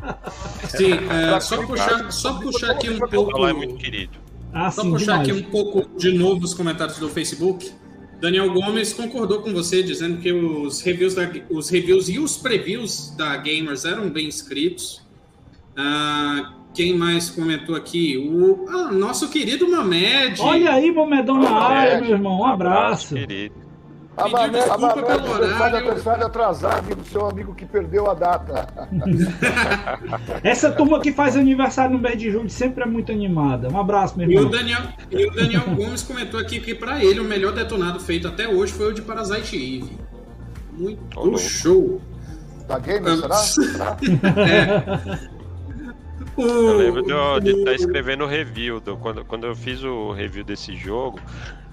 Sim, 0.68 0.92
é, 0.92 1.38
só, 1.40 1.66
puxar, 1.66 2.10
só 2.10 2.34
puxar 2.40 2.70
aqui 2.72 2.90
um 2.90 2.98
pouco. 2.98 3.46
É 3.46 3.52
muito 3.52 3.74
querido. 3.76 4.18
Ah, 4.52 4.70
Só 4.70 4.82
sim, 4.82 4.90
puxar 4.90 5.22
demais. 5.22 5.28
aqui 5.28 5.46
um 5.46 5.50
pouco 5.50 5.88
de 5.96 6.12
novo 6.12 6.44
os 6.44 6.54
comentários 6.54 6.98
do 6.98 7.08
Facebook. 7.08 7.70
Daniel 8.20 8.52
Gomes 8.52 8.92
concordou 8.92 9.40
com 9.42 9.52
você, 9.52 9.82
dizendo 9.82 10.18
que 10.18 10.32
os 10.32 10.82
reviews, 10.82 11.14
da, 11.14 11.30
os 11.50 11.70
reviews 11.70 12.08
e 12.08 12.18
os 12.18 12.36
previews 12.36 13.14
da 13.16 13.36
Gamers 13.36 13.84
eram 13.84 14.10
bem 14.10 14.26
escritos. 14.26 15.06
Ah, 15.76 16.54
quem 16.74 16.96
mais 16.96 17.30
comentou 17.30 17.76
aqui? 17.76 18.18
O 18.18 18.66
ah, 18.68 18.92
nosso 18.92 19.28
querido 19.30 19.70
Mamed. 19.70 20.40
Olha 20.40 20.72
aí, 20.72 20.90
Mamedão 20.92 21.40
na 21.40 21.52
área, 21.52 22.00
meu 22.00 22.10
irmão. 22.10 22.40
Um 22.40 22.46
abraço. 22.46 23.14
Querido. 23.14 23.69
Pediu 24.16 24.50
desculpa 24.50 25.02
pelo 25.02 25.30
horário. 25.30 25.76
aniversário 25.76 26.26
atrasado 26.26 26.94
do 26.94 27.04
seu 27.04 27.26
amigo 27.26 27.54
que 27.54 27.64
perdeu 27.64 28.10
a 28.10 28.14
data. 28.14 28.68
Essa 30.42 30.70
turma 30.72 31.00
que 31.00 31.12
faz 31.12 31.36
aniversário 31.36 31.92
no 31.92 31.98
mês 31.98 32.18
de 32.18 32.30
julho 32.30 32.50
sempre 32.50 32.82
é 32.82 32.86
muito 32.86 33.12
animada. 33.12 33.68
Um 33.68 33.78
abraço, 33.78 34.18
meu 34.18 34.28
irmão. 34.28 34.44
E 34.44 34.46
o 34.46 34.50
Daniel, 34.50 34.82
e 35.10 35.26
o 35.26 35.30
Daniel 35.32 35.62
Gomes 35.74 36.02
comentou 36.02 36.40
aqui 36.40 36.60
que 36.60 36.74
para 36.74 37.02
ele 37.02 37.20
o 37.20 37.24
melhor 37.24 37.52
detonado 37.52 38.00
feito 38.00 38.26
até 38.26 38.48
hoje 38.48 38.72
foi 38.72 38.90
o 38.90 38.92
de 38.92 39.02
Parasite 39.02 39.56
Eve. 39.56 39.98
Muito 40.72 41.00
oh, 41.16 41.36
show. 41.38 42.00
Da 42.66 42.78
Gamer, 42.78 43.16
será? 43.36 43.96
é. 44.46 45.40
Eu 46.36 46.76
lembro 46.76 47.02
de 47.02 47.50
estar 47.50 47.64
tá 47.64 47.74
escrevendo 47.74 48.26
review. 48.26 48.80
Do, 48.80 48.96
quando, 48.96 49.24
quando 49.24 49.46
eu 49.46 49.54
fiz 49.54 49.82
o 49.82 50.12
review 50.12 50.44
desse 50.44 50.74
jogo, 50.76 51.20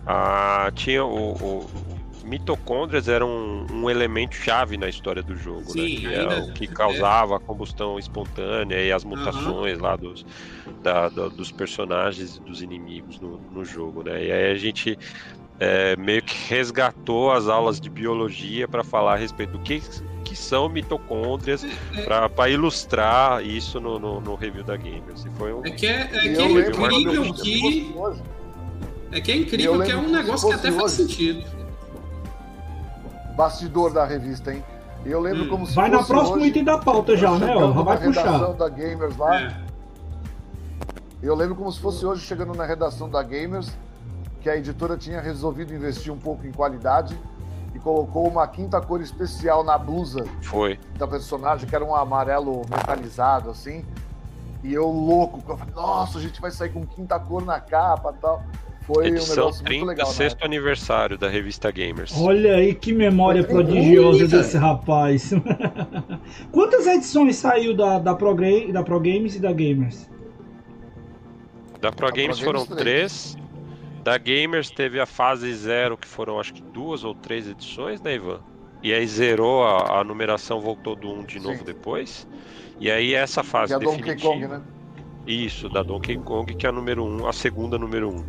ah, 0.05 0.71
tinha 0.73 1.05
o, 1.05 1.33
o 1.33 1.96
mitocôndrias 2.27 3.07
eram 3.07 3.29
um, 3.29 3.83
um 3.83 3.89
elemento 3.89 4.35
chave 4.35 4.77
na 4.77 4.89
história 4.89 5.23
do 5.23 5.35
jogo, 5.35 5.61
né? 5.75 5.83
Sim, 5.83 5.99
né? 5.99 6.09
Que 6.09 6.15
é 6.15 6.39
o 6.39 6.53
que 6.53 6.65
é. 6.65 6.67
causava 6.67 7.33
é. 7.33 7.37
a 7.37 7.39
combustão 7.39 7.97
espontânea 7.97 8.81
e 8.81 8.91
as 8.91 9.03
mutações 9.03 9.77
uhum. 9.77 9.83
lá 9.83 9.95
dos, 9.95 10.25
da, 10.83 11.09
da, 11.09 11.29
dos 11.29 11.51
personagens 11.51 12.35
e 12.35 12.41
dos 12.41 12.61
inimigos 12.61 13.19
no, 13.19 13.39
no 13.51 13.63
jogo, 13.63 14.03
né? 14.03 14.25
E 14.25 14.31
aí 14.31 14.51
a 14.51 14.55
gente 14.55 14.97
é, 15.59 15.95
meio 15.95 16.21
que 16.21 16.35
resgatou 16.49 17.31
as 17.31 17.47
aulas 17.47 17.79
de 17.79 17.89
biologia 17.89 18.67
para 18.67 18.83
falar 18.83 19.13
a 19.13 19.17
respeito 19.17 19.53
do 19.53 19.59
que, 19.59 19.81
que 20.23 20.35
são 20.35 20.67
mitocôndrias 20.67 21.65
é. 21.95 22.27
para 22.27 22.49
ilustrar 22.49 23.43
isso 23.43 23.79
no, 23.79 23.97
no, 23.97 24.19
no, 24.19 24.35
review 24.35 24.63
da 24.63 24.75
Gamer. 24.75 25.13
Assim, 25.13 25.29
foi 25.37 25.53
um, 25.53 25.65
é 25.65 25.71
que 25.71 25.87
é, 25.87 26.01
é, 26.01 26.07
que 26.07 26.41
é 26.41 26.45
incrível 26.45 27.33
que. 27.33 27.95
É 29.09 29.21
que 29.21 29.31
é 29.31 29.37
incrível 29.37 29.81
que 29.81 29.91
é 29.91 29.95
um 29.95 30.09
negócio 30.09 30.49
que 30.49 30.53
até 30.53 30.67
hoje. 30.67 30.77
faz 30.77 30.91
sentido 30.91 31.56
bastidor 33.37 33.93
da 33.93 34.03
revista, 34.03 34.51
hein? 34.51 34.63
E 35.05 35.11
eu 35.11 35.21
lembro 35.21 35.43
hum. 35.43 35.49
como 35.49 35.67
se 35.67 35.75
Vai 35.75 35.89
na 35.89 36.03
próxima 36.03 36.37
hoje, 36.37 36.47
item 36.47 36.63
da 36.63 36.79
pauta 36.79 37.15
já, 37.15 37.37
né? 37.37 37.55
Ó, 37.55 37.83
vai 37.83 37.97
puxar. 37.97 38.53
da 38.53 38.67
Gamers 38.67 39.15
lá. 39.15 39.41
É. 39.41 39.67
Eu 41.21 41.35
lembro 41.35 41.55
como 41.55 41.71
se 41.71 41.79
fosse 41.79 42.03
hoje 42.05 42.25
chegando 42.25 42.53
na 42.55 42.65
redação 42.65 43.07
da 43.07 43.21
Gamers, 43.21 43.71
que 44.41 44.49
a 44.49 44.57
editora 44.57 44.97
tinha 44.97 45.21
resolvido 45.21 45.73
investir 45.73 46.11
um 46.11 46.17
pouco 46.17 46.45
em 46.47 46.51
qualidade 46.51 47.17
e 47.75 47.79
colocou 47.79 48.27
uma 48.27 48.47
quinta 48.47 48.81
cor 48.81 49.01
especial 49.01 49.63
na 49.63 49.77
blusa 49.77 50.25
Foi. 50.41 50.79
da 50.97 51.07
personagem, 51.07 51.69
que 51.69 51.75
era 51.75 51.85
um 51.85 51.95
amarelo 51.95 52.63
metalizado, 52.69 53.51
assim. 53.51 53.85
E 54.63 54.73
eu 54.73 54.87
louco, 54.87 55.43
eu 55.47 55.57
falei, 55.57 55.73
nossa, 55.75 56.17
a 56.17 56.21
gente 56.21 56.41
vai 56.41 56.49
sair 56.49 56.69
com 56.69 56.85
quinta 56.85 57.19
cor 57.19 57.45
na 57.45 57.59
capa 57.59 58.13
e 58.15 58.19
tal. 58.19 58.43
Foi 58.87 59.07
Edição 59.07 59.33
um 59.33 59.37
negócio 59.37 59.65
30, 59.65 59.79
muito 59.79 59.89
legal. 59.89 60.07
Sexto 60.07 60.45
aniversário 60.45 61.17
da 61.17 61.27
revista 61.27 61.69
Gamers. 61.69 62.13
Olha 62.17 62.55
aí 62.55 62.73
que 62.73 62.93
memória 62.93 63.43
Foi 63.43 63.55
prodigiosa 63.55 64.19
bonita. 64.19 64.37
desse 64.37 64.57
rapaz. 64.57 65.31
Quantas 66.53 66.87
edições 66.87 67.35
saiu 67.35 67.75
da, 67.75 67.99
da, 67.99 68.15
Pro, 68.15 68.33
da 68.71 68.83
Pro 68.83 68.97
Games 69.01 69.35
e 69.35 69.39
da 69.39 69.51
Gamers? 69.51 70.09
Da 71.81 71.91
Pro 71.91 72.09
Games 72.13 72.39
foram 72.39 72.65
três. 72.65 73.35
Da 74.05 74.17
Gamers 74.17 74.71
teve 74.71 75.01
a 75.01 75.05
fase 75.05 75.53
zero, 75.53 75.97
que 75.97 76.07
foram 76.07 76.39
acho 76.39 76.53
que 76.53 76.61
duas 76.61 77.03
ou 77.03 77.13
três 77.13 77.45
edições, 77.45 78.01
né, 78.01 78.15
Ivan? 78.15 78.39
E 78.81 78.93
aí 78.93 79.05
zerou 79.05 79.65
a, 79.65 79.99
a 79.99 80.03
numeração, 80.05 80.61
voltou 80.61 80.95
do 80.95 81.09
1 81.09 81.19
um 81.19 81.23
de 81.25 81.41
novo 81.41 81.57
Sim. 81.57 81.65
depois. 81.65 82.25
E 82.79 82.89
aí 82.89 83.13
essa 83.13 83.43
fase 83.43 83.73
e 83.73 83.75
a 83.75 83.79
definitiva. 83.79 84.13
Donkey 84.13 84.21
Kong, 84.21 84.47
né? 84.47 84.61
Isso, 85.27 85.67
da 85.67 85.83
Donkey 85.83 86.17
Kong, 86.17 86.55
que 86.55 86.65
é 86.65 86.69
a 86.69 86.71
número 86.71 87.03
1, 87.03 87.21
um, 87.21 87.27
a 87.27 87.33
segunda 87.33 87.77
número 87.77 88.09
1. 88.09 88.15
Um. 88.15 88.23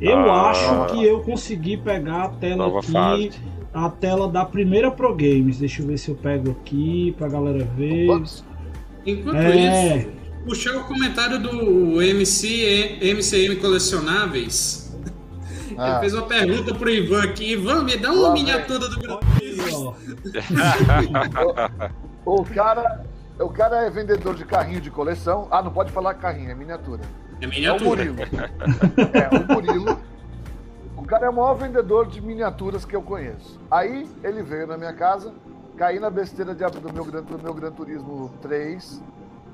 Eu 0.00 0.30
ah, 0.30 0.50
acho 0.50 0.86
que 0.86 1.04
eu 1.04 1.20
consegui 1.20 1.76
pegar 1.76 2.22
a 2.22 2.28
tela 2.28 2.78
aqui, 2.78 2.92
fase. 2.92 3.32
a 3.72 3.90
tela 3.90 4.28
da 4.28 4.44
primeira 4.44 4.90
Pro 4.90 5.14
Games. 5.14 5.58
Deixa 5.58 5.82
eu 5.82 5.88
ver 5.88 5.98
se 5.98 6.10
eu 6.10 6.14
pego 6.14 6.52
aqui 6.52 7.12
pra 7.18 7.28
galera 7.28 7.64
ver. 7.76 8.06
Enquanto 9.04 9.36
é... 9.36 9.98
isso, 9.98 10.08
puxar 10.44 10.76
o 10.76 10.84
comentário 10.84 11.42
do 11.42 12.00
MC, 12.00 12.98
MCM 13.02 13.56
Colecionáveis. 13.56 14.82
Ah. 15.76 15.90
Ele 15.90 16.00
fez 16.00 16.14
uma 16.14 16.22
pergunta 16.22 16.72
pro 16.72 16.88
Ivan 16.88 17.24
aqui. 17.24 17.54
Ivan, 17.54 17.82
me 17.82 17.96
dá 17.96 18.12
uma 18.12 18.28
Lá 18.28 18.32
miniatura 18.32 18.88
do 18.88 18.94
Gran 19.00 19.18
o 22.24 22.44
cara 22.44 23.03
o 23.38 23.48
cara 23.48 23.82
é 23.82 23.90
vendedor 23.90 24.34
de 24.34 24.44
carrinho 24.44 24.80
de 24.80 24.90
coleção. 24.90 25.48
Ah, 25.50 25.62
não 25.62 25.72
pode 25.72 25.90
falar 25.90 26.14
carrinho, 26.14 26.50
é 26.50 26.54
miniatura. 26.54 27.02
É 27.40 27.46
miniatura. 27.46 28.04
É 28.04 28.10
o 28.10 28.14
Murilo. 28.14 28.28
é, 29.12 29.28
o 29.36 29.54
Murilo. 29.54 30.00
O 30.96 31.02
cara 31.02 31.26
é 31.26 31.28
o 31.28 31.34
maior 31.34 31.54
vendedor 31.54 32.06
de 32.06 32.20
miniaturas 32.20 32.84
que 32.84 32.94
eu 32.94 33.02
conheço. 33.02 33.60
Aí 33.70 34.08
ele 34.22 34.42
veio 34.42 34.66
na 34.66 34.78
minha 34.78 34.92
casa, 34.92 35.32
caí 35.76 35.98
na 35.98 36.08
besteira 36.08 36.54
de, 36.54 36.64
do, 36.64 36.92
meu, 36.92 37.04
do 37.04 37.42
meu 37.42 37.52
Gran 37.52 37.72
Turismo 37.72 38.30
3, 38.40 39.02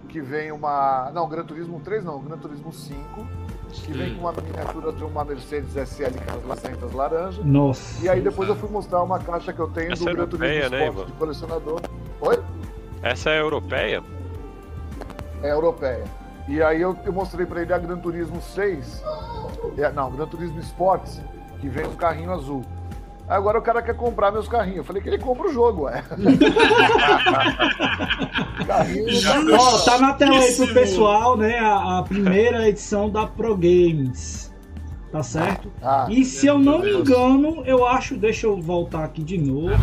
que 0.09 0.20
vem 0.20 0.52
uma. 0.52 1.11
Não, 1.12 1.28
Gran 1.28 1.44
Turismo 1.44 1.81
3 1.81 2.05
não, 2.05 2.20
Gran 2.20 2.36
Turismo 2.36 2.73
5, 2.73 3.27
que 3.73 3.93
vem 3.93 4.15
com 4.15 4.20
uma 4.20 4.32
miniatura 4.32 4.93
de 4.93 5.02
uma 5.02 5.24
Mercedes 5.24 5.74
SL 5.74 6.12
com 6.24 6.39
as 6.39 6.44
lacentas 6.44 6.93
laranja. 6.93 7.43
Nossa. 7.43 8.05
E 8.05 8.09
aí 8.09 8.20
depois 8.20 8.48
eu 8.48 8.55
fui 8.55 8.69
mostrar 8.69 9.02
uma 9.02 9.19
caixa 9.19 9.52
que 9.52 9.61
eu 9.61 9.69
tenho 9.69 9.93
Essa 9.93 10.05
do 10.05 10.11
é 10.11 10.15
Gran 10.15 10.27
Turismo 10.27 10.55
europeia, 10.55 10.78
né, 10.78 10.89
Sport 10.89 11.07
de 11.07 11.12
colecionador. 11.15 11.81
Oi? 12.20 12.59
Essa 13.02 13.31
é 13.31 13.40
europeia? 13.40 14.02
É 15.43 15.51
europeia. 15.51 16.05
E 16.48 16.62
aí 16.62 16.81
eu, 16.81 16.97
eu 17.05 17.12
mostrei 17.12 17.47
pra 17.47 17.62
ele 17.62 17.72
a 17.72 17.78
Gran 17.78 17.98
Turismo 17.98 18.40
6. 18.43 19.02
É, 19.78 19.90
não, 19.93 20.10
Gran 20.10 20.27
Turismo 20.27 20.59
Sports, 20.60 21.20
que 21.60 21.68
vem 21.68 21.86
um 21.86 21.94
carrinho 21.94 22.32
azul. 22.32 22.64
Agora 23.28 23.59
o 23.60 23.62
cara 23.62 23.81
quer 23.81 23.94
comprar 23.94 24.32
meus 24.32 24.48
carrinhos. 24.48 24.78
Eu 24.78 24.85
falei 24.85 25.01
que 25.01 25.09
ele 25.09 25.18
compra 25.18 25.47
o 25.47 25.52
jogo, 25.52 25.85
ué. 25.85 26.02
carrinho 28.66 29.06
Ó, 29.56 29.78
tá 29.78 29.98
na 29.98 30.14
tela 30.14 30.36
aí 30.40 30.56
pro 30.56 30.74
pessoal, 30.74 31.36
né? 31.36 31.60
A, 31.60 32.01
a 32.01 32.02
primeira 32.02 32.68
edição 32.68 33.09
da 33.09 33.28
Pro 33.28 33.55
Games. 33.55 34.52
Tá 35.12 35.22
certo? 35.22 35.70
Ah, 35.81 36.09
E 36.09 36.24
se 36.24 36.47
eu 36.48 36.59
não 36.59 36.81
me 36.81 36.93
engano, 36.93 37.64
eu 37.64 37.86
acho. 37.86 38.16
Deixa 38.16 38.47
eu 38.48 38.60
voltar 38.60 39.05
aqui 39.05 39.22
de 39.22 39.39
novo. 39.39 39.77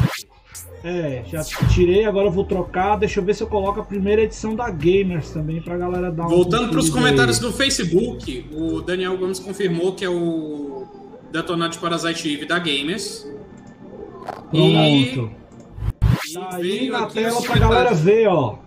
É, 0.83 1.23
já 1.25 1.43
tirei, 1.43 2.05
agora 2.05 2.27
eu 2.27 2.31
vou 2.31 2.43
trocar. 2.45 2.97
Deixa 2.97 3.19
eu 3.19 3.23
ver 3.23 3.33
se 3.33 3.41
eu 3.43 3.47
coloco 3.47 3.79
a 3.79 3.83
primeira 3.83 4.21
edição 4.21 4.55
da 4.55 4.69
Gamers 4.69 5.31
também 5.31 5.61
pra 5.61 5.75
galera 5.77 6.11
dar 6.11 6.23
uma 6.23 6.29
Voltando 6.29 6.69
para 6.69 6.79
os 6.79 6.89
conferida 6.89 7.09
comentários 7.09 7.37
aí. 7.37 7.43
do 7.43 7.51
Facebook, 7.53 8.49
o 8.53 8.81
Daniel 8.81 9.17
Gomes 9.17 9.39
confirmou 9.39 9.93
que 9.93 10.05
é 10.05 10.09
o 10.09 10.85
Detonado 11.31 11.77
Parasite 11.79 12.31
Eve 12.33 12.45
da 12.45 12.59
Gamers. 12.59 13.27
E, 14.53 15.11
Pronto. 15.13 15.31
e 16.27 16.33
Tá 16.33 16.55
aí 16.55 16.89
na 16.89 17.05
tela 17.07 17.41
pra 17.41 17.57
galera 17.57 17.93
ver, 17.93 18.27
ó. 18.27 18.57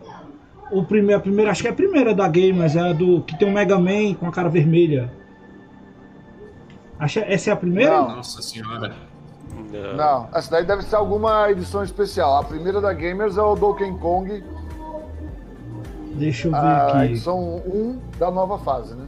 O 0.73 0.85
primeiro, 0.85 1.19
a 1.19 1.23
primeira, 1.23 1.51
acho 1.51 1.63
que 1.63 1.69
é 1.69 1.71
a 1.71 1.75
primeira 1.75 2.15
da 2.15 2.29
Gamers, 2.29 2.77
é 2.77 2.81
a 2.81 2.93
do 2.93 3.23
que 3.23 3.39
tem 3.39 3.49
o 3.49 3.53
Mega 3.53 3.79
Man 3.79 4.15
com 4.15 4.27
a 4.27 4.31
cara 4.31 4.49
vermelha. 4.49 5.13
Acha, 6.99 7.21
essa 7.21 7.51
é 7.51 7.53
a 7.53 7.57
primeira? 7.57 7.99
Nossa 8.03 8.43
senhora. 8.43 8.95
Não. 9.71 9.97
Não, 9.97 10.29
essa 10.33 10.51
daí 10.51 10.65
deve 10.65 10.83
ser 10.83 10.97
alguma 10.97 11.51
edição 11.51 11.83
especial. 11.83 12.39
A 12.39 12.45
primeira 12.45 12.81
da 12.81 12.93
Gamers 12.93 13.37
é 13.37 13.43
o 13.43 13.55
Donkey 13.55 13.91
Kong, 13.99 14.43
Deixa 16.13 16.49
eu 16.49 16.53
ver 16.53 16.57
a 16.59 16.87
aqui. 16.89 17.13
edição 17.13 17.63
1 17.67 17.99
da 18.19 18.31
nova 18.31 18.59
fase, 18.59 18.95
né? 18.95 19.07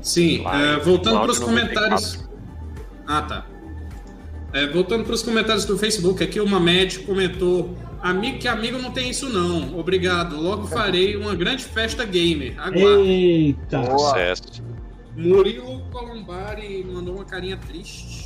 Sim, 0.00 0.44
é, 0.46 0.78
voltando 0.80 1.20
para 1.20 1.30
os 1.30 1.38
comentários. 1.38 2.24
Ah, 3.06 3.22
tá. 3.22 3.46
É, 4.52 4.66
voltando 4.68 5.04
para 5.04 5.14
os 5.14 5.22
comentários 5.22 5.64
do 5.64 5.76
Facebook, 5.76 6.22
aqui 6.22 6.40
o 6.40 6.48
Mamed 6.48 7.00
comentou: 7.00 7.76
Amigo 8.00 8.38
que 8.38 8.48
amigo 8.48 8.78
não 8.78 8.90
tem 8.90 9.10
isso 9.10 9.28
não. 9.28 9.78
Obrigado. 9.78 10.40
Logo 10.40 10.66
farei 10.68 11.16
uma 11.16 11.34
grande 11.34 11.64
festa 11.64 12.04
gamer. 12.04 12.54
Aguarde. 12.58 13.08
Eita! 13.08 13.78
Boa. 13.80 13.98
Sucesso. 13.98 14.62
Murilo 15.16 15.80
Colombari 15.90 16.84
mandou 16.84 17.16
uma 17.16 17.24
carinha 17.24 17.56
triste. 17.56 18.25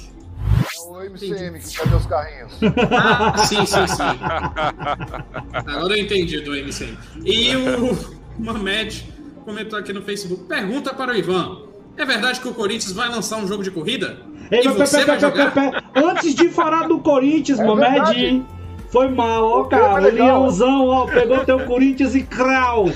É 0.86 0.90
o 0.90 1.02
MCM 1.02 1.59
que 1.59 1.77
cadê 1.77 1.94
os 1.94 2.07
carrinhos? 2.07 2.52
Ah, 2.97 3.39
sim, 3.39 3.66
sim, 3.66 3.86
sim. 3.86 4.02
Agora 5.52 5.97
eu 5.97 6.02
entendi 6.05 6.40
do 6.40 6.55
MCM. 6.55 6.97
E 7.24 7.55
o 7.57 7.97
Mamed 8.39 9.12
comentou 9.44 9.78
aqui 9.78 9.93
no 9.93 10.02
Facebook: 10.02 10.44
pergunta 10.44 10.94
para 10.94 11.12
o 11.12 11.16
Ivan. 11.16 11.62
É 11.97 12.05
verdade 12.05 12.40
que 12.40 12.48
o 12.48 12.55
Corinthians 12.55 12.93
vai 12.93 13.09
lançar 13.09 13.36
um 13.36 13.47
jogo 13.47 13.62
de 13.62 13.70
corrida? 13.70 14.19
Ei, 14.51 14.61
e 14.61 14.62
pé, 14.62 14.70
você 14.70 14.98
pé, 15.01 15.05
vai 15.05 15.20
jogar? 15.20 15.52
pé, 15.52 15.70
pé. 15.70 15.82
Antes 15.94 16.35
de 16.35 16.48
falar 16.48 16.89
do 16.89 16.98
Corinthians, 17.01 17.59
É 17.59 17.65
Mamed, 17.65 18.47
foi 18.89 19.09
mal, 19.09 19.44
ó, 19.44 19.66
é 19.66 19.69
cara. 19.69 19.93
O 19.93 20.05
legal. 20.05 20.27
Leãozão, 20.27 20.89
ó, 20.89 21.07
pegou 21.07 21.44
teu 21.44 21.66
Corinthians 21.66 22.15
e 22.15 22.23
crau. 22.23 22.86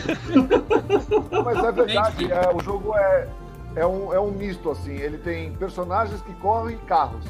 Mas 1.45 1.65
é 1.65 1.73
verdade, 1.73 2.33
é, 2.33 2.51
o 2.55 2.63
jogo 2.63 2.97
é, 2.97 3.29
é, 3.77 3.87
um, 3.87 4.13
é 4.13 4.21
um 4.21 4.31
misto, 4.31 4.71
assim. 4.71 4.95
Ele 4.95 5.19
tem 5.19 5.53
personagens 5.53 6.21
que 6.23 6.33
correm 6.35 6.77
e 6.77 6.79
carros. 6.87 7.25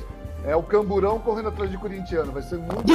É 0.47 0.55
o 0.55 0.63
camburão 0.63 1.19
correndo 1.19 1.49
atrás 1.49 1.71
de 1.71 1.79
corintiano. 1.79 2.31
Vai 2.33 2.43
ser 2.43 2.59
muito. 2.59 2.85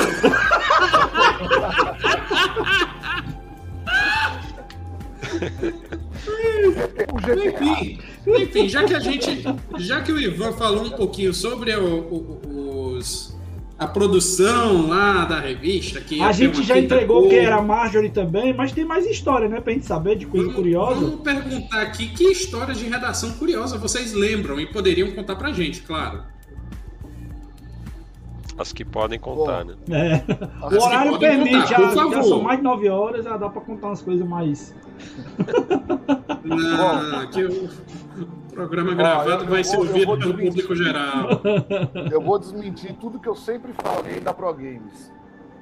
Enfim, 7.48 8.00
enfim, 8.28 8.70
já 8.70 8.84
que 8.84 8.94
a 8.94 9.00
gente. 9.00 9.44
Já 9.78 10.02
que 10.02 10.12
o 10.12 10.20
Ivan 10.20 10.52
falou 10.54 10.86
um 10.86 10.90
pouquinho 10.92 11.34
sobre 11.34 11.76
o- 11.76 12.00
o- 12.00 12.94
os, 12.98 13.38
a 13.78 13.88
produção 13.88 14.88
lá 14.88 15.26
da 15.26 15.40
revista, 15.40 16.02
que 16.02 16.22
A 16.22 16.32
gente 16.32 16.64
já 16.64 16.78
entregou 16.78 17.22
cor. 17.22 17.30
que 17.30 17.36
era 17.36 17.56
a 17.58 17.62
Marjorie 17.62 18.10
também, 18.10 18.54
mas 18.54 18.72
tem 18.72 18.84
mais 18.86 19.06
história, 19.06 19.48
né? 19.48 19.62
Pra 19.62 19.74
gente 19.74 19.86
saber 19.86 20.16
de 20.18 20.26
coisa 20.26 20.48
Vamos- 20.48 20.60
curiosa. 20.62 21.00
Vamos 21.02 21.22
perguntar 21.22 21.82
aqui 21.82 22.08
que 22.10 22.24
história 22.26 22.74
de 22.74 22.86
redação 22.86 23.32
curiosa 23.34 23.78
vocês 23.78 24.14
lembram 24.14 24.60
e 24.60 24.66
poderiam 24.66 25.12
contar 25.12 25.36
pra 25.36 25.52
gente, 25.52 25.82
claro. 25.82 26.24
As 28.60 28.74
que 28.74 28.84
podem 28.84 29.18
contar, 29.18 29.64
né? 29.64 29.74
É. 29.90 30.66
O 30.76 30.84
horário 30.84 31.18
permite, 31.18 31.74
contar, 31.74 31.96
já, 31.96 32.10
já 32.12 32.24
são 32.24 32.42
mais 32.42 32.58
de 32.58 32.64
9 32.66 32.90
horas, 32.90 33.24
já 33.24 33.38
dá 33.38 33.48
pra 33.50 33.62
contar 33.62 33.88
umas 33.88 34.02
coisas 34.02 34.28
mais. 34.28 34.76
Na, 36.44 37.28
que 37.28 37.44
o 37.46 37.70
programa 38.54 38.94
gravado 38.94 39.46
eu- 39.46 39.50
vai 39.50 39.64
ser 39.64 39.78
ouvido 39.78 40.18
pelo 40.18 40.38
público 40.38 40.76
geral. 40.76 41.30
Eu 42.12 42.22
vou 42.22 42.38
desmentir 42.38 42.94
tudo 43.00 43.18
que 43.20 43.30
eu 43.30 43.36
sempre 43.36 43.72
falei 43.74 44.20
da 44.20 44.34
Pro 44.34 44.54
Games. 44.54 45.10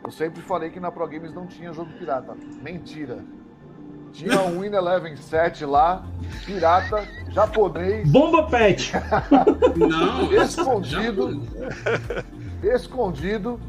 Eu 0.04 0.10
sempre 0.12 0.42
falei 0.42 0.70
que 0.72 0.80
na 0.80 0.92
Pro 0.92 1.08
Games 1.08 1.34
não 1.34 1.46
tinha 1.46 1.72
jogo 1.74 1.92
pirata. 2.00 2.36
Mentira. 2.64 3.20
Tinha 4.14 4.42
um 4.42 4.62
Win 4.62 4.74
Eleven 4.74 5.16
7 5.16 5.66
lá, 5.66 6.04
pirata, 6.46 7.08
japonês, 7.30 8.10
Bomba 8.10 8.44
Pet! 8.48 8.94
Não, 9.78 10.32
Escondido. 10.34 11.40
Escondido, 12.64 13.60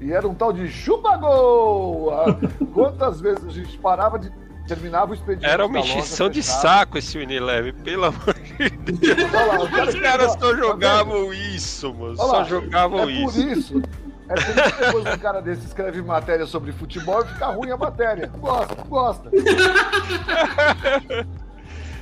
e 0.00 0.12
era 0.12 0.26
um 0.28 0.34
tal 0.34 0.52
de 0.52 0.68
chupa-gol! 0.68 2.12
Quantas 2.74 3.20
vezes 3.20 3.44
a 3.44 3.50
gente 3.50 3.78
parava 3.78 4.18
de. 4.18 4.30
terminava 4.66 5.12
o 5.12 5.14
expediente. 5.14 5.46
Era 5.46 5.64
uma 5.66 5.78
encheção 5.80 6.28
de 6.28 6.42
saco 6.42 6.98
esse 6.98 7.16
Unilever, 7.18 7.74
pelo 7.82 8.04
amor 8.06 8.34
de 8.34 8.68
Deus. 8.70 9.32
Lá, 9.32 9.84
Os 9.84 9.94
caras 10.00 10.34
tá 10.34 10.40
só 10.40 10.46
vendo? 10.52 10.58
jogavam 10.58 11.32
isso, 11.32 11.92
mano. 11.94 12.06
Olha 12.10 12.16
Só 12.16 12.32
lá, 12.38 12.44
jogavam 12.44 12.98
É 13.00 13.02
por 13.02 13.10
isso. 13.10 13.48
isso. 13.48 13.82
É 14.28 14.34
por 14.34 14.42
isso 14.42 14.76
que 14.76 14.84
depois 14.84 15.06
um 15.14 15.18
cara 15.18 15.40
desse 15.40 15.66
escreve 15.66 16.02
matéria 16.02 16.46
sobre 16.46 16.72
futebol 16.72 17.22
e 17.22 17.26
fica 17.28 17.46
ruim 17.46 17.70
a 17.70 17.76
matéria. 17.76 18.26
Gosta, 18.38 18.74
gosta. 18.88 19.30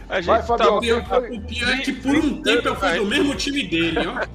A 0.08 0.16
gente 0.20 0.26
Vai, 0.26 0.42
Fabião, 0.42 0.80
quem 0.80 0.92
O 0.92 1.40
pior 1.42 1.68
é 1.70 1.78
que 1.78 1.92
por 1.92 2.14
um 2.14 2.42
tempo 2.42 2.68
eu 2.68 2.76
fui 2.76 2.98
do 2.98 3.06
mesmo 3.06 3.34
time 3.34 3.62
dele, 3.66 3.98
ó. 4.06 4.26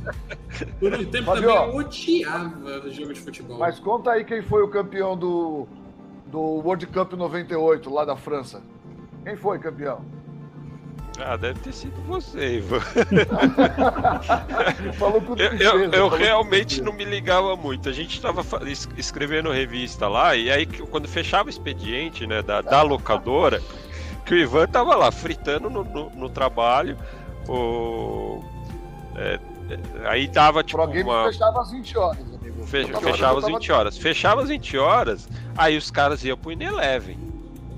Por 0.79 0.93
um 0.93 1.05
tempo 1.05 1.25
Fabio. 1.25 1.43
também 1.49 1.69
eu 1.69 1.75
odiava 1.75 2.81
o 2.85 2.91
jogo 2.91 3.13
de 3.13 3.19
futebol. 3.21 3.57
Mas 3.59 3.79
conta 3.79 4.11
aí 4.11 4.23
quem 4.25 4.41
foi 4.41 4.63
o 4.63 4.67
campeão 4.67 5.15
do, 5.15 5.67
do 6.25 6.39
World 6.39 6.87
Cup 6.87 7.13
98, 7.13 7.89
lá 7.93 8.03
da 8.03 8.15
França. 8.15 8.61
Quem 9.23 9.35
foi 9.35 9.59
campeão? 9.59 10.03
Ah, 11.21 11.35
deve 11.35 11.59
ter 11.59 11.73
sido 11.73 12.01
você, 12.07 12.55
Ivan. 12.57 12.79
Falou 14.97 15.21
com 15.21 15.33
Eu, 15.35 15.45
eu- 15.45 15.49
tristeza, 15.49 15.75
eu 15.85 15.91
falou 15.91 16.09
com 16.11 16.15
realmente 16.17 16.81
não 16.81 16.93
me 16.93 17.03
ligava 17.03 17.55
muito. 17.55 17.89
A 17.89 17.91
gente 17.91 18.19
tava 18.21 18.43
fa- 18.43 18.61
es- 18.65 18.89
escrevendo 18.97 19.51
revista 19.51 20.07
lá, 20.07 20.35
e 20.35 20.49
aí 20.49 20.65
quando 20.65 21.07
fechava 21.07 21.47
o 21.47 21.49
expediente, 21.49 22.25
né, 22.25 22.41
da, 22.41 22.61
da 22.61 22.81
locadora, 22.81 23.61
que 24.29 24.35
o 24.35 24.37
Ivan 24.37 24.67
tava 24.67 24.95
lá 24.95 25.11
fritando 25.11 25.69
no, 25.71 25.83
no- 25.83 26.09
no 26.11 26.29
trabalho, 26.29 26.95
o... 27.47 28.43
é, 29.15 29.39
é, 29.69 29.79
aí 30.07 30.27
dava 30.27 30.63
tipo 30.63 30.87
Pro 30.87 31.01
uma... 31.01 31.25
fechava 31.25 31.61
às 31.61 31.71
20 31.71 31.97
horas, 31.97 32.19
amigo. 32.19 32.55
Tava- 32.59 32.67
fechava 33.01 33.39
às 33.39 33.45
tava- 33.45 33.57
20 33.57 33.71
horas. 33.71 33.97
Fechava 33.97 34.41
às 34.43 34.49
20 34.49 34.77
horas, 34.77 35.29
aí 35.57 35.77
os 35.77 35.89
caras 35.91 36.23
iam 36.23 36.37
pro 36.37 36.51
Ineleven. 36.51 37.17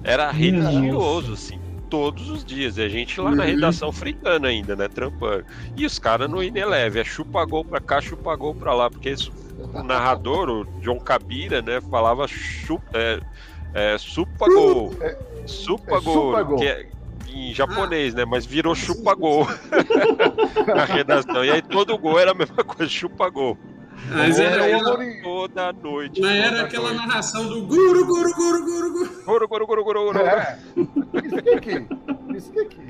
Era 0.03 0.29
religioso, 0.31 1.33
assim, 1.33 1.59
todos 1.89 2.29
os 2.29 2.43
dias. 2.43 2.77
E 2.77 2.81
a 2.83 2.89
gente 2.89 3.19
lá 3.21 3.31
na 3.31 3.43
Uhum. 3.43 3.49
redação 3.49 3.91
fritando 3.91 4.47
ainda, 4.47 4.75
né? 4.75 4.87
Trampando. 4.87 5.45
E 5.77 5.85
os 5.85 5.97
caras 5.99 6.29
no 6.29 6.43
Ineleven, 6.43 7.01
é 7.01 7.05
chupa 7.05 7.45
gol 7.45 7.63
pra 7.63 7.79
cá, 7.79 8.01
chupa 8.01 8.35
gol 8.35 8.53
pra 8.55 8.73
lá. 8.73 8.89
Porque 8.89 9.09
isso- 9.11 9.31
o 9.73 9.83
narrador, 9.83 10.49
o 10.49 10.65
John 10.81 10.99
Cabira, 10.99 11.61
né, 11.61 11.79
falava 11.81 12.27
chupa, 12.27 12.83
é, 12.93 13.19
é, 13.73 13.97
supa 13.97 14.47
gol. 14.47 14.93
É, 15.01 15.17
Supa 15.45 15.97
é 15.97 16.57
que 16.57 16.67
é 16.67 16.87
em 17.33 17.53
japonês, 17.53 18.13
né? 18.13 18.25
Mas 18.25 18.45
virou 18.45 18.75
chupa 18.75 19.13
gol 19.15 19.47
na 20.67 20.85
redação. 20.85 21.43
E 21.43 21.51
aí 21.51 21.61
todo 21.61 21.97
gol 21.97 22.19
era 22.19 22.31
a 22.31 22.33
mesma 22.33 22.63
coisa, 22.63 22.91
chupa 22.91 23.29
gol. 23.29 23.57
Mas 24.09 24.39
era, 24.39 24.67
é 24.67 24.71
era. 24.71 25.21
Toda 25.23 25.73
noite. 25.73 26.21
mas 26.21 26.31
toda 26.31 26.45
era 26.45 26.61
aquela 26.63 26.93
noite. 26.93 27.07
narração 27.07 27.47
do 27.47 27.61
guru, 27.61 28.05
guru, 28.05 28.33
guru, 28.33 28.65
guru, 28.65 28.93
guru. 28.93 29.23
Goro, 29.25 29.47
goro, 29.47 29.67
goro, 29.67 29.83
goro, 29.83 30.03
goro. 30.05 30.19
É. 30.19 30.57
Isso 31.23 31.41
que 31.43 31.49
aqui. 31.49 31.87
Isso 32.35 32.51
que 32.51 32.59
aqui. 32.59 32.81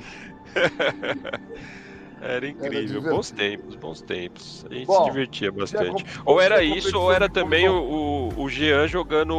Era 2.22 2.48
incrível. 2.48 2.81
divertido. 2.81 3.02
bons 3.15 3.31
tempos, 3.31 3.76
bons 3.76 4.02
tempos. 4.02 4.65
A 4.69 4.73
gente 4.73 4.85
Bom, 4.85 5.03
se 5.03 5.10
divertia 5.10 5.52
bastante. 5.52 6.06
Ou 6.23 6.39
era 6.39 6.64
isso, 6.64 6.98
ou 6.99 7.11
era 7.11 7.27
também 7.27 7.68
o, 7.68 8.30
o, 8.38 8.48
Jean 8.49 8.88
jogando 8.88 9.34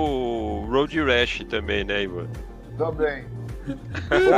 Road 0.68 1.00
Rash 1.02 1.44
também, 1.48 1.84
né, 1.84 2.02
Ivan? 2.02 2.26
Também. 2.76 3.24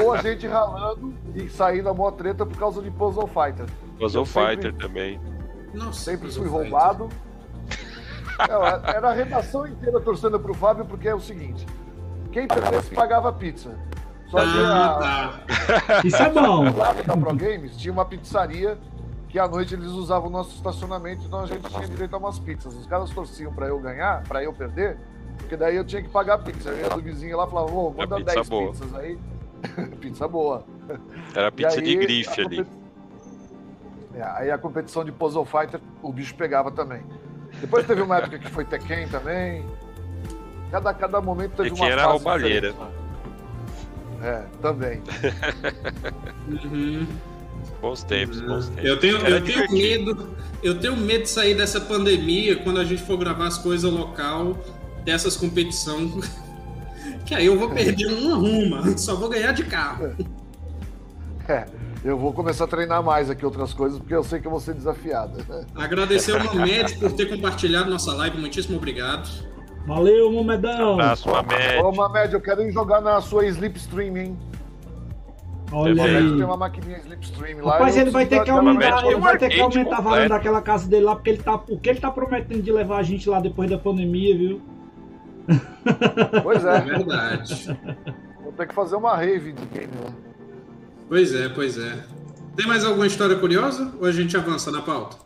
Ou 0.02 0.12
a 0.12 0.18
gente 0.20 0.46
ralando 0.46 1.14
e 1.34 1.48
saindo 1.48 1.88
a 1.88 1.94
mó 1.94 2.10
treta 2.10 2.44
por 2.44 2.58
causa 2.58 2.82
de 2.82 2.90
Puzzle 2.90 3.26
Fighter. 3.26 3.64
Puzzle 3.98 4.22
Eu 4.22 4.26
sempre- 4.26 4.50
Fighter 4.56 4.74
também. 4.74 5.18
Nossa, 5.72 5.98
Sempre 6.10 6.30
fui 6.30 6.44
Fighter. 6.44 6.50
roubado. 6.52 7.08
Não, 8.48 8.66
era 8.66 9.08
a 9.10 9.12
redação 9.14 9.66
inteira 9.66 10.00
torcendo 10.00 10.38
pro 10.38 10.52
Fábio, 10.54 10.84
porque 10.84 11.08
é 11.08 11.14
o 11.14 11.20
seguinte: 11.20 11.64
quem 12.32 12.46
perdesse 12.46 12.90
pagava 12.94 13.32
pizza. 13.32 13.78
Só 14.34 14.40
Ah, 14.64 15.40
tá. 15.46 16.00
Isso 16.04 16.16
é 16.22 16.30
bom. 16.30 16.64
lá 16.76 16.92
da 16.92 17.16
Pro 17.16 17.34
Games 17.36 17.76
tinha 17.76 17.92
uma 17.92 18.04
pizzaria 18.04 18.76
que 19.28 19.38
à 19.38 19.46
noite 19.48 19.74
eles 19.74 19.88
usavam 19.88 20.28
o 20.28 20.32
nosso 20.32 20.54
estacionamento, 20.54 21.24
então 21.26 21.40
a 21.40 21.46
gente 21.46 21.62
tinha 21.68 21.86
direito 21.88 22.14
a 22.14 22.18
umas 22.18 22.38
pizzas. 22.38 22.74
Os 22.74 22.86
caras 22.86 23.10
torciam 23.10 23.52
pra 23.52 23.66
eu 23.66 23.78
ganhar, 23.80 24.22
pra 24.24 24.42
eu 24.44 24.52
perder, 24.52 24.96
porque 25.38 25.56
daí 25.56 25.76
eu 25.76 25.84
tinha 25.84 26.02
que 26.02 26.08
pagar 26.08 26.34
a 26.34 26.38
pizza. 26.38 26.70
Eu 26.70 26.78
ia 26.78 26.88
do 26.90 27.00
vizinho 27.00 27.36
lá 27.36 27.46
e 27.46 27.50
falava, 27.50 27.72
ô, 27.72 27.90
manda 27.90 28.16
A 28.16 28.18
pizza 28.18 28.34
10 28.34 28.48
boa. 28.48 28.70
pizzas 28.72 28.94
aí. 28.94 29.18
pizza 30.00 30.28
boa. 30.28 30.64
Era 31.34 31.50
pizza 31.50 31.80
de 31.82 31.90
aí, 31.90 31.96
grife 31.96 32.40
a 32.40 32.44
ali. 32.44 32.66
É, 34.14 34.22
aí 34.22 34.50
a 34.50 34.58
competição 34.58 35.04
de 35.04 35.10
Puzzle 35.10 35.44
Fighter, 35.44 35.80
o 36.02 36.12
bicho 36.12 36.34
pegava 36.36 36.70
também. 36.70 37.02
Depois 37.60 37.86
teve 37.86 38.02
uma 38.02 38.18
época 38.18 38.38
que 38.38 38.48
foi 38.50 38.64
Tekken 38.64 39.08
também. 39.08 39.64
Cada, 40.70 40.94
cada 40.94 41.20
momento 41.20 41.56
teve 41.56 41.70
Tekken 41.70 41.84
uma 41.86 41.92
era 41.92 42.02
fase 42.02 42.12
roubalheira. 42.14 42.70
diferente. 42.72 43.03
É, 44.24 44.42
também. 44.62 45.02
Uhum. 46.48 47.06
Bons 47.82 48.02
tempos, 48.04 48.40
bons 48.40 48.68
tempos. 48.68 48.84
Eu 48.84 48.98
tenho, 48.98 49.18
Era 49.18 49.36
eu 49.36 49.44
tenho 49.44 49.70
medo. 49.70 50.34
Eu 50.62 50.80
tenho 50.80 50.96
medo 50.96 51.24
de 51.24 51.28
sair 51.28 51.54
dessa 51.54 51.78
pandemia 51.78 52.56
quando 52.56 52.80
a 52.80 52.84
gente 52.84 53.02
for 53.02 53.18
gravar 53.18 53.46
as 53.48 53.58
coisas 53.58 53.92
local 53.92 54.56
dessas 55.04 55.36
competições. 55.36 56.30
Que 57.26 57.34
aí 57.34 57.46
eu 57.46 57.58
vou 57.58 57.70
perder 57.70 58.06
uma 58.06 58.36
ruma, 58.36 58.98
só 58.98 59.14
vou 59.14 59.30
ganhar 59.30 59.52
de 59.52 59.64
carro. 59.64 60.14
É, 61.46 61.66
eu 62.02 62.16
vou 62.16 62.32
começar 62.32 62.64
a 62.64 62.66
treinar 62.66 63.02
mais 63.02 63.28
aqui 63.28 63.44
outras 63.44 63.74
coisas, 63.74 63.98
porque 63.98 64.14
eu 64.14 64.24
sei 64.24 64.40
que 64.40 64.46
eu 64.46 64.50
vou 64.50 64.60
ser 64.60 64.72
desafiado. 64.72 65.44
Agradecer 65.76 66.32
ao 66.32 66.42
Mamed 66.42 66.96
por 66.96 67.12
ter 67.12 67.26
compartilhado 67.26 67.90
nossa 67.90 68.14
live, 68.14 68.38
muitíssimo 68.38 68.78
obrigado. 68.78 69.28
Valeu, 69.86 70.32
Momedão. 70.32 70.94
Abraço, 70.94 71.28
Mamed. 71.28 71.82
Ô, 71.82 71.92
Mamed, 71.92 72.32
eu 72.32 72.40
quero 72.40 72.62
ir 72.62 72.72
jogar 72.72 73.00
na 73.00 73.20
sua 73.20 73.44
Slipstream, 73.46 74.16
hein? 74.16 74.38
Olha 75.72 75.94
Mamed 75.94 76.16
aí. 76.16 76.36
tem 76.36 76.44
uma 76.44 76.56
maquininha 76.56 76.98
Slipstream 76.98 77.64
lá. 77.64 77.72
Rapaz, 77.74 77.96
ele 77.96 78.10
vai 78.10 78.26
ter 78.26 78.42
que 78.44 78.50
aumentar, 78.50 79.04
ele 79.06 79.20
vai 79.20 79.36
ter 79.36 79.48
que 79.50 79.60
aumentar 79.60 79.98
a 79.98 80.00
valor 80.00 80.28
daquela 80.28 80.62
casa 80.62 80.88
dele 80.88 81.04
lá, 81.04 81.16
porque 81.16 81.30
ele 81.30 81.42
tá, 81.42 81.54
o 81.68 81.78
que 81.78 81.90
ele 81.90 82.00
tá 82.00 82.10
prometendo 82.10 82.62
de 82.62 82.72
levar 82.72 82.98
a 82.98 83.02
gente 83.02 83.28
lá 83.28 83.40
depois 83.40 83.68
da 83.68 83.78
pandemia, 83.78 84.36
viu? 84.36 84.62
Pois 86.42 86.64
É 86.64 86.76
é, 86.76 86.80
verdade. 86.80 87.78
vou 88.42 88.52
ter 88.52 88.66
que 88.66 88.74
fazer 88.74 88.96
uma 88.96 89.14
rave 89.16 89.52
de 89.52 89.66
game 89.66 89.92
lá. 90.02 90.10
Pois 91.08 91.34
é, 91.34 91.48
pois 91.50 91.78
é. 91.78 92.04
Tem 92.56 92.66
mais 92.66 92.84
alguma 92.84 93.06
história 93.06 93.36
curiosa 93.36 93.92
ou 94.00 94.06
a 94.06 94.12
gente 94.12 94.36
avança 94.36 94.70
na 94.70 94.80
pauta? 94.80 95.16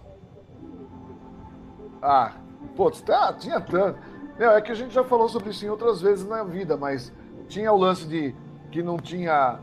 Ah, 2.02 2.32
pô, 2.74 2.90
tá, 2.90 3.32
tinha 3.34 3.60
tanto. 3.60 3.98
É 4.38 4.60
que 4.60 4.70
a 4.70 4.74
gente 4.74 4.94
já 4.94 5.02
falou 5.04 5.28
sobre 5.28 5.50
isso 5.50 5.64
em 5.64 5.68
outras 5.68 6.00
vezes 6.00 6.26
na 6.26 6.42
vida, 6.44 6.76
mas 6.76 7.12
tinha 7.48 7.72
o 7.72 7.76
lance 7.76 8.06
de 8.06 8.34
que 8.70 8.82
não 8.82 8.96
tinha. 8.98 9.58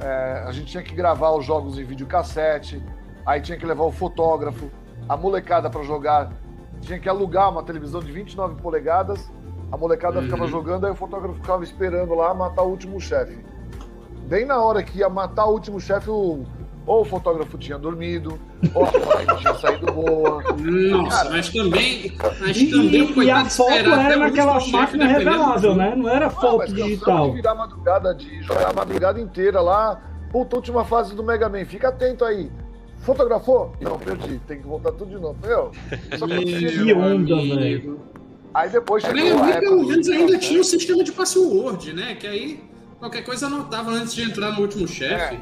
é, 0.00 0.44
a 0.46 0.52
gente 0.52 0.66
tinha 0.66 0.82
que 0.82 0.94
gravar 0.94 1.30
os 1.32 1.44
jogos 1.44 1.78
em 1.78 1.84
videocassete, 1.84 2.82
aí 3.26 3.40
tinha 3.40 3.56
que 3.58 3.66
levar 3.66 3.84
o 3.84 3.92
fotógrafo, 3.92 4.70
a 5.08 5.16
molecada 5.16 5.68
pra 5.70 5.82
jogar, 5.82 6.32
tinha 6.80 6.98
que 6.98 7.08
alugar 7.08 7.50
uma 7.50 7.62
televisão 7.62 8.00
de 8.00 8.10
29 8.12 8.60
polegadas, 8.60 9.30
a 9.70 9.76
molecada 9.76 10.18
Uhum. 10.18 10.24
ficava 10.24 10.46
jogando, 10.46 10.86
aí 10.86 10.92
o 10.92 10.96
fotógrafo 10.96 11.34
ficava 11.34 11.62
esperando 11.64 12.14
lá 12.14 12.32
matar 12.34 12.62
o 12.62 12.68
último 12.70 13.00
chefe. 13.00 13.38
Bem 14.28 14.44
na 14.44 14.60
hora 14.60 14.82
que 14.82 14.98
ia 14.98 15.08
matar 15.08 15.46
o 15.46 15.52
último 15.52 15.80
chefe, 15.80 16.10
o, 16.10 16.44
ou 16.88 17.02
o 17.02 17.04
fotógrafo 17.04 17.58
tinha 17.58 17.78
dormido, 17.78 18.38
ou 18.74 18.84
a 18.84 18.86
foto 18.86 19.36
tinha 19.38 19.54
saído 19.54 19.92
boa. 19.92 20.42
Nossa, 20.58 21.16
Cara, 21.18 21.30
mas 21.30 21.48
também. 21.50 22.12
Mas 22.40 22.56
E, 22.56 22.70
também 22.70 23.02
o 23.02 23.22
e 23.22 23.30
a 23.30 23.44
foto 23.44 23.70
era 23.70 24.16
naquela 24.16 24.58
máquina 24.68 25.06
revelável, 25.06 25.74
né? 25.76 25.94
Não 25.94 26.08
era 26.08 26.26
Ah, 26.26 26.30
foto 26.30 26.58
mas 26.58 26.70
cansamos 26.72 26.88
digital. 26.90 27.28
de 27.28 27.36
virar 27.36 27.54
madrugada, 27.54 28.14
de 28.14 28.42
jogar 28.42 28.70
a 28.70 28.72
madrugada 28.72 29.20
inteira 29.20 29.60
lá. 29.60 30.00
Puta, 30.32 30.56
última 30.56 30.84
fase 30.84 31.14
do 31.14 31.22
Mega 31.22 31.48
Man, 31.48 31.64
fica 31.66 31.88
atento 31.88 32.24
aí. 32.24 32.50
Fotografou? 33.00 33.72
Não, 33.80 33.98
perdi. 33.98 34.40
Tem 34.46 34.58
que 34.60 34.66
voltar 34.66 34.92
tudo 34.92 35.10
de 35.10 35.20
novo. 35.20 35.36
Meu, 35.46 35.70
acontecia. 36.10 36.72
Que 36.72 36.78
Meu 36.84 36.98
onda, 36.98 37.36
velho. 37.36 38.00
Aí 38.54 38.70
depois 38.70 39.02
chegou 39.04 39.20
Bem, 39.22 39.30
ali 39.32 39.50
época 39.52 39.60
pelo 39.60 39.86
menos 39.86 40.08
ainda 40.08 40.38
tinha 40.38 40.60
o 40.60 40.64
sistema 40.64 41.04
de 41.04 41.12
password, 41.12 41.92
né? 41.92 42.14
Que 42.14 42.26
aí 42.26 42.64
qualquer 42.98 43.22
coisa 43.22 43.46
anotava 43.46 43.90
antes 43.90 44.14
de 44.14 44.22
entrar 44.22 44.52
no 44.52 44.62
último 44.62 44.88
chefe. 44.88 45.38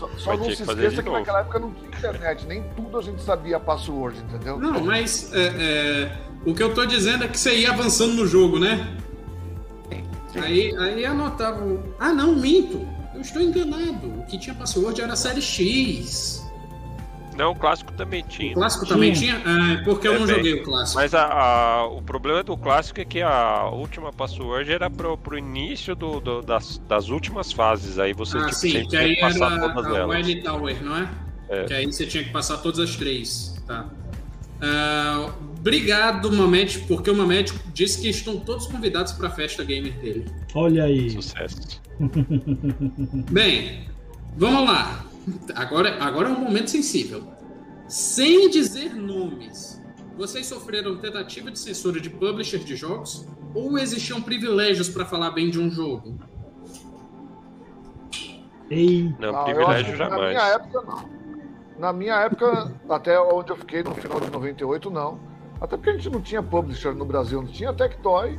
Só, 0.00 0.08
só 0.16 0.36
não 0.36 0.44
se 0.50 0.56
que 0.56 0.62
esqueça 0.62 1.02
que 1.02 1.08
novo. 1.08 1.18
naquela 1.18 1.40
época 1.40 1.58
não 1.58 1.70
tinha 1.74 1.88
internet, 1.88 2.46
nem 2.46 2.62
tudo 2.74 2.98
a 2.98 3.02
gente 3.02 3.22
sabia 3.22 3.60
password, 3.60 4.18
entendeu? 4.18 4.58
Não, 4.58 4.80
mas 4.80 5.30
é, 5.34 5.46
é, 5.58 6.12
o 6.46 6.54
que 6.54 6.62
eu 6.62 6.72
tô 6.72 6.86
dizendo 6.86 7.24
é 7.24 7.28
que 7.28 7.38
você 7.38 7.54
ia 7.58 7.70
avançando 7.70 8.14
no 8.14 8.26
jogo, 8.26 8.58
né? 8.58 8.96
Aí, 10.36 10.74
aí 10.78 11.04
anotava. 11.04 11.62
o- 11.64 11.94
Ah, 11.98 12.12
não, 12.12 12.34
minto. 12.34 12.86
Eu 13.14 13.20
estou 13.20 13.42
enganado. 13.42 14.06
O 14.20 14.24
que 14.26 14.38
tinha 14.38 14.54
password 14.54 15.00
era 15.00 15.12
a 15.12 15.16
série 15.16 15.42
X. 15.42 16.39
Não, 17.40 17.52
o 17.52 17.54
clássico 17.54 17.92
também 17.92 18.22
O 18.22 18.26
tinha. 18.28 18.54
clássico 18.54 18.86
também 18.86 19.12
Tinha. 19.12 19.40
tinha? 19.40 19.42
Ah, 19.46 19.72
é 19.72 19.76
porque 19.84 20.06
eu 20.06 20.14
É, 20.14 20.18
não 20.18 20.26
bem, 20.26 20.36
joguei 20.36 20.54
o 20.54 20.62
clássico. 20.62 21.00
Mas 21.00 21.14
a, 21.14 21.24
a- 21.24 21.86
o 21.86 22.02
problema 22.02 22.42
do 22.42 22.56
clássico 22.56 23.00
é 23.00 23.04
que 23.04 23.22
a 23.22 23.64
última 23.70 24.12
password 24.12 24.70
era 24.70 24.90
pro, 24.90 25.16
pro 25.16 25.38
início 25.38 25.94
do, 25.96 26.20
do- 26.20 26.42
das, 26.42 26.78
das 26.86 27.08
últimas 27.08 27.50
fases. 27.52 27.98
Aí 27.98 28.12
você 28.12 28.36
ah, 28.36 28.42
tipo, 28.42 28.54
sim, 28.54 28.72
que 28.72 28.88
tinha 28.88 29.00
aí 29.00 29.14
que 29.14 29.20
passar 29.22 29.52
era 29.52 29.72
todas 29.72 29.92
a 29.92 29.98
elas. 29.98 30.16
Wily 30.16 30.42
Tower, 30.42 30.84
não 30.84 30.96
é? 30.96 31.08
É. 31.48 31.64
Que 31.64 31.74
aí 31.74 31.86
você 31.86 32.06
tinha 32.06 32.22
que 32.22 32.30
passar 32.30 32.58
todas 32.58 32.78
as 32.78 32.94
três, 32.96 33.56
tá? 33.66 33.86
Ah, 34.62 35.30
obrigado, 35.58 36.30
Mamed, 36.30 36.80
porque 36.86 37.10
o 37.10 37.16
Mamed 37.16 37.52
disse 37.72 38.02
que 38.02 38.08
estão 38.10 38.38
todos 38.38 38.66
convidados 38.66 39.12
para 39.12 39.28
a 39.28 39.30
festa 39.30 39.64
gamer 39.64 39.92
dele. 39.98 40.26
Olha 40.54 40.84
aí. 40.84 41.08
Sucesso. 41.10 41.80
Bem, 43.30 43.86
vamos 44.36 44.64
lá. 44.64 45.04
Agora, 45.54 46.02
agora 46.02 46.28
é 46.28 46.32
um 46.32 46.40
momento 46.40 46.70
sensível. 46.70 47.22
Sem 47.88 48.48
dizer 48.50 48.94
nomes, 48.94 49.82
vocês 50.16 50.46
sofreram 50.46 50.96
tentativa 50.98 51.50
de 51.50 51.58
censura 51.58 52.00
de 52.00 52.08
publisher 52.10 52.58
de 52.58 52.76
jogos 52.76 53.26
ou 53.54 53.78
existiam 53.78 54.20
privilégios 54.22 54.88
para 54.88 55.04
falar 55.04 55.30
bem 55.32 55.50
de 55.50 55.58
um 55.58 55.70
jogo? 55.70 56.18
Ei, 58.70 59.12
Não, 59.18 59.32
Não, 59.32 59.44
privilégio 59.44 59.92
que 59.92 59.98
Na 59.98 60.08
jamais. 60.08 60.30
minha 60.36 60.46
época, 60.54 60.82
não. 60.82 61.20
Na 61.78 61.92
minha 61.92 62.14
época, 62.20 62.72
até 62.88 63.18
onde 63.18 63.50
eu 63.50 63.56
fiquei 63.56 63.82
no 63.82 63.94
final 63.94 64.20
de 64.20 64.30
98, 64.30 64.90
não. 64.90 65.18
Até 65.60 65.76
porque 65.76 65.90
a 65.90 65.92
gente 65.94 66.10
não 66.10 66.20
tinha 66.20 66.42
publisher 66.42 66.94
no 66.94 67.04
Brasil, 67.04 67.42
não 67.42 67.48
tinha 67.50 67.72
Tectoy, 67.72 68.38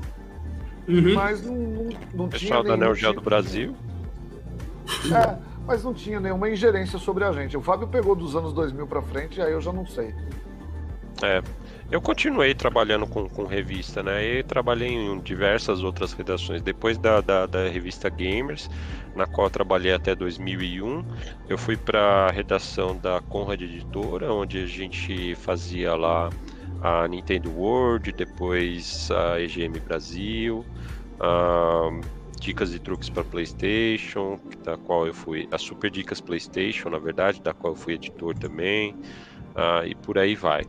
Uhum. 0.87 1.13
mas 1.15 1.43
não, 1.45 1.55
não, 1.55 1.83
não 2.13 2.29
tinha. 2.29 2.39
Pessoal 2.39 2.63
da 2.63 2.77
Neo 2.77 2.95
Geo 2.95 3.09
do 3.11 3.15
tipo- 3.17 3.29
Brasil. 3.29 3.75
É, 5.13 5.37
mas 5.65 5.83
não 5.83 5.93
tinha 5.93 6.19
nenhuma 6.19 6.49
ingerência 6.49 6.97
sobre 6.99 7.23
a 7.23 7.31
gente. 7.31 7.57
O 7.57 7.61
Fábio 7.61 7.87
pegou 7.87 8.15
dos 8.15 8.35
anos 8.35 8.53
2000 8.53 8.87
pra 8.87 9.01
frente, 9.01 9.41
aí 9.41 9.51
eu 9.51 9.61
já 9.61 9.71
não 9.71 9.85
sei. 9.85 10.13
É, 11.23 11.41
eu 11.91 12.01
continuei 12.01 12.55
trabalhando 12.55 13.05
com, 13.05 13.27
com 13.29 13.45
revista, 13.45 14.01
né? 14.01 14.23
E 14.23 14.43
trabalhei 14.43 14.89
em 14.89 15.19
diversas 15.19 15.83
outras 15.83 16.13
redações. 16.13 16.61
Depois 16.61 16.97
da, 16.97 17.21
da, 17.21 17.45
da 17.45 17.67
revista 17.67 18.09
Gamers, 18.09 18.69
na 19.15 19.27
qual 19.27 19.47
eu 19.47 19.51
trabalhei 19.51 19.93
até 19.93 20.15
2001, 20.15 21.05
eu 21.49 21.57
fui 21.57 21.77
para 21.77 22.27
a 22.27 22.31
redação 22.31 22.97
da 22.97 23.21
Conrad 23.21 23.61
Editora, 23.61 24.33
onde 24.33 24.63
a 24.63 24.65
gente 24.65 25.35
fazia 25.35 25.93
lá 25.95 26.29
a 26.81 27.07
Nintendo 27.07 27.51
World, 27.51 28.11
depois 28.13 29.09
a 29.11 29.39
EGM 29.39 29.79
Brasil, 29.81 30.65
a 31.19 31.91
Dicas 32.41 32.73
e 32.73 32.79
Truques 32.79 33.07
para 33.07 33.23
PlayStation, 33.23 34.39
da 34.65 34.75
qual 34.75 35.05
eu 35.05 35.13
fui, 35.13 35.47
a 35.51 35.57
Super 35.59 35.91
Dicas 35.91 36.19
PlayStation, 36.19 36.89
na 36.89 36.97
verdade, 36.97 37.39
da 37.41 37.53
qual 37.53 37.73
eu 37.73 37.77
fui 37.77 37.93
editor 37.93 38.33
também, 38.33 38.95
ah, 39.55 39.83
e 39.85 39.93
por 39.93 40.17
aí 40.17 40.35
vai. 40.35 40.63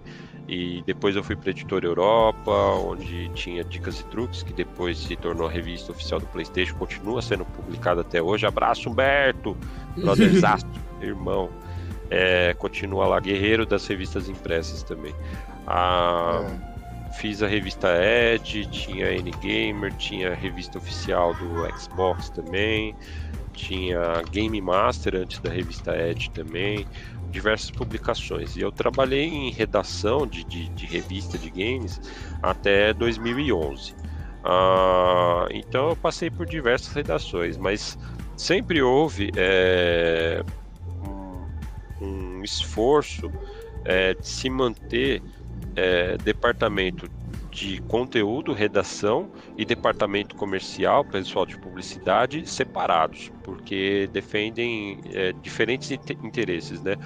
E 0.47 0.83
depois 0.87 1.17
eu 1.17 1.23
fui 1.23 1.35
para 1.37 1.51
Editora 1.51 1.87
Europa, 1.87 2.51
onde 2.85 3.29
tinha 3.31 3.65
Dicas 3.65 4.01
e 4.01 4.05
Truques, 4.05 4.43
que 4.43 4.53
depois 4.53 4.99
se 4.99 5.17
tornou 5.17 5.47
a 5.47 5.51
revista 5.51 5.93
oficial 5.93 6.21
do 6.21 6.27
PlayStation, 6.27 6.77
continua 6.77 7.23
sendo 7.23 7.45
publicada 7.45 8.01
até 8.03 8.21
hoje. 8.21 8.45
Abraço, 8.45 8.91
Humberto, 8.91 9.57
brotherzaço, 9.97 10.67
irmão. 11.01 11.49
É, 12.11 12.53
continua 12.55 13.07
lá, 13.07 13.21
guerreiro 13.21 13.65
das 13.65 13.87
revistas 13.87 14.29
impressas 14.29 14.83
também. 14.83 15.15
Ah, 15.67 16.45
Fiz 17.13 17.43
a 17.43 17.47
revista 17.47 17.89
Edge, 18.03 18.67
tinha 18.67 19.13
N-Gamer, 19.13 19.93
tinha 19.97 20.33
a 20.33 20.35
revista 20.35 20.79
oficial 20.79 21.35
do 21.35 21.79
Xbox 21.79 22.31
também, 22.31 22.95
tinha 23.53 24.23
Game 24.31 24.61
Master 24.61 25.17
antes 25.17 25.39
da 25.41 25.51
revista 25.51 25.97
Edge 25.97 26.31
também, 26.31 26.87
diversas 27.31 27.71
publicações. 27.71 28.57
E 28.57 28.61
eu 28.61 28.73
trabalhei 28.73 29.27
em 29.27 29.51
redação 29.51 30.27
de, 30.27 30.45
de, 30.45 30.69
de 30.71 30.87
revista 30.87 31.39
de 31.39 31.51
games 31.51 32.01
até 32.43 32.93
2011. 32.93 33.95
Ah, 34.45 35.47
então 35.51 35.91
eu 35.91 35.97
passei 35.97 36.31
por 36.31 36.47
diversas 36.47 36.93
redações, 36.93 37.57
mas 37.57 37.97
sempre 38.37 38.83
houve 38.83 39.31
é, 39.37 40.43
um, 41.07 41.47
um, 42.01 42.43
esforço 42.43 43.31
é, 43.85 44.15
de 44.15 44.27
se 44.27 44.51
manter 44.51 45.23
é, 45.77 46.17
departamento 46.19 47.09
de 47.51 47.83
conteúdo, 47.83 48.53
redação 48.53 49.31
e 49.57 49.65
departamento 49.65 50.35
comercial, 50.35 51.05
pessoal 51.05 51.45
de 51.45 51.59
publicidade 51.59 52.49
separados, 52.49 53.31
porque 53.43 54.09
defendem 54.11 55.01
é, 55.13 55.33
diferentes 55.33 55.91
interesses, 55.91 56.83
né? 56.83 56.97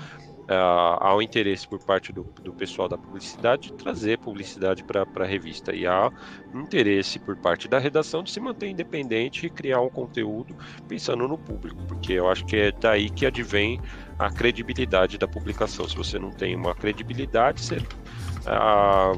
Uh, 0.48 0.94
há 1.00 1.16
um 1.16 1.20
interesse 1.20 1.66
por 1.66 1.80
parte 1.80 2.12
do, 2.12 2.22
do 2.40 2.52
pessoal 2.52 2.88
da 2.88 2.96
publicidade 2.96 3.62
de 3.62 3.72
trazer 3.72 4.16
publicidade 4.16 4.84
para 4.84 5.04
a 5.16 5.26
revista 5.26 5.74
e 5.74 5.84
há 5.84 6.08
um 6.54 6.60
interesse 6.60 7.18
por 7.18 7.36
parte 7.36 7.66
da 7.66 7.80
redação 7.80 8.22
de 8.22 8.30
se 8.30 8.38
manter 8.38 8.68
independente 8.68 9.46
e 9.46 9.50
criar 9.50 9.80
um 9.80 9.88
conteúdo 9.88 10.56
pensando 10.86 11.26
no 11.26 11.36
público, 11.36 11.84
porque 11.88 12.12
eu 12.12 12.30
acho 12.30 12.46
que 12.46 12.54
é 12.54 12.70
daí 12.70 13.10
que 13.10 13.26
advém 13.26 13.80
a 14.16 14.30
credibilidade 14.30 15.18
da 15.18 15.26
publicação. 15.26 15.88
Se 15.88 15.96
você 15.96 16.16
não 16.16 16.30
tem 16.30 16.54
uma 16.54 16.76
credibilidade, 16.76 17.60
você 17.60 17.80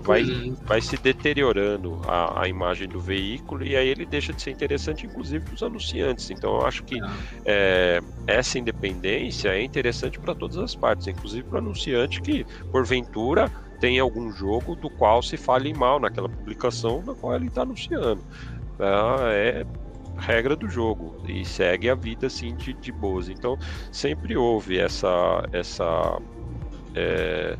vai, 0.02 0.22
uhum. 0.22 0.56
vai 0.64 0.80
se 0.80 0.96
deteriorando 0.96 2.00
a, 2.06 2.42
a, 2.42 2.48
imagem 2.48 2.88
do 2.88 2.98
veículo 2.98 3.64
e 3.64 3.76
aí 3.76 3.88
ele 3.88 4.06
deixa 4.06 4.32
de 4.32 4.40
ser 4.40 4.50
interessante, 4.50 5.06
inclusive 5.06 5.44
para 5.44 5.54
os 5.54 5.62
anunciantes. 5.62 6.30
Então 6.30 6.56
eu 6.56 6.66
acho 6.66 6.82
que 6.84 6.98
é, 7.44 8.00
essa 8.26 8.58
independência 8.58 9.50
é 9.50 9.62
interessante 9.62 10.18
para 10.18 10.34
todas 10.34 10.56
as 10.56 10.74
partes, 10.74 11.06
inclusive 11.06 11.42
para 11.42 11.56
o 11.56 11.58
anunciante 11.58 12.22
que, 12.22 12.44
porventura, 12.72 13.50
tem 13.80 13.98
algum 13.98 14.32
jogo 14.32 14.74
do 14.74 14.88
qual 14.90 15.22
se 15.22 15.36
fale 15.36 15.72
mal 15.74 16.00
naquela 16.00 16.28
publicação 16.28 17.02
na 17.06 17.14
qual 17.14 17.34
ele 17.34 17.46
está 17.46 17.62
anunciando. 17.62 18.22
É, 18.80 19.60
é 19.60 19.66
regra 20.18 20.56
do 20.56 20.68
jogo 20.68 21.14
e 21.28 21.44
segue 21.44 21.88
a 21.88 21.94
vida 21.94 22.26
assim 22.26 22.56
de, 22.56 22.72
de 22.72 22.90
boas. 22.90 23.28
Então 23.28 23.58
sempre 23.92 24.36
houve 24.36 24.78
essa 24.78 25.46
essa 25.52 26.18
é, 26.94 27.56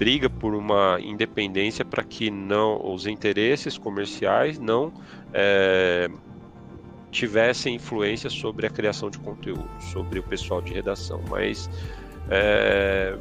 briga 0.00 0.30
por 0.30 0.54
uma 0.54 0.98
independência 0.98 1.84
para 1.84 2.02
que 2.02 2.30
não 2.30 2.80
os 2.90 3.06
interesses 3.06 3.76
comerciais 3.76 4.58
não 4.58 4.90
é, 5.30 6.08
tivessem 7.10 7.74
influência 7.74 8.30
sobre 8.30 8.66
a 8.66 8.70
criação 8.70 9.10
de 9.10 9.18
conteúdo, 9.18 9.68
sobre 9.78 10.18
o 10.18 10.22
pessoal 10.22 10.62
de 10.62 10.72
redação, 10.72 11.20
mas 11.28 11.68
é, 12.30 13.14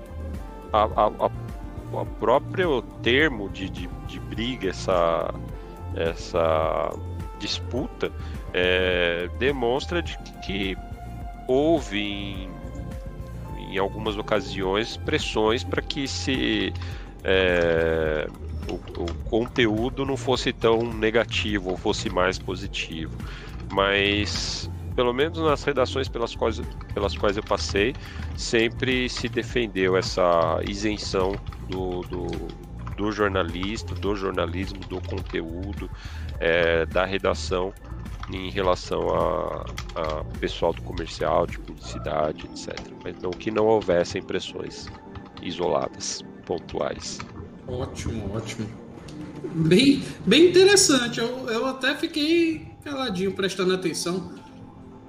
a, 0.71 0.83
a, 0.83 1.07
a, 1.07 2.01
a, 2.01 2.05
próprio 2.17 2.81
termo 3.03 3.49
de, 3.49 3.69
de, 3.69 3.89
de 4.07 4.19
briga, 4.21 4.69
essa, 4.69 5.33
essa 5.97 6.97
disputa, 7.39 8.09
é, 8.53 9.29
demonstra 9.37 10.01
de 10.01 10.17
que 10.45 10.77
houve 11.45 11.99
em 11.99 12.58
em 13.69 13.77
algumas 13.77 14.17
ocasiões, 14.17 14.97
pressões 14.97 15.63
para 15.63 15.81
que 15.81 16.07
se 16.07 16.73
é, 17.23 18.27
o, 18.67 19.03
o, 19.03 19.13
conteúdo 19.29 20.05
não 20.05 20.17
fosse 20.17 20.51
tão 20.51 20.93
negativo 20.93 21.69
ou 21.71 21.77
fosse 21.77 22.09
mais 22.09 22.39
positivo. 22.39 23.15
Mas, 23.71 24.69
pelo 24.95 25.13
menos 25.13 25.37
nas 25.39 25.63
redações 25.63 26.09
pelas 26.09 26.35
quais, 26.35 26.59
pelas 26.93 27.15
quais 27.15 27.37
eu 27.37 27.43
passei, 27.43 27.95
sempre 28.35 29.07
se 29.07 29.29
defendeu 29.29 29.95
essa 29.95 30.59
isenção 30.67 31.33
do, 31.67 32.01
do, 32.01 32.27
do 32.97 33.11
jornalista, 33.11 33.93
do 33.93 34.15
jornalismo, 34.15 34.79
do 34.79 34.99
conteúdo, 35.01 35.89
é, 36.39 36.85
da 36.87 37.05
redação 37.05 37.73
em 38.31 38.49
relação 38.49 39.09
a, 39.09 39.65
a, 39.95 40.23
pessoal 40.39 40.73
do 40.73 40.81
comercial, 40.81 41.47
de 41.47 41.59
publicidade, 41.59 42.45
etc. 42.45 42.77
Mas 43.03 43.15
não 43.21 43.31
que 43.31 43.49
não 43.51 43.65
houvesse 43.65 44.17
impressões 44.19 44.87
isoladas, 45.41 46.23
pontuais. 46.45 47.19
Ótimo, 47.67 48.35
ótimo. 48.35 48.67
Bem, 49.55 50.03
bem 50.25 50.49
interessante. 50.49 51.19
Eu, 51.19 51.49
eu 51.49 51.65
até 51.65 51.95
fiquei 51.95 52.67
caladinho 52.83 53.31
prestando 53.33 53.73
atenção. 53.73 54.31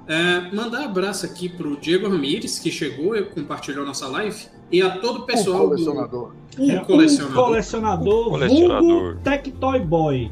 É, 0.06 0.52
mandar 0.55 0.84
abraço 0.84 1.24
aqui 1.24 1.48
para 1.48 1.68
o 1.68 1.76
Diego 1.76 2.09
Ramires, 2.09 2.59
que 2.59 2.70
chegou 2.70 3.14
e 3.14 3.22
compartilhou 3.24 3.86
nossa 3.86 4.09
live, 4.09 4.47
e 4.70 4.82
a 4.82 4.98
todo 4.98 5.20
o 5.20 5.26
pessoal. 5.26 5.66
Um 5.66 5.68
colecionador. 5.68 6.32
Do... 6.56 6.62
Um, 6.62 6.70
é, 6.70 6.78
colecionador. 6.84 7.38
Um 7.38 7.47
colecionador. 7.47 8.26
Um 8.26 8.30
colecionador. 8.30 9.16
Tectoy 9.18 9.80
Boy. 9.80 10.30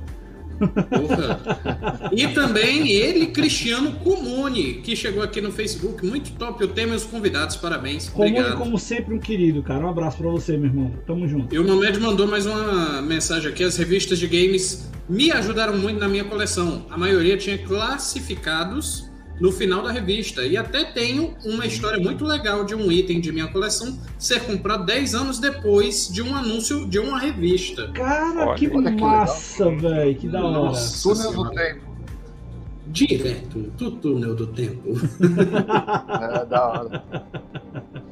E 2.12 2.28
também 2.28 2.88
ele, 2.88 3.26
Cristiano 3.26 3.92
Comune, 3.92 4.74
que 4.74 4.96
chegou 4.96 5.22
aqui 5.22 5.40
no 5.40 5.52
Facebook. 5.52 6.04
Muito 6.04 6.32
top 6.32 6.64
o 6.64 6.68
tema 6.68 6.94
e 6.94 6.96
os 6.96 7.04
convidados. 7.04 7.56
Parabéns. 7.56 8.08
Comune, 8.08 8.38
Obrigado. 8.38 8.58
como 8.58 8.78
sempre, 8.78 9.14
um 9.14 9.18
querido, 9.18 9.62
cara. 9.62 9.84
Um 9.84 9.90
abraço 9.90 10.18
para 10.18 10.28
você, 10.28 10.56
meu 10.56 10.66
irmão. 10.66 10.92
Tamo 11.06 11.28
junto. 11.28 11.54
E 11.54 11.58
o 11.58 11.66
Mamed 11.66 12.00
mandou 12.00 12.26
mais 12.26 12.46
uma 12.46 13.02
mensagem 13.02 13.50
aqui. 13.50 13.64
As 13.64 13.76
revistas 13.76 14.18
de 14.18 14.26
games 14.26 14.90
me 15.08 15.30
ajudaram 15.30 15.76
muito 15.76 15.98
na 15.98 16.08
minha 16.08 16.24
coleção. 16.24 16.86
A 16.90 16.98
maioria 16.98 17.36
tinha 17.36 17.58
classificados 17.58 19.07
no 19.40 19.52
final 19.52 19.82
da 19.82 19.92
revista. 19.92 20.42
E 20.42 20.56
até 20.56 20.84
tenho 20.84 21.34
uma 21.44 21.66
história 21.66 21.98
muito 21.98 22.24
legal 22.24 22.64
de 22.64 22.74
um 22.74 22.90
item 22.90 23.20
de 23.20 23.32
minha 23.32 23.48
coleção 23.48 23.98
ser 24.18 24.40
comprado 24.44 24.84
10 24.86 25.14
anos 25.14 25.38
depois 25.38 26.08
de 26.08 26.22
um 26.22 26.34
anúncio 26.34 26.86
de 26.88 26.98
uma 26.98 27.18
revista. 27.18 27.90
Cara, 27.92 28.48
Olha, 28.48 28.58
que 28.58 28.68
massa, 29.00 29.70
velho. 29.70 30.14
Que 30.16 30.28
da 30.28 30.44
hora. 30.44 30.78
túnel 31.02 31.32
do 31.32 31.50
tempo. 31.50 31.88
Direto 32.86 33.58
do 33.76 33.90
túnel 33.92 34.34
do 34.34 34.46
tempo. 34.46 34.94
é, 36.40 36.44
da 36.46 36.68
hora. 36.68 37.04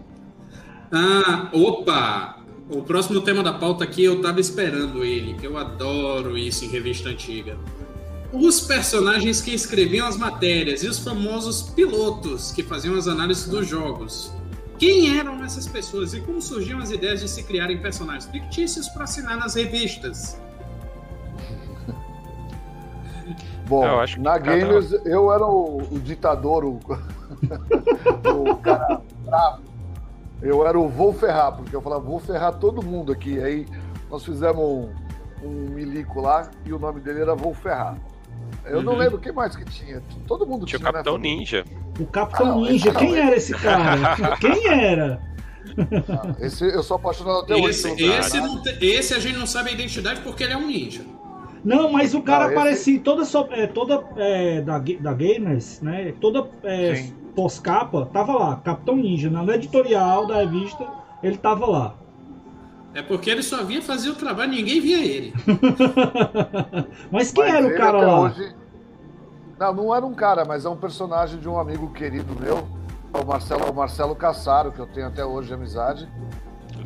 Ah, 0.92 1.50
opa! 1.52 2.38
O 2.70 2.80
próximo 2.80 3.20
tema 3.20 3.42
da 3.42 3.52
pauta 3.52 3.82
aqui 3.82 4.04
eu 4.04 4.22
tava 4.22 4.38
esperando 4.38 5.04
ele, 5.04 5.34
que 5.34 5.44
eu 5.44 5.58
adoro 5.58 6.38
isso 6.38 6.64
em 6.64 6.68
revista 6.68 7.08
antiga 7.08 7.58
os 8.32 8.60
personagens 8.60 9.40
que 9.40 9.54
escreviam 9.54 10.06
as 10.06 10.16
matérias 10.16 10.82
e 10.82 10.88
os 10.88 10.98
famosos 10.98 11.62
pilotos 11.62 12.52
que 12.52 12.62
faziam 12.62 12.94
as 12.96 13.08
análises 13.08 13.48
dos 13.48 13.66
jogos. 13.66 14.32
Quem 14.78 15.18
eram 15.18 15.42
essas 15.42 15.66
pessoas 15.66 16.12
e 16.12 16.20
como 16.20 16.42
surgiam 16.42 16.78
as 16.78 16.90
ideias 16.90 17.20
de 17.20 17.28
se 17.28 17.42
criarem 17.42 17.80
personagens 17.80 18.26
fictícios 18.26 18.88
para 18.88 19.04
assinar 19.04 19.38
nas 19.38 19.54
revistas? 19.54 20.38
Bom, 23.66 23.86
na 24.18 24.36
Gamers 24.38 24.92
eu 25.04 25.32
era 25.32 25.46
o, 25.46 25.78
o 25.78 25.98
ditador, 25.98 26.64
o, 26.64 26.78
o 28.50 28.56
cara 28.56 29.00
bravo. 29.24 29.62
Eu 30.42 30.66
era 30.66 30.78
o 30.78 30.88
vou 30.88 31.14
ferrar, 31.14 31.56
porque 31.56 31.74
eu 31.74 31.80
falava, 31.80 32.02
vou 32.04 32.20
ferrar 32.20 32.58
todo 32.58 32.82
mundo 32.82 33.10
aqui. 33.10 33.40
Aí 33.40 33.66
nós 34.10 34.22
fizemos 34.24 34.62
um, 34.62 34.90
um 35.42 35.70
milico 35.70 36.20
lá 36.20 36.50
e 36.64 36.72
o 36.72 36.78
nome 36.78 37.00
dele 37.00 37.22
era 37.22 37.34
Vou 37.34 37.54
Ferrar. 37.54 37.96
Eu 38.66 38.78
uhum. 38.78 38.82
não 38.82 38.96
lembro 38.96 39.18
quem 39.18 39.32
mais 39.32 39.54
que 39.54 39.64
tinha. 39.64 40.02
Todo 40.26 40.46
mundo 40.46 40.66
tinha. 40.66 40.78
Tinha 40.78 40.90
o 40.90 40.92
Capitão 40.92 41.18
né? 41.18 41.28
Ninja. 41.28 41.64
O 41.98 42.06
Capitão 42.06 42.52
ah, 42.52 42.68
Ninja, 42.68 42.92
quem 42.92 43.10
não, 43.10 43.16
era 43.16 43.36
esse 43.36 43.54
cara? 43.54 44.36
quem 44.38 44.68
era? 44.68 45.20
Ah, 46.08 46.34
esse, 46.40 46.64
eu 46.64 46.82
sou 46.82 46.96
apaixonado 46.96 47.40
até 47.40 47.58
esse, 47.58 47.88
hoje. 47.88 48.04
Esse, 48.04 48.84
esse 48.84 49.14
a 49.14 49.18
gente 49.18 49.38
não 49.38 49.46
sabe 49.46 49.70
a 49.70 49.72
identidade 49.72 50.20
porque 50.20 50.44
ele 50.44 50.52
é 50.52 50.56
um 50.56 50.66
ninja. 50.66 51.02
Não, 51.64 51.90
mas 51.90 52.14
o 52.14 52.22
cara 52.22 52.46
aparecia 52.46 52.94
esse... 52.94 53.02
toda, 53.02 53.24
é, 53.50 53.66
toda 53.66 54.04
é, 54.16 54.60
da, 54.60 54.78
da 54.78 55.12
Gamers, 55.12 55.80
né? 55.80 56.14
Toda 56.20 56.48
é, 56.62 57.08
pós-capa, 57.34 58.06
tava 58.12 58.34
lá, 58.34 58.56
Capitão 58.56 58.96
Ninja. 58.96 59.28
Na 59.28 59.54
editorial 59.54 60.26
da 60.26 60.36
revista, 60.36 60.86
ele 61.22 61.36
tava 61.36 61.66
lá. 61.66 61.94
É 62.96 63.02
porque 63.02 63.28
ele 63.28 63.42
só 63.42 63.62
vinha 63.62 63.82
fazer 63.82 64.08
o 64.08 64.14
trabalho, 64.14 64.52
ninguém 64.52 64.80
via 64.80 65.04
ele. 65.04 65.34
mas 67.12 67.30
quem 67.30 67.44
mas 67.44 67.54
era 67.54 67.66
o 67.66 67.76
cara 67.76 67.98
lá? 67.98 68.20
Hoje... 68.22 68.56
Não, 69.58 69.74
não 69.74 69.94
era 69.94 70.06
um 70.06 70.14
cara, 70.14 70.46
mas 70.46 70.64
é 70.64 70.68
um 70.70 70.76
personagem 70.78 71.38
de 71.38 71.46
um 71.46 71.58
amigo 71.58 71.92
querido 71.92 72.34
meu, 72.40 72.66
o 73.12 73.26
Marcelo, 73.26 73.70
o 73.70 73.74
Marcelo 73.74 74.16
Cassaro, 74.16 74.72
que 74.72 74.78
eu 74.78 74.86
tenho 74.86 75.08
até 75.08 75.22
hoje 75.22 75.52
amizade. 75.52 76.08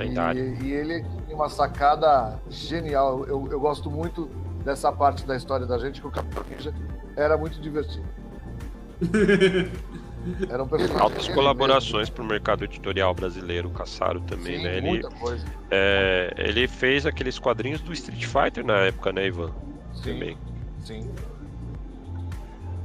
E, 0.01 0.65
e, 0.65 0.73
ele 0.73 1.05
tem 1.27 1.35
uma 1.35 1.49
sacada 1.49 2.41
genial. 2.49 3.25
Eu, 3.27 3.47
eu 3.49 3.61
gosto 3.61 3.89
muito 3.89 4.29
dessa 4.65 4.91
parte 4.91 5.25
da 5.25 5.37
história 5.37 5.65
da 5.65 5.79
gente, 5.79 6.01
que 6.01 6.09
o 6.09 6.11
Capitão 6.11 6.43
Ninja 6.51 6.75
era 7.17 7.39
muito 7.39 7.61
divertido. 7.61 8.09
Eram 10.49 10.69
Altas 10.99 11.29
colaborações 11.29 12.11
para 12.11 12.23
o 12.23 12.27
mercado 12.27 12.65
editorial 12.65 13.15
brasileiro, 13.15 13.69
o 13.69 13.71
Caçaro 13.71 14.21
também, 14.21 14.59
Sim, 14.59 14.65
né? 14.65 14.77
Ele, 14.77 14.87
muita 14.87 15.09
coisa. 15.11 15.45
É, 15.71 16.35
ele 16.37 16.69
fez 16.69 17.07
aqueles 17.07 17.39
quadrinhos 17.39 17.81
do 17.81 17.93
Street 17.93 18.27
Fighter 18.27 18.65
na 18.65 18.79
época, 18.81 19.13
né, 19.13 19.27
Ivan? 19.27 19.51
Sim. 19.95 20.13
Também. 20.13 20.39
Sim. 20.85 21.11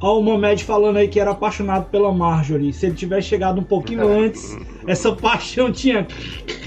Olha 0.01 0.19
o 0.19 0.21
Momed 0.21 0.63
falando 0.63 0.97
aí 0.97 1.07
que 1.07 1.19
era 1.19 1.31
apaixonado 1.31 1.89
pela 1.89 2.13
Marjorie. 2.13 2.73
Se 2.73 2.85
ele 2.85 2.95
tivesse 2.95 3.29
chegado 3.29 3.59
um 3.59 3.63
pouquinho 3.63 4.07
antes, 4.07 4.57
essa 4.87 5.13
paixão 5.13 5.71
tinha 5.71 6.07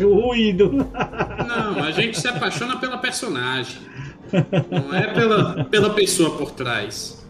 ruído. 0.00 0.70
Não, 0.72 1.84
a 1.84 1.90
gente 1.90 2.18
se 2.18 2.28
apaixona 2.28 2.76
pela 2.78 2.98
personagem. 2.98 3.80
Não 4.70 4.94
é 4.94 5.14
pela, 5.14 5.64
pela 5.64 5.90
pessoa 5.90 6.36
por 6.36 6.50
trás. 6.50 7.26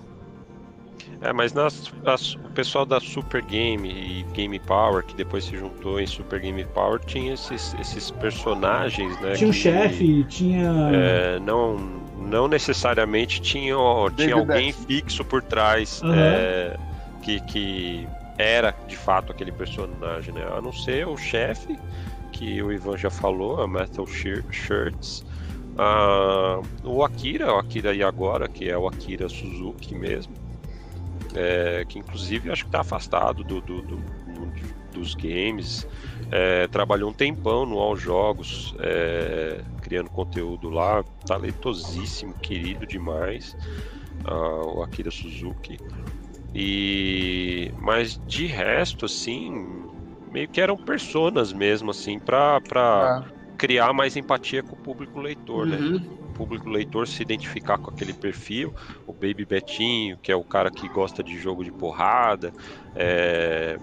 É, 1.20 1.32
mas 1.32 1.52
nas, 1.52 1.92
as, 2.06 2.34
o 2.34 2.48
pessoal 2.54 2.86
da 2.86 3.00
Super 3.00 3.42
Game 3.42 3.88
e 3.90 4.22
Game 4.34 4.58
Power, 4.60 5.04
que 5.04 5.16
depois 5.16 5.44
se 5.44 5.56
juntou 5.56 5.98
em 5.98 6.06
Super 6.06 6.40
Game 6.40 6.64
Power, 6.66 7.00
tinha 7.00 7.34
esses, 7.34 7.74
esses 7.80 8.10
personagens, 8.12 9.20
né? 9.20 9.34
Tinha 9.34 9.48
um 9.48 9.52
que, 9.52 9.58
chefe, 9.58 10.24
tinha. 10.24 10.70
É, 10.92 11.40
não, 11.40 11.76
não 12.18 12.46
necessariamente 12.46 13.40
tinha, 13.40 13.74
tinha 14.16 14.34
alguém 14.34 14.72
fixo 14.72 15.24
por 15.24 15.42
trás 15.42 16.00
Uhum. 16.02 16.14
é, 16.14 16.76
que, 17.22 17.40
que 17.40 18.08
era 18.38 18.72
de 18.86 18.96
fato 18.96 19.32
aquele 19.32 19.50
personagem, 19.50 20.32
né? 20.32 20.44
A 20.56 20.62
não 20.62 20.72
ser 20.72 21.06
o 21.08 21.16
chefe, 21.16 21.76
que 22.32 22.62
o 22.62 22.70
Ivan 22.72 22.96
já 22.96 23.10
falou, 23.10 23.60
a 23.60 23.66
Metal 23.66 24.06
Shir- 24.06 24.44
Shirts. 24.52 25.24
Ah, 25.76 26.60
o 26.84 27.02
Akira, 27.04 27.52
o 27.54 27.58
Akira 27.58 27.92
e 27.94 28.02
agora, 28.02 28.48
que 28.48 28.68
é 28.68 28.76
o 28.78 28.86
Akira 28.86 29.28
Suzuki 29.28 29.94
mesmo, 29.94 30.34
é, 31.34 31.84
que 31.86 31.98
inclusive 31.98 32.50
acho 32.50 32.64
que 32.64 32.68
está 32.68 32.80
afastado 32.80 33.44
do, 33.44 33.60
do- 33.60 33.82
do 33.82 34.04
dos 34.90 35.14
games, 35.14 35.86
é, 36.30 36.66
trabalhou 36.68 37.10
um 37.10 37.14
tempão 37.14 37.66
no 37.66 37.78
All 37.78 37.96
Jogos, 37.96 38.72
é, 38.80 39.62
criando 39.82 40.10
conteúdo 40.10 40.70
lá, 40.70 41.04
talentosíssimo, 41.26 42.34
querido 42.42 42.86
demais, 42.86 43.54
ah, 44.24 44.64
o 44.74 44.82
Akira 44.82 45.10
Suzuki. 45.10 45.78
E 46.54 47.70
mas 47.76 48.18
de 48.26 48.46
resto, 48.46 49.04
assim, 49.04 49.52
meio 50.32 50.48
que 50.48 50.60
eram 50.60 50.76
personas 50.76 51.52
mesmo, 51.52 51.90
assim, 51.90 52.18
para 52.18 52.60
É. 53.24 53.28
criar 53.56 53.92
mais 53.92 54.16
empatia 54.16 54.62
com 54.62 54.74
o 54.74 54.78
público 54.78 55.20
leitor, 55.20 55.66
né? 55.66 55.76
Uhum. 55.76 55.96
o 55.96 56.17
público 56.38 56.70
leitor 56.70 57.06
se 57.08 57.20
identificar 57.20 57.76
com 57.78 57.90
aquele 57.90 58.14
perfil, 58.14 58.72
o 59.06 59.12
Baby 59.12 59.44
Betinho, 59.44 60.16
que 60.22 60.30
é 60.30 60.36
o 60.36 60.44
cara 60.44 60.70
que 60.70 60.88
gosta 60.88 61.22
de 61.22 61.36
jogo 61.36 61.64
de 61.64 61.72
porrada, 61.72 62.52
é, 62.94 63.76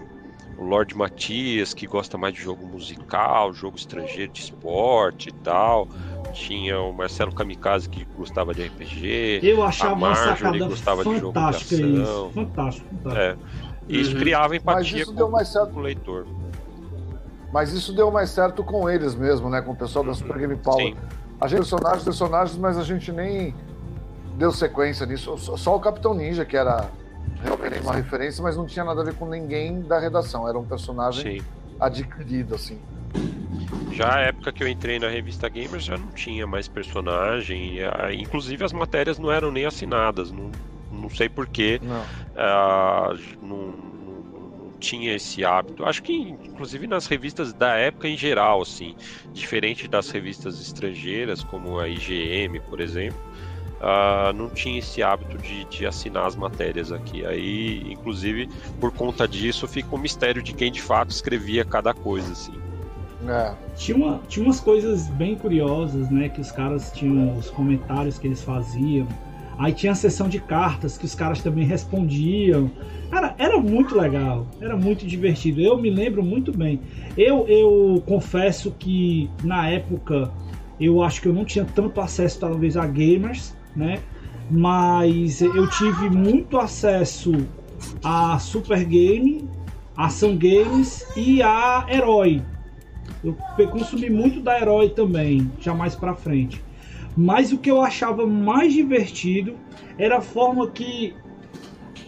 o 0.56 0.64
Lord 0.64 0.96
Matias, 0.96 1.74
que 1.74 1.86
gosta 1.86 2.16
mais 2.16 2.32
de 2.32 2.40
jogo 2.40 2.66
musical, 2.66 3.52
jogo 3.52 3.76
estrangeiro 3.76 4.32
de 4.32 4.40
esporte 4.40 5.28
e 5.28 5.32
tal. 5.32 5.86
Tinha 6.32 6.80
o 6.80 6.92
Marcelo 6.92 7.32
Kamikaze 7.32 7.88
que 7.88 8.04
gostava 8.16 8.54
de 8.54 8.62
RPG. 8.62 9.40
Eu 9.42 9.62
achava 9.62 9.90
a 9.90 9.94
uma 9.94 10.08
Marjorie 10.08 10.36
sacada 10.38 10.68
gostava 10.68 11.04
de 11.04 11.18
jogo 11.18 11.32
de 11.32 11.56
ação. 11.56 11.58
isso. 12.02 12.30
Fantástico, 12.34 12.88
fantástico. 12.88 13.20
É, 13.20 13.36
e 13.88 14.00
isso 14.00 14.12
Uhum. 14.14 14.18
criava 14.20 14.48
Mas 14.48 14.62
empatia 14.62 15.02
isso 15.02 15.12
com, 15.12 15.16
deu 15.18 15.30
mais 15.30 15.48
certo. 15.48 15.72
com 15.72 15.80
o 15.80 15.82
leitor. 15.82 16.26
Mas 17.52 17.72
isso 17.72 17.92
deu 17.94 18.10
mais 18.10 18.30
certo 18.30 18.64
com 18.64 18.88
eles 18.90 19.14
mesmo, 19.14 19.48
né? 19.48 19.62
Com 19.62 19.72
o 19.72 19.76
pessoal 19.76 20.04
da 20.04 20.12
Super 20.14 20.38
Game 20.38 20.56
Power. 20.56 20.94
Sim. 20.94 20.96
A 21.40 21.46
gente 21.48 21.58
personagens, 21.58 22.04
personagens, 22.04 22.58
mas 22.58 22.78
a 22.78 22.82
gente 22.82 23.12
nem 23.12 23.54
deu 24.36 24.50
sequência 24.52 25.04
nisso. 25.06 25.36
Só- 25.38 25.76
o 25.76 25.80
Capitão 25.80 26.14
Ninja, 26.14 26.44
que 26.44 26.56
era 26.56 26.90
realmente 27.42 27.80
uma 27.80 27.94
referência, 27.94 28.42
mas 28.42 28.56
não 28.56 28.66
tinha 28.66 28.84
nada 28.84 29.00
a 29.02 29.04
ver 29.04 29.14
com 29.14 29.26
ninguém 29.26 29.82
da 29.82 29.98
redação. 29.98 30.48
Era 30.48 30.58
um 30.58 30.64
personagem 30.64 31.40
Sim. 31.40 31.46
adquirido, 31.78 32.54
assim. 32.54 32.78
Já 33.92 34.16
a 34.16 34.20
época 34.20 34.52
que 34.52 34.62
eu 34.62 34.68
entrei 34.68 34.98
na 34.98 35.08
revista 35.08 35.48
Gamers 35.48 35.84
já 35.84 35.96
não 35.96 36.08
tinha 36.08 36.46
mais 36.46 36.68
personagem, 36.68 37.78
ah, 37.82 38.12
inclusive 38.12 38.62
as 38.64 38.72
matérias 38.72 39.18
não 39.18 39.30
eram 39.32 39.50
nem 39.50 39.64
assinadas, 39.64 40.30
não, 40.30 40.50
não 40.92 41.08
sei 41.08 41.28
porquê, 41.30 41.80
Não. 41.82 42.02
ah, 42.36 43.14
não 43.40 43.95
tinha 44.78 45.14
esse 45.14 45.44
hábito. 45.44 45.84
Acho 45.84 46.02
que 46.02 46.12
inclusive 46.12 46.86
nas 46.86 47.06
revistas 47.06 47.52
da 47.52 47.74
época 47.76 48.08
em 48.08 48.16
geral, 48.16 48.62
assim, 48.62 48.94
diferente 49.32 49.88
das 49.88 50.10
revistas 50.10 50.60
estrangeiras 50.60 51.42
como 51.42 51.78
a 51.78 51.88
IGM, 51.88 52.60
por 52.60 52.80
exemplo, 52.80 53.18
ah, 53.80 54.32
não 54.34 54.48
tinha 54.48 54.78
esse 54.78 55.02
hábito 55.02 55.38
de, 55.38 55.64
de 55.66 55.86
assinar 55.86 56.26
as 56.26 56.36
matérias 56.36 56.92
aqui. 56.92 57.24
Aí, 57.26 57.92
inclusive, 57.92 58.48
por 58.80 58.92
conta 58.92 59.28
disso, 59.28 59.66
fica 59.68 59.94
um 59.94 59.98
mistério 59.98 60.42
de 60.42 60.52
quem 60.52 60.72
de 60.72 60.80
fato 60.80 61.10
escrevia 61.10 61.64
cada 61.64 61.92
coisa, 61.92 62.32
assim. 62.32 62.54
É. 63.28 63.54
Tinha, 63.74 63.96
uma, 63.96 64.20
tinha 64.28 64.44
umas 64.44 64.60
coisas 64.60 65.08
bem 65.08 65.34
curiosas, 65.36 66.10
né? 66.10 66.28
Que 66.28 66.40
os 66.40 66.50
caras 66.50 66.92
tinham 66.92 67.36
os 67.36 67.50
comentários 67.50 68.18
que 68.18 68.26
eles 68.26 68.42
faziam. 68.42 69.06
Aí 69.58 69.72
tinha 69.72 69.92
a 69.92 69.94
sessão 69.94 70.28
de 70.28 70.38
cartas 70.38 70.98
que 70.98 71.04
os 71.04 71.14
caras 71.14 71.42
também 71.42 71.64
respondiam. 71.64 72.70
Cara, 73.10 73.34
era 73.38 73.58
muito 73.58 73.98
legal, 73.98 74.46
era 74.60 74.76
muito 74.76 75.06
divertido. 75.06 75.60
Eu 75.60 75.78
me 75.78 75.88
lembro 75.88 76.22
muito 76.22 76.56
bem. 76.56 76.80
Eu, 77.16 77.46
eu 77.48 78.02
confesso 78.06 78.70
que 78.78 79.30
na 79.42 79.68
época 79.68 80.30
eu 80.78 81.02
acho 81.02 81.22
que 81.22 81.28
eu 81.28 81.32
não 81.32 81.44
tinha 81.44 81.64
tanto 81.64 82.00
acesso 82.00 82.40
talvez 82.40 82.76
a 82.76 82.86
gamers, 82.86 83.56
né? 83.74 84.00
Mas 84.50 85.40
eu 85.40 85.68
tive 85.70 86.10
muito 86.10 86.58
acesso 86.58 87.32
a 88.04 88.38
Super 88.38 88.84
Game, 88.84 89.48
Ação 89.96 90.36
Games 90.36 91.06
e 91.16 91.42
a 91.42 91.86
Herói. 91.88 92.42
Eu 93.24 93.34
consumi 93.68 94.10
muito 94.10 94.40
da 94.40 94.60
Herói 94.60 94.90
também, 94.90 95.50
já 95.60 95.74
mais 95.74 95.96
pra 95.96 96.14
frente. 96.14 96.62
Mas 97.16 97.52
o 97.52 97.58
que 97.58 97.70
eu 97.70 97.80
achava 97.80 98.26
mais 98.26 98.72
divertido 98.72 99.56
era 99.98 100.18
a 100.18 100.20
forma 100.20 100.70
que 100.70 101.14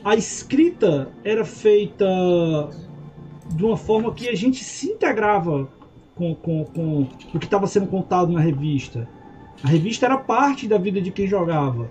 a 0.05 0.15
escrita 0.15 1.11
era 1.25 1.45
feita 1.45 2.05
de 3.55 3.65
uma 3.65 3.77
forma 3.77 4.13
que 4.13 4.29
a 4.29 4.35
gente 4.35 4.63
se 4.63 4.89
integrava 4.91 5.69
com, 6.15 6.35
com, 6.35 6.65
com 6.65 7.03
o 7.35 7.39
que 7.39 7.47
estava 7.47 7.67
sendo 7.67 7.87
contado 7.87 8.33
na 8.33 8.41
revista. 8.41 9.09
A 9.63 9.69
revista 9.69 10.07
era 10.07 10.19
parte 10.19 10.69
da 10.69 10.77
vida 10.77 11.01
de 11.01 11.11
quem 11.11 11.27
jogava. 11.27 11.91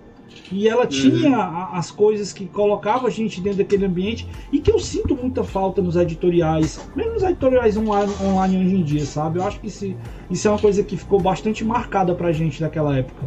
E 0.51 0.67
ela 0.67 0.85
tinha 0.87 1.37
a- 1.37 1.77
as 1.77 1.91
coisas 1.91 2.31
que 2.33 2.45
colocavam 2.47 3.07
a 3.07 3.09
gente 3.09 3.41
dentro 3.41 3.59
daquele 3.59 3.85
ambiente 3.85 4.27
e 4.51 4.59
que 4.59 4.71
eu 4.71 4.79
sinto 4.79 5.15
muita 5.15 5.43
falta 5.43 5.81
nos 5.81 5.95
editoriais, 5.95 6.89
mesmo 6.95 7.13
nos 7.13 7.23
editoriais 7.23 7.75
online, 7.77 8.13
online 8.23 8.65
hoje 8.65 8.75
em 8.75 8.83
dia, 8.83 9.05
sabe? 9.05 9.39
Eu 9.39 9.43
acho 9.43 9.59
que 9.59 9.67
isso, 9.67 9.93
isso 10.29 10.47
é 10.47 10.51
uma 10.51 10.59
coisa 10.59 10.83
que 10.83 10.95
ficou 10.97 11.19
bastante 11.19 11.63
marcada 11.65 12.13
pra 12.15 12.31
gente 12.31 12.61
daquela 12.61 12.97
época. 12.97 13.25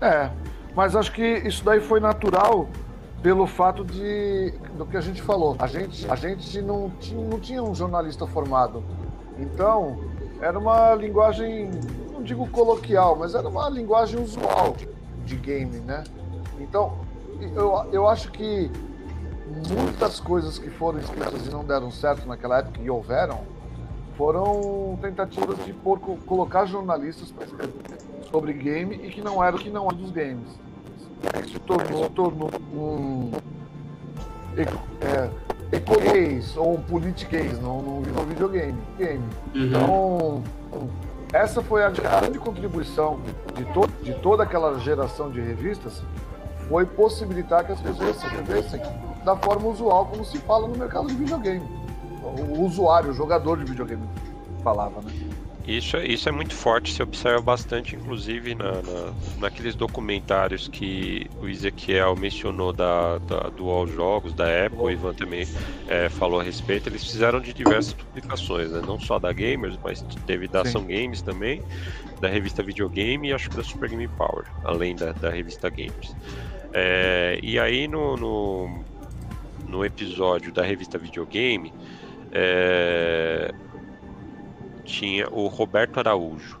É, 0.00 0.30
mas 0.74 0.94
acho 0.94 1.12
que 1.12 1.22
isso 1.46 1.64
daí 1.64 1.80
foi 1.80 2.00
natural 2.00 2.68
pelo 3.22 3.46
fato 3.46 3.84
de 3.84 4.52
do 4.76 4.84
que 4.84 4.96
a 4.96 5.00
gente 5.00 5.22
falou. 5.22 5.56
A 5.58 5.66
gente, 5.66 6.08
a 6.10 6.14
gente 6.14 6.60
não, 6.60 6.90
tinha, 7.00 7.26
não 7.26 7.40
tinha 7.40 7.62
um 7.62 7.74
jornalista 7.74 8.26
formado. 8.26 8.84
Então, 9.38 9.98
era 10.40 10.58
uma 10.58 10.94
linguagem, 10.94 11.70
não 12.16 12.22
digo 12.22 12.46
coloquial, 12.48 13.16
mas 13.16 13.34
era 13.34 13.46
uma 13.46 13.68
linguagem 13.68 14.20
usual 14.20 14.74
de 15.24 15.36
game, 15.36 15.78
né? 15.80 16.02
Então, 16.58 16.98
eu, 17.54 17.86
eu 17.92 18.08
acho 18.08 18.30
que 18.32 18.70
muitas 19.68 20.18
coisas 20.18 20.58
que 20.58 20.70
foram 20.70 20.98
escritas 20.98 21.46
e 21.46 21.50
não 21.50 21.64
deram 21.64 21.90
certo 21.90 22.26
naquela 22.26 22.58
época 22.58 22.80
e 22.80 22.88
houveram, 22.88 23.40
foram 24.16 24.98
tentativas 25.02 25.62
de 25.64 25.74
pôr, 25.74 26.00
colocar 26.00 26.64
jornalistas 26.64 27.30
para 27.30 27.44
escrever 27.44 27.74
sobre 28.30 28.52
game 28.54 28.94
e 28.96 29.10
que 29.10 29.20
não 29.20 29.44
era 29.44 29.54
o 29.54 29.58
que 29.58 29.68
não 29.68 29.86
era 29.86 29.96
dos 29.96 30.10
games. 30.10 30.58
Isso 31.44 31.60
tornou, 31.60 32.08
tornou 32.10 32.50
um 32.72 33.30
é, 34.56 35.30
ecolês 35.76 36.56
ou 36.56 36.74
um 36.74 36.80
politiquês, 36.80 37.60
não, 37.60 37.82
não 37.82 38.00
virou 38.00 38.24
videogame. 38.24 38.78
Game. 38.96 39.24
Uhum. 39.54 39.64
Então, 39.66 40.42
essa 41.36 41.62
foi 41.62 41.84
a 41.84 41.90
grande 41.90 42.38
contribuição 42.38 43.20
de, 43.54 43.64
to 43.66 43.86
de 44.02 44.14
toda 44.14 44.42
aquela 44.42 44.78
geração 44.78 45.30
de 45.30 45.40
revistas, 45.40 46.02
foi 46.68 46.86
possibilitar 46.86 47.64
que 47.64 47.72
as 47.72 47.80
pessoas 47.80 48.16
se 48.16 48.26
escrevessem 48.26 48.80
da 49.22 49.36
forma 49.36 49.68
usual, 49.68 50.06
como 50.06 50.24
se 50.24 50.38
fala 50.38 50.66
no 50.66 50.76
mercado 50.76 51.08
de 51.08 51.14
videogame. 51.14 51.68
O 52.22 52.62
usuário, 52.62 53.10
o 53.10 53.14
jogador 53.14 53.58
de 53.58 53.64
videogame 53.64 54.08
falava, 54.62 55.00
né? 55.02 55.12
Isso, 55.66 55.96
é- 55.96 56.06
isso 56.06 56.28
é 56.28 56.32
muito 56.32 56.54
forte, 56.54 56.92
se 56.92 57.02
observa 57.02 57.42
bastante, 57.42 57.96
inclusive 57.96 58.54
na, 58.54 58.80
na- 58.82 59.16
naqueles 59.36 59.74
documentários 59.74 60.68
que 60.68 61.28
o 61.40 61.48
Ezequiel 61.48 62.14
mencionou 62.16 62.72
da, 62.72 63.18
da, 63.18 63.50
do 63.50 63.68
All 63.68 63.86
Jogos, 63.88 64.32
da 64.32 64.46
época, 64.48 64.84
o 64.84 64.90
Ivan 64.90 65.12
também 65.12 65.48
é, 65.84 66.08
falou 66.08 66.38
a 66.40 66.42
respeito. 66.44 66.88
Eles 66.88 67.04
fizeram 67.04 67.40
de 67.40 67.52
diversas 67.52 67.94
publicações, 67.94 68.70
né? 68.70 68.80
não 68.80 68.96
só 68.98 69.18
da 69.18 69.32
Gamers, 69.32 69.76
mas 69.82 70.04
teve 70.24 70.46
da 70.48 70.62
Sim. 70.62 70.62
Ação 70.62 70.86
Games 70.86 71.20
também, 71.22 71.64
da 72.20 72.28
revista 72.28 72.62
Videogame 72.62 73.28
e 73.30 73.32
acho 73.32 73.48
que 73.50 73.56
da 73.56 73.64
Super 73.64 73.88
Game 73.90 74.08
Power, 74.08 74.46
além 74.62 74.96
da, 74.96 75.14
da 75.14 75.30
revista 75.30 75.70
Gamers. 75.70 76.16
É, 76.74 77.38
e 77.42 77.58
aí 77.58 77.88
no, 77.88 78.16
no, 78.16 78.86
no 79.64 79.84
episódio 79.84 80.52
da 80.52 80.62
revista 80.64 80.98
Videogame. 80.98 81.74
é, 82.34 83.50
tinha 84.86 85.26
o 85.30 85.48
Roberto 85.48 85.98
Araújo, 85.98 86.58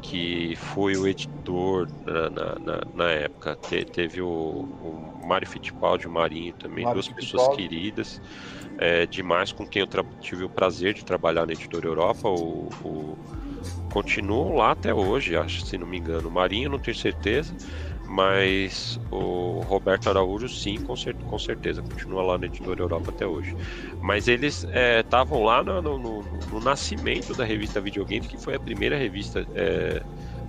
que 0.00 0.54
foi 0.56 0.96
o 0.96 1.06
editor 1.06 1.88
na, 2.04 2.30
na, 2.30 2.56
na- 2.60 2.82
na 2.92 3.10
época. 3.12 3.56
Te- 3.56 3.84
teve 3.86 4.20
o, 4.22 4.28
o 4.80 5.26
Mário 5.28 5.48
Fittipaldi, 5.48 6.06
o 6.06 6.10
Marinho 6.10 6.54
também, 6.54 6.84
Mário 6.84 6.88
duas 6.88 7.08
pessoas 7.08 7.44
Fittipaldi. 7.44 7.56
queridas, 7.56 8.20
é, 8.78 9.06
demais 9.06 9.52
com 9.52 9.66
quem 9.66 9.80
eu 9.82 9.88
tive 10.20 10.44
o 10.44 10.50
prazer 10.50 10.94
de 10.94 11.04
trabalhar 11.04 11.46
na 11.46 11.52
Editora 11.54 11.86
Europa. 11.88 12.28
O, 12.28 12.74
o- 12.82 13.18
continuam 13.90 14.54
lá 14.56 14.72
até 14.72 14.92
hoje, 14.94 15.36
acho, 15.36 15.64
se 15.66 15.78
não 15.78 15.86
me 15.86 15.98
engano. 15.98 16.28
O 16.28 16.32
Marinho, 16.32 16.70
não 16.70 16.78
tenho 16.80 16.96
certeza. 16.96 17.54
Mas 18.06 19.00
o 19.10 19.60
Roberto 19.66 20.08
Araújo, 20.08 20.48
sim, 20.48 20.78
com, 20.78 20.96
cer 20.96 21.14
com 21.14 21.38
certeza, 21.38 21.82
continua 21.82 22.22
lá 22.22 22.38
na 22.38 22.46
Editora 22.46 22.80
Europa 22.80 23.10
até 23.10 23.26
hoje. 23.26 23.56
Mas 24.00 24.28
eles 24.28 24.66
estavam 25.00 25.42
é, 25.42 25.44
lá 25.44 25.62
no, 25.62 25.82
no, 25.82 26.22
no, 26.22 26.60
nascimento 26.60 27.34
da 27.34 27.44
revista 27.44 27.80
Videogame, 27.80 28.26
que 28.26 28.36
foi 28.36 28.54
a 28.54 28.60
primeira 28.60 28.96
revista 28.96 29.46
é, 29.54 30.02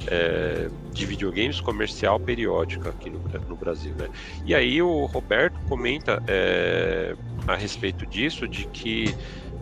é, 0.08 0.70
de 0.92 1.06
videogames 1.06 1.60
comercial 1.62 2.20
periódica 2.20 2.90
aqui 2.90 3.10
no, 3.10 3.20
no, 3.48 3.56
Brasil. 3.56 3.94
Né? 3.98 4.10
E 4.46 4.54
aí 4.54 4.82
o 4.82 5.06
Roberto 5.06 5.58
comenta 5.68 6.22
é, 6.28 7.16
a 7.48 7.56
respeito 7.56 8.06
disso, 8.06 8.48
de 8.48 8.66
que 8.66 9.16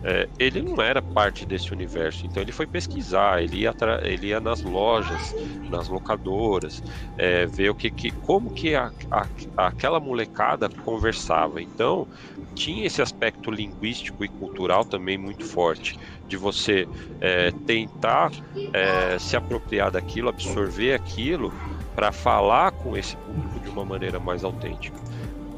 é, 0.04 0.28
ele 0.38 0.62
não 0.62 0.82
era 0.82 1.02
parte 1.02 1.46
desse 1.46 1.72
universo, 1.72 2.26
então 2.26 2.42
ele 2.42 2.52
foi 2.52 2.66
pesquisar, 2.66 3.42
ele 3.42 3.58
ia, 3.60 3.74
ele 4.02 4.28
ia 4.28 4.40
nas 4.40 4.62
lojas, 4.62 5.34
nas 5.68 5.88
locadoras, 5.88 6.82
é, 7.16 7.46
ver 7.46 7.70
o 7.70 7.74
que, 7.74 7.90
que 7.90 8.12
como 8.20 8.50
que 8.50 8.74
a, 8.74 8.92
a, 9.10 9.26
aquela 9.56 9.98
molecada 10.00 10.70
conversava. 10.82 11.62
Então 11.62 12.06
tinha 12.54 12.86
esse 12.86 13.02
aspecto 13.02 13.50
linguístico 13.50 14.24
e 14.24 14.28
cultural 14.28 14.84
também 14.84 15.18
muito 15.18 15.44
forte 15.44 15.96
de 16.28 16.36
você 16.36 16.88
é, 17.20 17.52
tentar 17.64 18.30
é, 18.72 19.18
se 19.18 19.36
apropriar 19.36 19.90
daquilo, 19.90 20.28
absorver 20.28 20.92
aquilo 20.94 21.54
para 21.94 22.12
falar 22.12 22.72
com 22.72 22.96
esse 22.96 23.16
público 23.16 23.60
de 23.60 23.70
uma 23.70 23.84
maneira 23.84 24.20
mais 24.20 24.44
autêntica. 24.44 25.00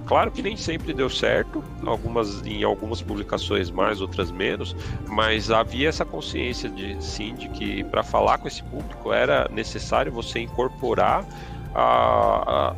Claro 0.06 0.30
que 0.30 0.40
nem 0.40 0.56
sempre 0.56 0.94
deu 0.94 1.10
certo, 1.10 1.62
algumas 1.84 2.40
em 2.46 2.62
algumas 2.62 3.02
publicações 3.02 3.70
mais, 3.70 4.00
outras 4.00 4.30
menos, 4.30 4.74
mas 5.08 5.50
havia 5.50 5.88
essa 5.88 6.04
consciência 6.04 6.70
de 6.70 6.96
sim 7.04 7.34
de 7.34 7.48
que 7.48 7.82
para 7.84 8.04
falar 8.04 8.38
com 8.38 8.46
esse 8.46 8.62
público 8.62 9.12
era 9.12 9.48
necessário 9.52 10.12
você 10.12 10.38
incorporar 10.38 11.26
a, 11.74 12.72
a, 12.72 12.76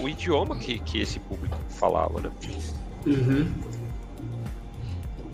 o 0.00 0.08
idioma 0.08 0.56
que, 0.56 0.80
que 0.80 1.00
esse 1.00 1.20
público 1.20 1.56
falava, 1.68 2.20
né? 2.20 2.30
Uhum. 3.06 3.46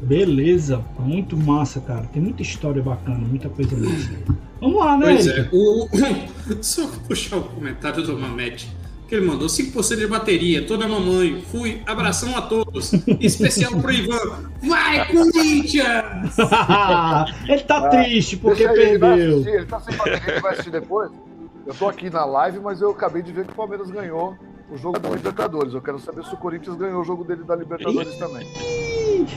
Beleza, 0.03 0.85
muito 0.99 1.35
massa, 1.39 1.81
cara. 1.81 2.03
Tem 2.13 2.21
muita 2.21 2.43
história 2.43 2.83
bacana, 2.83 3.19
muita 3.19 3.49
coisa 3.49 3.75
massa. 3.79 4.11
Vamos 4.61 4.79
lá, 4.79 4.99
né? 4.99 5.07
Pois 5.07 5.27
é, 5.27 5.49
o... 5.51 5.89
só 6.63 6.87
puxar 7.09 7.39
o 7.39 7.45
comentário 7.45 8.03
do 8.03 8.19
Mamete 8.19 8.84
que 9.09 9.15
ele 9.15 9.27
mandou 9.27 9.49
5% 9.49 9.97
de 9.97 10.07
bateria, 10.07 10.67
toda 10.67 10.89
mamãe. 10.89 11.43
Fui, 11.51 11.83
abração 11.87 12.37
a 12.37 12.43
todos. 12.43 12.93
Especial 13.21 13.73
pro 13.81 13.93
Ivan. 13.93 14.51
Vai, 14.63 15.07
Corinthians! 15.07 16.37
ele 17.49 17.63
tá 17.63 17.79
ah, 17.79 17.89
triste 17.89 18.37
porque 18.37 18.67
perdeu. 18.67 19.41
Ele, 19.41 19.51
ele 19.51 19.67
tá 19.67 19.81
sem 19.81 19.95
bateria, 19.97 20.31
ele 20.33 20.41
vai 20.41 20.53
assistir 20.53 20.71
depois. 20.71 21.11
Eu 21.67 21.75
tô 21.75 21.89
aqui 21.89 22.11
na 22.11 22.25
live, 22.25 22.61
mas 22.61 22.81
eu 22.81 22.91
acabei 22.91 23.23
de 23.23 23.33
ver 23.33 23.47
que 23.47 23.53
o 23.53 23.57
Palmeiras 23.57 23.91
ganhou 23.91 24.37
o 24.71 24.77
jogo 24.77 24.99
da 24.99 25.11
Libertadores. 25.11 25.75
Eu 25.75 25.83
quero 25.83 25.99
saber 25.99 26.25
se 26.25 26.35
o 26.35 26.37
Corinthians 26.37 26.77
ganhou 26.77 27.01
o 27.01 27.05
jogo 27.05 27.25
dele 27.25 27.45
da 27.45 27.55
Libertadores 27.55 28.17
também. 28.17 28.47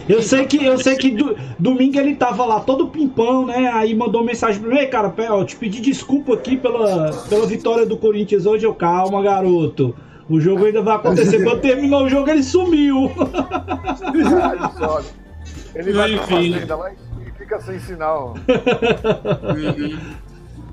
Eu 0.07 0.21
sei 0.21 0.45
que, 0.45 0.63
eu 0.63 0.77
sei 0.77 0.95
que 0.95 1.11
do, 1.11 1.35
domingo 1.57 1.99
ele 1.99 2.15
tava 2.15 2.45
lá 2.45 2.59
todo 2.59 2.87
pimpão, 2.87 3.45
né? 3.45 3.69
Aí 3.73 3.95
mandou 3.95 4.23
mensagem 4.23 4.61
pra 4.61 4.69
mim, 4.69 4.87
cara, 4.87 5.13
ó, 5.29 5.43
te 5.43 5.55
pedi 5.55 5.81
desculpa 5.81 6.33
aqui 6.33 6.57
pela, 6.57 7.11
pela 7.29 7.45
vitória 7.45 7.85
do 7.85 7.97
Corinthians 7.97 8.45
hoje. 8.45 8.65
Eu, 8.65 8.73
calma, 8.73 9.21
garoto. 9.21 9.95
O 10.29 10.41
jogo 10.41 10.65
ainda 10.65 10.81
vai 10.81 10.95
acontecer. 10.95 11.43
Quando 11.43 11.61
terminou 11.61 12.03
o 12.03 12.09
jogo, 12.09 12.29
ele 12.29 12.43
sumiu. 12.43 13.11
ele 15.73 15.93
vai 15.93 16.13
Enfim. 16.13 16.17
pra 16.17 16.27
fazenda 16.27 16.75
lá 16.75 16.91
e 16.91 17.31
fica 17.37 17.61
sem 17.61 17.79
sinal. 17.79 18.33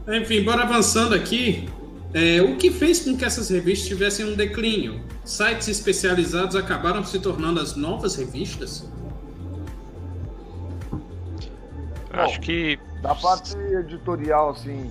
Enfim, 0.09 0.43
bora 0.43 0.65
avançando 0.65 1.15
aqui. 1.15 1.69
É, 2.15 2.41
o 2.41 2.57
que 2.57 2.71
fez 2.71 3.01
com 3.01 3.17
que 3.17 3.25
essas 3.25 3.49
revistas 3.49 3.89
tivessem 3.89 4.25
um 4.25 4.37
declínio? 4.37 5.01
Sites 5.25 5.67
especializados 5.67 6.55
acabaram 6.55 7.03
se 7.03 7.19
tornando 7.19 7.59
as 7.61 7.75
novas 7.75 8.15
revistas? 8.15 8.89
Acho 12.13 12.41
que. 12.41 12.79
Da 13.03 13.17
parte 13.17 13.57
editorial, 13.59 14.51
assim, 14.51 14.91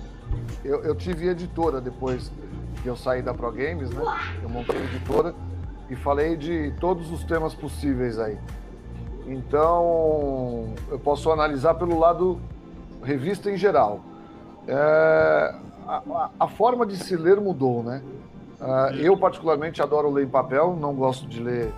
eu, 0.62 0.84
eu 0.84 0.94
tive 0.94 1.26
editora 1.28 1.80
depois 1.80 2.30
que 2.82 2.88
eu 2.88 2.96
saí 2.96 3.22
da 3.22 3.32
Pro 3.32 3.50
Games, 3.50 3.88
né? 3.90 4.02
Eu 4.42 4.48
montei 4.50 4.76
editora 4.76 5.34
e 5.88 5.96
falei 5.96 6.36
de 6.36 6.74
todos 6.78 7.10
os 7.10 7.24
temas 7.24 7.54
possíveis 7.54 8.18
aí. 8.18 8.38
Então, 9.26 10.74
eu 10.90 10.98
posso 10.98 11.30
analisar 11.32 11.74
pelo 11.74 11.98
lado 11.98 12.38
revista 13.02 13.50
em 13.50 13.56
geral. 13.56 14.04
É, 14.68 15.54
a, 15.86 16.30
a, 16.40 16.48
forma 16.48 16.86
de 16.86 16.96
se 16.96 17.16
ler 17.16 17.40
mudou, 17.40 17.82
né? 17.82 18.02
Uh, 18.60 18.94
eu, 18.96 19.16
particularmente, 19.16 19.82
adoro 19.82 20.10
ler 20.10 20.24
em 20.24 20.28
papel, 20.28 20.76
não 20.76 20.94
gosto 20.94 21.26
de 21.26 21.40
ler 21.40 21.72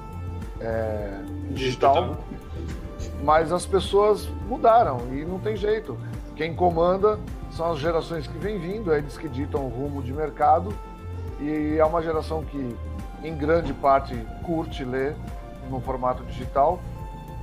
é, 0.61 1.21
digital, 1.51 2.19
mas 3.23 3.53
as 3.53 3.67
pessoas 3.67 4.29
mudaram 4.49 4.99
e 5.13 5.25
não 5.25 5.39
tem 5.39 5.57
jeito. 5.57 5.99
Quem 6.35 6.55
comanda 6.55 7.19
são 7.51 7.73
as 7.73 7.79
gerações 7.79 8.27
que 8.27 8.39
vêm 8.39 8.59
vindo, 8.59 8.93
eles 8.95 9.17
que 9.17 9.29
ditam 9.29 9.65
o 9.65 9.69
rumo 9.69 10.03
de 10.03 10.13
mercado, 10.13 10.73
e 11.41 11.77
é 11.79 11.85
uma 11.85 12.03
geração 12.03 12.45
que, 12.45 12.77
em 13.23 13.37
grande 13.37 13.73
parte, 13.73 14.15
curte 14.45 14.85
ler 14.85 15.17
no 15.71 15.81
formato 15.81 16.23
digital. 16.25 16.79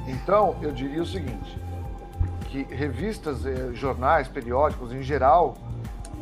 Então, 0.08 0.56
eu 0.62 0.72
diria 0.72 1.02
o 1.02 1.06
seguinte: 1.06 1.60
que 2.50 2.64
revistas, 2.64 3.46
eh, 3.46 3.72
jornais, 3.74 4.28
periódicos, 4.28 4.92
em 4.94 5.02
geral, 5.02 5.56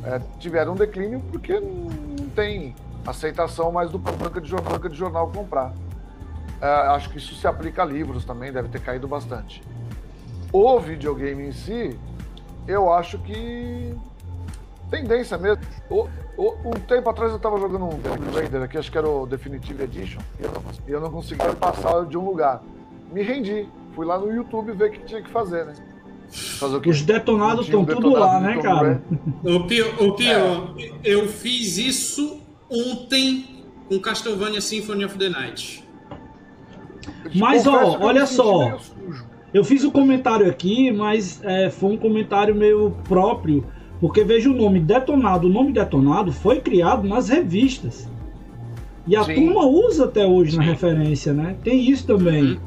é, 0.04 0.20
tiveram 0.40 0.74
um 0.74 0.76
declínio 0.76 1.22
porque 1.32 1.60
não 1.60 2.30
tem 2.36 2.76
aceitação 3.06 3.72
mais 3.72 3.90
do 3.90 3.98
banca 3.98 4.40
de, 4.40 4.48
jornal, 4.48 4.74
banca 4.74 4.90
de 4.90 4.96
jornal 4.96 5.32
comprar. 5.32 5.74
É, 6.62 6.68
acho 6.68 7.10
que 7.10 7.18
isso 7.18 7.34
se 7.36 7.48
aplica 7.48 7.82
a 7.82 7.86
livros 7.86 8.24
também, 8.24 8.52
deve 8.52 8.70
ter 8.70 8.82
caído 8.82 9.08
bastante. 9.08 9.64
O 10.54 10.80
videogame 10.80 11.48
em 11.48 11.52
si, 11.52 11.98
eu 12.68 12.92
acho 12.92 13.18
que 13.20 13.96
tendência 14.90 15.38
mesmo. 15.38 15.64
O, 15.90 16.08
o, 16.38 16.70
um 16.70 16.72
tempo 16.72 17.10
atrás 17.10 17.32
eu 17.32 17.38
estava 17.38 17.58
jogando 17.58 17.86
um 17.86 18.32
Raider 18.34 18.62
aqui, 18.62 18.78
acho 18.78 18.92
que 18.92 18.98
era 18.98 19.10
o 19.10 19.26
Definitive 19.26 19.84
Edition, 19.84 20.22
e 20.88 20.92
eu 20.92 21.00
não 21.00 21.10
conseguia 21.10 21.54
passar 21.54 22.06
de 22.06 22.18
um 22.18 22.26
lugar. 22.26 22.62
Me 23.12 23.24
rendi, 23.24 23.68
fui 23.94 24.06
lá 24.06 24.18
no 24.18 24.32
YouTube 24.32 24.74
ver 24.74 24.90
o 24.90 24.92
que 24.92 25.00
tinha 25.00 25.22
que 25.22 25.30
fazer, 25.30 25.66
né? 25.66 25.74
Os 26.86 27.02
detonados 27.02 27.66
estão 27.66 27.84
tudo 27.84 28.12
lá, 28.12 28.40
né, 28.40 28.62
cara? 28.62 29.04
O 29.44 29.66
pior, 29.66 30.02
o 30.02 30.14
pior 30.14 30.76
é. 30.80 30.92
eu 31.04 31.28
fiz 31.28 31.78
isso 31.78 32.40
ontem 32.70 33.66
com 33.90 34.00
Castlevania 34.00 34.62
Symphony 34.62 35.04
of 35.04 35.18
the 35.18 35.28
Night. 35.28 35.84
Mas, 37.36 37.68
ó, 37.68 37.98
olha 38.00 38.26
só. 38.26 38.80
Eu 39.54 39.66
fiz 39.66 39.84
o 39.84 39.90
um 39.90 39.92
comentário 39.92 40.50
aqui, 40.50 40.92
mas 40.92 41.42
é, 41.44 41.70
foi 41.70 41.92
um 41.92 41.98
comentário 41.98 42.56
meio 42.56 42.92
próprio, 43.04 43.66
porque 44.00 44.24
veja 44.24 44.50
o 44.50 44.54
nome 44.54 44.80
Detonado. 44.80 45.48
O 45.48 45.50
nome 45.50 45.74
Detonado 45.74 46.32
foi 46.32 46.62
criado 46.62 47.06
nas 47.06 47.28
revistas. 47.28 48.10
E 49.06 49.16
a 49.16 49.24
Sim. 49.24 49.36
turma 49.36 49.66
usa 49.66 50.06
até 50.06 50.26
hoje 50.26 50.52
Sim. 50.52 50.58
na 50.58 50.64
referência, 50.64 51.34
né? 51.34 51.58
Tem 51.64 51.82
isso 51.90 52.08
também. 52.08 52.44
Uhum. 52.44 52.60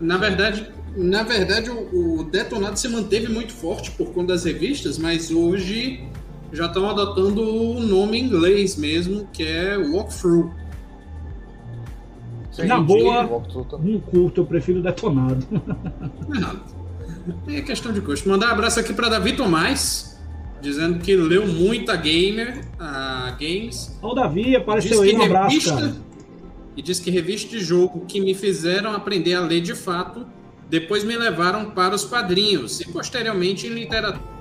Na 0.00 0.16
verdade, 0.16 0.66
na 0.96 1.22
verdade, 1.22 1.70
o, 1.70 2.20
o, 2.20 2.24
Detonado 2.24 2.78
se 2.78 2.88
manteve 2.88 3.28
muito 3.28 3.52
forte 3.52 3.90
por 3.90 4.08
conta 4.12 4.28
das 4.28 4.44
revistas, 4.44 4.98
mas 4.98 5.30
hoje 5.30 6.04
já 6.52 6.66
estão 6.66 6.88
adotando 6.88 7.42
o 7.42 7.80
nome 7.80 8.18
em 8.18 8.24
inglês 8.24 8.76
mesmo, 8.76 9.28
que 9.32 9.42
é 9.42 9.76
Walkthrough. 9.76 10.50
Sim, 12.50 12.66
Na 12.66 12.80
boa, 12.80 13.24
não 13.78 14.00
curto, 14.00 14.40
eu 14.40 14.46
prefiro 14.46 14.80
Detonado. 14.80 15.46
É, 17.46 17.56
é 17.56 17.60
questão 17.60 17.92
de 17.92 18.00
gosto. 18.00 18.26
Mandar 18.28 18.48
um 18.48 18.52
abraço 18.52 18.80
aqui 18.80 18.94
para 18.94 19.10
Davi 19.10 19.34
Tomás, 19.34 20.18
dizendo 20.62 21.00
que 21.00 21.14
leu 21.14 21.46
muita 21.46 21.94
gamer, 21.94 22.64
uh, 22.80 23.36
games. 23.38 23.98
Olha 24.00 24.12
o 24.12 24.14
Davi, 24.14 24.56
apareceu 24.56 25.02
aí, 25.02 25.14
um 25.14 25.22
abraço, 25.22 25.48
revista, 25.50 25.74
cara. 25.74 25.96
E 26.74 26.80
diz 26.80 27.00
que 27.00 27.10
revista 27.10 27.50
de 27.50 27.62
jogo 27.62 28.06
que 28.06 28.20
me 28.20 28.34
fizeram 28.34 28.94
aprender 28.94 29.34
a 29.34 29.40
ler 29.40 29.60
de 29.60 29.74
fato 29.74 30.26
depois 30.68 31.04
me 31.04 31.16
levaram 31.16 31.70
para 31.70 31.94
os 31.94 32.04
padrinhos 32.04 32.80
e 32.80 32.88
posteriormente 32.88 33.66
em 33.66 33.70
literatura. 33.70 34.36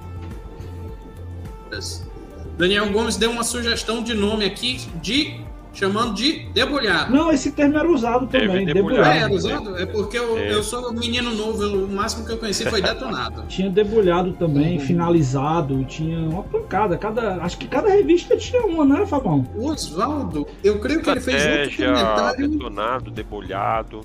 Daniel 2.57 2.91
Gomes 2.91 3.17
deu 3.17 3.31
uma 3.31 3.43
sugestão 3.43 4.01
de 4.01 4.13
nome 4.13 4.45
aqui 4.45 4.79
de 5.01 5.43
chamando 5.75 6.13
de 6.13 6.47
debulhado. 6.53 7.13
Não, 7.13 7.31
esse 7.31 7.51
termo 7.51 7.77
era 7.77 7.91
usado 7.91 8.27
também, 8.27 8.65
debulhado. 8.65 9.09
É, 9.09 9.17
era 9.19 9.33
usado? 9.33 9.77
É 9.77 9.85
porque 9.85 10.17
eu, 10.17 10.37
é. 10.37 10.53
eu 10.53 10.63
sou 10.63 10.89
um 10.89 10.93
menino 10.93 11.35
novo, 11.35 11.63
o 11.65 11.87
máximo 11.87 12.25
que 12.25 12.31
eu 12.31 12.37
conheci 12.37 12.63
foi 12.65 12.81
detonado. 12.81 13.43
tinha 13.49 13.69
debulhado 13.69 14.31
também, 14.33 14.77
uhum. 14.77 14.85
finalizado, 14.85 15.83
tinha 15.83 16.17
uma 16.17 16.43
pancada. 16.43 16.97
Cada, 16.97 17.43
acho 17.43 17.57
que 17.57 17.67
cada 17.67 17.89
revista 17.89 18.37
tinha 18.37 18.65
uma, 18.65 18.85
né, 18.85 19.05
Fabão? 19.05 19.45
O 19.53 19.69
Oswaldo, 19.69 20.47
eu 20.63 20.79
creio 20.79 21.01
que 21.01 21.09
ele 21.09 21.19
fez 21.19 21.45
outro 21.45 21.85
comentário. 21.85 22.47
Detonado, 22.47 23.11
debulhado. 23.11 24.01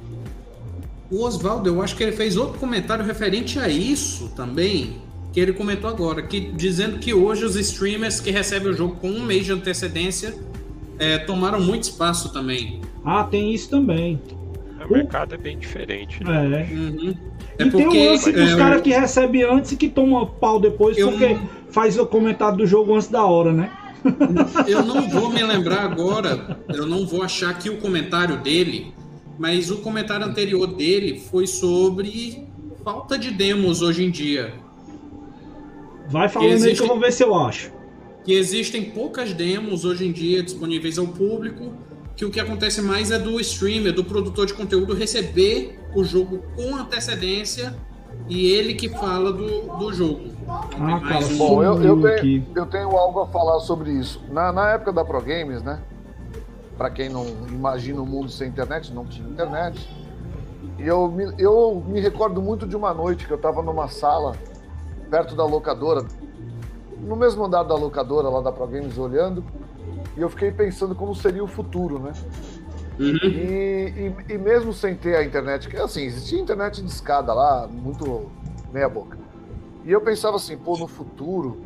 O 1.11 1.25
Oswaldo, 1.25 1.69
eu 1.69 1.83
acho 1.83 1.97
que 1.97 2.03
ele 2.03 2.13
fez 2.13 2.37
outro 2.37 2.59
comentário 2.59 3.05
referente 3.05 3.59
a 3.59 3.69
isso 3.69 4.31
também, 4.37 4.99
que 5.33 5.41
ele 5.41 5.53
comentou 5.53 5.91
agora, 5.91 6.23
que 6.23 6.41
dizendo 6.41 6.99
que 6.99 7.13
hoje 7.13 7.45
os 7.45 7.57
streamers 7.57 8.21
que 8.21 8.31
recebem 8.31 8.71
o 8.71 8.77
jogo 8.77 8.97
com 8.97 9.11
um 9.11 9.25
mês 9.25 9.45
de 9.45 9.53
antecedência 9.53 10.35
é, 10.99 11.19
tomaram 11.19 11.61
muito 11.61 11.85
espaço 11.85 12.33
também. 12.33 12.81
Ah, 13.05 13.25
tem 13.25 13.53
isso 13.53 13.69
também. 13.71 14.21
O 14.89 14.93
mercado 14.93 15.35
é 15.35 15.39
bem 15.39 15.59
diferente. 15.59 16.23
Né? 16.23 16.69
É. 16.71 16.75
Uhum. 16.75 17.15
É 17.59 17.65
e 17.65 17.71
porque, 17.71 17.89
tem 17.89 18.09
o 18.09 18.11
lance 18.13 18.33
dos 18.33 18.51
é, 18.51 18.57
caras 18.57 18.83
que 18.83 18.91
recebem 18.91 19.43
antes 19.43 19.73
e 19.73 19.77
que 19.77 19.89
tomam 19.89 20.27
pau 20.27 20.59
depois 20.59 20.97
eu 20.97 21.11
porque 21.11 21.35
não... 21.35 21.49
faz 21.71 21.99
o 21.99 22.07
comentário 22.07 22.57
do 22.57 22.67
jogo 22.67 22.95
antes 22.95 23.09
da 23.09 23.25
hora, 23.25 23.53
né? 23.53 23.71
Eu 24.67 24.83
não 24.83 25.09
vou 25.11 25.31
me 25.31 25.43
lembrar 25.43 25.83
agora, 25.83 26.59
eu 26.69 26.87
não 26.87 27.07
vou 27.07 27.23
achar 27.23 27.51
aqui 27.51 27.69
o 27.69 27.77
comentário 27.77 28.39
dele, 28.39 28.95
mas 29.41 29.71
o 29.71 29.79
comentário 29.79 30.27
anterior 30.27 30.67
dele 30.67 31.19
foi 31.19 31.47
sobre 31.47 32.47
falta 32.85 33.19
de 33.19 33.31
demos 33.31 33.81
hoje 33.81 34.05
em 34.05 34.11
dia. 34.11 34.53
Vai 36.11 36.29
falando 36.29 36.51
existem, 36.51 36.73
aí 36.73 36.77
que 36.77 36.83
eu 36.83 36.87
vou 36.87 37.01
ver 37.01 37.11
se 37.11 37.25
eu 37.25 37.35
acho. 37.35 37.73
Que 38.23 38.35
existem 38.35 38.91
poucas 38.91 39.33
demos 39.33 39.87
hoje 39.87 40.07
em 40.07 40.13
dia 40.13 40.43
disponíveis 40.43 40.99
ao 40.99 41.07
público, 41.07 41.73
que 42.15 42.23
o 42.27 42.31
que 42.31 42.39
acontece 42.39 42.83
mais 42.83 43.11
é 43.11 43.19
do 43.19 43.41
streamer, 43.41 43.95
do 43.95 44.05
produtor 44.05 44.45
de 44.45 44.53
conteúdo 44.53 44.93
receber 44.93 45.81
o 45.95 46.05
jogo 46.05 46.45
com 46.55 46.77
antecedência 46.77 47.75
e 48.29 48.47
ele 48.47 48.75
que 48.75 48.91
fala 48.91 49.33
do, 49.33 49.79
do 49.79 49.91
jogo. 49.91 50.33
Ah, 50.79 51.01
cara. 51.01 51.27
Bom, 51.39 51.65
eu, 51.65 51.83
eu, 51.83 52.03
tenho, 52.03 52.47
eu 52.55 52.67
tenho 52.67 52.91
algo 52.91 53.21
a 53.21 53.27
falar 53.27 53.59
sobre 53.61 53.91
isso. 53.91 54.23
Na, 54.31 54.53
na 54.53 54.73
época 54.73 54.93
da 54.93 55.03
Pro 55.03 55.23
Games, 55.23 55.63
né? 55.63 55.81
Para 56.81 56.89
quem 56.89 57.11
não 57.11 57.27
imagina 57.51 58.01
o 58.01 58.05
um 58.05 58.07
mundo 58.07 58.31
sem 58.31 58.49
internet, 58.49 58.91
não 58.91 59.05
tinha 59.05 59.29
internet. 59.29 59.87
E 60.79 60.87
eu 60.87 61.11
me, 61.11 61.31
eu 61.37 61.85
me 61.87 62.01
recordo 62.01 62.41
muito 62.41 62.67
de 62.67 62.75
uma 62.75 62.95
noite 62.95 63.27
que 63.27 63.31
eu 63.31 63.37
estava 63.37 63.63
numa 63.63 63.87
sala 63.89 64.35
perto 65.11 65.37
da 65.37 65.45
locadora, 65.45 66.07
no 67.03 67.15
mesmo 67.17 67.45
andar 67.45 67.65
da 67.65 67.75
locadora 67.75 68.31
lá 68.31 68.41
da 68.41 68.51
Pro 68.51 68.67
Games 68.67 68.97
olhando, 68.97 69.45
e 70.17 70.23
eu 70.23 70.31
fiquei 70.31 70.51
pensando 70.51 70.95
como 70.95 71.15
seria 71.15 71.45
o 71.45 71.47
futuro, 71.47 71.99
né? 71.99 72.13
Uhum. 72.99 73.19
E, 73.25 74.15
e, 74.27 74.33
e, 74.33 74.39
mesmo 74.39 74.73
sem 74.73 74.95
ter 74.95 75.17
a 75.17 75.23
internet, 75.23 75.69
que 75.69 75.77
assim, 75.77 76.05
existia 76.05 76.41
internet 76.41 76.81
de 76.81 76.89
escada 76.89 77.35
lá, 77.35 77.69
muito 77.71 78.31
meia 78.73 78.89
boca. 78.89 79.19
E 79.85 79.93
eu 79.93 80.01
pensava 80.01 80.37
assim, 80.37 80.57
pô, 80.57 80.79
no 80.79 80.87
futuro, 80.87 81.61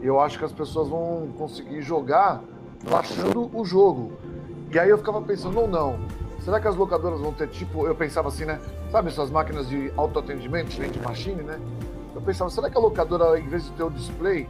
eu 0.00 0.18
acho 0.18 0.38
que 0.38 0.46
as 0.46 0.52
pessoas 0.52 0.88
vão 0.88 1.28
conseguir 1.36 1.82
jogar 1.82 2.42
baixando 2.88 3.50
o 3.52 3.62
jogo. 3.62 4.12
E 4.70 4.78
aí 4.78 4.90
eu 4.90 4.98
ficava 4.98 5.22
pensando, 5.22 5.58
ou 5.60 5.68
não, 5.68 5.98
será 6.40 6.60
que 6.60 6.66
as 6.68 6.76
locadoras 6.76 7.20
vão 7.20 7.32
ter 7.32 7.48
tipo, 7.48 7.86
eu 7.86 7.94
pensava 7.94 8.28
assim, 8.28 8.44
né? 8.44 8.60
Sabe 8.90 9.08
essas 9.08 9.30
máquinas 9.30 9.68
de 9.68 9.92
autoatendimento, 9.96 10.70
de 10.70 11.00
machine, 11.00 11.42
né? 11.42 11.58
Eu 12.14 12.20
pensava, 12.20 12.50
será 12.50 12.68
que 12.68 12.76
a 12.76 12.80
locadora, 12.80 13.38
em 13.38 13.48
vez 13.48 13.64
de 13.64 13.70
ter 13.72 13.84
o 13.84 13.90
display, 13.90 14.48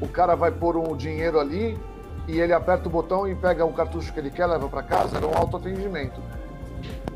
o 0.00 0.08
cara 0.08 0.34
vai 0.34 0.50
pôr 0.50 0.76
um 0.76 0.96
dinheiro 0.96 1.38
ali 1.38 1.78
e 2.26 2.40
ele 2.40 2.52
aperta 2.52 2.88
o 2.88 2.90
botão 2.90 3.28
e 3.28 3.34
pega 3.34 3.64
o 3.64 3.72
cartucho 3.72 4.12
que 4.12 4.18
ele 4.18 4.30
quer, 4.30 4.46
leva 4.46 4.68
para 4.68 4.82
casa? 4.82 5.16
Era 5.16 5.26
um 5.26 5.36
autoatendimento. 5.36 6.20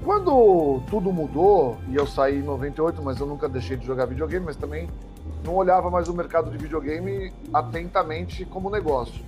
Quando 0.04 0.80
tudo 0.88 1.12
mudou, 1.12 1.76
e 1.88 1.96
eu 1.96 2.06
saí 2.06 2.38
em 2.38 2.42
98, 2.42 3.02
mas 3.02 3.20
eu 3.20 3.26
nunca 3.26 3.48
deixei 3.48 3.76
de 3.76 3.86
jogar 3.86 4.06
videogame, 4.06 4.46
mas 4.46 4.56
também 4.56 4.88
não 5.44 5.54
olhava 5.54 5.90
mais 5.90 6.08
o 6.08 6.14
mercado 6.14 6.50
de 6.50 6.56
videogame 6.56 7.32
atentamente 7.52 8.44
como 8.46 8.70
negócio. 8.70 9.22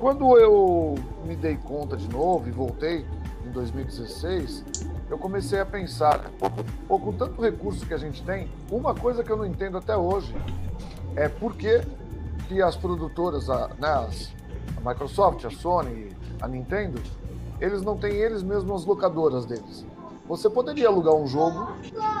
Quando 0.00 0.38
eu 0.38 0.94
me 1.26 1.36
dei 1.36 1.58
conta 1.58 1.94
de 1.94 2.08
novo 2.08 2.48
e 2.48 2.50
voltei 2.50 3.04
em 3.46 3.50
2016, 3.50 4.64
eu 5.10 5.18
comecei 5.18 5.60
a 5.60 5.66
pensar, 5.66 6.30
pô, 6.88 6.98
com 6.98 7.12
tanto 7.12 7.42
recurso 7.42 7.84
que 7.84 7.92
a 7.92 7.98
gente 7.98 8.22
tem, 8.22 8.50
uma 8.70 8.94
coisa 8.94 9.22
que 9.22 9.30
eu 9.30 9.36
não 9.36 9.44
entendo 9.44 9.76
até 9.76 9.94
hoje 9.94 10.34
é 11.14 11.28
por 11.28 11.54
que, 11.54 11.82
que 12.48 12.62
as 12.62 12.76
produtoras, 12.76 13.50
a, 13.50 13.68
né, 13.78 13.88
as, 13.88 14.32
a 14.74 14.88
Microsoft, 14.88 15.44
a 15.44 15.50
Sony, 15.50 16.08
a 16.40 16.48
Nintendo, 16.48 16.98
eles 17.60 17.82
não 17.82 17.98
têm 17.98 18.14
eles 18.14 18.42
mesmos 18.42 18.80
as 18.80 18.86
locadoras 18.86 19.44
deles. 19.44 19.84
Você 20.26 20.48
poderia 20.48 20.88
alugar 20.88 21.14
um 21.14 21.26
jogo 21.26 21.72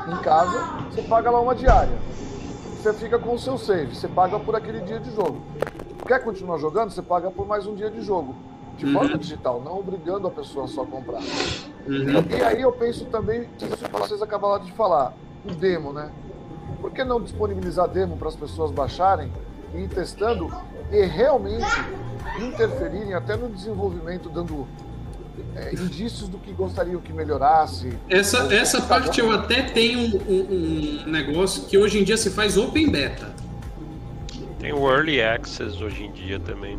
em 0.06 0.22
casa, 0.22 0.84
você 0.90 1.00
paga 1.00 1.30
lá 1.30 1.40
uma 1.40 1.54
diária. 1.54 1.98
Você 2.76 2.92
fica 2.92 3.18
com 3.18 3.32
o 3.32 3.38
seu 3.38 3.56
save, 3.56 3.96
você 3.96 4.06
paga 4.06 4.38
por 4.38 4.54
aquele 4.54 4.80
dia 4.80 5.00
de 5.00 5.10
jogo. 5.14 5.40
Quer 6.06 6.22
continuar 6.22 6.58
jogando, 6.58 6.90
você 6.90 7.02
paga 7.02 7.30
por 7.30 7.46
mais 7.46 7.66
um 7.66 7.74
dia 7.74 7.90
de 7.90 8.02
jogo 8.02 8.34
de 8.80 8.86
uhum. 8.86 8.92
forma 8.94 9.18
digital, 9.18 9.60
não 9.62 9.78
obrigando 9.78 10.26
a 10.26 10.30
pessoa 10.30 10.66
só 10.66 10.82
a 10.82 10.86
comprar. 10.86 11.20
Uhum. 11.86 12.38
E 12.38 12.42
aí 12.42 12.62
eu 12.62 12.72
penso 12.72 13.04
também, 13.06 13.46
isso 13.60 13.84
que 13.84 13.92
vocês 13.92 14.22
acabaram 14.22 14.64
de 14.64 14.72
falar, 14.72 15.14
o 15.44 15.54
demo, 15.54 15.92
né? 15.92 16.10
Por 16.80 16.90
que 16.90 17.04
não 17.04 17.20
disponibilizar 17.20 17.88
demo 17.88 18.16
para 18.16 18.28
as 18.28 18.36
pessoas 18.36 18.70
baixarem 18.70 19.30
e 19.74 19.82
ir 19.82 19.88
testando 19.88 20.50
e 20.90 21.04
realmente 21.04 21.66
interferirem 22.40 23.12
até 23.12 23.36
no 23.36 23.50
desenvolvimento, 23.50 24.30
dando 24.30 24.66
é, 25.54 25.74
indícios 25.74 26.28
do 26.28 26.38
que 26.38 26.50
gostariam 26.52 27.00
que 27.02 27.12
melhorasse? 27.12 27.92
Essa, 28.08 28.52
essa 28.52 28.80
parte 28.80 29.20
eu 29.20 29.30
até 29.30 29.62
tenho 29.62 29.98
um, 29.98 30.22
um, 30.26 31.02
um 31.06 31.10
negócio 31.10 31.64
que 31.64 31.76
hoje 31.76 31.98
em 31.98 32.04
dia 32.04 32.16
se 32.16 32.30
faz 32.30 32.56
open 32.56 32.90
beta. 32.90 33.30
Tem 34.60 34.72
o 34.74 34.88
Early 34.88 35.22
Access 35.22 35.82
hoje 35.82 36.04
em 36.04 36.12
dia 36.12 36.38
também. 36.38 36.78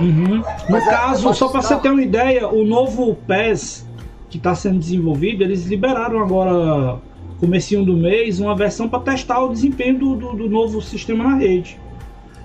Uhum. 0.00 0.42
No 0.68 0.76
é, 0.76 0.84
caso, 0.84 1.32
só 1.32 1.48
para 1.48 1.62
você 1.62 1.76
ter 1.76 1.90
uma 1.90 2.02
ideia, 2.02 2.48
o 2.48 2.64
novo 2.64 3.14
PES 3.26 3.86
que 4.28 4.36
está 4.36 4.54
sendo 4.54 4.78
desenvolvido, 4.78 5.42
eles 5.42 5.64
liberaram 5.66 6.20
agora, 6.20 6.98
comecinho 7.40 7.84
do 7.84 7.96
mês, 7.96 8.40
uma 8.40 8.54
versão 8.54 8.88
para 8.88 9.00
testar 9.00 9.40
o 9.40 9.48
desempenho 9.52 9.98
do, 9.98 10.16
do, 10.16 10.32
do, 10.34 10.50
novo 10.50 10.82
sistema 10.82 11.24
na 11.24 11.36
rede. 11.36 11.78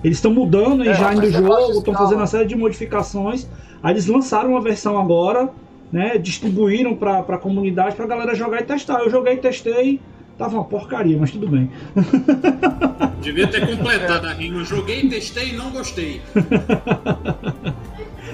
Eles 0.02 0.18
estão 0.18 0.32
mudando 0.32 0.88
é, 0.88 0.94
já 0.94 1.12
do 1.12 1.30
jogo, 1.30 1.78
estão 1.78 1.94
fazendo 1.94 2.18
uma 2.18 2.26
série 2.26 2.46
de 2.46 2.54
modificações. 2.54 3.48
Aí 3.82 3.92
eles 3.92 4.06
lançaram 4.06 4.50
uma 4.50 4.60
versão 4.60 4.98
agora, 4.98 5.50
né? 5.90 6.16
Distribuíram 6.16 6.94
para 6.94 7.18
a 7.20 7.38
comunidade 7.38 7.96
para 7.96 8.04
a 8.04 8.08
galera 8.08 8.34
jogar 8.34 8.60
e 8.60 8.64
testar. 8.64 9.00
Eu 9.00 9.10
joguei 9.10 9.34
e 9.34 9.38
testei 9.38 10.00
Tava 10.36 10.56
uma 10.56 10.64
porcaria, 10.64 11.16
mas 11.18 11.30
tudo 11.30 11.46
bem. 11.48 11.70
Devia 13.22 13.46
ter 13.46 13.66
completado 13.66 14.26
a 14.26 14.32
rima. 14.32 14.64
Joguei, 14.64 15.08
testei 15.08 15.50
e 15.50 15.52
não 15.52 15.70
gostei. 15.70 16.20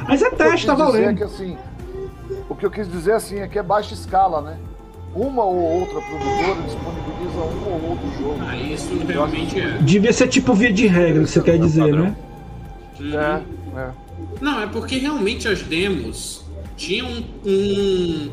mas 0.08 0.22
é 0.22 0.30
teste, 0.30 0.66
tá 0.66 0.74
valendo. 0.74 1.10
É 1.10 1.14
que, 1.14 1.22
assim, 1.24 1.58
o 2.48 2.54
que 2.54 2.64
eu 2.64 2.70
quis 2.70 2.90
dizer 2.90 3.12
assim 3.12 3.38
é 3.38 3.48
que 3.48 3.58
é 3.58 3.62
baixa 3.62 3.92
escala, 3.92 4.40
né? 4.40 4.58
Uma 5.14 5.44
ou 5.44 5.56
outra 5.56 6.00
produtora 6.00 6.62
disponibiliza 6.62 7.38
um 7.38 7.72
ou 7.72 7.90
outro 7.90 8.18
jogo. 8.18 8.38
Ah, 8.40 8.56
isso 8.56 8.96
realmente 9.06 9.60
é. 9.60 9.78
Devia 9.78 10.12
ser 10.12 10.28
tipo 10.28 10.54
via 10.54 10.72
de 10.72 10.86
regra, 10.86 11.24
que 11.24 11.30
você 11.30 11.42
quer 11.42 11.58
dizer, 11.58 11.92
né? 11.94 12.14
Uhum. 12.98 13.18
É, 13.18 13.42
é. 13.80 13.90
Não, 14.40 14.62
é 14.62 14.66
porque 14.66 14.98
realmente 14.98 15.48
as 15.48 15.62
demos 15.62 16.44
tinham 16.76 17.08
um 17.44 18.30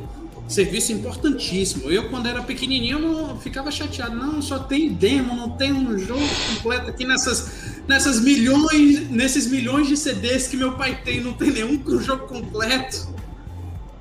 serviço 0.48 0.94
importantíssimo. 0.94 1.90
Eu, 1.92 2.10
quando 2.10 2.28
era 2.28 2.42
pequenininho, 2.42 3.00
não 3.00 3.38
ficava 3.38 3.70
chateado. 3.70 4.16
Não, 4.16 4.42
só 4.42 4.60
tem 4.60 4.94
demo, 4.94 5.36
não 5.36 5.50
tem 5.52 5.74
um 5.74 5.98
jogo 5.98 6.24
completo 6.54 6.90
aqui 6.90 7.06
nessas, 7.06 7.82
nessas 7.88 8.22
milhões, 8.22 9.10
nesses 9.10 9.48
milhões 9.48 9.88
de 9.88 9.98
CDs 9.98 10.48
que 10.48 10.56
meu 10.56 10.74
pai 10.74 11.02
tem, 11.04 11.20
não 11.20 11.34
tem 11.34 11.52
nenhum 11.52 11.82
jogo 12.00 12.28
completo. 12.28 13.10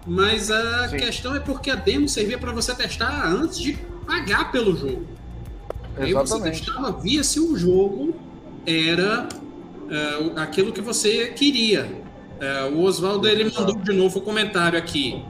Mas 0.06 0.51
a 0.51 0.89
Sim. 0.89 0.98
questão 0.98 1.35
é 1.35 1.40
porque 1.40 1.68
a 1.68 1.74
demo 1.74 2.09
servia 2.09 2.39
para 2.39 2.52
você 2.52 2.73
testar 2.74 3.27
antes 3.27 3.59
de 3.59 3.77
pagar 4.06 4.52
pelo 4.52 4.77
jogo. 4.77 5.05
Exatamente. 5.98 6.01
Aí 6.01 6.12
você 6.12 6.40
testava, 6.40 6.93
via 6.93 7.24
se 7.24 7.40
o 7.40 7.56
jogo 7.56 8.14
era 8.64 9.28
uh, 9.28 10.39
aquilo 10.39 10.73
que 10.73 10.81
você 10.81 11.28
queria. 11.28 11.90
Uh, 12.36 12.77
o 12.77 12.82
Oswaldo 12.82 13.27
ele 13.27 13.51
mandou 13.51 13.77
de 13.77 13.93
novo 13.93 14.18
o 14.18 14.23
um 14.23 14.24
comentário 14.24 14.78
aqui. 14.78 15.23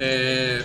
É... 0.00 0.64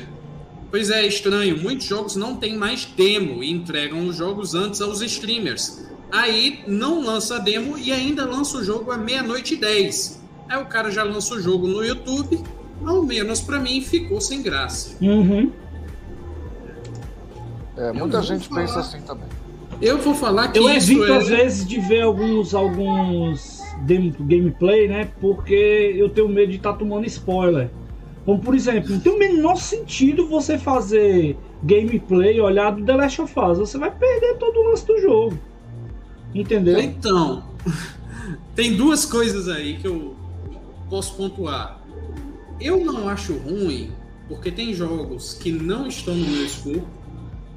Pois 0.72 0.90
é, 0.90 1.06
estranho. 1.06 1.58
Muitos 1.62 1.86
jogos 1.86 2.16
não 2.16 2.36
têm 2.36 2.58
mais 2.58 2.86
demo 2.86 3.44
e 3.44 3.52
entregam 3.52 4.08
os 4.08 4.18
jogos 4.18 4.56
antes 4.56 4.82
aos 4.82 5.02
streamers. 5.02 5.86
Aí 6.12 6.64
não 6.68 7.04
lança 7.04 7.40
demo 7.40 7.78
e 7.78 7.92
ainda 7.92 8.26
lança 8.26 8.58
o 8.58 8.64
jogo 8.64 8.92
à 8.92 8.98
meia-noite 8.98 9.56
e 9.56 9.58
dez. 9.58 10.22
Aí 10.48 10.62
o 10.62 10.66
cara 10.66 10.90
já 10.92 11.04
lança 11.04 11.36
o 11.36 11.42
jogo 11.42 11.68
no 11.68 11.84
YouTube, 11.84 12.40
ao 12.86 13.04
menos 13.04 13.42
para 13.42 13.60
mim 13.60 13.82
ficou 13.82 14.22
sem 14.22 14.42
graça. 14.42 14.96
Uhum. 15.02 15.52
É, 17.78 17.92
muita 17.92 18.22
gente 18.22 18.48
falar... 18.48 18.62
pensa 18.62 18.80
assim 18.80 19.02
também. 19.02 19.28
Eu 19.82 19.98
vou 19.98 20.14
falar 20.14 20.50
que 20.50 20.60
eu 20.60 20.70
evito 20.70 21.04
é... 21.06 21.18
às 21.18 21.28
vezes 21.28 21.68
de 21.68 21.80
ver 21.80 22.02
alguns 22.02 22.54
alguns 22.54 23.60
gameplay, 24.22 24.88
né? 24.88 25.10
Porque 25.20 25.94
eu 25.98 26.10
tenho 26.10 26.30
medo 26.30 26.52
de 26.52 26.58
estar 26.58 26.74
tá 26.74 26.80
tomando 26.80 27.06
spoiler. 27.06 27.70
Como 28.26 28.40
por 28.40 28.56
exemplo, 28.56 28.92
não 28.92 29.00
tem 29.00 29.14
o 29.14 29.20
menor 29.20 29.56
sentido 29.58 30.28
você 30.28 30.58
fazer 30.58 31.38
gameplay 31.62 32.42
olhar 32.42 32.72
do 32.72 32.84
The 32.84 32.96
Last 32.96 33.22
of 33.22 33.34
Us. 33.40 33.60
Você 33.60 33.78
vai 33.78 33.92
perder 33.92 34.38
todo 34.38 34.60
o 34.60 34.70
lance 34.70 34.86
do 34.86 35.00
jogo. 35.00 35.38
Entendeu? 36.34 36.80
Então, 36.80 37.44
tem 38.56 38.76
duas 38.76 39.06
coisas 39.06 39.48
aí 39.48 39.78
que 39.78 39.88
eu 39.88 40.16
posso 40.90 41.16
pontuar. 41.16 41.80
Eu 42.60 42.84
não 42.84 43.08
acho 43.08 43.34
ruim, 43.34 43.92
porque 44.28 44.50
tem 44.50 44.74
jogos 44.74 45.34
que 45.36 45.52
não 45.52 45.88
estão 45.88 46.16
no 46.16 46.28
meu 46.28 46.46
escopo, 46.46 46.88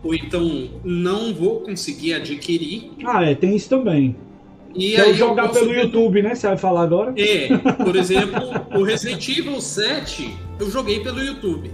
ou 0.03 0.15
então 0.15 0.69
não 0.85 1.33
vou 1.33 1.61
conseguir 1.61 2.13
adquirir. 2.13 2.93
Ah, 3.05 3.25
é, 3.25 3.35
tem 3.35 3.57
isso 3.57 3.69
também. 3.69 4.17
E 4.75 4.97
é 4.97 5.13
jogar 5.15 5.49
pelo 5.49 5.73
YouTube, 5.73 6.23
né? 6.23 6.35
Você 6.35 6.47
vai 6.47 6.57
falar 6.57 6.83
agora? 6.83 7.15
É, 7.17 7.57
por 7.83 7.97
exemplo, 7.97 8.41
o 8.75 8.83
Resident 8.83 9.27
Evil 9.29 9.61
7 9.61 10.37
eu 10.61 10.71
joguei 10.71 11.01
pelo 11.01 11.21
YouTube. 11.21 11.71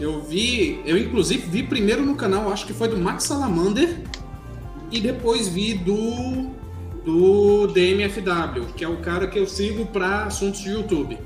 Eu 0.00 0.20
vi, 0.20 0.80
eu 0.86 0.96
inclusive 0.96 1.44
vi 1.48 1.62
primeiro 1.62 2.04
no 2.04 2.14
canal, 2.14 2.52
acho 2.52 2.66
que 2.66 2.72
foi 2.72 2.88
do 2.88 2.96
Max 2.96 3.24
Salamander, 3.24 3.98
e 4.90 5.00
depois 5.00 5.48
vi 5.48 5.74
do 5.74 6.56
do 7.04 7.66
DMFW, 7.68 8.74
que 8.76 8.84
é 8.84 8.88
o 8.88 8.98
cara 8.98 9.26
que 9.26 9.38
eu 9.38 9.46
sigo 9.46 9.86
para 9.86 10.24
assuntos 10.24 10.60
de 10.60 10.70
YouTube. 10.70 11.18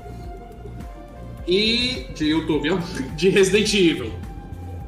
E 1.45 2.07
de 2.15 2.27
YouTube, 2.27 2.69
de 3.17 3.29
Resident 3.29 3.73
Evil. 3.73 4.13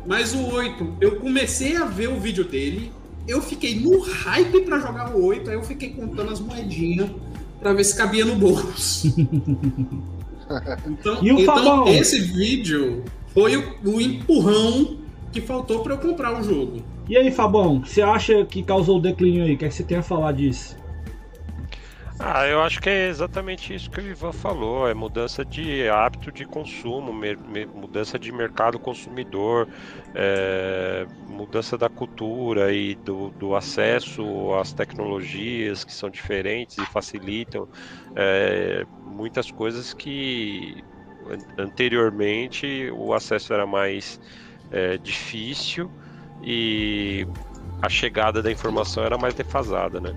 Mas 0.06 0.34
o 0.34 0.46
8, 0.46 0.98
eu 1.02 1.18
comecei 1.18 1.76
a 1.76 1.86
ver 1.86 2.08
o 2.08 2.20
vídeo 2.20 2.46
dele, 2.46 2.92
eu 3.28 3.42
fiquei 3.42 3.80
no 3.80 4.00
hype 4.00 4.62
para 4.62 4.80
jogar 4.80 5.16
o 5.16 5.26
8, 5.26 5.50
aí 5.50 5.56
eu 5.56 5.64
fiquei 5.64 5.90
contando 5.90 6.32
as 6.32 6.40
moedinhas 6.40 7.10
para 7.60 7.74
ver 7.74 7.84
se 7.84 7.96
cabia 7.96 8.26
no 8.26 8.36
bolso. 8.36 9.14
então, 10.86 11.18
então 11.22 11.88
esse 11.88 12.20
vídeo 12.20 13.04
foi 13.34 13.58
o, 13.58 13.76
o 13.84 14.02
empurrão 14.02 14.98
que 15.32 15.42
faltou 15.42 15.80
para 15.80 15.94
eu 15.94 15.98
comprar 15.98 16.40
o 16.40 16.44
jogo. 16.44 16.82
E 17.10 17.18
aí, 17.18 17.32
Fabão, 17.32 17.82
você 17.84 18.02
acha 18.02 18.46
que 18.46 18.64
causou 18.64 18.98
o 18.98 19.02
declínio 19.02 19.44
aí? 19.44 19.56
O 19.56 19.58
que, 19.58 19.66
é 19.66 19.68
que 19.68 19.76
você 19.76 19.84
tem 19.84 19.98
a 19.98 20.04
falar 20.04 20.32
disso? 20.32 20.78
Ah, 22.18 22.48
eu 22.48 22.62
acho 22.62 22.80
que 22.80 22.90
é 22.90 23.08
exatamente 23.10 23.74
isso 23.76 23.90
que 23.90 24.00
o 24.00 24.04
Ivan 24.08 24.32
falou, 24.32 24.88
é 24.88 24.94
mudança 24.94 25.44
de 25.46 25.88
hábito 25.90 26.32
de 26.32 26.46
consumo, 26.46 27.12
mudança 27.74 28.18
de 28.18 28.32
mercado 28.32 28.80
consumidor, 28.80 29.68
é, 30.14 31.06
mudança 31.18 31.78
da 31.78 31.90
cultura 31.90 32.72
e 32.74 32.96
do, 32.96 33.32
do, 33.32 33.54
acesso 33.54 34.54
às 34.56 34.74
tecnologias 34.74 35.84
que 35.84 35.92
são 35.94 36.10
diferentes 36.10 36.78
e 36.78 36.86
facilitam 36.86 37.68
é, 38.16 38.86
muitas 39.04 39.52
coisas 39.52 39.94
que 39.94 40.86
anteriormente 41.58 42.90
o 42.94 43.14
acesso 43.14 43.54
era 43.54 43.66
mais 43.68 44.20
é, 44.72 44.98
difícil 44.98 45.92
e 46.42 47.26
a 47.82 47.90
chegada 47.90 48.42
da 48.42 48.52
informação 48.52 49.04
era 49.04 49.18
mais 49.18 49.34
defasada, 49.36 50.00
né? 50.02 50.14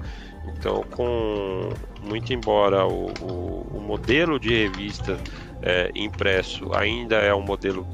Então, 0.56 0.82
com 0.90 1.70
muito 2.00 2.32
embora 2.32 2.86
o, 2.86 3.06
o, 3.20 3.78
o 3.78 3.80
modelo 3.80 4.38
de 4.38 4.50
revista 4.50 5.20
é, 5.62 5.90
impresso 5.94 6.72
ainda 6.74 7.16
é 7.16 7.34
um 7.34 7.42
modelo 7.42 7.86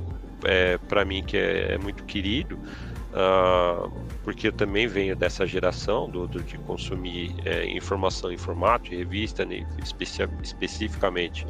é, 0.44 0.78
para 0.78 1.05
mim 1.05 1.22
que 1.22 1.36
é, 1.36 1.74
é 1.74 1.78
muito 1.78 2.05
querido, 2.05 2.56
uh, 3.12 3.90
porque 4.22 4.48
eu 4.48 4.52
também 4.52 4.86
venho 4.86 5.16
dessa 5.16 5.47
geração 5.47 6.09
do, 6.09 6.26
do 6.26 6.43
de 6.43 6.59
consumir 6.59 7.35
é, 7.44 7.66
informação 7.70 8.31
em 8.32 8.36
formato 8.36 8.90
de 8.90 8.97
revista, 8.97 9.44
né, 9.44 9.62
especi 9.82 10.22
especificamente 10.43 11.47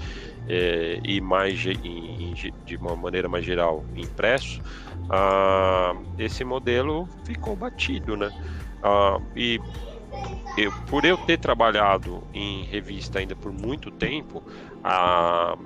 é, 0.48 0.98
e 1.04 1.20
mais 1.20 1.64
em, 1.66 2.32
em, 2.32 2.34
de 2.64 2.76
uma 2.76 2.96
maneira 2.96 3.28
mais 3.28 3.44
geral 3.44 3.84
impresso. 3.94 4.60
Uh, 5.04 6.06
esse 6.16 6.44
modelo 6.44 7.06
ficou 7.24 7.54
batido, 7.54 8.16
né? 8.16 8.32
Uh, 8.82 9.22
e 9.36 9.58
eu, 10.56 10.72
por 10.86 11.04
eu 11.04 11.16
ter 11.16 11.38
trabalhado 11.38 12.22
em 12.32 12.64
revista 12.64 13.18
ainda 13.18 13.34
por 13.34 13.52
muito 13.52 13.90
tempo, 13.90 14.42
a, 14.82 15.56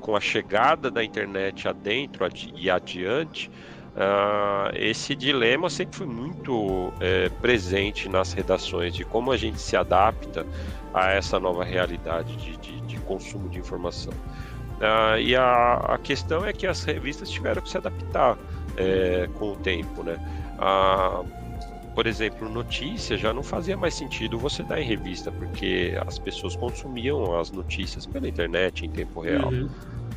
com 0.00 0.16
a 0.16 0.20
chegada 0.20 0.90
da 0.90 1.04
internet 1.04 1.68
adentro 1.68 2.26
e 2.54 2.68
adiante, 2.68 3.48
uh, 3.94 4.74
esse 4.74 5.14
dilema 5.14 5.70
sempre 5.70 5.96
foi 5.96 6.06
muito 6.06 6.92
é, 7.00 7.28
presente 7.40 8.08
nas 8.08 8.32
redações 8.32 8.94
de 8.94 9.04
como 9.04 9.30
a 9.30 9.36
gente 9.36 9.60
se 9.60 9.76
adapta 9.76 10.46
a 10.92 11.10
essa 11.10 11.38
nova 11.40 11.64
realidade 11.64 12.36
de, 12.36 12.56
de, 12.58 12.80
de 12.82 12.96
consumo 13.00 13.48
de 13.48 13.58
informação. 13.58 14.12
Uh, 14.74 15.18
e 15.20 15.36
a, 15.36 15.74
a, 15.74 15.98
questão 15.98 16.44
é 16.44 16.52
que 16.52 16.66
as 16.66 16.82
revistas 16.82 17.30
tiveram 17.30 17.62
que 17.62 17.70
se 17.70 17.78
adaptar 17.78 18.36
é, 18.76 19.28
com 19.38 19.52
o 19.52 19.56
tempo, 19.56 20.02
né? 20.02 20.18
Uh, 20.58 21.43
por 21.94 22.06
exemplo, 22.06 22.48
notícia 22.48 23.16
já 23.16 23.32
não 23.32 23.42
fazia 23.42 23.76
mais 23.76 23.94
sentido 23.94 24.38
você 24.38 24.62
dar 24.62 24.80
em 24.80 24.84
revista, 24.84 25.30
porque 25.30 25.96
as 26.06 26.18
pessoas 26.18 26.56
consumiam 26.56 27.38
as 27.38 27.50
notícias 27.50 28.04
pela 28.04 28.28
internet 28.28 28.84
em 28.84 28.90
tempo 28.90 29.20
real. 29.20 29.50
Uhum. 29.50 29.68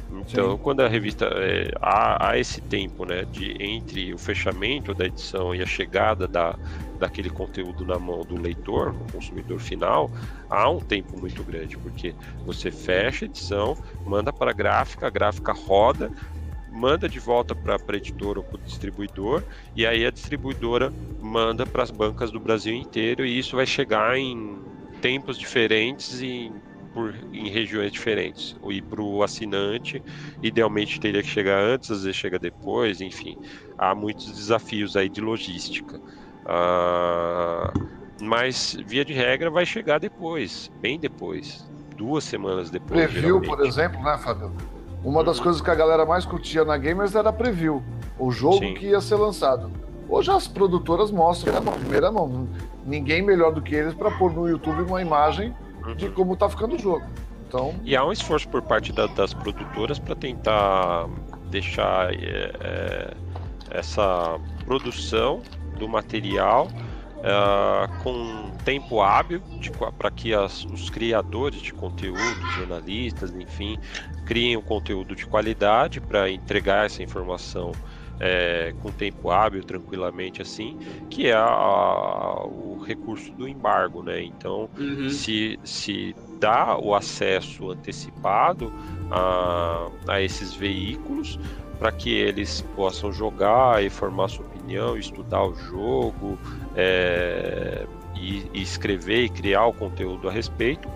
Então, 0.09 0.51
Sim. 0.51 0.57
quando 0.63 0.81
a 0.81 0.87
revista 0.87 1.25
é, 1.25 1.69
há, 1.81 2.29
há, 2.29 2.37
esse 2.39 2.61
tempo, 2.61 3.05
né, 3.05 3.25
de 3.25 3.55
entre 3.59 4.13
o 4.13 4.17
fechamento 4.17 4.93
da 4.93 5.05
edição 5.05 5.53
e 5.53 5.61
a 5.61 5.65
chegada 5.65 6.27
da, 6.27 6.57
daquele 6.97 7.29
conteúdo 7.29 7.85
na 7.85 7.99
mão 7.99 8.21
do 8.21 8.39
leitor, 8.39 8.93
do 8.93 9.11
consumidor 9.11 9.59
final, 9.59 10.09
há 10.49 10.69
um 10.69 10.79
tempo 10.79 11.19
muito 11.19 11.43
grande, 11.43 11.77
porque 11.77 12.15
você 12.45 12.71
fecha 12.71 13.25
a 13.25 13.27
edição, 13.27 13.75
manda 14.05 14.31
para 14.31 14.51
a 14.51 14.53
gráfica, 14.53 15.07
a 15.07 15.09
gráfica 15.09 15.51
roda, 15.51 16.09
manda 16.77 17.09
de 17.09 17.19
volta 17.19 17.55
para 17.55 17.75
a 17.75 17.97
editora 17.97 18.39
ou 18.39 18.45
para 18.45 18.57
o 18.57 18.63
distribuidor, 18.63 19.43
e 19.75 19.85
aí 19.85 20.05
a 20.05 20.11
distribuidora 20.11 20.93
manda 21.19 21.65
para 21.65 21.83
as 21.83 21.89
bancas 21.89 22.31
do 22.31 22.39
Brasil 22.39 22.73
inteiro, 22.73 23.25
e 23.25 23.39
isso 23.39 23.55
vai 23.55 23.65
chegar 23.65 24.15
em 24.17 24.61
tempos 25.01 25.37
diferentes 25.37 26.21
e 26.21 26.51
por, 26.93 27.13
em 27.33 27.49
regiões 27.49 27.91
diferentes. 27.91 28.55
E 28.69 28.81
para 28.81 29.01
o 29.01 29.23
assinante, 29.23 30.01
idealmente 30.41 30.99
teria 30.99 31.23
que 31.23 31.29
chegar 31.29 31.59
antes, 31.59 31.89
às 31.89 32.03
vezes 32.03 32.15
chega 32.15 32.37
depois, 32.37 33.01
enfim. 33.01 33.35
Há 33.77 33.95
muitos 33.95 34.31
desafios 34.31 34.95
aí 34.95 35.09
de 35.09 35.19
logística. 35.19 35.99
Ah, 36.45 37.73
mas, 38.21 38.77
via 38.85 39.03
de 39.03 39.13
regra, 39.13 39.49
vai 39.49 39.65
chegar 39.65 39.99
depois, 39.99 40.69
bem 40.79 40.99
depois. 40.99 41.65
Duas 41.95 42.23
semanas 42.23 42.69
depois. 42.69 43.01
Preview, 43.01 43.21
geralmente. 43.21 43.47
por 43.47 43.65
exemplo, 43.65 44.03
né, 44.03 44.17
Fábio? 44.17 44.76
Uma 45.07 45.23
das 45.23 45.39
coisas 45.39 45.61
que 45.61 45.71
a 45.71 45.73
galera 45.73 46.05
mais 46.05 46.25
curtia 46.25 46.65
na 46.65 46.77
Gamers 46.77 47.15
era 47.15 47.31
preview, 47.31 47.81
o 48.19 48.29
jogo 48.29 48.57
Sim. 48.57 48.73
que 48.73 48.87
ia 48.87 48.99
ser 48.99 49.15
lançado. 49.15 49.71
Hoje 50.09 50.29
as 50.29 50.49
produtoras 50.49 51.11
mostram 51.11 51.61
na 51.61 51.71
primeira 51.71 52.11
mão. 52.11 52.45
Ninguém 52.85 53.21
melhor 53.21 53.53
do 53.53 53.61
que 53.61 53.73
eles 53.73 53.93
para 53.93 54.11
pôr 54.11 54.33
no 54.33 54.49
YouTube 54.49 54.81
uma 54.81 55.01
imagem 55.01 55.55
uhum. 55.85 55.95
de 55.95 56.09
como 56.09 56.35
tá 56.35 56.49
ficando 56.49 56.75
o 56.75 56.77
jogo. 56.77 57.05
Então... 57.47 57.73
E 57.85 57.95
há 57.95 58.05
um 58.05 58.11
esforço 58.11 58.49
por 58.49 58.61
parte 58.61 58.91
da, 58.91 59.07
das 59.07 59.33
produtoras 59.33 59.97
para 59.97 60.13
tentar 60.13 61.07
deixar 61.49 62.13
é, 62.13 62.51
é, 62.59 63.13
essa 63.71 64.37
produção 64.65 65.41
do 65.79 65.87
material 65.87 66.67
é, 67.23 67.87
com 68.03 68.51
tempo 68.63 69.01
hábil 69.01 69.41
para 69.97 70.11
que 70.11 70.33
as, 70.33 70.65
os 70.65 70.89
criadores 70.89 71.61
de 71.61 71.73
conteúdo, 71.73 72.41
jornalistas, 72.55 73.33
enfim, 73.33 73.77
criem 74.25 74.57
um 74.57 74.61
conteúdo 74.61 75.15
de 75.15 75.25
qualidade 75.25 75.99
para 75.99 76.29
entregar 76.29 76.85
essa 76.85 77.01
informação 77.01 77.71
é, 78.19 78.73
com 78.81 78.91
tempo 78.91 79.29
hábil, 79.29 79.63
tranquilamente 79.63 80.41
assim, 80.41 80.77
que 81.09 81.27
é 81.27 81.33
a, 81.33 81.43
a, 81.43 82.45
o 82.45 82.81
recurso 82.85 83.31
do 83.33 83.47
embargo, 83.47 84.01
né? 84.01 84.21
Então, 84.23 84.69
uhum. 84.77 85.09
se, 85.09 85.59
se 85.63 86.15
dá 86.39 86.77
o 86.77 86.95
acesso 86.95 87.71
antecipado 87.71 88.71
a, 89.11 89.89
a 90.07 90.21
esses 90.21 90.53
veículos 90.53 91.39
para 91.77 91.91
que 91.91 92.09
eles 92.09 92.61
possam 92.75 93.11
jogar 93.11 93.83
e 93.83 93.89
formar 93.89 94.27
sua 94.29 94.45
opinião, 94.45 94.56
estudar 94.97 95.43
o 95.43 95.55
jogo, 95.55 96.37
é, 96.75 97.85
e, 98.15 98.49
e 98.53 98.61
escrever 98.61 99.25
e 99.25 99.29
criar 99.29 99.65
o 99.65 99.73
conteúdo 99.73 100.27
a 100.27 100.31
respeito, 100.31 100.89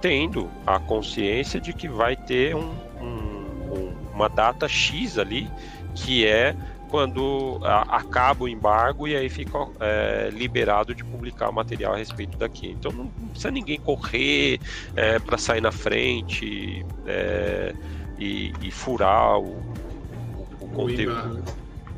tendo 0.00 0.50
a 0.66 0.78
consciência 0.78 1.60
de 1.60 1.72
que 1.72 1.88
vai 1.88 2.16
ter 2.16 2.54
um, 2.54 2.74
um, 3.00 3.92
uma 4.12 4.28
data 4.28 4.68
X 4.68 5.18
ali, 5.18 5.50
que 5.94 6.26
é 6.26 6.54
quando 6.88 7.58
acaba 7.64 8.44
o 8.44 8.48
embargo 8.48 9.08
e 9.08 9.16
aí 9.16 9.28
fica 9.28 9.66
é, 9.80 10.30
liberado 10.32 10.94
de 10.94 11.02
publicar 11.02 11.50
material 11.50 11.94
a 11.94 11.96
respeito 11.96 12.38
daqui. 12.38 12.68
Então 12.68 12.92
não, 12.92 13.04
não 13.18 13.28
precisa 13.28 13.50
ninguém 13.50 13.78
correr 13.80 14.60
é, 14.94 15.18
para 15.18 15.36
sair 15.36 15.60
na 15.60 15.72
frente 15.72 16.86
é, 17.06 17.74
e, 18.18 18.52
e, 18.62 18.70
furar 18.70 19.38
o, 19.38 19.56
o, 19.56 20.48
o 20.60 20.68
conteúdo. 20.68 21.42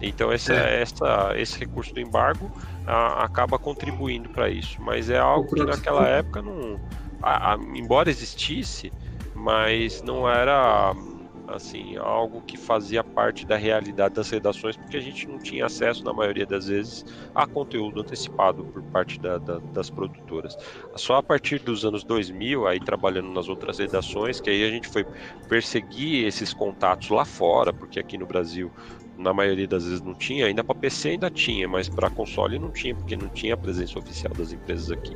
Então 0.00 0.30
essa, 0.32 0.54
é. 0.54 0.82
essa, 0.82 1.32
esse 1.36 1.58
recurso 1.58 1.92
do 1.92 2.00
embargo 2.00 2.50
a, 2.86 3.24
acaba 3.24 3.58
contribuindo 3.58 4.28
para 4.28 4.48
isso. 4.48 4.80
Mas 4.80 5.10
é 5.10 5.18
algo 5.18 5.54
que 5.54 5.64
naquela 5.64 6.06
época 6.06 6.42
não. 6.42 6.80
A, 7.20 7.54
a, 7.54 7.56
embora 7.74 8.10
existisse, 8.10 8.92
mas 9.34 10.02
não 10.02 10.28
era 10.28 10.94
assim 11.48 11.96
algo 11.96 12.42
que 12.42 12.56
fazia 12.56 13.02
parte 13.02 13.46
da 13.46 13.56
realidade 13.56 14.14
das 14.14 14.28
redações 14.28 14.76
porque 14.76 14.96
a 14.96 15.00
gente 15.00 15.26
não 15.26 15.38
tinha 15.38 15.66
acesso 15.66 16.04
na 16.04 16.12
maioria 16.12 16.46
das 16.46 16.66
vezes 16.66 17.04
a 17.34 17.46
conteúdo 17.46 18.00
antecipado 18.00 18.64
por 18.64 18.82
parte 18.82 19.18
da, 19.18 19.38
da, 19.38 19.58
das 19.58 19.88
produtoras 19.88 20.56
só 20.94 21.16
a 21.16 21.22
partir 21.22 21.58
dos 21.60 21.84
anos 21.84 22.04
2000 22.04 22.66
aí 22.66 22.78
trabalhando 22.78 23.30
nas 23.30 23.48
outras 23.48 23.78
redações 23.78 24.40
que 24.40 24.50
aí 24.50 24.62
a 24.62 24.70
gente 24.70 24.88
foi 24.88 25.06
perseguir 25.48 26.26
esses 26.26 26.52
contatos 26.52 27.08
lá 27.08 27.24
fora 27.24 27.72
porque 27.72 27.98
aqui 27.98 28.18
no 28.18 28.26
Brasil 28.26 28.70
na 29.18 29.34
maioria 29.34 29.66
das 29.66 29.84
vezes 29.84 30.00
não 30.00 30.14
tinha, 30.14 30.46
ainda 30.46 30.62
para 30.62 30.74
PC 30.74 31.10
ainda 31.10 31.28
tinha, 31.28 31.68
mas 31.68 31.88
para 31.88 32.08
console 32.08 32.58
não 32.58 32.70
tinha, 32.70 32.94
porque 32.94 33.16
não 33.16 33.28
tinha 33.28 33.54
a 33.54 33.56
presença 33.56 33.98
oficial 33.98 34.32
das 34.32 34.52
empresas 34.52 34.90
aqui 34.90 35.14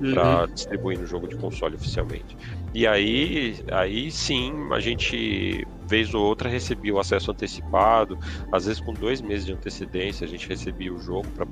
uhum. 0.00 0.14
para 0.14 0.46
distribuir 0.46 0.98
no 0.98 1.06
jogo 1.06 1.26
de 1.26 1.36
console 1.36 1.74
oficialmente. 1.74 2.36
E 2.72 2.86
aí, 2.86 3.62
aí 3.72 4.10
sim, 4.10 4.52
a 4.70 4.78
gente 4.78 5.66
vez 5.86 6.14
ou 6.14 6.24
outra 6.24 6.48
recebia 6.48 6.94
o 6.94 7.00
acesso 7.00 7.32
antecipado, 7.32 8.16
às 8.52 8.66
vezes 8.66 8.80
com 8.80 8.92
dois 8.92 9.20
meses 9.20 9.44
de 9.44 9.52
antecedência 9.52 10.24
a 10.24 10.28
gente 10.28 10.48
recebia 10.48 10.94
o 10.94 10.98
jogo 11.00 11.26
para 11.34 11.44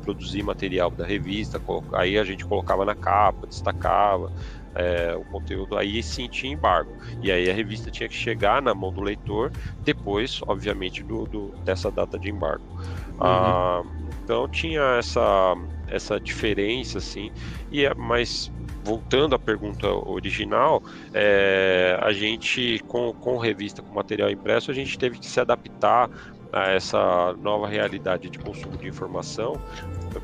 produzir 0.00 0.42
material 0.42 0.90
da 0.90 1.04
revista, 1.04 1.60
aí 1.92 2.16
a 2.16 2.24
gente 2.24 2.46
colocava 2.46 2.86
na 2.86 2.94
capa, 2.94 3.46
destacava 3.46 4.32
é, 4.74 5.14
o 5.14 5.24
conteúdo, 5.24 5.76
aí 5.76 6.02
sim 6.02 6.28
tinha 6.28 6.52
embargo. 6.52 6.96
E 7.22 7.30
aí 7.30 7.50
a 7.50 7.54
revista 7.54 7.90
tinha 7.90 8.08
que 8.08 8.14
chegar 8.14 8.62
na 8.62 8.74
mão 8.74 8.92
do 8.92 9.00
leitor 9.00 9.50
depois, 9.84 10.40
obviamente, 10.46 11.02
do, 11.02 11.24
do 11.26 11.52
dessa 11.64 11.90
data 11.90 12.18
de 12.18 12.30
embargo. 12.30 12.64
Uhum. 12.72 13.16
Ah, 13.20 13.82
então 14.22 14.48
tinha 14.48 14.96
essa, 14.98 15.54
essa 15.88 16.18
diferença, 16.18 16.98
assim, 16.98 17.30
e 17.70 17.84
é, 17.84 17.94
mas 17.94 18.50
voltando 18.82 19.34
à 19.34 19.38
pergunta 19.38 19.86
original, 19.88 20.82
é, 21.14 21.96
a 22.00 22.12
gente, 22.12 22.80
com, 22.88 23.12
com 23.12 23.38
revista, 23.38 23.82
com 23.82 23.94
material 23.94 24.30
impresso, 24.30 24.70
a 24.70 24.74
gente 24.74 24.98
teve 24.98 25.18
que 25.18 25.26
se 25.26 25.40
adaptar 25.40 26.10
a 26.52 26.70
essa 26.70 27.34
nova 27.40 27.66
realidade 27.66 28.28
de 28.28 28.38
consumo 28.38 28.76
de 28.76 28.86
informação 28.88 29.54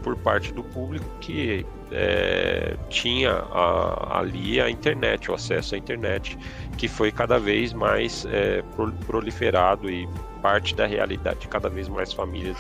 por 0.03 0.17
parte 0.17 0.53
do 0.53 0.63
público 0.63 1.07
que 1.21 1.65
é, 1.91 2.77
tinha 2.91 3.33
a, 3.33 4.19
ali 4.21 4.61
a 4.61 4.69
internet, 4.69 5.31
o 5.31 5.35
acesso 5.35 5.75
à 5.75 5.79
internet, 5.79 6.39
que 6.77 6.87
foi 6.87 7.11
cada 7.11 7.39
vez 7.39 7.73
mais 7.73 8.27
é, 8.27 8.63
proliferado 9.07 9.91
e 9.91 10.07
parte 10.43 10.75
da 10.75 10.87
realidade 10.87 11.41
de 11.41 11.49
cada 11.49 11.69
vez 11.69 11.89
mais 11.89 12.13
famílias 12.13 12.57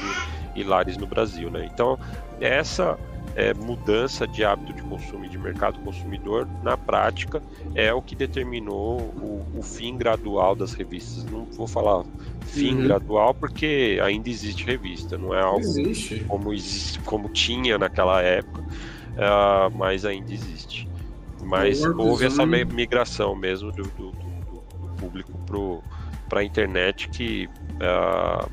e, 0.55 0.61
e 0.61 0.65
lares 0.65 0.97
no 0.97 1.07
Brasil. 1.07 1.51
Né? 1.51 1.69
Então, 1.73 1.99
essa 2.41 2.99
é, 3.35 3.55
mudança 3.55 4.27
de 4.27 4.45
hábito 4.45 4.73
de 4.73 4.83
consumo 4.83 5.25
e 5.25 5.29
de 5.29 5.39
mercado 5.39 5.79
consumidor, 5.81 6.49
na 6.63 6.77
prática, 6.77 7.43
é 7.75 7.93
o 7.93 8.03
que 8.03 8.15
determinou 8.15 9.01
o, 9.01 9.47
o 9.57 9.63
fim 9.63 9.97
gradual 9.97 10.55
das 10.55 10.73
revistas. 10.73 11.25
Não 11.25 11.45
vou 11.47 11.67
falar 11.67 12.05
fim 12.49 12.75
uhum. 12.75 12.85
gradual 12.85 13.35
porque 13.35 13.99
ainda 14.03 14.29
existe 14.29 14.65
revista, 14.65 15.17
não 15.17 15.35
é 15.35 15.41
algo 15.41 15.61
existe. 15.61 16.25
como, 16.27 16.53
existe, 16.53 16.99
como 17.01 17.29
tinha 17.29 17.79
naquela 17.79 18.23
época, 18.23 18.63
uh, 18.63 19.77
mas 19.77 20.05
ainda 20.05 20.33
existe. 20.33 20.89
Mas 21.43 21.83
houve 21.85 22.27
essa 22.27 22.45
migração 22.45 23.35
mesmo 23.35 23.71
do, 23.73 23.85
do, 23.85 24.11
do, 24.11 24.63
do 24.81 24.89
público 24.99 25.83
para 26.29 26.41
a 26.41 26.45
internet 26.45 27.09
que 27.09 27.49
uh, 27.77 28.51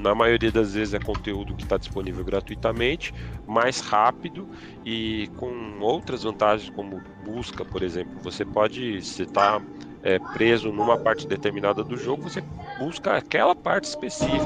na 0.00 0.14
maioria 0.14 0.50
das 0.50 0.74
vezes 0.74 0.94
é 0.94 0.98
conteúdo 0.98 1.54
que 1.54 1.62
está 1.62 1.76
disponível 1.76 2.24
gratuitamente, 2.24 3.14
mais 3.46 3.80
rápido 3.80 4.48
e 4.84 5.28
com 5.36 5.78
outras 5.80 6.22
vantagens 6.22 6.70
como 6.70 7.02
busca, 7.24 7.64
por 7.64 7.82
exemplo. 7.82 8.12
Você 8.22 8.44
pode, 8.44 9.02
se 9.02 9.22
está 9.22 9.60
é, 10.02 10.18
preso 10.18 10.72
numa 10.72 10.96
parte 10.96 11.26
determinada 11.26 11.84
do 11.84 11.96
jogo, 11.96 12.22
você 12.22 12.42
busca 12.78 13.16
aquela 13.16 13.54
parte 13.54 13.84
específica, 13.84 14.40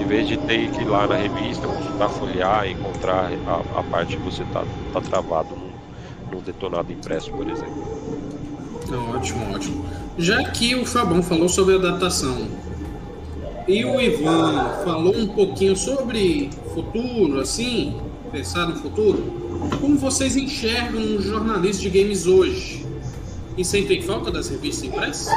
em 0.00 0.04
vez 0.04 0.28
de 0.28 0.36
ter 0.36 0.70
que 0.70 0.82
ir 0.82 0.86
lá 0.86 1.06
na 1.06 1.16
revista, 1.16 1.66
consultar, 1.66 2.08
folhear, 2.10 2.68
encontrar 2.68 3.30
a, 3.46 3.80
a 3.80 3.82
parte 3.82 4.16
que 4.16 4.22
você 4.22 4.44
está 4.44 4.64
tá 4.92 5.00
travado 5.00 5.56
no, 5.56 6.36
no 6.36 6.40
detonado 6.40 6.92
impresso, 6.92 7.32
por 7.32 7.48
exemplo. 7.48 7.82
ótimo, 9.16 9.52
ótimo. 9.52 9.84
Já 10.16 10.44
que 10.50 10.76
o 10.76 10.86
Fabão 10.86 11.22
falou 11.22 11.48
sobre 11.48 11.74
a 11.74 11.78
datação, 11.78 12.48
e 13.68 13.84
o 13.84 14.00
Ivan 14.00 14.84
falou 14.84 15.16
um 15.16 15.26
pouquinho 15.26 15.76
sobre 15.76 16.50
futuro, 16.72 17.40
assim, 17.40 18.00
pensar 18.30 18.66
no 18.66 18.76
futuro. 18.76 19.22
Como 19.80 19.98
vocês 19.98 20.36
enxergam 20.36 21.00
o 21.00 21.20
jornalismo 21.20 21.82
de 21.82 21.90
games 21.90 22.26
hoje? 22.26 22.86
E 23.56 23.64
sentem 23.64 24.02
falta 24.02 24.30
das 24.30 24.48
revistas 24.48 24.84
impressas? 24.84 25.28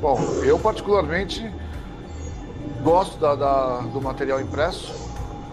Bom, 0.00 0.18
eu 0.44 0.58
particularmente 0.58 1.48
gosto 2.82 3.18
da, 3.18 3.34
da, 3.34 3.80
do 3.80 4.00
material 4.00 4.40
impresso. 4.40 4.92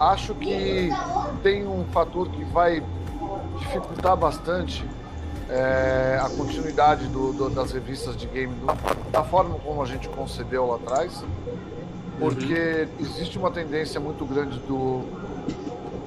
Acho 0.00 0.34
que 0.34 0.90
tem 1.42 1.66
um 1.66 1.84
fator 1.92 2.28
que 2.28 2.44
vai 2.46 2.82
dificultar 3.60 4.16
bastante 4.16 4.84
é, 5.48 6.18
a 6.20 6.28
continuidade 6.30 7.06
do, 7.08 7.32
do, 7.32 7.50
das 7.50 7.72
revistas 7.72 8.16
de 8.16 8.26
game 8.26 8.54
do, 8.54 8.66
da 9.10 9.22
forma 9.22 9.56
como 9.58 9.82
a 9.82 9.86
gente 9.86 10.08
concebeu 10.08 10.66
lá 10.66 10.76
atrás, 10.76 11.22
porque 12.18 12.88
uhum. 12.98 13.06
existe 13.06 13.38
uma 13.38 13.50
tendência 13.50 14.00
muito 14.00 14.24
grande 14.24 14.58
do, 14.60 15.02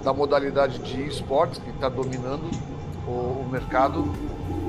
da 0.04 0.14
modalidade 0.14 0.80
de 0.80 1.08
esportes 1.08 1.60
que 1.60 1.70
está 1.70 1.90
dominando 1.90 2.50
o, 3.08 3.12
o, 3.12 3.50
mercado 3.52 4.12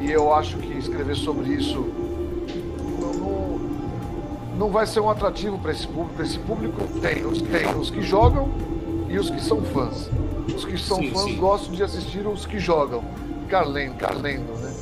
e 0.00 0.10
eu 0.10 0.32
acho 0.32 0.58
que 0.58 0.76
escrever 0.76 1.16
sobre 1.16 1.50
isso 1.50 1.86
não, 3.00 3.14
não, 3.14 3.60
não 4.56 4.70
vai 4.70 4.86
ser 4.86 5.00
um 5.00 5.10
atrativo 5.10 5.58
para 5.58 5.72
esse 5.72 5.86
público. 5.86 6.22
Esse 6.22 6.38
público 6.38 6.82
tem 7.00 7.24
os, 7.24 7.40
tem 7.42 7.74
os 7.76 7.90
que 7.90 8.02
jogam 8.02 8.48
e 9.08 9.18
os 9.18 9.30
que 9.30 9.40
são 9.40 9.62
fãs. 9.62 10.10
Os 10.54 10.64
que 10.64 10.78
são 10.78 10.98
sim, 10.98 11.10
fãs 11.10 11.24
sim. 11.24 11.36
gostam 11.36 11.72
de 11.72 11.82
assistir 11.82 12.26
os 12.26 12.46
que 12.46 12.58
jogam 12.58 13.02
ficar 13.48 13.66
lendo, 13.66 13.92
ficar 13.94 14.14
lendo, 14.14 14.52
né? 14.60 14.74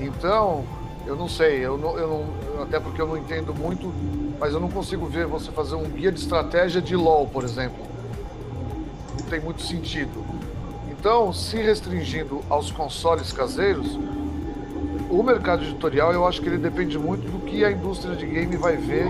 Então, 0.00 0.64
eu 1.06 1.14
não 1.14 1.28
sei, 1.28 1.58
eu 1.58 1.76
não, 1.76 1.98
eu 1.98 2.08
não, 2.08 2.62
até 2.62 2.80
porque 2.80 3.00
eu 3.00 3.06
não 3.06 3.16
entendo 3.18 3.54
muito, 3.54 3.92
mas 4.40 4.54
eu 4.54 4.60
não 4.60 4.70
consigo 4.70 5.04
ver 5.04 5.26
você 5.26 5.50
fazer 5.52 5.74
um 5.74 5.84
guia 5.84 6.10
de 6.10 6.18
estratégia 6.18 6.80
de 6.80 6.96
LoL, 6.96 7.26
por 7.26 7.44
exemplo. 7.44 7.84
Não 9.20 9.26
tem 9.26 9.38
muito 9.38 9.62
sentido. 9.62 10.24
Então, 10.90 11.30
se 11.30 11.58
restringindo 11.58 12.40
aos 12.48 12.70
consoles 12.70 13.32
caseiros, 13.32 13.98
o 15.10 15.22
mercado 15.22 15.62
editorial 15.62 16.12
eu 16.12 16.26
acho 16.26 16.40
que 16.40 16.48
ele 16.48 16.58
depende 16.58 16.98
muito 16.98 17.30
do 17.30 17.38
que 17.44 17.64
a 17.66 17.70
indústria 17.70 18.16
de 18.16 18.26
game 18.26 18.56
vai 18.56 18.78
ver 18.78 19.06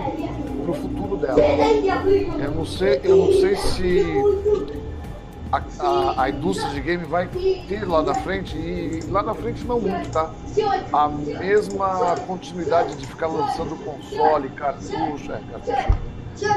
pro 0.65 0.73
futuro 0.73 1.15
dela. 1.15 1.39
Eu 1.39 2.51
não 2.51 2.65
sei, 2.65 2.99
eu 3.05 3.15
não 3.15 3.31
sei 3.31 3.55
se 3.55 4.03
a, 5.51 5.61
a, 5.79 6.23
a, 6.23 6.29
indústria 6.29 6.73
de 6.73 6.81
game 6.81 7.05
vai 7.05 7.27
ter 7.27 7.87
lá 7.87 8.01
na 8.01 8.13
frente, 8.13 8.57
e 8.57 9.01
lá 9.09 9.23
na 9.23 9.33
frente 9.33 9.63
não 9.65 9.79
muito, 9.79 10.09
tá? 10.09 10.31
A 10.91 11.07
mesma 11.07 12.15
continuidade 12.25 12.95
de 12.95 13.07
ficar 13.07 13.27
lançando 13.27 13.75
console, 13.77 14.49
cartucho, 14.49 15.31
é, 15.31 15.41
cartucho. 15.51 16.07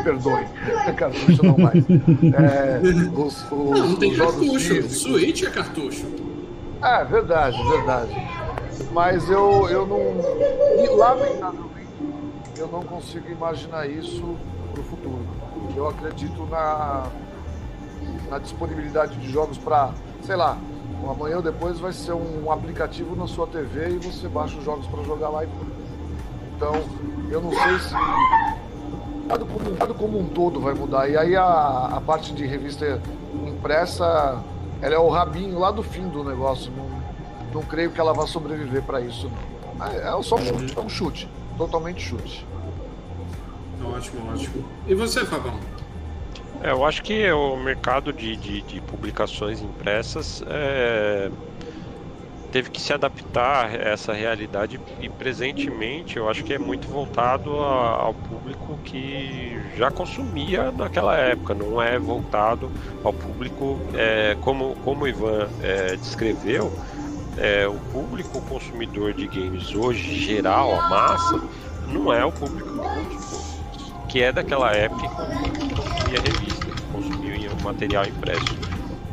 Perdoe, 0.04 0.44
cartucho 0.96 1.42
não 1.42 1.56
mais. 1.56 1.84
É, 1.84 2.80
os, 3.16 3.44
os, 3.44 3.50
não, 3.50 3.88
não 3.88 3.96
tem 3.96 4.14
cartucho, 4.14 4.58
físicos. 4.58 4.98
Switch 4.98 5.42
é 5.42 5.50
cartucho. 5.50 6.06
É, 6.82 7.04
verdade, 7.04 7.56
verdade. 7.68 8.28
Mas 8.92 9.28
eu, 9.30 9.68
eu 9.70 9.86
não. 9.86 10.96
Lamentavelmente, 10.96 11.60
eu 12.58 12.68
não 12.68 12.82
consigo 12.82 13.30
imaginar 13.30 13.88
isso 13.88 14.36
pro 14.72 14.82
futuro. 14.82 15.26
Eu 15.74 15.88
acredito 15.88 16.46
na 16.46 17.06
na 18.28 18.38
disponibilidade 18.38 19.16
de 19.16 19.30
jogos 19.30 19.58
para, 19.58 19.90
sei 20.22 20.36
lá, 20.36 20.58
amanhã 21.08 21.36
ou 21.36 21.42
depois 21.42 21.78
vai 21.78 21.92
ser 21.92 22.12
um 22.12 22.50
aplicativo 22.50 23.16
na 23.16 23.26
sua 23.26 23.46
TV 23.46 23.90
e 23.90 23.98
você 23.98 24.28
baixa 24.28 24.56
os 24.58 24.64
jogos 24.64 24.86
para 24.86 25.02
jogar 25.02 25.28
lá 25.28 25.44
e 25.44 25.48
Então, 26.56 26.74
eu 27.30 27.40
não 27.40 27.50
sei 27.50 27.78
se 27.78 27.94
o 27.94 29.46
como, 29.46 29.94
como 29.94 30.18
um 30.18 30.26
todo 30.26 30.60
vai 30.60 30.74
mudar. 30.74 31.08
E 31.08 31.16
aí 31.16 31.36
a, 31.36 31.90
a 31.92 32.00
parte 32.00 32.32
de 32.32 32.44
revista 32.46 33.00
impressa, 33.46 34.42
ela 34.82 34.94
é 34.94 34.98
o 34.98 35.08
rabinho 35.08 35.58
lá 35.58 35.70
do 35.70 35.82
fim 35.82 36.08
do 36.08 36.24
negócio. 36.24 36.72
Não, 36.72 36.90
não 37.54 37.62
creio 37.62 37.90
que 37.90 38.00
ela 38.00 38.12
vá 38.12 38.26
sobreviver 38.26 38.82
para 38.82 39.00
isso. 39.00 39.30
Não. 39.78 39.86
É, 39.86 40.18
é 40.18 40.22
só 40.22 40.36
um 40.36 40.44
chute, 40.44 40.78
é 40.78 40.80
um 40.80 40.88
chute, 40.88 41.28
totalmente 41.56 42.02
chute. 42.02 42.46
Ótimo, 43.82 44.30
ótimo. 44.30 44.64
E 44.86 44.94
você, 44.94 45.24
Fabão? 45.24 45.58
É, 46.60 46.70
eu 46.70 46.84
acho 46.84 47.02
que 47.02 47.30
o 47.32 47.56
mercado 47.56 48.12
de, 48.12 48.36
de, 48.36 48.62
de 48.62 48.82
publicações 48.82 49.60
impressas 49.62 50.42
é, 50.46 51.30
teve 52.50 52.70
que 52.70 52.80
se 52.80 52.92
adaptar 52.92 53.66
a 53.66 53.72
essa 53.72 54.12
realidade 54.12 54.80
e 54.98 55.08
presentemente 55.08 56.16
eu 56.18 56.28
acho 56.28 56.44
que 56.44 56.52
é 56.52 56.58
muito 56.58 56.90
voltado 56.90 57.60
a, 57.60 58.02
ao 58.02 58.14
público 58.14 58.78
que 58.80 59.64
já 59.72 59.90
consumia 59.90 60.72
naquela 60.72 61.16
época, 61.16 61.54
não 61.54 61.80
é 61.80 61.98
voltado 61.98 62.72
ao 63.02 63.14
público 63.14 63.86
é, 63.92 64.36
como, 64.40 64.76
como 64.78 65.04
o 65.04 65.08
Ivan 65.08 65.52
é, 65.58 65.96
descreveu. 65.96 66.74
É, 67.36 67.68
o 67.68 67.80
público 67.80 68.42
consumidor 68.42 69.14
de 69.14 69.28
games 69.28 69.74
hoje, 69.74 70.18
geral, 70.18 70.74
a 70.74 70.82
massa, 70.82 71.42
não 71.84 72.12
é 72.12 72.24
o 72.24 72.32
público 72.32 72.80
que 72.80 73.18
é 74.20 74.32
daquela 74.32 74.74
época 74.74 75.08
que 75.58 75.68
consumia 75.70 76.20
revista, 76.20 76.72
que 76.72 76.84
consumia 76.86 77.54
material 77.56 78.06
impresso. 78.06 78.58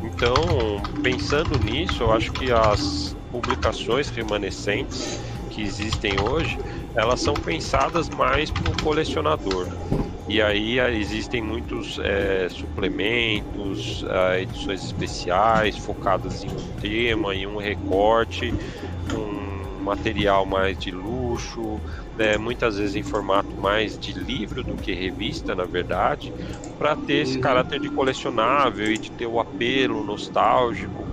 Então, 0.02 0.88
pensando 1.02 1.58
nisso, 1.58 2.02
eu 2.04 2.12
acho 2.12 2.32
que 2.32 2.50
as 2.50 3.16
publicações 3.30 4.10
remanescentes 4.10 5.20
que 5.48 5.62
existem 5.62 6.18
hoje, 6.18 6.60
elas 6.96 7.20
são 7.20 7.38
pensadas 7.38 8.08
mais 8.10 8.50
para 8.52 8.68
o 8.68 8.76
colecionador. 8.76 9.68
E 10.26 10.42
aí 10.42 10.78
existem 10.98 11.40
muitos 11.42 11.98
é, 11.98 12.48
suplementos, 12.50 14.02
é, 14.08 14.42
edições 14.42 14.82
especiais 14.84 15.76
focadas 15.78 16.42
em 16.44 16.54
um 16.54 16.68
tema, 16.78 17.34
em 17.34 17.46
um 17.46 17.56
recorte, 17.58 18.54
um 19.06 19.80
material 19.82 20.44
mais 20.44 20.76
de 20.78 20.90
luxo, 20.90 21.80
né, 22.18 22.36
muitas 22.38 22.76
vezes 22.78 22.96
em 22.96 23.02
formato 23.02 23.56
mais 23.58 23.98
de 23.98 24.12
livro 24.12 24.64
do 24.64 24.76
que 24.78 24.92
revista, 24.94 25.54
na 25.56 25.66
verdade, 25.66 26.32
para 26.78 26.96
ter 26.96 27.22
esse 27.22 27.38
caráter 27.38 27.80
de 27.80 27.90
colecionável 27.90 28.90
e 28.92 28.98
de 28.98 29.10
ter 29.12 29.26
o 29.26 29.40
apelo 29.40 30.04
nostálgico 30.04 31.07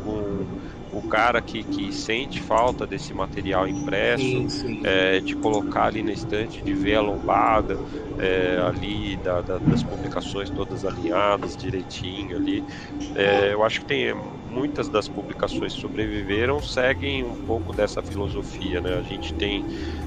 cara 1.15 1.41
que, 1.41 1.63
que 1.65 1.91
sente 1.91 2.41
falta 2.41 2.87
desse 2.87 3.13
material 3.13 3.67
impresso, 3.67 4.45
sim, 4.45 4.49
sim. 4.49 4.81
É, 4.83 5.21
de 5.21 5.35
colocar 5.35 5.85
ali 5.87 6.03
na 6.03 6.11
estante, 6.13 6.61
de 6.63 6.75
ver 6.75 6.95
a 6.95 7.01
lombada 7.01 7.79
é, 8.17 8.59
ali 8.67 9.17
da, 9.17 9.41
da, 9.41 9.59
das 9.59 9.83
publicações 9.83 10.51
todas 10.51 10.85
alinhadas 10.85 11.55
direitinho 11.57 12.37
ali. 12.37 12.63
É, 13.13 13.53
eu 13.53 13.63
acho 13.63 13.79
que 13.79 13.85
tem 13.85 14.13
muitas 14.13 14.89
das 14.89 15.07
publicações 15.07 15.73
que 15.73 15.79
sobreviveram 15.79 16.61
seguem 16.61 17.23
um 17.23 17.37
pouco 17.37 17.73
dessa 17.73 18.03
filosofia, 18.03 18.81
né? 18.81 18.95
A 18.97 19.03
gente 19.03 19.33
tem 19.35 19.65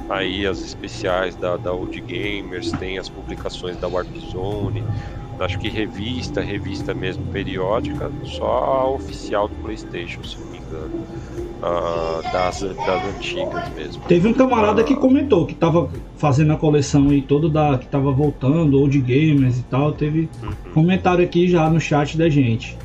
aí 0.08 0.46
as 0.46 0.60
especiais 0.62 1.36
da, 1.36 1.56
da 1.56 1.72
Old 1.72 2.00
Gamers, 2.02 2.74
tem 2.74 2.98
as 2.98 3.08
publicações 3.08 3.78
da 3.78 3.88
Warp 3.88 4.14
Zone, 4.18 4.86
acho 5.38 5.58
que 5.58 5.68
revista, 5.68 6.42
revista 6.42 6.94
mesmo 6.94 7.26
periódica, 7.26 8.14
só 8.22 8.46
a 8.46 8.90
oficial 8.90 9.48
do 9.48 9.56
PlayStation, 9.56 10.22
se. 10.22 10.38
Uh, 10.68 12.22
das, 12.32 12.60
das 12.60 13.16
antigas 13.16 13.68
mesmo. 13.74 14.02
Teve 14.04 14.28
um 14.28 14.32
camarada 14.32 14.82
uh, 14.82 14.84
que 14.84 14.94
comentou 14.94 15.44
que 15.44 15.54
tava 15.54 15.90
fazendo 16.16 16.52
a 16.52 16.56
coleção 16.56 17.08
aí 17.08 17.20
toda 17.20 17.48
da 17.48 17.76
que 17.76 17.86
tava 17.88 18.12
voltando, 18.12 18.78
old 18.78 18.96
gamers 19.00 19.58
e 19.58 19.62
tal. 19.64 19.90
Teve 19.92 20.28
uhum. 20.40 20.72
comentário 20.72 21.24
aqui 21.24 21.48
já 21.48 21.68
no 21.68 21.80
chat 21.80 22.16
da 22.16 22.28
gente. 22.28 22.78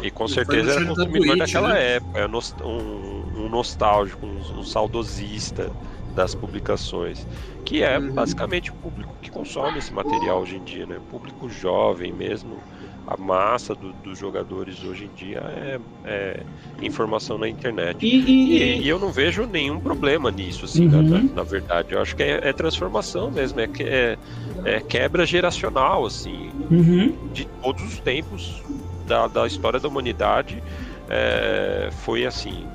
E 0.00 0.10
com 0.10 0.28
certeza 0.28 0.72
era 0.72 0.84
consumidor 0.84 1.36
daquela 1.38 1.72
né? 1.72 1.94
época, 1.94 2.18
é 2.18 2.26
um, 2.26 3.46
um 3.46 3.48
nostálgico, 3.48 4.26
um, 4.26 4.60
um 4.60 4.62
saudosista 4.62 5.70
das 6.14 6.34
publicações, 6.34 7.26
que 7.64 7.82
é 7.82 7.98
uhum. 7.98 8.12
basicamente 8.12 8.70
o 8.70 8.74
público 8.74 9.12
que 9.20 9.30
consome 9.30 9.78
esse 9.78 9.92
material 9.92 10.42
hoje 10.42 10.56
em 10.56 10.62
dia, 10.62 10.86
né? 10.86 10.98
Público 11.10 11.48
jovem 11.48 12.12
mesmo, 12.12 12.58
a 13.06 13.16
massa 13.16 13.74
do, 13.74 13.92
dos 13.92 14.18
jogadores 14.18 14.82
hoje 14.82 15.04
em 15.04 15.14
dia 15.14 15.38
é, 15.38 15.80
é 16.04 16.42
informação 16.82 17.36
na 17.36 17.48
internet. 17.48 18.04
E, 18.04 18.16
e, 18.16 18.58
e, 18.58 18.82
e, 18.82 18.88
eu 18.88 18.98
não 18.98 19.12
vejo 19.12 19.46
nenhum 19.46 19.78
problema 19.78 20.30
nisso, 20.30 20.64
assim, 20.64 20.88
uhum. 20.88 21.02
na, 21.02 21.22
na, 21.34 21.42
verdade. 21.42 21.92
Eu 21.92 22.00
acho 22.00 22.16
que 22.16 22.22
é, 22.22 22.48
é 22.48 22.52
transformação 22.52 23.30
mesmo, 23.30 23.60
é, 23.60 23.68
é, 23.80 24.18
é, 24.64 24.80
quebra 24.80 25.26
geracional, 25.26 26.06
assim, 26.06 26.50
uhum. 26.70 27.14
de 27.32 27.44
todos 27.62 27.82
os 27.84 27.98
tempos 28.00 28.62
da, 29.06 29.26
da 29.26 29.46
história 29.46 29.78
da 29.78 29.88
humanidade. 29.88 30.62
É, 31.08 31.90
foi 31.90 32.24
assim, 32.24 32.66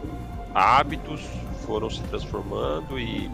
hábitos 0.53 1.21
foram 1.65 1.89
se 1.89 2.01
transformando 2.03 2.99
e 2.99 3.29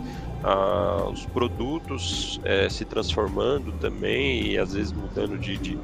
ah, 0.47 1.09
os 1.11 1.25
produtos 1.25 2.39
é, 2.43 2.69
se 2.69 2.85
transformando 2.85 3.71
também 3.79 4.51
e 4.51 4.57
às 4.59 4.73
vezes 4.73 4.91
mudando 4.91 5.39
de, 5.39 5.57
de, 5.57 5.79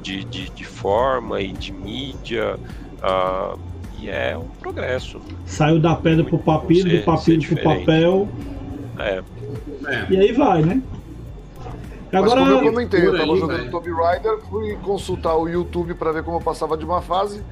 de, 0.00 0.24
de, 0.24 0.48
de 0.48 0.64
forma 0.64 1.38
e 1.42 1.52
de 1.52 1.70
mídia. 1.70 2.58
Ah, 3.02 3.54
e 3.98 4.08
é 4.08 4.36
um 4.38 4.48
progresso. 4.48 5.20
Saiu 5.44 5.78
da 5.78 5.94
pedra 5.94 6.24
para 6.24 6.34
o 6.34 6.38
papiro, 6.38 6.88
do 6.88 7.04
papiro 7.04 7.42
para 7.42 7.54
o 7.54 7.76
papel. 7.78 8.28
É. 8.98 9.22
é. 9.86 10.06
E 10.08 10.16
aí 10.16 10.32
vai, 10.32 10.62
né? 10.62 10.82
Agora, 12.10 12.40
Mas 12.40 12.48
como 12.48 12.66
eu 12.66 12.72
comentei, 12.72 13.06
eu 13.06 13.12
estava 13.12 13.36
jogando 13.36 13.58
véio. 13.58 13.70
Tomb 13.70 13.92
Raider, 13.92 14.38
fui 14.48 14.76
consultar 14.76 15.36
o 15.36 15.46
YouTube 15.46 15.92
para 15.94 16.12
ver 16.12 16.22
como 16.22 16.38
eu 16.38 16.40
passava 16.40 16.76
de 16.76 16.84
uma 16.86 17.02
fase, 17.02 17.42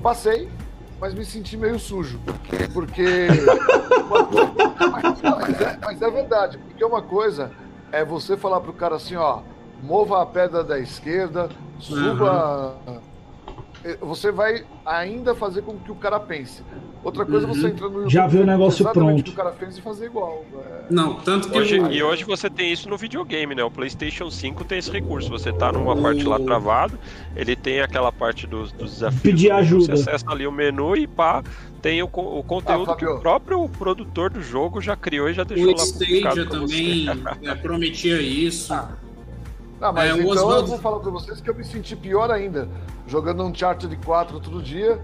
passei, 0.00 0.48
mas 1.00 1.14
me 1.14 1.24
senti 1.24 1.56
meio 1.56 1.78
sujo. 1.78 2.20
Porque. 2.72 3.28
mas, 4.90 5.60
é, 5.60 5.78
mas, 5.82 6.02
é, 6.02 6.10
verdade, 6.10 6.58
porque 6.58 6.84
uma 6.84 7.02
coisa 7.02 7.50
é 7.92 8.04
você 8.04 8.36
falar 8.36 8.60
pro 8.60 8.72
cara 8.72 8.96
assim, 8.96 9.16
ó, 9.16 9.40
mova 9.82 10.22
a 10.22 10.26
pedra 10.26 10.64
da 10.64 10.78
esquerda, 10.78 11.48
suba. 11.78 12.78
Uhum. 12.86 13.15
Você 14.00 14.32
vai 14.32 14.64
ainda 14.84 15.34
fazer 15.34 15.62
com 15.62 15.78
que 15.78 15.92
o 15.92 15.94
cara 15.94 16.18
pense. 16.18 16.62
Outra 17.04 17.24
coisa 17.24 17.46
é 17.46 17.48
você 17.48 17.60
uhum. 17.60 17.68
entra 17.68 17.88
no 17.88 17.94
YouTube. 17.94 18.12
Já 18.12 18.26
viu 18.26 18.42
o 18.42 18.46
negócio 18.46 18.84
pronto. 18.90 19.20
O 19.20 19.22
que 19.22 19.30
o 19.30 19.34
cara 19.34 19.52
fez 19.52 19.78
e 19.78 19.80
fazer 19.80 20.06
igual. 20.06 20.44
É... 20.54 20.86
Não, 20.90 21.14
tanto 21.14 21.48
que. 21.48 21.56
Hoje, 21.56 21.76
eu... 21.76 21.92
E 21.92 22.02
hoje 22.02 22.24
você 22.24 22.50
tem 22.50 22.72
isso 22.72 22.88
no 22.88 22.96
videogame, 22.96 23.54
né? 23.54 23.62
O 23.62 23.70
PlayStation 23.70 24.28
5 24.28 24.64
tem 24.64 24.78
esse 24.78 24.90
recurso. 24.90 25.30
Você 25.30 25.52
tá 25.52 25.70
numa 25.70 25.96
parte 25.96 26.24
lá 26.24 26.40
travado, 26.40 26.98
ele 27.36 27.54
tem 27.54 27.80
aquela 27.80 28.10
parte 28.10 28.46
dos, 28.46 28.72
dos 28.72 28.94
desafios. 28.94 29.22
Pedir 29.22 29.52
ajuda. 29.52 29.96
Você 29.96 30.10
acessa 30.10 30.30
ali 30.30 30.46
o 30.46 30.52
menu 30.52 30.96
e 30.96 31.06
pá, 31.06 31.44
tem 31.80 32.02
o, 32.02 32.06
o 32.06 32.42
conteúdo 32.42 32.90
ah, 32.90 32.96
que 32.96 33.06
o 33.06 33.20
próprio 33.20 33.68
produtor 33.68 34.30
do 34.30 34.42
jogo 34.42 34.80
já 34.80 34.96
criou 34.96 35.28
e 35.28 35.34
já 35.34 35.44
deixou 35.44 35.68
o 35.68 35.76
lá 35.76 35.84
Stadia 35.84 36.46
também 36.46 37.06
é, 37.44 37.54
prometia 37.54 38.20
isso. 38.20 38.74
Ah. 38.74 39.05
Não, 39.80 39.92
mas 39.92 40.10
é, 40.10 40.18
então 40.18 40.30
Oswaldo... 40.30 40.54
eu 40.54 40.66
vou 40.66 40.78
falar 40.78 41.00
pra 41.00 41.10
vocês 41.10 41.40
que 41.40 41.50
eu 41.50 41.54
me 41.54 41.64
senti 41.64 41.94
pior 41.94 42.30
ainda. 42.30 42.68
Jogando 43.06 43.44
um 43.44 43.54
chart 43.54 43.84
de 43.84 43.96
4 43.96 44.34
outro 44.34 44.62
dia 44.62 45.00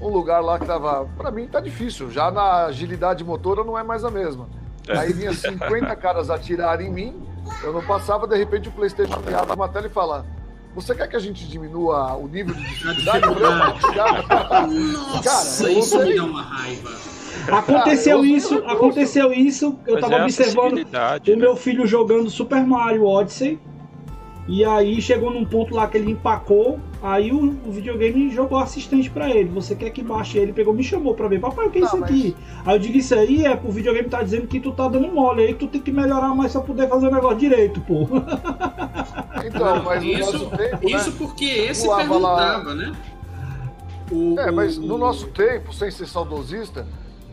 um 0.00 0.08
lugar 0.08 0.40
lá 0.40 0.58
que 0.58 0.64
tava. 0.66 1.06
Para 1.16 1.30
mim 1.30 1.46
tá 1.46 1.60
difícil. 1.60 2.10
Já 2.10 2.30
na 2.30 2.66
agilidade 2.66 3.22
motora 3.22 3.62
não 3.62 3.78
é 3.78 3.82
mais 3.82 4.04
a 4.04 4.10
mesma. 4.10 4.48
É. 4.88 4.96
Aí 4.96 5.12
vinha 5.12 5.32
50 5.32 5.94
caras 5.96 6.30
atirar 6.30 6.80
em 6.80 6.90
mim, 6.90 7.22
eu 7.62 7.72
não 7.72 7.82
passava, 7.82 8.26
de 8.26 8.36
repente 8.36 8.68
o 8.68 8.72
Playstation 8.72 9.20
me 9.20 9.34
abre 9.34 9.54
uma 9.54 9.68
tela 9.68 9.86
e 9.86 9.90
fala. 9.90 10.24
Você 10.72 10.94
quer 10.94 11.08
que 11.08 11.16
a 11.16 11.20
gente 11.20 11.48
diminua 11.48 12.14
o 12.14 12.28
nível 12.28 12.54
de 12.54 12.62
dificuldade? 12.62 13.26
Nossa, 13.26 15.22
Cara, 15.22 15.72
isso 15.72 15.98
me 15.98 16.14
dá 16.14 16.24
uma 16.24 16.42
raiva. 16.42 16.90
Aconteceu 17.50 18.24
isso, 18.24 18.58
aconteceu 18.58 19.32
isso. 19.32 19.76
Eu 19.84 19.94
Mas 19.94 20.00
tava 20.02 20.14
é 20.14 20.22
observando 20.22 20.72
o 20.74 21.36
meu 21.36 21.54
né? 21.54 21.56
filho 21.56 21.86
jogando 21.88 22.30
Super 22.30 22.64
Mario 22.64 23.04
Odyssey. 23.04 23.58
E 24.48 24.64
aí 24.64 25.00
chegou 25.00 25.30
num 25.30 25.44
ponto 25.44 25.74
lá 25.74 25.86
que 25.86 25.96
ele 25.96 26.10
empacou, 26.10 26.80
aí 27.02 27.30
o, 27.30 27.56
o 27.64 27.70
videogame 27.70 28.30
jogou 28.30 28.58
assistente 28.58 29.08
para 29.08 29.30
ele. 29.30 29.48
Você 29.50 29.74
quer 29.76 29.90
que 29.90 30.02
baixe 30.02 30.38
ele? 30.38 30.52
Pegou, 30.52 30.74
me 30.74 30.82
chamou 30.82 31.14
pra 31.14 31.28
ver, 31.28 31.40
papai, 31.40 31.66
o 31.66 31.70
que 31.70 31.78
é 31.78 31.82
isso 31.82 31.96
aqui? 31.96 32.36
Aí 32.64 32.74
eu 32.74 32.78
digo, 32.78 32.98
isso 32.98 33.14
aí 33.14 33.46
é 33.46 33.54
pro 33.54 33.70
videogame 33.70 34.08
tá 34.08 34.22
dizendo 34.22 34.46
que 34.46 34.58
tu 34.58 34.72
tá 34.72 34.88
dando 34.88 35.08
mole, 35.08 35.42
aí 35.42 35.54
tu 35.54 35.68
tem 35.68 35.80
que 35.80 35.92
melhorar 35.92 36.34
mais 36.34 36.52
pra 36.52 36.62
poder 36.62 36.88
fazer 36.88 37.06
o 37.06 37.10
negócio 37.12 37.38
direito, 37.38 37.80
pô. 37.82 38.06
Então, 39.42 39.82
mas 39.82 40.02
isso, 40.02 40.38
no 40.38 40.50
tempo, 40.50 40.88
Isso 40.88 41.10
né? 41.10 41.16
porque 41.18 41.44
esse 41.44 41.88
perguntava, 41.88 42.68
lá... 42.68 42.74
né? 42.74 42.92
O, 44.10 44.38
é, 44.38 44.50
mas 44.50 44.76
o, 44.76 44.82
no 44.82 44.98
nosso 44.98 45.28
tempo, 45.28 45.72
sem 45.72 45.90
ser 45.90 46.06
saudosista, 46.06 46.86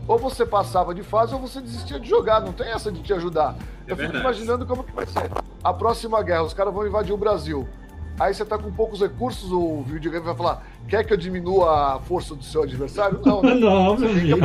ou 0.07 0.17
você 0.17 0.45
passava 0.45 0.95
de 0.95 1.03
fase 1.03 1.33
ou 1.33 1.41
você 1.41 1.59
desistia 1.59 1.99
de 1.99 2.07
jogar, 2.07 2.39
não 2.39 2.53
tem 2.53 2.67
essa 2.71 2.91
de 2.91 3.01
te 3.01 3.13
ajudar. 3.13 3.55
É 3.87 3.91
eu 3.91 3.97
fico 3.97 4.11
verdade. 4.11 4.19
imaginando 4.19 4.65
como 4.65 4.83
que 4.83 4.93
vai 4.93 5.05
ser. 5.05 5.29
A 5.63 5.73
próxima 5.73 6.21
guerra, 6.23 6.43
os 6.43 6.53
caras 6.53 6.73
vão 6.73 6.87
invadir 6.87 7.13
o 7.13 7.17
Brasil. 7.17 7.67
Aí 8.19 8.33
você 8.33 8.43
tá 8.43 8.57
com 8.57 8.71
poucos 8.71 9.01
recursos, 9.01 9.51
o 9.51 9.83
videogame 9.83 10.25
vai 10.25 10.35
falar: 10.35 10.65
quer 10.87 11.03
que 11.03 11.13
eu 11.13 11.17
diminua 11.17 11.95
a 11.95 11.99
força 11.99 12.33
do 12.33 12.43
seu 12.43 12.63
adversário? 12.63 13.21
Não, 13.23 13.41
né? 13.41 13.53
não, 13.59 13.95
meu 13.97 14.09
amigo. 14.09 14.37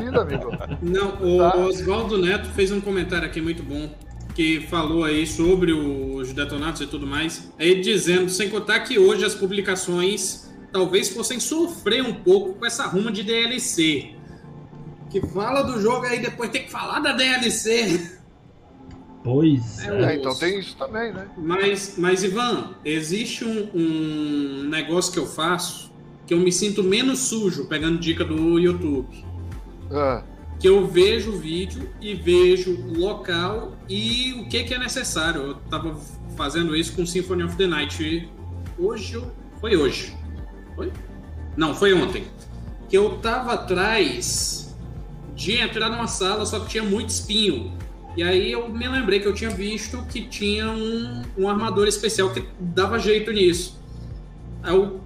vida, 0.00 0.22
amigo. 0.22 0.50
Não, 0.82 1.08
o 1.20 1.38
tá? 1.38 1.56
Oswaldo 1.56 2.18
Neto 2.18 2.48
fez 2.50 2.70
um 2.70 2.80
comentário 2.80 3.26
aqui 3.26 3.40
muito 3.40 3.62
bom 3.62 3.88
que 4.34 4.60
falou 4.60 5.04
aí 5.04 5.26
sobre 5.26 5.72
os 5.72 6.32
detonados 6.34 6.82
e 6.82 6.86
tudo 6.86 7.06
mais. 7.06 7.50
Aí 7.58 7.80
dizendo, 7.80 8.28
sem 8.28 8.50
contar 8.50 8.80
que 8.80 8.98
hoje 8.98 9.24
as 9.24 9.34
publicações 9.34 10.54
talvez 10.70 11.08
fossem 11.08 11.40
sofrer 11.40 12.02
um 12.02 12.12
pouco 12.12 12.52
com 12.52 12.66
essa 12.66 12.86
ruma 12.86 13.10
de 13.10 13.22
DLC 13.22 14.15
que 15.20 15.26
fala 15.28 15.62
do 15.62 15.80
jogo 15.80 16.04
aí 16.04 16.20
depois 16.20 16.50
tem 16.50 16.64
que 16.64 16.70
falar 16.70 17.00
da 17.00 17.12
DLC. 17.12 18.18
Pois 19.24 19.80
é. 19.80 20.12
é 20.12 20.16
então 20.16 20.34
tem 20.38 20.58
isso 20.60 20.76
também, 20.76 21.12
né? 21.12 21.26
Mas, 21.36 21.94
mas 21.96 22.22
Ivan, 22.22 22.74
existe 22.84 23.44
um, 23.44 23.70
um 23.74 24.68
negócio 24.68 25.12
que 25.12 25.18
eu 25.18 25.26
faço 25.26 25.90
que 26.26 26.34
eu 26.34 26.38
me 26.38 26.52
sinto 26.52 26.82
menos 26.82 27.20
sujo 27.20 27.66
pegando 27.66 27.98
dica 27.98 28.24
do 28.24 28.58
YouTube. 28.58 29.24
É. 29.90 30.22
Que 30.58 30.68
eu 30.68 30.86
vejo 30.86 31.32
o 31.32 31.38
vídeo 31.38 31.88
e 32.00 32.14
vejo 32.14 32.72
o 32.72 32.98
local 32.98 33.76
e 33.88 34.34
o 34.40 34.48
que, 34.48 34.64
que 34.64 34.74
é 34.74 34.78
necessário. 34.78 35.42
Eu 35.42 35.54
tava 35.70 35.98
fazendo 36.36 36.76
isso 36.76 36.94
com 36.94 37.06
Symphony 37.06 37.44
of 37.44 37.56
the 37.56 37.66
Night 37.66 38.28
hoje. 38.78 39.22
Foi 39.60 39.76
hoje. 39.76 40.16
Foi? 40.74 40.92
Não, 41.56 41.74
foi 41.74 41.94
ontem. 41.94 42.24
Que 42.88 42.96
eu 42.96 43.18
tava 43.18 43.54
atrás 43.54 44.65
de 45.36 45.52
entrar 45.52 45.88
numa 45.88 46.08
sala, 46.08 46.44
só 46.44 46.58
que 46.58 46.70
tinha 46.70 46.82
muito 46.82 47.10
espinho. 47.10 47.72
E 48.16 48.24
aí 48.24 48.50
eu 48.50 48.68
me 48.68 48.88
lembrei 48.88 49.20
que 49.20 49.28
eu 49.28 49.34
tinha 49.34 49.50
visto 49.50 50.02
que 50.10 50.22
tinha 50.22 50.68
um, 50.68 51.22
um 51.38 51.48
armador 51.48 51.86
especial 51.86 52.30
que 52.30 52.42
dava 52.58 52.98
jeito 52.98 53.30
nisso. 53.30 53.78
Aí 54.64 54.74
eu 54.74 55.00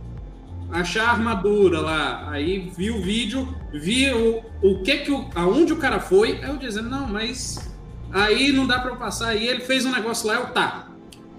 achar 0.71 1.09
a 1.09 1.11
armadura 1.11 1.81
lá, 1.81 2.31
aí 2.31 2.71
vi 2.75 2.91
o 2.91 3.03
vídeo, 3.03 3.55
vi 3.75 4.11
o, 4.11 4.41
o 4.63 4.83
que 4.83 4.99
que 4.99 5.11
o, 5.11 5.29
aonde 5.35 5.75
o 5.75 5.77
cara 5.77 6.01
foi, 6.01 6.39
aí 6.43 6.49
eu 6.49 6.57
dizendo, 6.57 6.89
não, 6.89 7.07
mas 7.07 7.71
Aí 8.13 8.51
não 8.51 8.67
dá 8.67 8.79
pra 8.81 8.91
eu 8.91 8.97
passar. 8.97 9.29
Aí 9.29 9.47
ele 9.47 9.61
fez 9.61 9.85
um 9.87 9.93
negócio 9.93 10.27
lá, 10.27 10.35
eu 10.35 10.47
tá. 10.49 10.89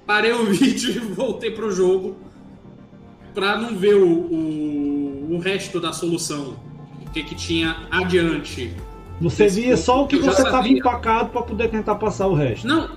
Parei 0.05 0.31
o 0.31 0.45
vídeo 0.51 0.91
e 0.91 0.99
voltei 0.99 1.51
pro 1.51 1.71
jogo 1.71 2.17
pra 3.33 3.57
não 3.57 3.77
ver 3.77 3.95
o, 3.95 4.07
o, 4.07 5.35
o 5.35 5.39
resto 5.39 5.79
da 5.79 5.93
solução. 5.93 6.55
O 7.11 7.13
que, 7.13 7.23
que 7.23 7.35
tinha 7.35 7.75
adiante. 7.91 8.73
Você 9.19 9.47
via 9.49 9.75
só 9.75 10.03
o 10.03 10.07
que 10.07 10.15
você 10.17 10.41
estava 10.43 10.65
empacado 10.67 11.29
para 11.29 11.41
poder 11.41 11.69
tentar 11.69 11.95
passar 11.95 12.27
o 12.27 12.33
resto. 12.33 12.65
Não, 12.65 12.89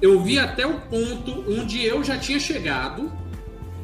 eu 0.00 0.20
vi 0.20 0.38
até 0.38 0.64
o 0.64 0.80
ponto 0.82 1.44
onde 1.48 1.84
eu 1.84 2.04
já 2.04 2.16
tinha 2.16 2.38
chegado, 2.38 3.10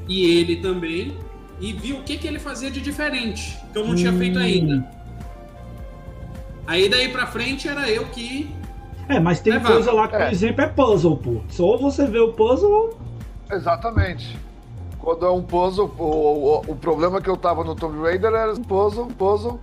e 0.09 0.25
ele 0.39 0.57
também, 0.57 1.17
e 1.61 1.73
vi 1.73 1.93
o 1.95 2.03
que, 2.05 2.17
que 2.17 2.29
ele 2.29 2.39
fazia 2.39 2.71
de 2.71 2.81
diferente, 2.81 3.59
que 3.73 3.79
eu 3.79 3.85
não 3.85 3.97
tinha 3.97 4.13
feito 4.13 4.39
Hum. 4.39 4.43
ainda. 4.43 4.89
Aí 6.67 6.89
daí 6.89 7.09
pra 7.09 7.27
frente 7.27 7.69
era 7.69 7.91
eu 7.91 8.05
que. 8.07 8.49
É, 9.09 9.19
mas 9.19 9.41
tem 9.41 9.55
Levava. 9.55 9.75
coisa 9.75 9.93
lá 9.93 10.07
que, 10.07 10.17
por 10.17 10.23
É. 10.23 10.31
exemplo, 10.31 10.63
é 10.63 10.69
puzzle, 10.69 11.17
pô. 11.17 11.41
Só 11.49 11.77
você 11.77 12.07
vê 12.07 12.21
o 12.21 12.33
puzzle. 12.33 12.97
Exatamente. 13.51 14.39
Quando 14.99 15.27
é 15.27 15.31
um 15.31 15.43
puzzle, 15.43 15.93
o, 15.99 16.05
o, 16.05 16.61
o 16.69 16.77
problema 16.77 17.21
que 17.21 17.29
eu 17.29 17.37
tava 17.37 17.65
no 17.65 17.75
Tomb 17.75 18.01
Raider 18.01 18.33
era 18.33 18.53
um 18.53 18.63
puzzle, 18.63 19.07
puzzle 19.19 19.59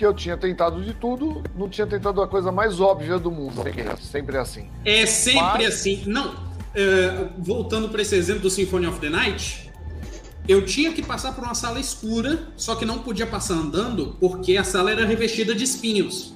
que 0.00 0.06
eu 0.06 0.14
tinha 0.14 0.34
tentado 0.34 0.82
de 0.82 0.94
tudo, 0.94 1.42
não 1.54 1.68
tinha 1.68 1.86
tentado 1.86 2.22
a 2.22 2.26
coisa 2.26 2.50
mais 2.50 2.80
óbvia 2.80 3.18
do 3.18 3.30
mundo. 3.30 3.62
Sempre 4.00 4.38
é 4.38 4.40
assim. 4.40 4.66
É 4.82 5.04
sempre 5.04 5.42
Mas- 5.64 5.74
assim. 5.74 6.04
Não, 6.06 6.34
é, 6.74 7.28
voltando 7.36 7.90
pra 7.90 8.00
esse 8.00 8.16
exemplo 8.16 8.40
do 8.40 8.48
Symphony 8.48 8.86
of 8.86 8.98
the 8.98 9.10
Night, 9.10 9.70
eu 10.48 10.64
tinha 10.64 10.90
que 10.94 11.02
passar 11.02 11.34
por 11.34 11.44
uma 11.44 11.54
sala 11.54 11.78
escura, 11.78 12.48
só 12.56 12.74
que 12.76 12.86
não 12.86 13.00
podia 13.00 13.26
passar 13.26 13.56
andando, 13.56 14.16
porque 14.18 14.56
a 14.56 14.64
sala 14.64 14.90
era 14.90 15.04
revestida 15.04 15.54
de 15.54 15.64
espinhos. 15.64 16.34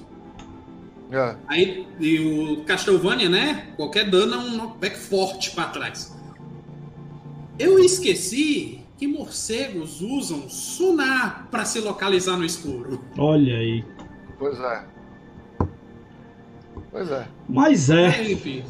É. 1.11 1.35
Aí, 1.47 1.87
e 1.99 2.19
o 2.19 2.63
Castlevania, 2.65 3.29
né? 3.29 3.69
Qualquer 3.75 4.07
dano 4.07 4.35
é 4.35 4.37
um 4.37 4.57
knockback 4.57 4.95
forte 4.95 5.49
pra 5.55 5.65
trás. 5.69 6.15
Eu 7.57 7.79
esqueci 7.79 8.84
que 8.97 9.07
morcegos 9.07 10.01
usam 10.01 10.49
sonar 10.49 11.47
pra 11.51 11.65
se 11.65 11.79
localizar 11.79 12.37
no 12.37 12.45
escuro. 12.45 13.01
Olha 13.17 13.57
aí. 13.57 13.83
Pois 14.37 14.59
é. 14.59 14.85
Pois 16.91 17.11
é. 17.11 17.27
Mas 17.47 17.89
é. 17.89 18.31
Enfim. 18.31 18.63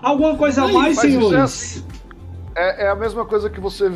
Alguma 0.00 0.36
coisa 0.36 0.64
a 0.64 0.68
mais, 0.68 0.96
isso 0.98 1.06
é 1.06 1.10
senhores? 1.10 1.40
assim. 1.40 1.84
É, 2.54 2.84
é 2.84 2.88
a 2.88 2.94
mesma 2.94 3.24
coisa 3.24 3.50
que 3.50 3.60
você 3.60 3.90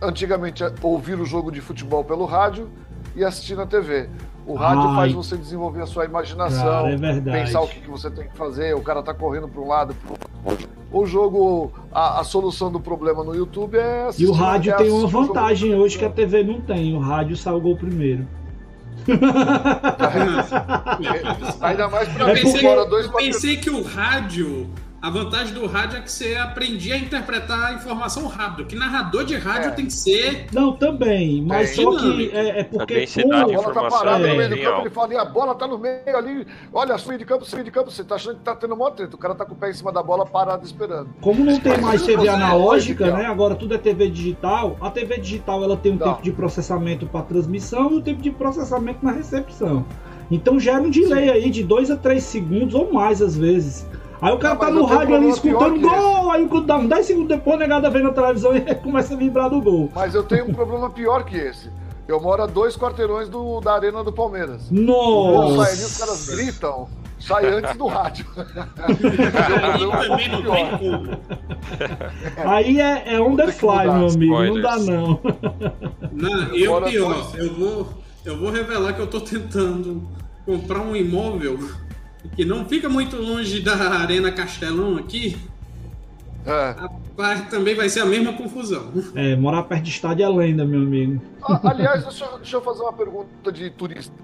antigamente 0.00 0.62
é 0.62 0.72
ouvir 0.82 1.18
o 1.18 1.24
jogo 1.24 1.50
de 1.50 1.60
futebol 1.60 2.04
pelo 2.04 2.24
rádio 2.24 2.70
e 3.16 3.24
assistir 3.24 3.56
na 3.56 3.66
TV. 3.66 4.08
O 4.48 4.54
rádio 4.54 4.88
Ai. 4.88 4.96
faz 4.96 5.12
você 5.12 5.36
desenvolver 5.36 5.82
a 5.82 5.86
sua 5.86 6.04
imaginação, 6.06 6.64
Cara, 6.64 6.90
é 6.90 6.96
verdade. 6.96 7.44
pensar 7.44 7.60
o 7.60 7.68
que, 7.68 7.80
que 7.80 7.90
você 7.90 8.10
tem 8.10 8.26
que 8.28 8.36
fazer, 8.36 8.74
o 8.74 8.80
cara 8.80 9.02
tá 9.02 9.12
correndo 9.12 9.46
para 9.46 9.60
um 9.60 9.68
lado, 9.68 9.94
pro 9.94 10.12
outro. 10.50 10.68
O 10.90 11.04
jogo, 11.04 11.70
a, 11.92 12.20
a 12.20 12.24
solução 12.24 12.72
do 12.72 12.80
problema 12.80 13.22
no 13.22 13.34
YouTube 13.34 13.76
é 13.76 14.08
E 14.18 14.24
o 14.26 14.32
rádio 14.32 14.72
é 14.72 14.76
tem 14.76 14.90
uma 14.90 15.06
vantagem 15.06 15.74
hoje 15.74 15.98
que 15.98 16.04
a 16.06 16.08
TV 16.10 16.42
não 16.42 16.62
tem. 16.62 16.96
O 16.96 16.98
rádio 16.98 17.36
salgou 17.36 17.76
primeiro. 17.76 18.26
Ainda 21.60 21.88
mais 21.88 22.08
pra 22.08 22.30
É 22.30 22.34
mim, 22.34 22.42
porque- 22.42 22.58
fora 22.60 22.84
dois 22.86 23.06
Eu 23.06 23.12
pensei 23.12 23.56
que 23.56 23.70
o 23.70 23.82
rádio, 23.82 24.66
a 25.00 25.10
vantagem 25.10 25.54
do 25.54 25.64
rádio 25.66 25.98
é 25.98 26.00
que 26.00 26.10
você 26.10 26.34
aprendia 26.34 26.94
a 26.94 26.98
interpretar 26.98 27.66
a 27.70 27.74
informação 27.74 28.26
rápido. 28.26 28.66
Que 28.66 28.74
narrador 28.74 29.24
de 29.24 29.36
rádio 29.36 29.68
É. 29.68 29.72
tem 29.72 29.86
que 29.86 29.92
ser. 29.92 30.46
Não, 30.52 30.72
também. 30.72 31.40
Mas 31.42 31.76
Tem. 31.76 31.84
só 31.84 31.90
que 31.92 32.02
Dinâmico. 32.02 32.36
é, 32.36 32.60
é 32.60 32.64
porque. 32.64 32.94
A 32.94 32.98
densidade 32.98 33.34
A 33.42 33.44
bola 33.46 33.62
tá 33.62 33.70
informação 33.70 33.98
parada 33.98 34.26
é 34.26 34.30
no 34.30 34.36
meio 34.36 34.50
do 34.50 34.56
campo, 34.60 34.80
ele 34.80 34.90
fala, 34.90 35.14
e 35.14 35.16
a 35.16 35.24
bola 35.24 35.54
tá 35.54 35.66
no 35.68 35.78
meio 35.78 36.16
ali, 36.16 36.46
olha, 36.72 36.96
meio 37.06 37.18
de 37.18 37.24
campo, 37.24 37.46
meio 37.52 37.64
de 37.64 37.70
campo, 37.70 37.90
você 37.92 38.02
tá 38.02 38.16
achando 38.16 38.36
que 38.38 38.42
tá 38.42 38.56
tendo 38.56 38.76
mó 38.76 38.90
treta, 38.90 39.14
o 39.14 39.18
cara 39.18 39.34
tá 39.36 39.44
com 39.44 39.52
o 39.54 39.56
pé 39.56 39.70
em 39.70 39.74
cima 39.74 39.92
da 39.92 40.02
bola 40.02 40.26
parado 40.26 40.64
esperando. 40.66 41.10
Como 41.20 41.44
não 41.44 41.60
tem 41.60 41.80
mais 41.80 42.02
TV 42.02 42.22
Você- 42.22 42.28
analógica, 42.28 43.10
né? 43.16 43.26
Agora 43.26 43.54
tudo 43.54 43.74
é 43.74 43.78
TV 43.78 44.10
digital. 44.10 44.76
A 44.80 44.90
TV 44.90 45.18
digital 45.18 45.62
ela 45.62 45.76
tem 45.76 45.92
um 45.92 45.96
Não. 45.96 46.08
tempo 46.08 46.22
de 46.22 46.32
processamento 46.32 47.06
para 47.06 47.22
transmissão 47.22 47.92
e 47.92 47.94
um 47.94 48.00
tempo 48.00 48.20
de 48.20 48.32
processamento 48.32 49.04
na 49.04 49.12
recepção. 49.12 49.86
Então 50.30 50.58
gera 50.60 50.82
um 50.82 50.90
delay 50.90 51.30
aí 51.30 51.50
de 51.50 51.62
2 51.62 51.90
a 51.90 51.96
3 51.96 52.22
segundos 52.22 52.74
ou 52.74 52.92
mais 52.92 53.22
às 53.22 53.36
vezes. 53.36 53.86
Aí 54.20 54.32
o 54.32 54.38
cara 54.38 54.56
tá 54.56 54.70
no 54.70 54.80
eu 54.80 54.84
rádio 54.86 55.14
ali 55.14 55.28
escutando 55.28 55.80
gol, 55.80 56.30
aí 56.30 56.46
quando 56.48 56.66
dá 56.66 56.76
uns 56.76 56.88
10 56.88 57.06
segundos 57.06 57.28
depois, 57.28 57.56
a 57.56 57.58
negada 57.60 57.88
vem 57.90 58.02
na 58.02 58.12
televisão 58.12 58.56
e 58.56 58.60
começa 58.76 59.14
a 59.14 59.16
vibrar 59.16 59.48
do 59.50 59.60
gol. 59.60 59.90
Mas 59.94 60.14
eu 60.14 60.22
tenho 60.22 60.50
um 60.50 60.54
problema 60.54 60.90
pior 60.90 61.24
que 61.24 61.36
esse. 61.36 61.70
Eu 62.06 62.20
moro 62.20 62.42
a 62.42 62.46
dois 62.46 62.76
quarteirões 62.76 63.28
do, 63.28 63.60
da 63.60 63.74
arena 63.74 64.02
do 64.02 64.12
Palmeiras. 64.12 64.62
Gol 64.70 65.56
sai 65.62 65.72
ali, 65.72 65.82
os 65.84 65.98
Nossa! 65.98 66.06
caras 66.06 66.28
gritam, 66.30 66.88
sai 67.20 67.46
antes 67.46 67.76
do 67.76 67.86
rádio. 67.86 68.26
Aí 68.78 68.96
também 70.08 70.28
não 70.30 70.42
tem 70.42 70.78
como. 70.78 71.18
Aí 72.50 72.80
é, 72.80 73.14
é 73.14 73.20
on 73.20 73.36
the 73.36 73.52
fly, 73.52 73.84
meu 73.84 74.08
amigo. 74.08 74.42
Não 74.42 74.60
dá 74.62 74.76
spoilers. 74.78 74.86
não. 74.86 75.20
Não, 76.12 76.54
e 76.54 76.66
Fora 76.66 76.86
pior, 76.86 77.14
dois. 77.14 77.34
eu 77.34 77.54
vou, 77.54 77.88
eu 78.24 78.38
vou 78.38 78.50
revelar 78.50 78.94
que 78.94 79.00
eu 79.00 79.06
tô 79.06 79.20
tentando 79.20 80.02
comprar 80.46 80.80
um 80.80 80.96
imóvel 80.96 81.58
que 82.36 82.44
não 82.44 82.64
fica 82.64 82.88
muito 82.88 83.16
longe 83.16 83.60
da 83.60 83.74
Arena 83.74 84.30
Castelão 84.32 84.96
aqui. 84.96 85.36
É. 86.46 86.74
Rapaz, 86.78 87.48
também 87.50 87.74
vai 87.74 87.88
ser 87.88 88.00
a 88.00 88.06
mesma 88.06 88.32
confusão. 88.32 88.90
É, 89.14 89.36
morar 89.36 89.64
perto 89.64 89.82
de 89.84 89.90
estádio 89.90 90.24
é 90.24 90.28
lenda, 90.28 90.64
meu 90.64 90.80
amigo. 90.80 91.20
Ah, 91.42 91.60
Aliás, 91.64 92.04
deixa, 92.04 92.24
eu- 92.24 92.38
deixa 92.38 92.56
eu 92.56 92.60
fazer 92.62 92.82
uma 92.82 92.92
pergunta 92.92 93.52
de 93.52 93.68
turista. 93.70 94.14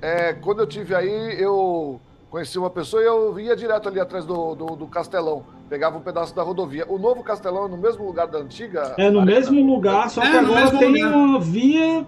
É, 0.00 0.32
quando 0.32 0.60
eu 0.60 0.66
tive 0.66 0.94
aí, 0.94 1.36
eu 1.38 2.00
conheci 2.30 2.58
uma 2.58 2.70
pessoa 2.70 3.02
e 3.02 3.06
eu 3.06 3.38
ia 3.38 3.54
direto 3.56 3.88
ali 3.88 4.00
atrás 4.00 4.24
do, 4.24 4.54
do, 4.54 4.66
do 4.76 4.86
Castelão. 4.86 5.44
Pegava 5.68 5.98
um 5.98 6.00
pedaço 6.00 6.34
da 6.34 6.42
rodovia. 6.42 6.86
O 6.88 6.98
novo 6.98 7.22
Castelão 7.22 7.66
é 7.66 7.68
no 7.68 7.76
mesmo 7.76 8.06
lugar 8.06 8.26
da 8.26 8.38
antiga? 8.38 8.94
É 8.96 9.10
no 9.10 9.20
arena? 9.20 9.24
mesmo 9.36 9.74
lugar, 9.74 10.08
só 10.08 10.20
que 10.22 10.26
É, 10.28 10.40
no 10.40 10.56
agora 10.56 10.78
tem 10.78 10.88
lugar. 11.04 11.12
uma 11.14 11.40
via 11.40 12.06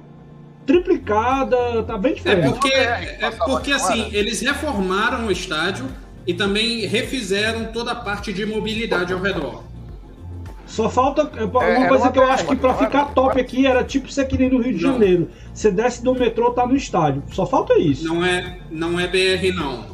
triplicada, 0.66 1.82
tá 1.84 1.96
bem 1.98 2.12
É 2.12 2.14
diferente. 2.14 2.50
porque, 2.52 2.72
É, 2.74 3.18
é 3.20 3.30
porque 3.30 3.70
não 3.70 3.76
era? 3.78 3.86
assim, 3.88 4.08
eles 4.12 4.40
reformaram 4.40 5.26
o 5.26 5.32
estádio 5.32 5.86
e 6.26 6.32
também 6.34 6.86
refizeram 6.86 7.72
toda 7.72 7.92
a 7.92 7.94
parte 7.96 8.32
de 8.32 8.46
mobilidade 8.46 9.12
ao 9.12 9.20
redor. 9.20 9.64
Só 10.66 10.88
falta. 10.88 11.30
é, 11.36 11.44
Uma 11.44 11.64
era 11.64 11.88
coisa 11.88 12.04
uma 12.04 12.12
que 12.12 12.18
eu 12.18 12.24
acho 12.24 12.46
que 12.46 12.56
era? 12.78 12.86
ficar 12.86 13.04
top 13.14 13.38
aqui 13.40 13.66
era 13.66 13.84
tipo 13.84 14.08
que 14.24 14.38
nem 14.38 14.48
no 14.48 14.58
Rio 14.62 14.76
de 14.76 14.82
Não. 14.84 14.92
Janeiro. 14.92 15.28
Você 15.52 15.70
desce 15.70 16.02
do 16.02 16.14
metrô, 16.14 16.50
tá 16.52 16.66
no 16.66 16.74
estádio. 16.76 17.22
Só 17.32 17.44
falta 17.44 17.78
isso. 17.78 18.04
Não 18.06 18.24
é, 18.24 18.58
não 18.70 18.98
é 18.98 19.06
BR, 19.06 19.52
não. 19.54 19.84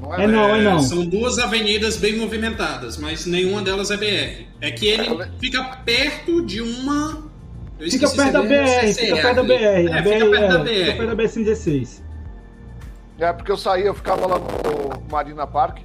Não 0.00 0.14
É 0.14 0.26
não, 0.26 0.54
é 0.54 0.62
não. 0.62 0.80
São 0.80 1.04
duas 1.04 1.38
avenidas 1.38 1.96
bem 1.96 2.16
movimentadas, 2.16 2.98
mas 2.98 3.26
nenhuma 3.26 3.62
delas 3.62 3.90
é 3.90 3.96
BR. 3.96 4.46
É 4.60 4.70
que 4.70 4.86
ele 4.86 5.08
fica 5.40 5.62
perto 5.84 6.44
de 6.44 6.60
uma. 6.60 7.31
Eu 7.82 7.90
Fica 7.90 8.08
perto 8.10 8.32
da 8.32 8.44
é 8.44 8.46
BR, 8.46 8.94
fica 8.94 9.18
é 9.18 9.22
perto 9.22 9.36
da 9.36 9.42
BR. 9.42 9.52
É, 9.54 10.02
fica 10.02 10.02
BR, 10.02 10.30
perto 10.30 10.48
da 10.64 10.70
é, 10.70 10.74
Fica 10.84 10.96
perto 10.96 11.08
da 11.08 11.14
BR. 11.14 11.22
BR-116. 11.22 12.02
É 13.18 13.32
porque 13.32 13.52
eu 13.52 13.56
saía, 13.56 13.86
eu 13.86 13.94
ficava 13.94 14.26
lá 14.26 14.38
no 14.38 15.10
Marina 15.10 15.46
Park, 15.46 15.78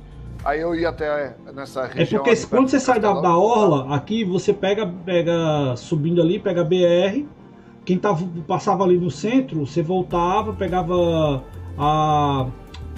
aí 0.44 0.62
eu 0.62 0.74
ia 0.74 0.90
até 0.90 1.36
nessa 1.54 1.82
É 1.82 1.88
região. 2.00 2.24
porque 2.24 2.36
ali 2.36 2.48
quando 2.48 2.70
você 2.70 2.80
sai 2.80 3.00
da, 3.00 3.14
da 3.14 3.38
Orla, 3.38 3.96
aqui 3.96 4.24
você 4.24 4.54
pega, 4.54 4.88
pega 5.06 5.76
subindo 5.76 6.22
ali, 6.22 6.40
pega 6.40 6.62
a 6.62 6.64
BR. 6.64 7.26
Quem 7.86 7.98
tava, 7.98 8.28
passava 8.48 8.84
ali 8.84 8.98
no 8.98 9.10
centro, 9.10 9.66
você 9.66 9.82
voltava, 9.82 10.52
pegava 10.54 11.44
a 11.78 12.48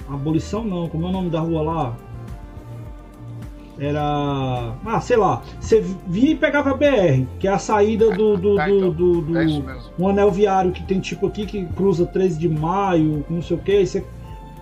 abolição 0.08 0.64
não, 0.64 0.88
como 0.88 1.06
é 1.06 1.08
o 1.08 1.12
nome 1.12 1.30
da 1.30 1.40
rua 1.40 1.62
lá? 1.62 1.96
Era. 3.80 4.74
Ah, 4.84 5.00
sei 5.00 5.16
lá. 5.16 5.42
Você 5.58 5.80
vinha 6.06 6.32
e 6.32 6.36
pegava 6.36 6.70
a 6.70 6.74
BR, 6.74 7.26
que 7.38 7.48
é 7.48 7.50
a 7.50 7.58
saída 7.58 8.10
do. 8.10 8.36
do, 8.36 8.56
Tá, 8.56 8.66
do, 8.66 8.76
então. 8.76 8.90
do- 8.92 9.20
do- 9.22 9.38
É 9.38 9.46
um 9.98 10.08
anel 10.08 10.30
viário 10.30 10.70
que 10.70 10.82
tem 10.84 11.00
tipo 11.00 11.26
aqui 11.26 11.46
que 11.46 11.64
cruza 11.66 12.04
13 12.04 12.38
de 12.38 12.48
maio, 12.48 13.24
não 13.30 13.40
sei 13.42 13.56
o 13.56 13.60
que, 13.60 13.86
você 13.86 14.04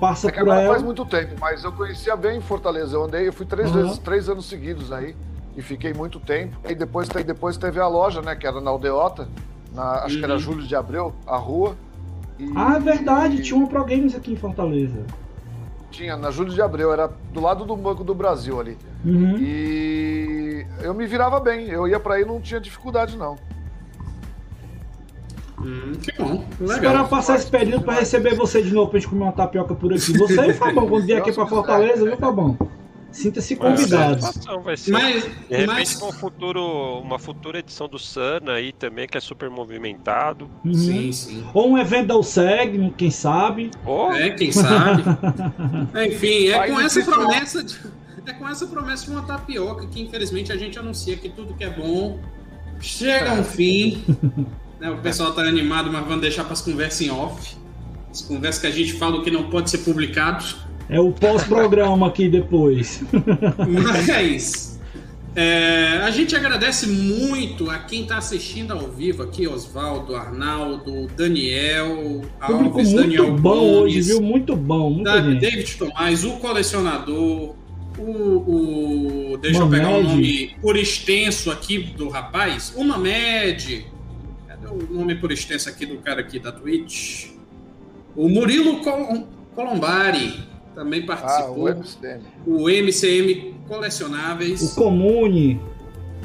passa 0.00 0.28
É 0.28 0.30
que 0.30 0.38
por 0.38 0.42
agora 0.44 0.60
ela. 0.62 0.70
faz 0.74 0.82
muito 0.84 1.04
tempo, 1.04 1.34
mas 1.40 1.64
eu 1.64 1.72
conhecia 1.72 2.14
bem 2.14 2.40
Fortaleza. 2.40 2.94
Eu 2.96 3.04
andei, 3.04 3.26
eu 3.26 3.32
fui 3.32 3.44
três 3.44 3.68
Uhum. 3.74 3.82
vezes, 3.82 3.98
três 3.98 4.28
anos 4.28 4.46
seguidos 4.48 4.92
aí. 4.92 5.16
E 5.56 5.60
fiquei 5.62 5.92
muito 5.92 6.20
tempo. 6.20 6.56
E 6.68 6.72
depois, 6.72 7.08
depois 7.08 7.56
teve 7.56 7.80
a 7.80 7.88
loja, 7.88 8.22
né? 8.22 8.36
Que 8.36 8.46
era 8.46 8.60
na 8.60 8.70
Aldeota. 8.70 9.26
Na, 9.74 10.04
acho 10.04 10.16
que 10.16 10.22
era 10.24 10.34
Uhum. 10.34 10.38
Júlio 10.38 10.64
de 10.64 10.76
Abreu, 10.76 11.12
a 11.26 11.36
rua. 11.36 11.74
E- 12.38 12.48
Ah, 12.54 12.76
é 12.76 12.78
verdade, 12.78 13.42
tinha 13.42 13.58
um 13.58 13.66
Pro 13.66 13.84
Games 13.84 14.14
aqui 14.14 14.32
em 14.32 14.36
Fortaleza. 14.36 15.04
Tinha, 15.90 16.16
na 16.16 16.31
Júlio 16.31 16.52
de 16.52 16.60
Abreu, 16.60 16.93
era 16.93 17.10
do 17.32 17.40
lado 17.40 17.65
do 17.65 17.77
Banco 17.77 18.05
do 18.05 18.15
Brasil 18.15 18.60
ali. 18.60 18.77
Uhum. 19.05 19.36
E 19.39 20.66
eu 20.82 20.93
me 20.94 21.06
virava 21.06 21.40
bem. 21.40 21.69
Eu 21.69 21.89
ia 21.89 21.98
pra 21.98 22.15
aí 22.15 22.24
não 22.24 22.40
tinha 22.40 22.60
dificuldade, 22.60 23.16
não. 23.16 23.36
Hum, 25.60 25.93
que 26.01 26.12
bom. 26.12 26.44
Esperar 26.60 26.93
Legal. 26.93 27.09
passar 27.09 27.36
esse 27.36 27.51
período 27.51 27.82
pra 27.82 27.94
receber 27.94 28.35
você 28.35 28.62
de 28.62 28.73
novo 28.73 28.90
pra 28.90 29.01
gente 29.01 29.09
comer 29.09 29.24
uma 29.24 29.32
tapioca 29.32 29.74
por 29.74 29.93
aqui. 29.93 30.16
Você 30.16 30.47
e 30.47 30.51
o 30.51 30.55
Fabão, 30.55 30.89
quando 30.89 31.05
vier 31.05 31.19
aqui 31.19 31.32
pra 31.32 31.47
Fortaleza, 31.47 32.05
viu, 32.05 32.16
Fabão? 32.16 32.56
Sinta-se 33.18 33.56
convidado. 33.56 34.24
Vai 34.62 34.76
ser, 34.76 34.92
Mas, 34.92 35.24
de 35.24 35.28
repente, 35.50 35.66
mas... 35.66 36.02
um 36.02 36.12
futuro, 36.12 37.00
uma 37.00 37.18
futura 37.18 37.58
edição 37.58 37.88
do 37.88 37.98
Sana 37.98 38.52
aí 38.52 38.72
também, 38.72 39.08
que 39.08 39.18
é 39.18 39.20
super 39.20 39.50
movimentado. 39.50 40.48
Uhum. 40.64 40.72
Sim, 40.72 41.10
sim. 41.12 41.44
Ou 41.52 41.72
um 41.72 41.76
evento 41.76 42.06
da 42.06 42.16
USEG, 42.16 42.94
quem 42.96 43.10
sabe. 43.10 43.72
Oh, 43.84 44.12
É, 44.12 44.30
quem 44.30 44.52
sabe. 44.52 45.02
Enfim, 46.06 46.46
é 46.46 46.68
com 46.68 46.80
essa 46.80 47.02
promessa 47.02 47.64
de, 47.64 47.76
é 48.24 48.32
com 48.34 48.48
essa 48.48 48.66
promessa 48.68 49.06
de 49.06 49.10
uma 49.10 49.22
tapioca 49.22 49.88
que 49.88 50.00
infelizmente 50.00 50.52
a 50.52 50.56
gente 50.56 50.78
anuncia 50.78 51.16
que 51.16 51.28
tudo 51.28 51.54
que 51.54 51.64
é 51.64 51.70
bom 51.70 52.20
chega 52.80 53.32
a 53.32 53.34
um 53.34 53.44
fim. 53.44 54.04
Né, 54.78 54.88
o 54.92 54.98
pessoal 54.98 55.34
tá 55.34 55.42
animado, 55.42 55.90
mas 55.90 56.04
vamos 56.04 56.20
deixar 56.20 56.44
para 56.44 56.52
as 56.52 56.60
conversas 56.60 57.00
em 57.00 57.10
off. 57.10 57.56
As 58.12 58.22
conversas 58.22 58.60
que 58.60 58.66
a 58.68 58.70
gente 58.70 58.92
fala 58.92 59.16
o 59.16 59.24
que 59.24 59.30
não 59.32 59.50
pode 59.50 59.70
ser 59.70 59.78
publicado. 59.78 60.67
É 60.89 60.98
o 61.01 61.12
pós-programa 61.12 62.06
aqui 62.09 62.28
depois. 62.28 63.02
Mas 63.69 64.81
é, 65.36 65.98
a 66.02 66.10
gente 66.10 66.35
agradece 66.35 66.86
muito 66.86 67.70
a 67.70 67.78
quem 67.78 68.02
está 68.02 68.16
assistindo 68.19 68.73
ao 68.73 68.89
vivo 68.90 69.23
aqui, 69.23 69.47
Oswaldo, 69.47 70.16
Arnaldo, 70.16 70.85
Público 70.85 71.12
Daniel, 71.16 72.23
Alves, 72.40 72.93
muito 72.93 72.97
Daniel 73.02 73.36
bom 73.36 73.51
hoje, 73.82 73.94
Gomes, 73.94 74.06
viu? 74.09 74.20
Muito 74.23 74.56
bom, 74.56 74.90
muita 74.90 75.12
Da- 75.20 75.23
gente. 75.31 75.40
David 75.40 75.77
Tomás, 75.77 76.24
o 76.24 76.32
colecionador, 76.39 77.55
o, 77.98 79.32
o- 79.32 79.39
deixa 79.40 79.60
eu 79.60 79.69
pegar 79.69 79.90
o 79.90 80.02
nome 80.02 80.56
por 80.62 80.77
extenso 80.77 81.51
aqui 81.51 81.78
do 81.78 82.09
rapaz, 82.09 82.73
o 82.74 82.82
Mamed. 82.82 83.86
Cadê 84.48 84.66
o 84.69 84.93
nome 84.93 85.15
por 85.16 85.31
extenso 85.31 85.69
aqui 85.69 85.85
do 85.86 85.98
cara 85.98 86.20
aqui 86.20 86.39
da 86.39 86.51
Twitch? 86.51 87.27
O 88.16 88.28
Murilo 88.28 88.81
Col- 88.82 89.28
Colombari 89.55 90.40
também 90.78 91.02
Ah, 91.02 91.16
participou. 91.16 91.64
o 91.64 91.68
MCM. 91.68 92.22
o 92.46 92.70
MCM 92.70 93.55
O 93.64 93.68
Colecionáveis. 93.68 94.72
Comune. 94.74 95.60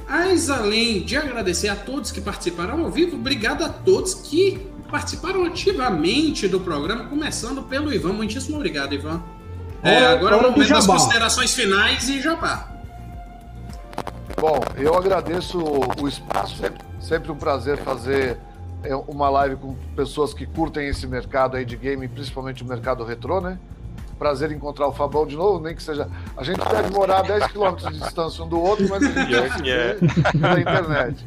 Mas 0.08 0.48
além 0.48 1.02
de 1.02 1.18
agradecer 1.18 1.70
a 1.70 1.76
todos 1.76 2.12
que 2.12 2.22
participaram 2.22 2.84
ao 2.86 2.92
vivo, 2.92 3.16
obrigado 3.16 3.64
a 3.64 3.70
todos 3.70 4.14
que 4.14 4.60
participaram 4.92 5.44
ativamente 5.44 6.48
do 6.48 6.60
programa, 6.60 7.06
começando 7.06 7.64
pelo 7.64 7.92
Ivan. 7.92 8.14
Muitíssimo 8.14 8.58
obrigado, 8.58 8.94
Ivan. 8.94 9.24
É, 9.82 10.06
agora 10.06 10.36
é 10.36 10.38
hora 10.38 10.48
o 10.50 10.52
momento 10.52 10.70
das 10.70 10.86
considerações 10.86 11.56
finais 11.56 12.08
e 12.08 12.22
jabá. 12.22 12.70
Bom, 14.40 14.60
eu 14.78 14.94
agradeço 14.94 15.58
o 16.00 16.08
espaço, 16.08 16.58
sempre, 16.58 16.80
sempre 17.00 17.32
um 17.32 17.36
prazer 17.36 17.78
fazer 17.78 18.38
é, 18.84 18.96
uma 18.96 19.30
live 19.32 19.56
com 19.56 19.76
pessoas 19.96 20.32
que 20.34 20.46
curtem 20.46 20.88
esse 20.90 21.08
mercado 21.08 21.58
aí 21.58 21.66
de 21.66 21.76
game, 21.76 22.08
principalmente 22.08 22.62
o 22.62 22.68
mercado 22.68 23.04
retrô, 23.04 23.42
né? 23.42 23.58
Prazer 24.18 24.52
encontrar 24.52 24.88
o 24.88 24.92
Fabão 24.94 25.26
de 25.26 25.36
novo, 25.36 25.60
nem 25.60 25.76
que 25.76 25.82
seja. 25.84 26.08
A 26.38 26.44
gente 26.44 26.60
deve 26.70 26.92
morar 26.94 27.20
a 27.20 27.22
10 27.24 27.48
km 27.48 27.76
de 27.76 28.00
distância 28.00 28.44
um 28.44 28.48
do 28.48 28.62
outro, 28.62 28.88
mas 28.90 29.04
a 29.04 29.08
gente 29.08 29.30
deve 29.32 29.50
se 29.58 29.64
que 29.64 29.70
é. 29.72 29.94
pela 30.40 30.60
internet. 30.62 31.26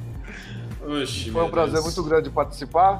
Oxe, 0.86 1.30
Foi 1.30 1.44
um 1.44 1.50
prazer 1.50 1.74
Deus. 1.74 1.84
muito 1.84 2.02
grande 2.04 2.30
participar. 2.30 2.98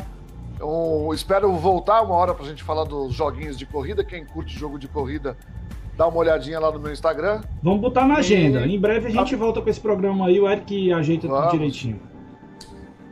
Eu 0.59 1.11
espero 1.15 1.53
voltar 1.53 2.03
uma 2.03 2.15
hora 2.15 2.35
pra 2.35 2.45
gente 2.47 2.63
falar 2.65 2.85
dos 2.85 3.15
joguinhos 3.15 3.57
de 3.57 3.65
corrida. 3.67 4.03
Quem 4.05 4.25
curte 4.25 4.59
jogo 4.59 4.79
de 4.79 4.89
corrida, 4.89 5.37
dá 5.97 6.07
uma 6.07 6.17
olhadinha 6.19 6.59
lá 6.59 6.71
no 6.73 6.81
meu 6.81 6.93
Instagram. 6.93 7.43
Vamos 7.63 7.81
botar 7.81 8.07
na 8.07 8.17
agenda. 8.17 8.61
E- 8.67 8.75
Em 8.75 8.81
breve 8.81 9.07
a 9.07 9.11
gente 9.11 9.37
volta 9.37 9.61
com 9.63 9.69
esse 9.71 9.81
programa 9.81 10.27
aí, 10.27 10.41
o 10.41 10.49
Eric 10.49 10.93
ajeita 10.93 11.23
tudo 11.29 11.35
Vamos. 11.37 11.53
direitinho. 11.53 12.01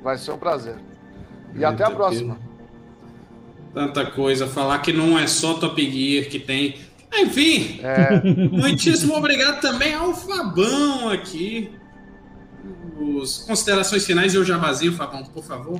Vai 0.03 0.19
ser 0.19 0.33
um 0.33 0.39
prazer. 0.39 0.77
E 1.55 1.65
até 1.65 1.85
a 1.85 1.91
próxima. 1.91 2.37
Tanta 3.75 4.07
coisa, 4.07 4.47
falar 4.47 4.79
que 4.79 4.93
não 4.93 5.19
é 5.19 5.27
só 5.27 5.55
Top 5.55 5.83
Gear 5.83 6.27
que 6.27 6.39
tem. 6.39 6.77
Enfim, 7.13 7.81
É, 7.83 8.23
muitíssimo 8.51 9.15
obrigado 9.15 9.61
também 9.61 9.93
ao 9.95 10.15
Fabão 10.15 11.09
aqui. 11.11 11.71
Os 12.99 13.39
considerações 13.39 14.07
finais 14.07 14.33
e 14.35 14.39
o 14.39 14.45
jabazinho, 14.45 14.93
Fabão, 14.93 15.25
por 15.25 15.45
favor. 15.45 15.79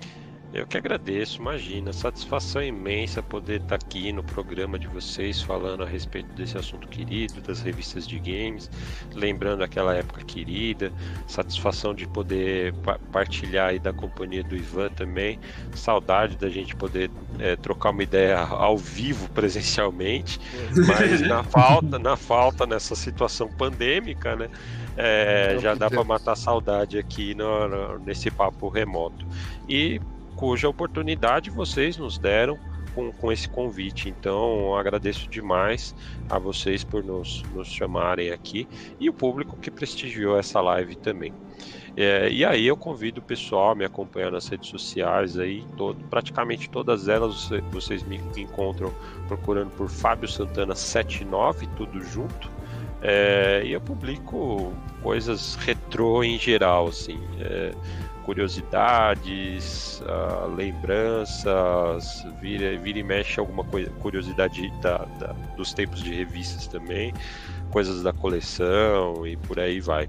Eu 0.55 0.69
que 0.69 0.79
agradeço, 0.79 1.41
imagina, 1.41 1.93
satisfação 1.93 2.63
imensa 2.63 3.21
poder 3.21 3.61
estar 3.61 3.75
aqui 3.75 4.13
no 4.13 4.23
programa 4.23 4.79
de 4.79 4.87
vocês 4.87 5.43
falando 5.43 5.83
a 5.83 5.87
respeito 5.87 6.33
desse 6.33 6.57
assunto 6.57 6.87
querido, 6.87 7.41
das 7.41 7.61
revistas 7.61 8.07
de 8.07 8.21
games, 8.21 8.71
lembrando 9.13 9.65
aquela 9.65 9.97
época 9.97 10.23
querida, 10.25 10.93
satisfação 11.27 11.93
de 11.93 12.07
poder 12.07 12.73
pa- 12.85 13.01
partilhar 13.11 13.71
aí 13.71 13.81
da 13.81 13.93
companhia 13.93 14.45
do 14.45 14.55
Ivan 14.55 14.91
também, 14.91 15.41
saudade 15.75 16.37
da 16.37 16.49
gente 16.49 16.77
poder 16.77 17.11
eh, 17.41 17.57
trocar 17.57 17.91
uma 17.91 18.05
ideia 18.05 18.39
ao 18.39 18.79
vivo 18.79 19.29
presencialmente, 19.31 20.39
mas 20.87 21.21
na 21.23 21.43
falta, 21.43 21.99
na 21.99 22.17
falta 22.17 22.65
nessa 22.65 22.95
situação 22.95 23.49
pandêmica, 23.49 24.37
né? 24.37 24.49
É 24.97 25.59
já 25.61 25.75
dá 25.75 25.91
para 25.91 26.05
matar 26.05 26.37
saudade 26.37 26.97
aqui 26.97 27.35
no- 27.35 27.67
no- 27.69 27.99
nesse 27.99 28.31
papo 28.31 28.69
remoto. 28.69 29.27
E 29.69 30.01
cuja 30.45 30.69
oportunidade 30.69 31.49
vocês 31.49 31.97
nos 31.97 32.19
deram 32.19 32.59
com, 32.95 33.11
com 33.11 33.33
esse 33.33 33.49
convite. 33.49 34.11
Então, 34.11 34.77
agradeço 34.77 35.27
demais 35.31 35.95
a 36.29 36.39
vocês 36.39 36.85
por 36.85 37.03
nos, 37.03 37.43
nos 37.55 37.67
chamarem 37.67 38.31
aqui 38.31 38.69
e 39.01 39.09
o 39.09 39.15
público 39.15 39.57
que 39.57 39.71
prestigiou 39.71 40.39
essa 40.39 40.61
live 40.61 40.97
também. 40.97 41.33
É, 41.97 42.29
e 42.29 42.45
aí 42.45 42.67
eu 42.67 42.77
convido 42.77 43.21
o 43.21 43.25
pessoal 43.25 43.71
a 43.71 43.75
me 43.75 43.87
acompanhar 43.87 44.31
nas 44.31 44.47
redes 44.47 44.69
sociais 44.69 45.39
aí, 45.39 45.65
todo, 45.79 46.05
praticamente 46.11 46.69
todas 46.69 47.09
elas 47.09 47.45
você- 47.45 47.63
vocês 47.73 48.03
me 48.03 48.21
encontram 48.37 48.93
procurando 49.27 49.71
por 49.71 49.89
Fábio 49.89 50.29
Santana 50.29 50.75
79, 50.75 51.67
tudo 51.75 52.03
junto. 52.03 52.53
É, 53.01 53.63
e 53.65 53.73
eu 53.73 53.81
publico 53.81 54.75
coisas 55.03 55.55
retrô 55.57 56.23
em 56.23 56.39
geral, 56.39 56.89
assim. 56.89 57.19
é, 57.41 57.73
curiosidades, 58.25 60.03
ah, 60.07 60.47
lembranças, 60.57 62.25
vira, 62.41 62.77
vira 62.79 62.99
e 62.99 63.03
mexe 63.03 63.39
alguma 63.41 63.65
coisa, 63.65 63.91
curiosidade 64.01 64.71
da- 64.81 65.05
da- 65.19 65.33
dos 65.57 65.73
tempos 65.73 66.03
de 66.03 66.13
revistas 66.13 66.67
também, 66.67 67.13
coisas 67.71 68.03
da 68.03 68.13
coleção 68.13 69.27
e 69.27 69.37
por 69.37 69.59
aí 69.59 69.81
vai. 69.81 70.09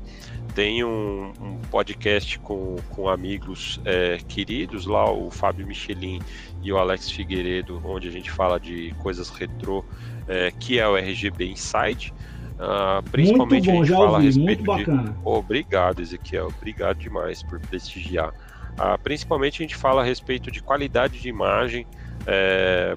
Tem 0.53 0.83
um, 0.83 1.33
um 1.41 1.59
podcast 1.69 2.39
com, 2.39 2.75
com 2.89 3.09
amigos 3.09 3.79
é, 3.83 4.17
queridos 4.27 4.85
lá, 4.85 5.11
o 5.11 5.29
Fábio 5.29 5.67
Michelin 5.67 6.19
e 6.63 6.71
o 6.71 6.77
Alex 6.77 7.11
Figueiredo, 7.11 7.81
onde 7.83 8.07
a 8.07 8.11
gente 8.11 8.31
fala 8.31 8.59
de 8.59 8.93
coisas 8.99 9.29
retrô, 9.29 9.83
é, 10.27 10.51
que 10.51 10.79
é 10.79 10.87
o 10.87 10.95
RGB 10.97 11.45
Inside. 11.51 12.13
Muito 12.57 13.11
principalmente 13.11 13.69
a 13.69 13.73
bom, 13.73 13.79
gente 13.79 13.87
já 13.89 13.95
fala 13.97 14.09
a 14.09 14.13
ouvi, 14.13 14.25
respeito 14.25 14.45
muito 14.47 14.59
de 14.59 14.65
bacana. 14.65 15.17
Obrigado, 15.23 16.01
Ezequiel. 16.01 16.47
Obrigado 16.47 16.97
demais 16.97 17.43
por 17.43 17.59
prestigiar. 17.59 18.33
Ah, 18.77 18.97
principalmente 18.97 19.61
a 19.61 19.63
gente 19.63 19.75
fala 19.75 20.01
a 20.01 20.05
respeito 20.05 20.51
de 20.51 20.61
qualidade 20.61 21.19
de 21.19 21.29
imagem 21.29 21.85
é, 22.27 22.95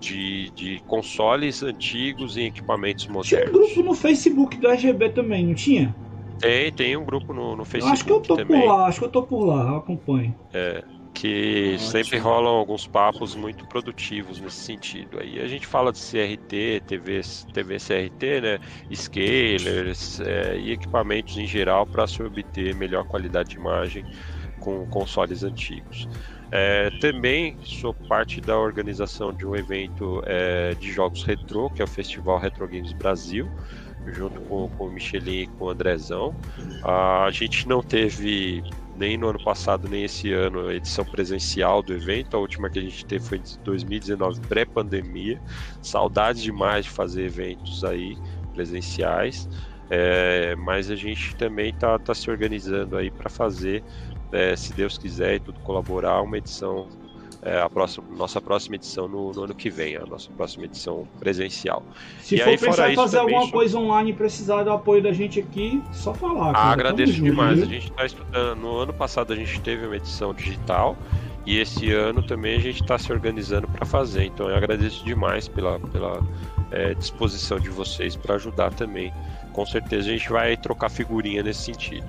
de, 0.00 0.50
de 0.54 0.80
consoles 0.86 1.62
antigos 1.62 2.36
e 2.36 2.42
equipamentos 2.42 3.04
Tinha 3.04 3.12
um 3.12 3.16
modernos. 3.16 3.52
grupo 3.52 3.82
no 3.82 3.94
Facebook 3.94 4.56
do 4.58 4.68
RGB 4.68 5.10
também, 5.10 5.46
não 5.46 5.54
tinha? 5.54 5.94
Tem, 6.38 6.70
tem 6.72 6.96
um 6.96 7.04
grupo 7.04 7.32
no, 7.32 7.56
no 7.56 7.62
Eu 7.62 7.64
Facebook 7.64 7.92
acho 7.92 8.04
que 8.04 8.12
eu 8.12 8.20
tô 8.20 8.36
também 8.36 8.60
por 8.60 8.66
lá, 8.68 8.86
acho 8.86 8.98
que 8.98 9.04
eu 9.04 9.10
tô 9.10 9.22
por 9.22 9.44
lá, 9.44 9.68
eu 9.68 9.76
acompanho. 9.76 10.34
Que 11.16 11.72
Ótimo. 11.74 11.90
sempre 11.90 12.18
rolam 12.18 12.52
alguns 12.52 12.86
papos 12.86 13.34
muito 13.34 13.66
produtivos 13.66 14.38
nesse 14.38 14.56
sentido. 14.56 15.18
Aí 15.18 15.40
a 15.40 15.48
gente 15.48 15.66
fala 15.66 15.90
de 15.90 15.98
CRT, 15.98 16.82
TV, 16.86 17.20
TV 17.54 17.76
CRT, 17.78 18.40
né, 18.42 18.58
scalers 18.94 20.20
é, 20.20 20.58
e 20.58 20.72
equipamentos 20.72 21.38
em 21.38 21.46
geral 21.46 21.86
para 21.86 22.06
se 22.06 22.22
obter 22.22 22.74
melhor 22.74 23.04
qualidade 23.04 23.50
de 23.50 23.56
imagem 23.56 24.04
com 24.60 24.86
consoles 24.88 25.42
antigos. 25.42 26.06
É, 26.52 26.90
também 27.00 27.56
sou 27.64 27.94
parte 27.94 28.40
da 28.40 28.56
organização 28.56 29.32
de 29.32 29.46
um 29.46 29.56
evento 29.56 30.22
é, 30.26 30.74
de 30.74 30.92
jogos 30.92 31.24
retrô, 31.24 31.70
que 31.70 31.80
é 31.80 31.84
o 31.84 31.88
Festival 31.88 32.38
Retro 32.38 32.68
Games 32.68 32.92
Brasil, 32.92 33.48
junto 34.08 34.38
com, 34.42 34.68
com 34.68 34.86
o 34.86 34.92
Michelin 34.92 35.42
e 35.42 35.46
com 35.46 35.64
o 35.64 35.70
Andrezão. 35.70 36.36
A 36.84 37.28
gente 37.32 37.66
não 37.66 37.82
teve 37.82 38.62
nem 38.96 39.16
no 39.16 39.28
ano 39.28 39.42
passado, 39.42 39.88
nem 39.88 40.04
esse 40.04 40.32
ano, 40.32 40.68
a 40.68 40.74
edição 40.74 41.04
presencial 41.04 41.82
do 41.82 41.92
evento. 41.92 42.36
A 42.36 42.40
última 42.40 42.70
que 42.70 42.78
a 42.78 42.82
gente 42.82 43.04
teve 43.04 43.24
foi 43.24 43.38
em 43.38 43.64
2019, 43.64 44.40
pré-pandemia. 44.42 45.40
Saudades 45.82 46.42
demais 46.42 46.84
de 46.86 46.90
fazer 46.90 47.24
eventos 47.24 47.84
aí 47.84 48.16
presenciais. 48.54 49.48
É, 49.88 50.56
mas 50.56 50.90
a 50.90 50.96
gente 50.96 51.36
também 51.36 51.70
está 51.70 51.98
tá 51.98 52.14
se 52.14 52.28
organizando 52.30 52.96
aí 52.96 53.10
para 53.10 53.30
fazer, 53.30 53.84
é, 54.32 54.56
se 54.56 54.72
Deus 54.72 54.98
quiser 54.98 55.36
e 55.36 55.40
tudo 55.40 55.60
colaborar, 55.60 56.22
uma 56.22 56.38
edição, 56.38 56.88
é, 57.46 57.60
a 57.60 57.70
próxima, 57.70 58.04
nossa 58.16 58.40
próxima 58.40 58.74
edição 58.74 59.06
no, 59.06 59.32
no 59.32 59.44
ano 59.44 59.54
que 59.54 59.70
vem, 59.70 59.96
a 59.96 60.04
nossa 60.04 60.28
próxima 60.32 60.64
edição 60.64 61.06
presencial. 61.20 61.80
Se 62.20 62.34
E 62.34 62.38
for 62.38 62.48
aí, 62.48 62.58
fora 62.58 62.70
pensar 62.70 62.88
em 62.88 62.92
isso, 62.92 63.02
fazer 63.02 63.18
alguma 63.18 63.48
coisa 63.50 63.78
online 63.78 64.10
e 64.10 64.14
precisar 64.14 64.64
do 64.64 64.72
apoio 64.72 65.00
da 65.00 65.12
gente 65.12 65.38
aqui, 65.38 65.80
só 65.92 66.12
falar. 66.12 66.56
Ah, 66.56 66.72
agradeço 66.72 67.12
junto, 67.12 67.30
demais. 67.30 67.56
viu? 67.58 67.68
A 67.68 67.70
gente 67.70 67.90
está 67.90 68.04
estudando. 68.04 68.58
No 68.58 68.78
ano 68.78 68.92
passado 68.92 69.32
a 69.32 69.36
gente 69.36 69.60
teve 69.60 69.86
uma 69.86 69.96
edição 69.96 70.34
digital 70.34 70.96
e 71.46 71.58
esse 71.58 71.92
ano 71.92 72.20
também 72.20 72.56
a 72.56 72.60
gente 72.60 72.82
está 72.82 72.98
se 72.98 73.12
organizando 73.12 73.68
para 73.68 73.86
fazer. 73.86 74.24
Então 74.24 74.50
eu 74.50 74.56
agradeço 74.56 75.04
demais 75.04 75.46
pela, 75.46 75.78
pela 75.78 76.20
é, 76.72 76.94
disposição 76.94 77.60
de 77.60 77.70
vocês 77.70 78.16
para 78.16 78.34
ajudar 78.34 78.74
também 78.74 79.12
com 79.56 79.64
certeza 79.64 80.10
a 80.10 80.12
gente 80.12 80.28
vai 80.28 80.54
trocar 80.54 80.90
figurinha 80.90 81.42
nesse 81.42 81.62
sentido. 81.62 82.06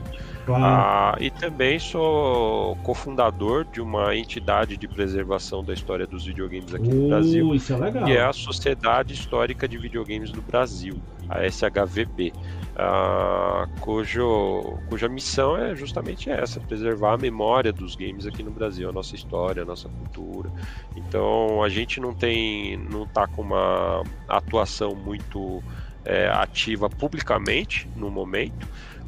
Claro. 0.48 0.64
Ah, 0.64 1.18
e 1.20 1.30
também 1.30 1.78
sou 1.78 2.78
cofundador 2.78 3.66
de 3.66 3.82
uma 3.82 4.16
entidade 4.16 4.78
de 4.78 4.88
preservação 4.88 5.62
da 5.62 5.74
história 5.74 6.08
dos 6.08 6.26
videogames 6.26 6.74
aqui 6.74 6.88
no 6.88 7.04
Uh, 7.04 7.10
Brasil, 7.10 7.54
isso 7.54 7.74
é 7.74 7.78
legal. 7.78 8.06
que 8.06 8.14
é 8.14 8.24
a 8.24 8.32
Sociedade 8.32 9.14
Histórica 9.14 9.68
de 9.68 9.78
Videogames 9.78 10.32
do 10.32 10.42
Brasil, 10.42 11.04
a 11.28 11.44
SHVB, 11.46 12.32
ah, 12.78 13.68
cujo, 13.82 14.80
cuja 14.88 15.10
missão 15.10 15.58
é 15.58 15.76
justamente 15.76 16.30
essa, 16.30 16.62
preservar 16.62 17.16
a 17.16 17.18
memória 17.18 17.74
dos 17.74 17.94
games 17.96 18.26
aqui 18.26 18.42
no 18.42 18.52
Brasil, 18.52 18.88
a 18.90 18.94
nossa 18.94 19.16
história, 19.16 19.64
a 19.64 19.66
nossa 19.66 19.90
cultura. 19.90 20.50
Então 20.96 21.62
a 21.62 21.68
gente 21.68 22.00
não 22.00 22.14
tem, 22.14 22.78
não 22.78 23.06
tá 23.06 23.28
com 23.28 23.42
uma 23.42 24.02
atuação 24.30 24.96
muito 24.96 25.62
é, 26.06 26.30
ativa 26.30 26.90
publicamente 26.90 27.90
no 27.94 28.10
momento, 28.10 28.66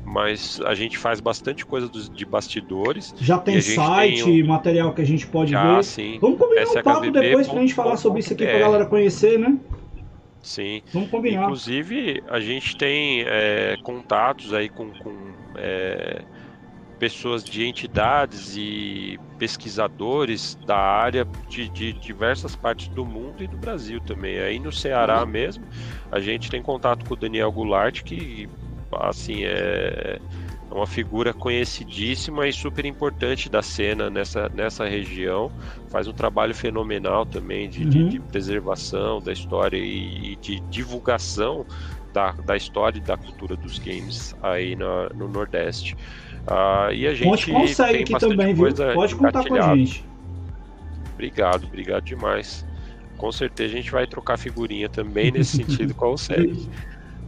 mas 0.10 0.60
a 0.66 0.74
gente 0.74 0.98
faz 0.98 1.20
bastante 1.20 1.64
coisa 1.64 1.88
dos, 1.88 2.10
de 2.10 2.26
bastidores. 2.26 3.14
Já 3.22 3.38
tem 3.38 3.62
site, 3.62 4.24
tem 4.24 4.44
material 4.44 4.92
que 4.92 5.02
a 5.02 5.06
gente 5.06 5.28
pode 5.28 5.52
Já, 5.52 5.76
ver. 5.76 5.84
sim. 5.84 6.18
Vamos 6.20 6.40
combinar 6.40 6.64
um 6.64 6.74
papo 6.74 7.06
SHVB 7.06 7.20
depois 7.20 7.48
pra 7.48 7.60
gente 7.62 7.74
falar 7.76 7.96
sobre 7.96 8.20
isso 8.22 8.34
aqui 8.34 8.44
pra 8.44 8.58
galera 8.58 8.86
conhecer, 8.88 9.38
né? 9.38 9.56
Sim. 10.42 10.82
Vamos 10.92 11.12
combinar. 11.12 11.44
Inclusive, 11.44 12.24
a 12.28 12.40
gente 12.40 12.76
tem 12.76 13.24
é, 13.28 13.78
contatos 13.84 14.52
aí 14.52 14.68
com, 14.68 14.90
com, 14.90 15.16
é, 15.56 16.24
pessoas 16.98 17.44
de 17.44 17.68
entidades 17.68 18.56
e 18.58 19.20
pesquisadores 19.38 20.58
da 20.66 20.78
área 20.78 21.26
de, 21.48 21.70
de 21.70 21.94
diversas 21.94 22.56
partes 22.56 22.88
do 22.88 23.06
mundo 23.06 23.44
e 23.44 23.48
do 23.48 23.58
Brasil 23.58 24.02
também. 24.02 24.40
Aí 24.40 24.60
no 24.60 24.72
Ceará 24.72 25.24
mesmo, 25.24 25.64
a 26.12 26.20
gente 26.20 26.50
tem 26.50 26.64
contato 26.64 27.06
com 27.06 27.14
o 27.14 27.18
Daniel 27.18 27.52
Goulart, 27.52 28.02
que 28.02 28.50
assim 28.94 29.44
é 29.44 30.20
uma 30.72 30.86
figura 30.86 31.34
conhecidíssima 31.34 32.48
e 32.48 32.54
super 32.54 32.86
importante 32.86 33.50
da 33.50 33.62
cena 33.62 34.10
nessa, 34.10 34.50
nessa 34.50 34.88
região. 34.88 35.52
Faz 35.90 36.08
um 36.08 36.14
trabalho 36.14 36.54
fenomenal 36.54 37.26
também 37.26 37.68
de, 37.70 37.84
de- 37.86 38.04
Uhum. 38.04 38.10
de 38.10 38.20
preservação 38.20 39.20
da 39.20 39.32
história 39.34 39.78
e, 39.78 40.34
e 40.34 40.36
de 40.36 40.60
divulgação 40.70 41.66
da, 42.14 42.32
da 42.46 42.56
história 42.56 42.98
e 43.00 43.02
da 43.02 43.18
cultura 43.18 43.56
dos 43.58 43.80
games 43.80 44.34
aí 44.42 44.76
na- 44.76 45.10
no 45.16 45.28
Nordeste. 45.28 45.96
Ah, 46.48 46.90
e 46.94 47.08
a 47.08 47.14
gente 47.14 47.46
Seg 47.74 47.92
tem 47.92 48.02
aqui 48.04 48.20
também, 48.20 48.54
viu? 48.54 48.66
Pode 48.94 49.16
contar 49.16 49.44
com 49.44 49.56
a 49.56 49.76
gente. 49.76 50.04
Obrigado, 51.14 51.66
obrigado 51.66 52.04
demais. 52.04 52.66
Com 53.18 53.32
certeza 53.32 53.74
a 53.74 53.78
gente 53.78 53.92
vai 53.92 54.08
trocar 54.08 54.38
figurinha 54.38 54.88
também 54.88 55.32
nesse 55.32 55.58
sentido 55.58 55.94
com 55.94 56.14
o 56.14 56.18
Sérgio. 56.18 56.70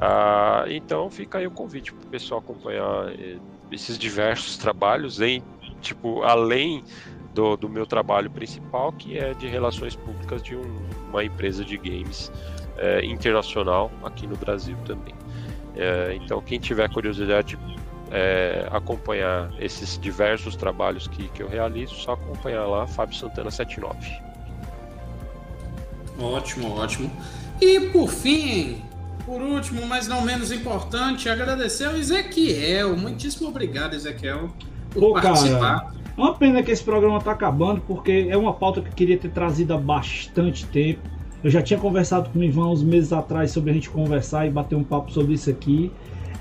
Ah, 0.04 0.66
então 0.68 1.10
fica 1.12 1.38
aí 1.38 1.46
o 1.46 1.52
convite 1.52 1.94
para 1.94 2.04
o 2.08 2.10
pessoal 2.10 2.40
acompanhar 2.40 3.10
eh, 3.20 3.38
esses 3.72 4.00
diversos 4.00 4.58
trabalhos, 4.58 5.22
em, 5.22 5.44
tipo, 5.80 6.24
além 6.24 6.84
do, 7.36 7.56
do 7.56 7.70
meu 7.70 7.86
trabalho 7.86 8.30
principal, 8.32 8.92
que 8.92 9.16
é 9.18 9.34
de 9.36 9.48
relações 9.48 9.96
públicas 9.96 10.42
de 10.42 10.56
um- 10.56 10.80
uma 11.10 11.24
empresa 11.24 11.64
de 11.64 11.78
games 11.78 12.32
eh, 12.78 13.06
internacional 13.06 13.92
aqui 14.04 14.26
no 14.26 14.36
Brasil 14.36 14.76
também. 14.86 15.14
Eh, 15.76 16.18
então 16.22 16.42
quem 16.42 16.60
tiver 16.60 16.90
curiosidade 16.90 17.58
eh, 18.12 18.68
acompanhar 18.72 19.54
esses 19.60 20.00
diversos 20.00 20.56
trabalhos 20.56 21.08
que, 21.08 21.30
que 21.30 21.44
eu 21.44 21.48
realizo, 21.48 21.94
só 21.96 22.14
acompanhar 22.14 22.66
lá, 22.66 22.88
Fábio 22.88 23.16
Santana 23.16 23.52
79. 23.52 23.98
Ótimo, 26.20 26.76
ótimo. 26.76 27.12
E 27.62 27.80
por 27.92 28.10
fim, 28.10 28.84
por 29.26 29.42
último, 29.42 29.86
mas 29.86 30.08
não 30.08 30.22
menos 30.22 30.52
importante, 30.52 31.30
agradecer 31.30 31.86
ao 31.86 31.96
Ezequiel. 31.96 32.96
Muitíssimo 32.96 33.50
obrigado, 33.50 33.94
Ezequiel, 33.94 34.50
por 34.90 35.00
Pô, 35.00 35.14
cara, 35.14 35.30
participar. 35.30 35.94
É 36.18 36.22
uma 36.22 36.34
pena 36.34 36.62
que 36.62 36.72
esse 36.72 36.84
programa 36.84 37.20
tá 37.22 37.32
acabando, 37.32 37.82
porque 37.82 38.28
é 38.30 38.38
uma 38.38 38.54
pauta 38.54 38.82
que 38.82 38.90
eu 38.90 38.94
queria 38.94 39.18
ter 39.18 39.32
trazido 39.32 39.74
há 39.74 39.78
bastante 39.78 40.66
tempo. 40.68 41.02
Eu 41.44 41.50
já 41.50 41.62
tinha 41.62 41.80
conversado 41.80 42.30
com 42.30 42.40
o 42.40 42.44
Ivan 42.44 42.70
uns 42.70 42.84
meses 42.84 43.12
atrás 43.12 43.52
sobre 43.52 43.72
a 43.72 43.74
gente 43.74 43.90
conversar 43.90 44.46
e 44.46 44.52
bater 44.52 44.76
um 44.76 44.84
papo 44.84 45.12
sobre 45.12 45.34
isso 45.34 45.50
aqui. 45.50 45.92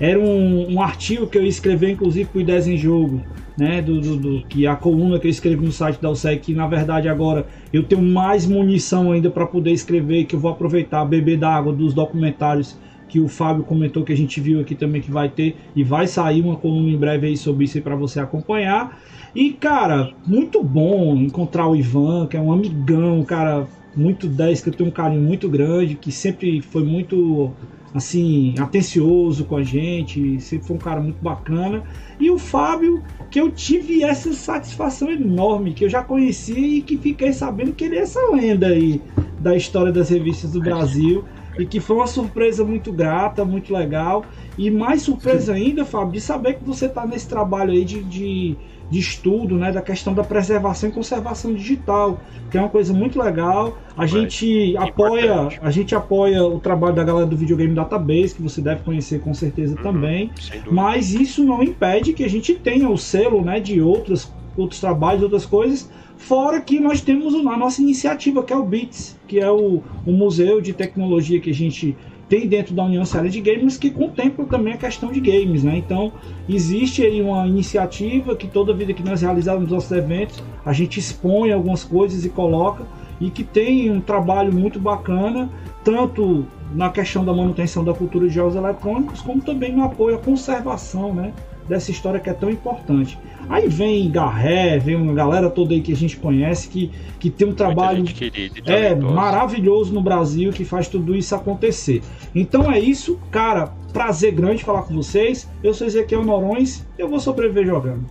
Era 0.01 0.19
um, 0.19 0.73
um 0.73 0.81
artigo 0.81 1.27
que 1.27 1.37
eu 1.37 1.43
ia 1.43 1.49
escrever, 1.49 1.91
inclusive, 1.91 2.29
pro 2.29 2.41
Ideias 2.41 2.67
em 2.67 2.75
Jogo, 2.77 3.23
né? 3.55 3.81
Do, 3.81 4.01
do, 4.01 4.17
do- 4.17 4.45
que 4.47 4.65
a 4.65 4.75
coluna 4.75 5.19
que 5.19 5.27
eu 5.27 5.31
escrevi 5.31 5.63
no 5.63 5.71
site 5.71 6.01
da 6.01 6.09
USEC, 6.09 6.41
que 6.47 6.53
na 6.55 6.67
verdade 6.67 7.07
agora 7.07 7.47
eu 7.71 7.87
tenho 7.87 8.01
mais 8.01 8.45
munição 8.47 9.11
ainda 9.11 9.29
para 9.29 9.45
poder 9.45 9.71
escrever, 9.71 10.25
que 10.25 10.35
eu 10.35 10.39
vou 10.39 10.51
aproveitar, 10.51 11.05
beber 11.05 11.37
da 11.37 11.49
água 11.55 11.71
dos 11.73 11.93
documentários 11.93 12.79
que 13.07 13.19
o 13.19 13.27
Fábio 13.27 13.65
comentou 13.65 14.05
que 14.05 14.13
a 14.13 14.15
gente 14.15 14.39
viu 14.39 14.61
aqui 14.61 14.73
também 14.73 15.01
que 15.01 15.11
vai 15.11 15.29
ter 15.29 15.59
e 15.75 15.83
vai 15.83 16.07
sair 16.07 16.41
uma 16.41 16.57
coluna 16.57 16.89
em 16.89 16.97
breve 16.97 17.27
aí 17.27 17.35
sobre 17.37 17.65
isso 17.65 17.81
para 17.81 17.95
você 17.95 18.19
acompanhar. 18.21 18.97
E 19.35 19.53
cara, 19.53 20.13
muito 20.25 20.63
bom 20.63 21.17
encontrar 21.17 21.67
o 21.67 21.75
Ivan, 21.75 22.27
que 22.27 22.37
é 22.37 22.41
um 22.41 22.51
amigão, 22.51 23.23
cara, 23.25 23.67
muito 23.95 24.27
10, 24.29 24.61
que 24.61 24.69
eu 24.69 24.73
tenho 24.73 24.89
um 24.89 24.93
carinho 24.93 25.21
muito 25.21 25.49
grande, 25.49 25.95
que 25.95 26.11
sempre 26.11 26.61
foi 26.61 26.83
muito 26.83 27.57
assim, 27.93 28.55
atencioso 28.57 29.45
com 29.45 29.57
a 29.57 29.63
gente, 29.63 30.39
sempre 30.39 30.67
foi 30.67 30.75
um 30.75 30.79
cara 30.79 31.01
muito 31.01 31.21
bacana. 31.21 31.83
E 32.19 32.29
o 32.29 32.37
Fábio, 32.37 33.03
que 33.29 33.39
eu 33.39 33.51
tive 33.51 34.03
essa 34.03 34.31
satisfação 34.33 35.11
enorme, 35.11 35.73
que 35.73 35.85
eu 35.85 35.89
já 35.89 36.03
conhecia 36.03 36.77
e 36.77 36.81
que 36.81 36.97
fiquei 36.97 37.33
sabendo 37.33 37.73
que 37.73 37.83
ele 37.83 37.97
é 37.97 38.01
essa 38.01 38.19
lenda 38.31 38.67
aí 38.67 39.01
da 39.39 39.55
história 39.55 39.91
das 39.91 40.09
revistas 40.09 40.51
do 40.51 40.61
Brasil. 40.61 41.23
E 41.59 41.65
que 41.65 41.81
foi 41.81 41.97
uma 41.97 42.07
surpresa 42.07 42.63
muito 42.63 42.93
grata, 42.93 43.43
muito 43.43 43.73
legal. 43.73 44.23
E 44.57 44.71
mais 44.71 45.01
surpresa 45.01 45.53
ainda, 45.53 45.83
Fábio, 45.83 46.13
de 46.13 46.21
saber 46.21 46.55
que 46.55 46.63
você 46.63 46.85
está 46.85 47.05
nesse 47.05 47.27
trabalho 47.27 47.71
aí 47.71 47.83
de, 47.83 48.01
de, 48.03 48.55
de 48.91 48.99
estudo, 48.99 49.57
né? 49.57 49.71
Da 49.71 49.81
questão 49.81 50.13
da 50.13 50.23
preservação 50.23 50.89
e 50.89 50.93
conservação 50.93 51.55
digital, 51.55 52.21
que 52.49 52.57
é 52.57 52.61
uma 52.61 52.69
coisa 52.69 52.93
muito 52.93 53.19
legal. 53.19 53.81
A 53.97 54.05
gente 54.07 54.75
apoia, 54.77 55.25
importante. 55.25 55.59
a 55.61 55.71
gente 55.71 55.95
apoia 55.95 56.43
o 56.45 56.59
trabalho 56.59 56.95
da 56.95 57.03
galera 57.05 57.27
do 57.27 57.37
Videogame 57.37 57.73
Database, 57.75 58.35
que 58.35 58.43
você 58.43 58.61
deve 58.61 58.83
conhecer 58.83 59.21
com 59.21 59.33
certeza 59.33 59.77
Uhum. 59.77 59.81
também. 59.81 60.35
Mas 60.69 61.13
isso 61.13 61.45
não 61.45 61.63
impede 61.63 62.13
que 62.13 62.23
a 62.23 62.29
gente 62.29 62.53
tenha 62.55 62.89
o 62.89 62.97
selo 62.97 63.43
né, 63.43 63.59
de 63.61 63.81
outros, 63.81 64.35
outros 64.55 64.79
trabalhos, 64.81 65.23
outras 65.23 65.45
coisas. 65.45 65.89
Fora 66.17 66.61
que 66.61 66.79
nós 66.79 67.01
temos 67.01 67.33
a 67.33 67.57
nossa 67.57 67.81
iniciativa, 67.81 68.43
que 68.43 68.53
é 68.53 68.57
o 68.57 68.65
BITS, 68.65 69.19
que 69.27 69.39
é 69.39 69.49
o, 69.51 69.83
o 70.05 70.11
museu 70.11 70.61
de 70.61 70.73
tecnologia 70.73 71.41
que 71.41 71.49
a 71.49 71.53
gente 71.53 71.97
tem 72.31 72.47
dentro 72.47 72.73
da 72.73 72.85
União 72.85 73.03
Série 73.03 73.27
de 73.27 73.41
Games, 73.41 73.77
que 73.77 73.91
contempla 73.91 74.45
também 74.45 74.71
a 74.71 74.77
questão 74.77 75.11
de 75.11 75.19
games. 75.19 75.65
Né? 75.65 75.75
Então, 75.75 76.13
existe 76.47 77.03
aí 77.03 77.21
uma 77.21 77.45
iniciativa 77.45 78.37
que 78.37 78.47
toda 78.47 78.73
vida 78.73 78.93
que 78.93 79.03
nós 79.03 79.21
realizamos 79.21 79.69
nossos 79.69 79.91
eventos, 79.91 80.41
a 80.65 80.71
gente 80.71 80.97
expõe 80.97 81.51
algumas 81.51 81.83
coisas 81.83 82.23
e 82.23 82.29
coloca, 82.29 82.85
e 83.19 83.29
que 83.29 83.43
tem 83.43 83.91
um 83.91 83.99
trabalho 83.99 84.53
muito 84.53 84.79
bacana, 84.79 85.49
tanto 85.83 86.45
na 86.73 86.89
questão 86.89 87.25
da 87.25 87.33
manutenção 87.33 87.83
da 87.83 87.93
cultura 87.93 88.29
de 88.29 88.33
jogos 88.33 88.55
eletrônicos, 88.55 89.19
como 89.19 89.41
também 89.41 89.73
no 89.73 89.83
apoio 89.83 90.15
à 90.15 90.17
conservação 90.17 91.13
né, 91.13 91.33
dessa 91.67 91.91
história 91.91 92.19
que 92.19 92.29
é 92.29 92.33
tão 92.33 92.49
importante. 92.49 93.17
Aí 93.49 93.67
vem 93.67 94.09
Garré, 94.09 94.79
vem 94.79 94.95
uma 94.95 95.13
galera 95.13 95.49
toda 95.49 95.73
aí 95.73 95.81
que 95.81 95.91
a 95.91 95.95
gente 95.95 96.17
conhece, 96.17 96.69
que, 96.69 96.91
que 97.19 97.29
tem 97.29 97.47
um 97.47 97.53
trabalho 97.53 98.03
querida 98.03 98.71
é 98.71 98.95
maravilhoso 98.95 99.93
no 99.93 100.01
Brasil 100.01 100.51
que 100.51 100.63
faz 100.63 100.87
tudo 100.87 101.15
isso 101.15 101.35
acontecer. 101.35 102.01
Então 102.33 102.71
é 102.71 102.79
isso, 102.79 103.19
cara. 103.29 103.73
Prazer 103.91 104.31
grande 104.31 104.63
falar 104.63 104.83
com 104.83 104.95
vocês. 104.95 105.49
Eu 105.61 105.73
sou 105.73 105.85
Ezequiel 105.85 106.23
Norões. 106.23 106.85
Eu 106.97 107.09
vou 107.09 107.19
sobreviver 107.19 107.65
jogando. 107.65 108.05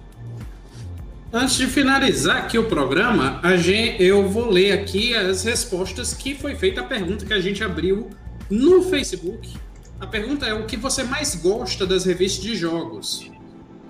Antes 1.32 1.56
de 1.56 1.66
finalizar 1.68 2.39
aqui 2.39 2.59
o 2.59 2.64
programa, 2.64 3.39
a 3.43 3.56
gente, 3.56 4.02
eu 4.02 4.28
vou 4.28 4.51
ler 4.51 4.72
aqui 4.72 5.14
as 5.14 5.44
respostas 5.44 6.12
que 6.12 6.35
foi 6.35 6.56
feita 6.56 6.81
a 6.81 6.85
pergunta 6.85 7.24
que 7.24 7.32
a 7.32 7.40
gente 7.40 7.62
abriu 7.62 8.10
no 8.51 8.82
Facebook. 8.82 9.48
A 10.01 10.06
pergunta 10.06 10.44
é 10.47 10.52
o 10.52 10.66
que 10.66 10.77
você 10.77 11.05
mais 11.05 11.36
gosta 11.36 11.86
das 11.86 12.05
revistas 12.05 12.43
de 12.43 12.56
jogos? 12.56 13.31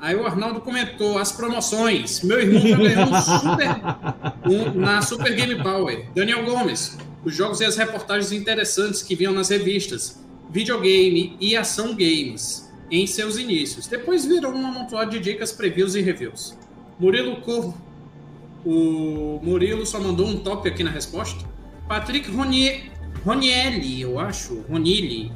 Aí 0.01 0.17
o 0.17 0.27
Arnaldo 0.27 0.61
comentou 0.61 1.19
as 1.19 1.31
promoções. 1.33 2.23
Meu 2.23 2.41
irmão 2.41 2.61
já 2.67 2.77
ganhou 2.77 3.05
um 3.05 3.21
super, 3.21 4.75
um- 4.77 4.81
na 4.81 5.03
Super 5.03 5.35
Game 5.35 5.63
Power. 5.63 6.07
Daniel 6.15 6.45
Gomes, 6.45 6.97
os 7.25 7.35
jogos 7.35 7.61
e 7.61 7.65
as 7.65 7.77
reportagens 7.77 8.33
interessantes 8.33 9.03
que 9.03 9.15
vinham 9.15 9.33
nas 9.33 9.49
revistas. 9.51 10.19
Videogame 10.51 11.37
e 11.41 11.57
ação 11.57 11.89
games 11.95 12.69
em 12.91 13.07
seus 13.07 13.37
inícios. 13.39 13.87
Depois 13.87 14.25
virou 14.25 14.53
um 14.53 14.67
amontoado 14.67 15.11
de 15.11 15.21
dicas, 15.21 15.53
previews 15.53 15.95
e 15.95 16.01
reviews. 16.01 16.57
Murilo 16.99 17.37
Corvo. 17.43 17.77
O 18.65 19.39
Murilo 19.43 19.87
só 19.87 20.01
mandou 20.01 20.27
um 20.27 20.39
top 20.39 20.69
aqui 20.69 20.83
na 20.83 20.91
resposta. 20.91 21.45
Patrick 21.89 22.31
Roni... 22.31 22.91
Ronielli, 23.25 24.01
eu 24.01 24.19
acho. 24.19 24.63
Ronili. 24.69 25.31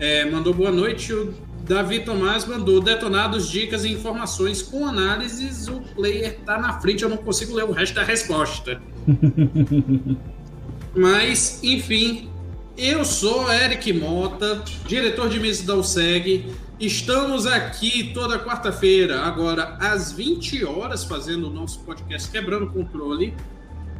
É, 0.00 0.24
mandou 0.24 0.52
boa 0.52 0.70
noite. 0.70 1.12
O 1.12 1.32
Davi 1.66 2.00
Tomás 2.00 2.44
mandou 2.44 2.80
detonados, 2.80 3.48
dicas 3.48 3.84
e 3.84 3.92
informações 3.92 4.60
com 4.60 4.86
análises. 4.86 5.66
O 5.66 5.80
player 5.80 6.38
tá 6.44 6.58
na 6.58 6.78
frente, 6.78 7.02
eu 7.02 7.08
não 7.08 7.16
consigo 7.16 7.54
ler 7.54 7.64
o 7.64 7.72
resto 7.72 7.94
da 7.94 8.02
resposta. 8.02 8.80
Mas, 10.94 11.60
enfim, 11.62 12.28
Eu 12.76 13.04
sou 13.04 13.52
Eric 13.52 13.92
Mota, 13.92 14.62
diretor 14.86 15.28
de 15.28 15.38
mesa 15.38 15.64
da 15.64 15.76
USEG. 15.76 16.44
Estamos 16.78 17.46
aqui 17.46 18.10
toda 18.12 18.36
quarta-feira, 18.38 19.20
agora 19.20 19.76
às 19.80 20.10
20 20.12 20.64
horas, 20.64 21.04
fazendo 21.04 21.48
o 21.48 21.50
nosso 21.50 21.80
podcast 21.80 22.28
Quebrando 22.30 22.66
Controle. 22.66 23.32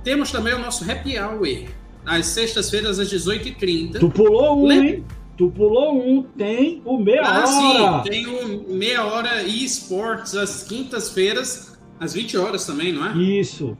Temos 0.03 0.33
também 0.33 0.55
o 0.55 0.59
nosso 0.59 0.91
Happy 0.91 1.17
Hour, 1.19 1.69
às 2.05 2.27
sextas-feiras, 2.27 2.99
às 2.99 3.09
18h30. 3.13 4.01
Tu 4.01 4.11
pulou 4.11 4.67
um, 4.67 4.73
hein? 4.73 5.05
Tu 5.37 5.51
pulou 5.51 6.01
um, 6.01 6.23
tem 6.23 6.81
o 6.85 6.97
meia 6.97 7.23
ah, 7.25 7.45
hora. 7.45 8.03
sim, 8.05 8.11
tem 8.11 8.27
o 8.27 8.73
meia 8.73 9.05
hora 9.05 9.43
e 9.43 9.65
esportes 9.65 10.37
às 10.37 10.63
quintas-feiras, 10.63 11.77
às 11.99 12.15
20 12.15 12.37
horas 12.37 12.65
também, 12.65 12.93
não 12.93 13.05
é? 13.05 13.17
Isso. 13.17 13.77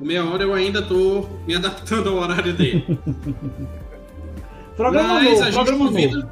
O 0.00 0.04
meia 0.04 0.24
hora 0.24 0.42
eu 0.42 0.52
ainda 0.52 0.82
tô 0.82 1.28
me 1.46 1.54
adaptando 1.54 2.08
ao 2.08 2.16
horário 2.16 2.52
dele. 2.54 2.84
programa 4.76 5.14
Mas 5.14 5.24
novo, 5.24 5.42
a 5.42 5.44
gente, 5.44 5.54
programa 5.54 5.86
convida, 5.86 6.16
novo. 6.16 6.30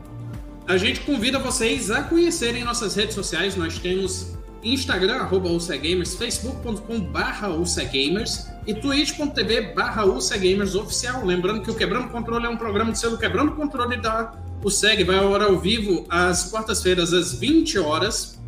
a 0.66 0.76
gente 0.76 1.00
convida 1.00 1.38
vocês 1.38 1.90
a 1.92 2.02
conhecerem 2.02 2.64
nossas 2.64 2.96
redes 2.96 3.14
sociais. 3.14 3.54
Nós 3.54 3.78
temos 3.78 4.36
Instagram, 4.64 5.18
arroba 5.18 5.50
UCGamers, 5.50 6.14
facebook.com 6.14 6.98
barra 6.98 7.48
UCGamers 7.50 8.48
e 8.66 8.74
twitch.tv 8.74 9.72
barra 9.72 10.04
UCGamers 10.04 10.74
oficial. 10.74 11.24
Lembrando 11.24 11.62
que 11.62 11.70
o 11.70 11.74
Quebrando 11.74 12.08
Controle 12.08 12.46
é 12.46 12.48
um 12.48 12.56
programa 12.56 12.90
de 12.90 12.98
selo 12.98 13.16
Quebrando 13.16 13.52
Controle 13.52 13.96
da 13.98 14.32
UCEG. 14.62 15.04
Vai 15.04 15.16
ao 15.16 15.30
hora 15.30 15.44
ao 15.46 15.58
vivo 15.58 16.06
às 16.08 16.50
quartas-feiras, 16.50 17.12
às 17.12 17.32
20 17.34 17.78
horas. 17.78 18.38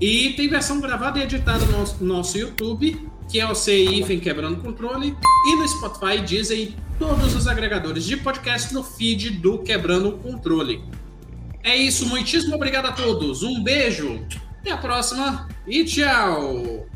E 0.00 0.34
tem 0.34 0.48
versão 0.48 0.80
gravada 0.80 1.18
e 1.18 1.22
editada 1.22 1.64
no 1.64 1.78
nosso, 1.78 2.04
nosso 2.04 2.38
YouTube, 2.38 3.08
que 3.30 3.40
é 3.40 3.50
o 3.50 3.54
CIFEM 3.54 4.20
Quebrando 4.20 4.60
Controle, 4.60 5.16
e 5.46 5.56
no 5.56 5.66
Spotify, 5.66 6.22
e 6.54 6.74
todos 6.98 7.34
os 7.34 7.46
agregadores 7.46 8.04
de 8.04 8.16
podcast 8.16 8.72
no 8.74 8.82
feed 8.82 9.30
do 9.30 9.58
Quebrando 9.58 10.12
Controle. 10.12 10.82
É 11.62 11.76
isso, 11.76 12.06
muitíssimo 12.06 12.54
obrigado 12.54 12.86
a 12.86 12.92
todos. 12.92 13.42
Um 13.42 13.62
beijo, 13.62 14.20
até 14.60 14.70
a 14.70 14.76
próxima 14.76 15.48
e 15.66 15.84
tchau! 15.84 16.86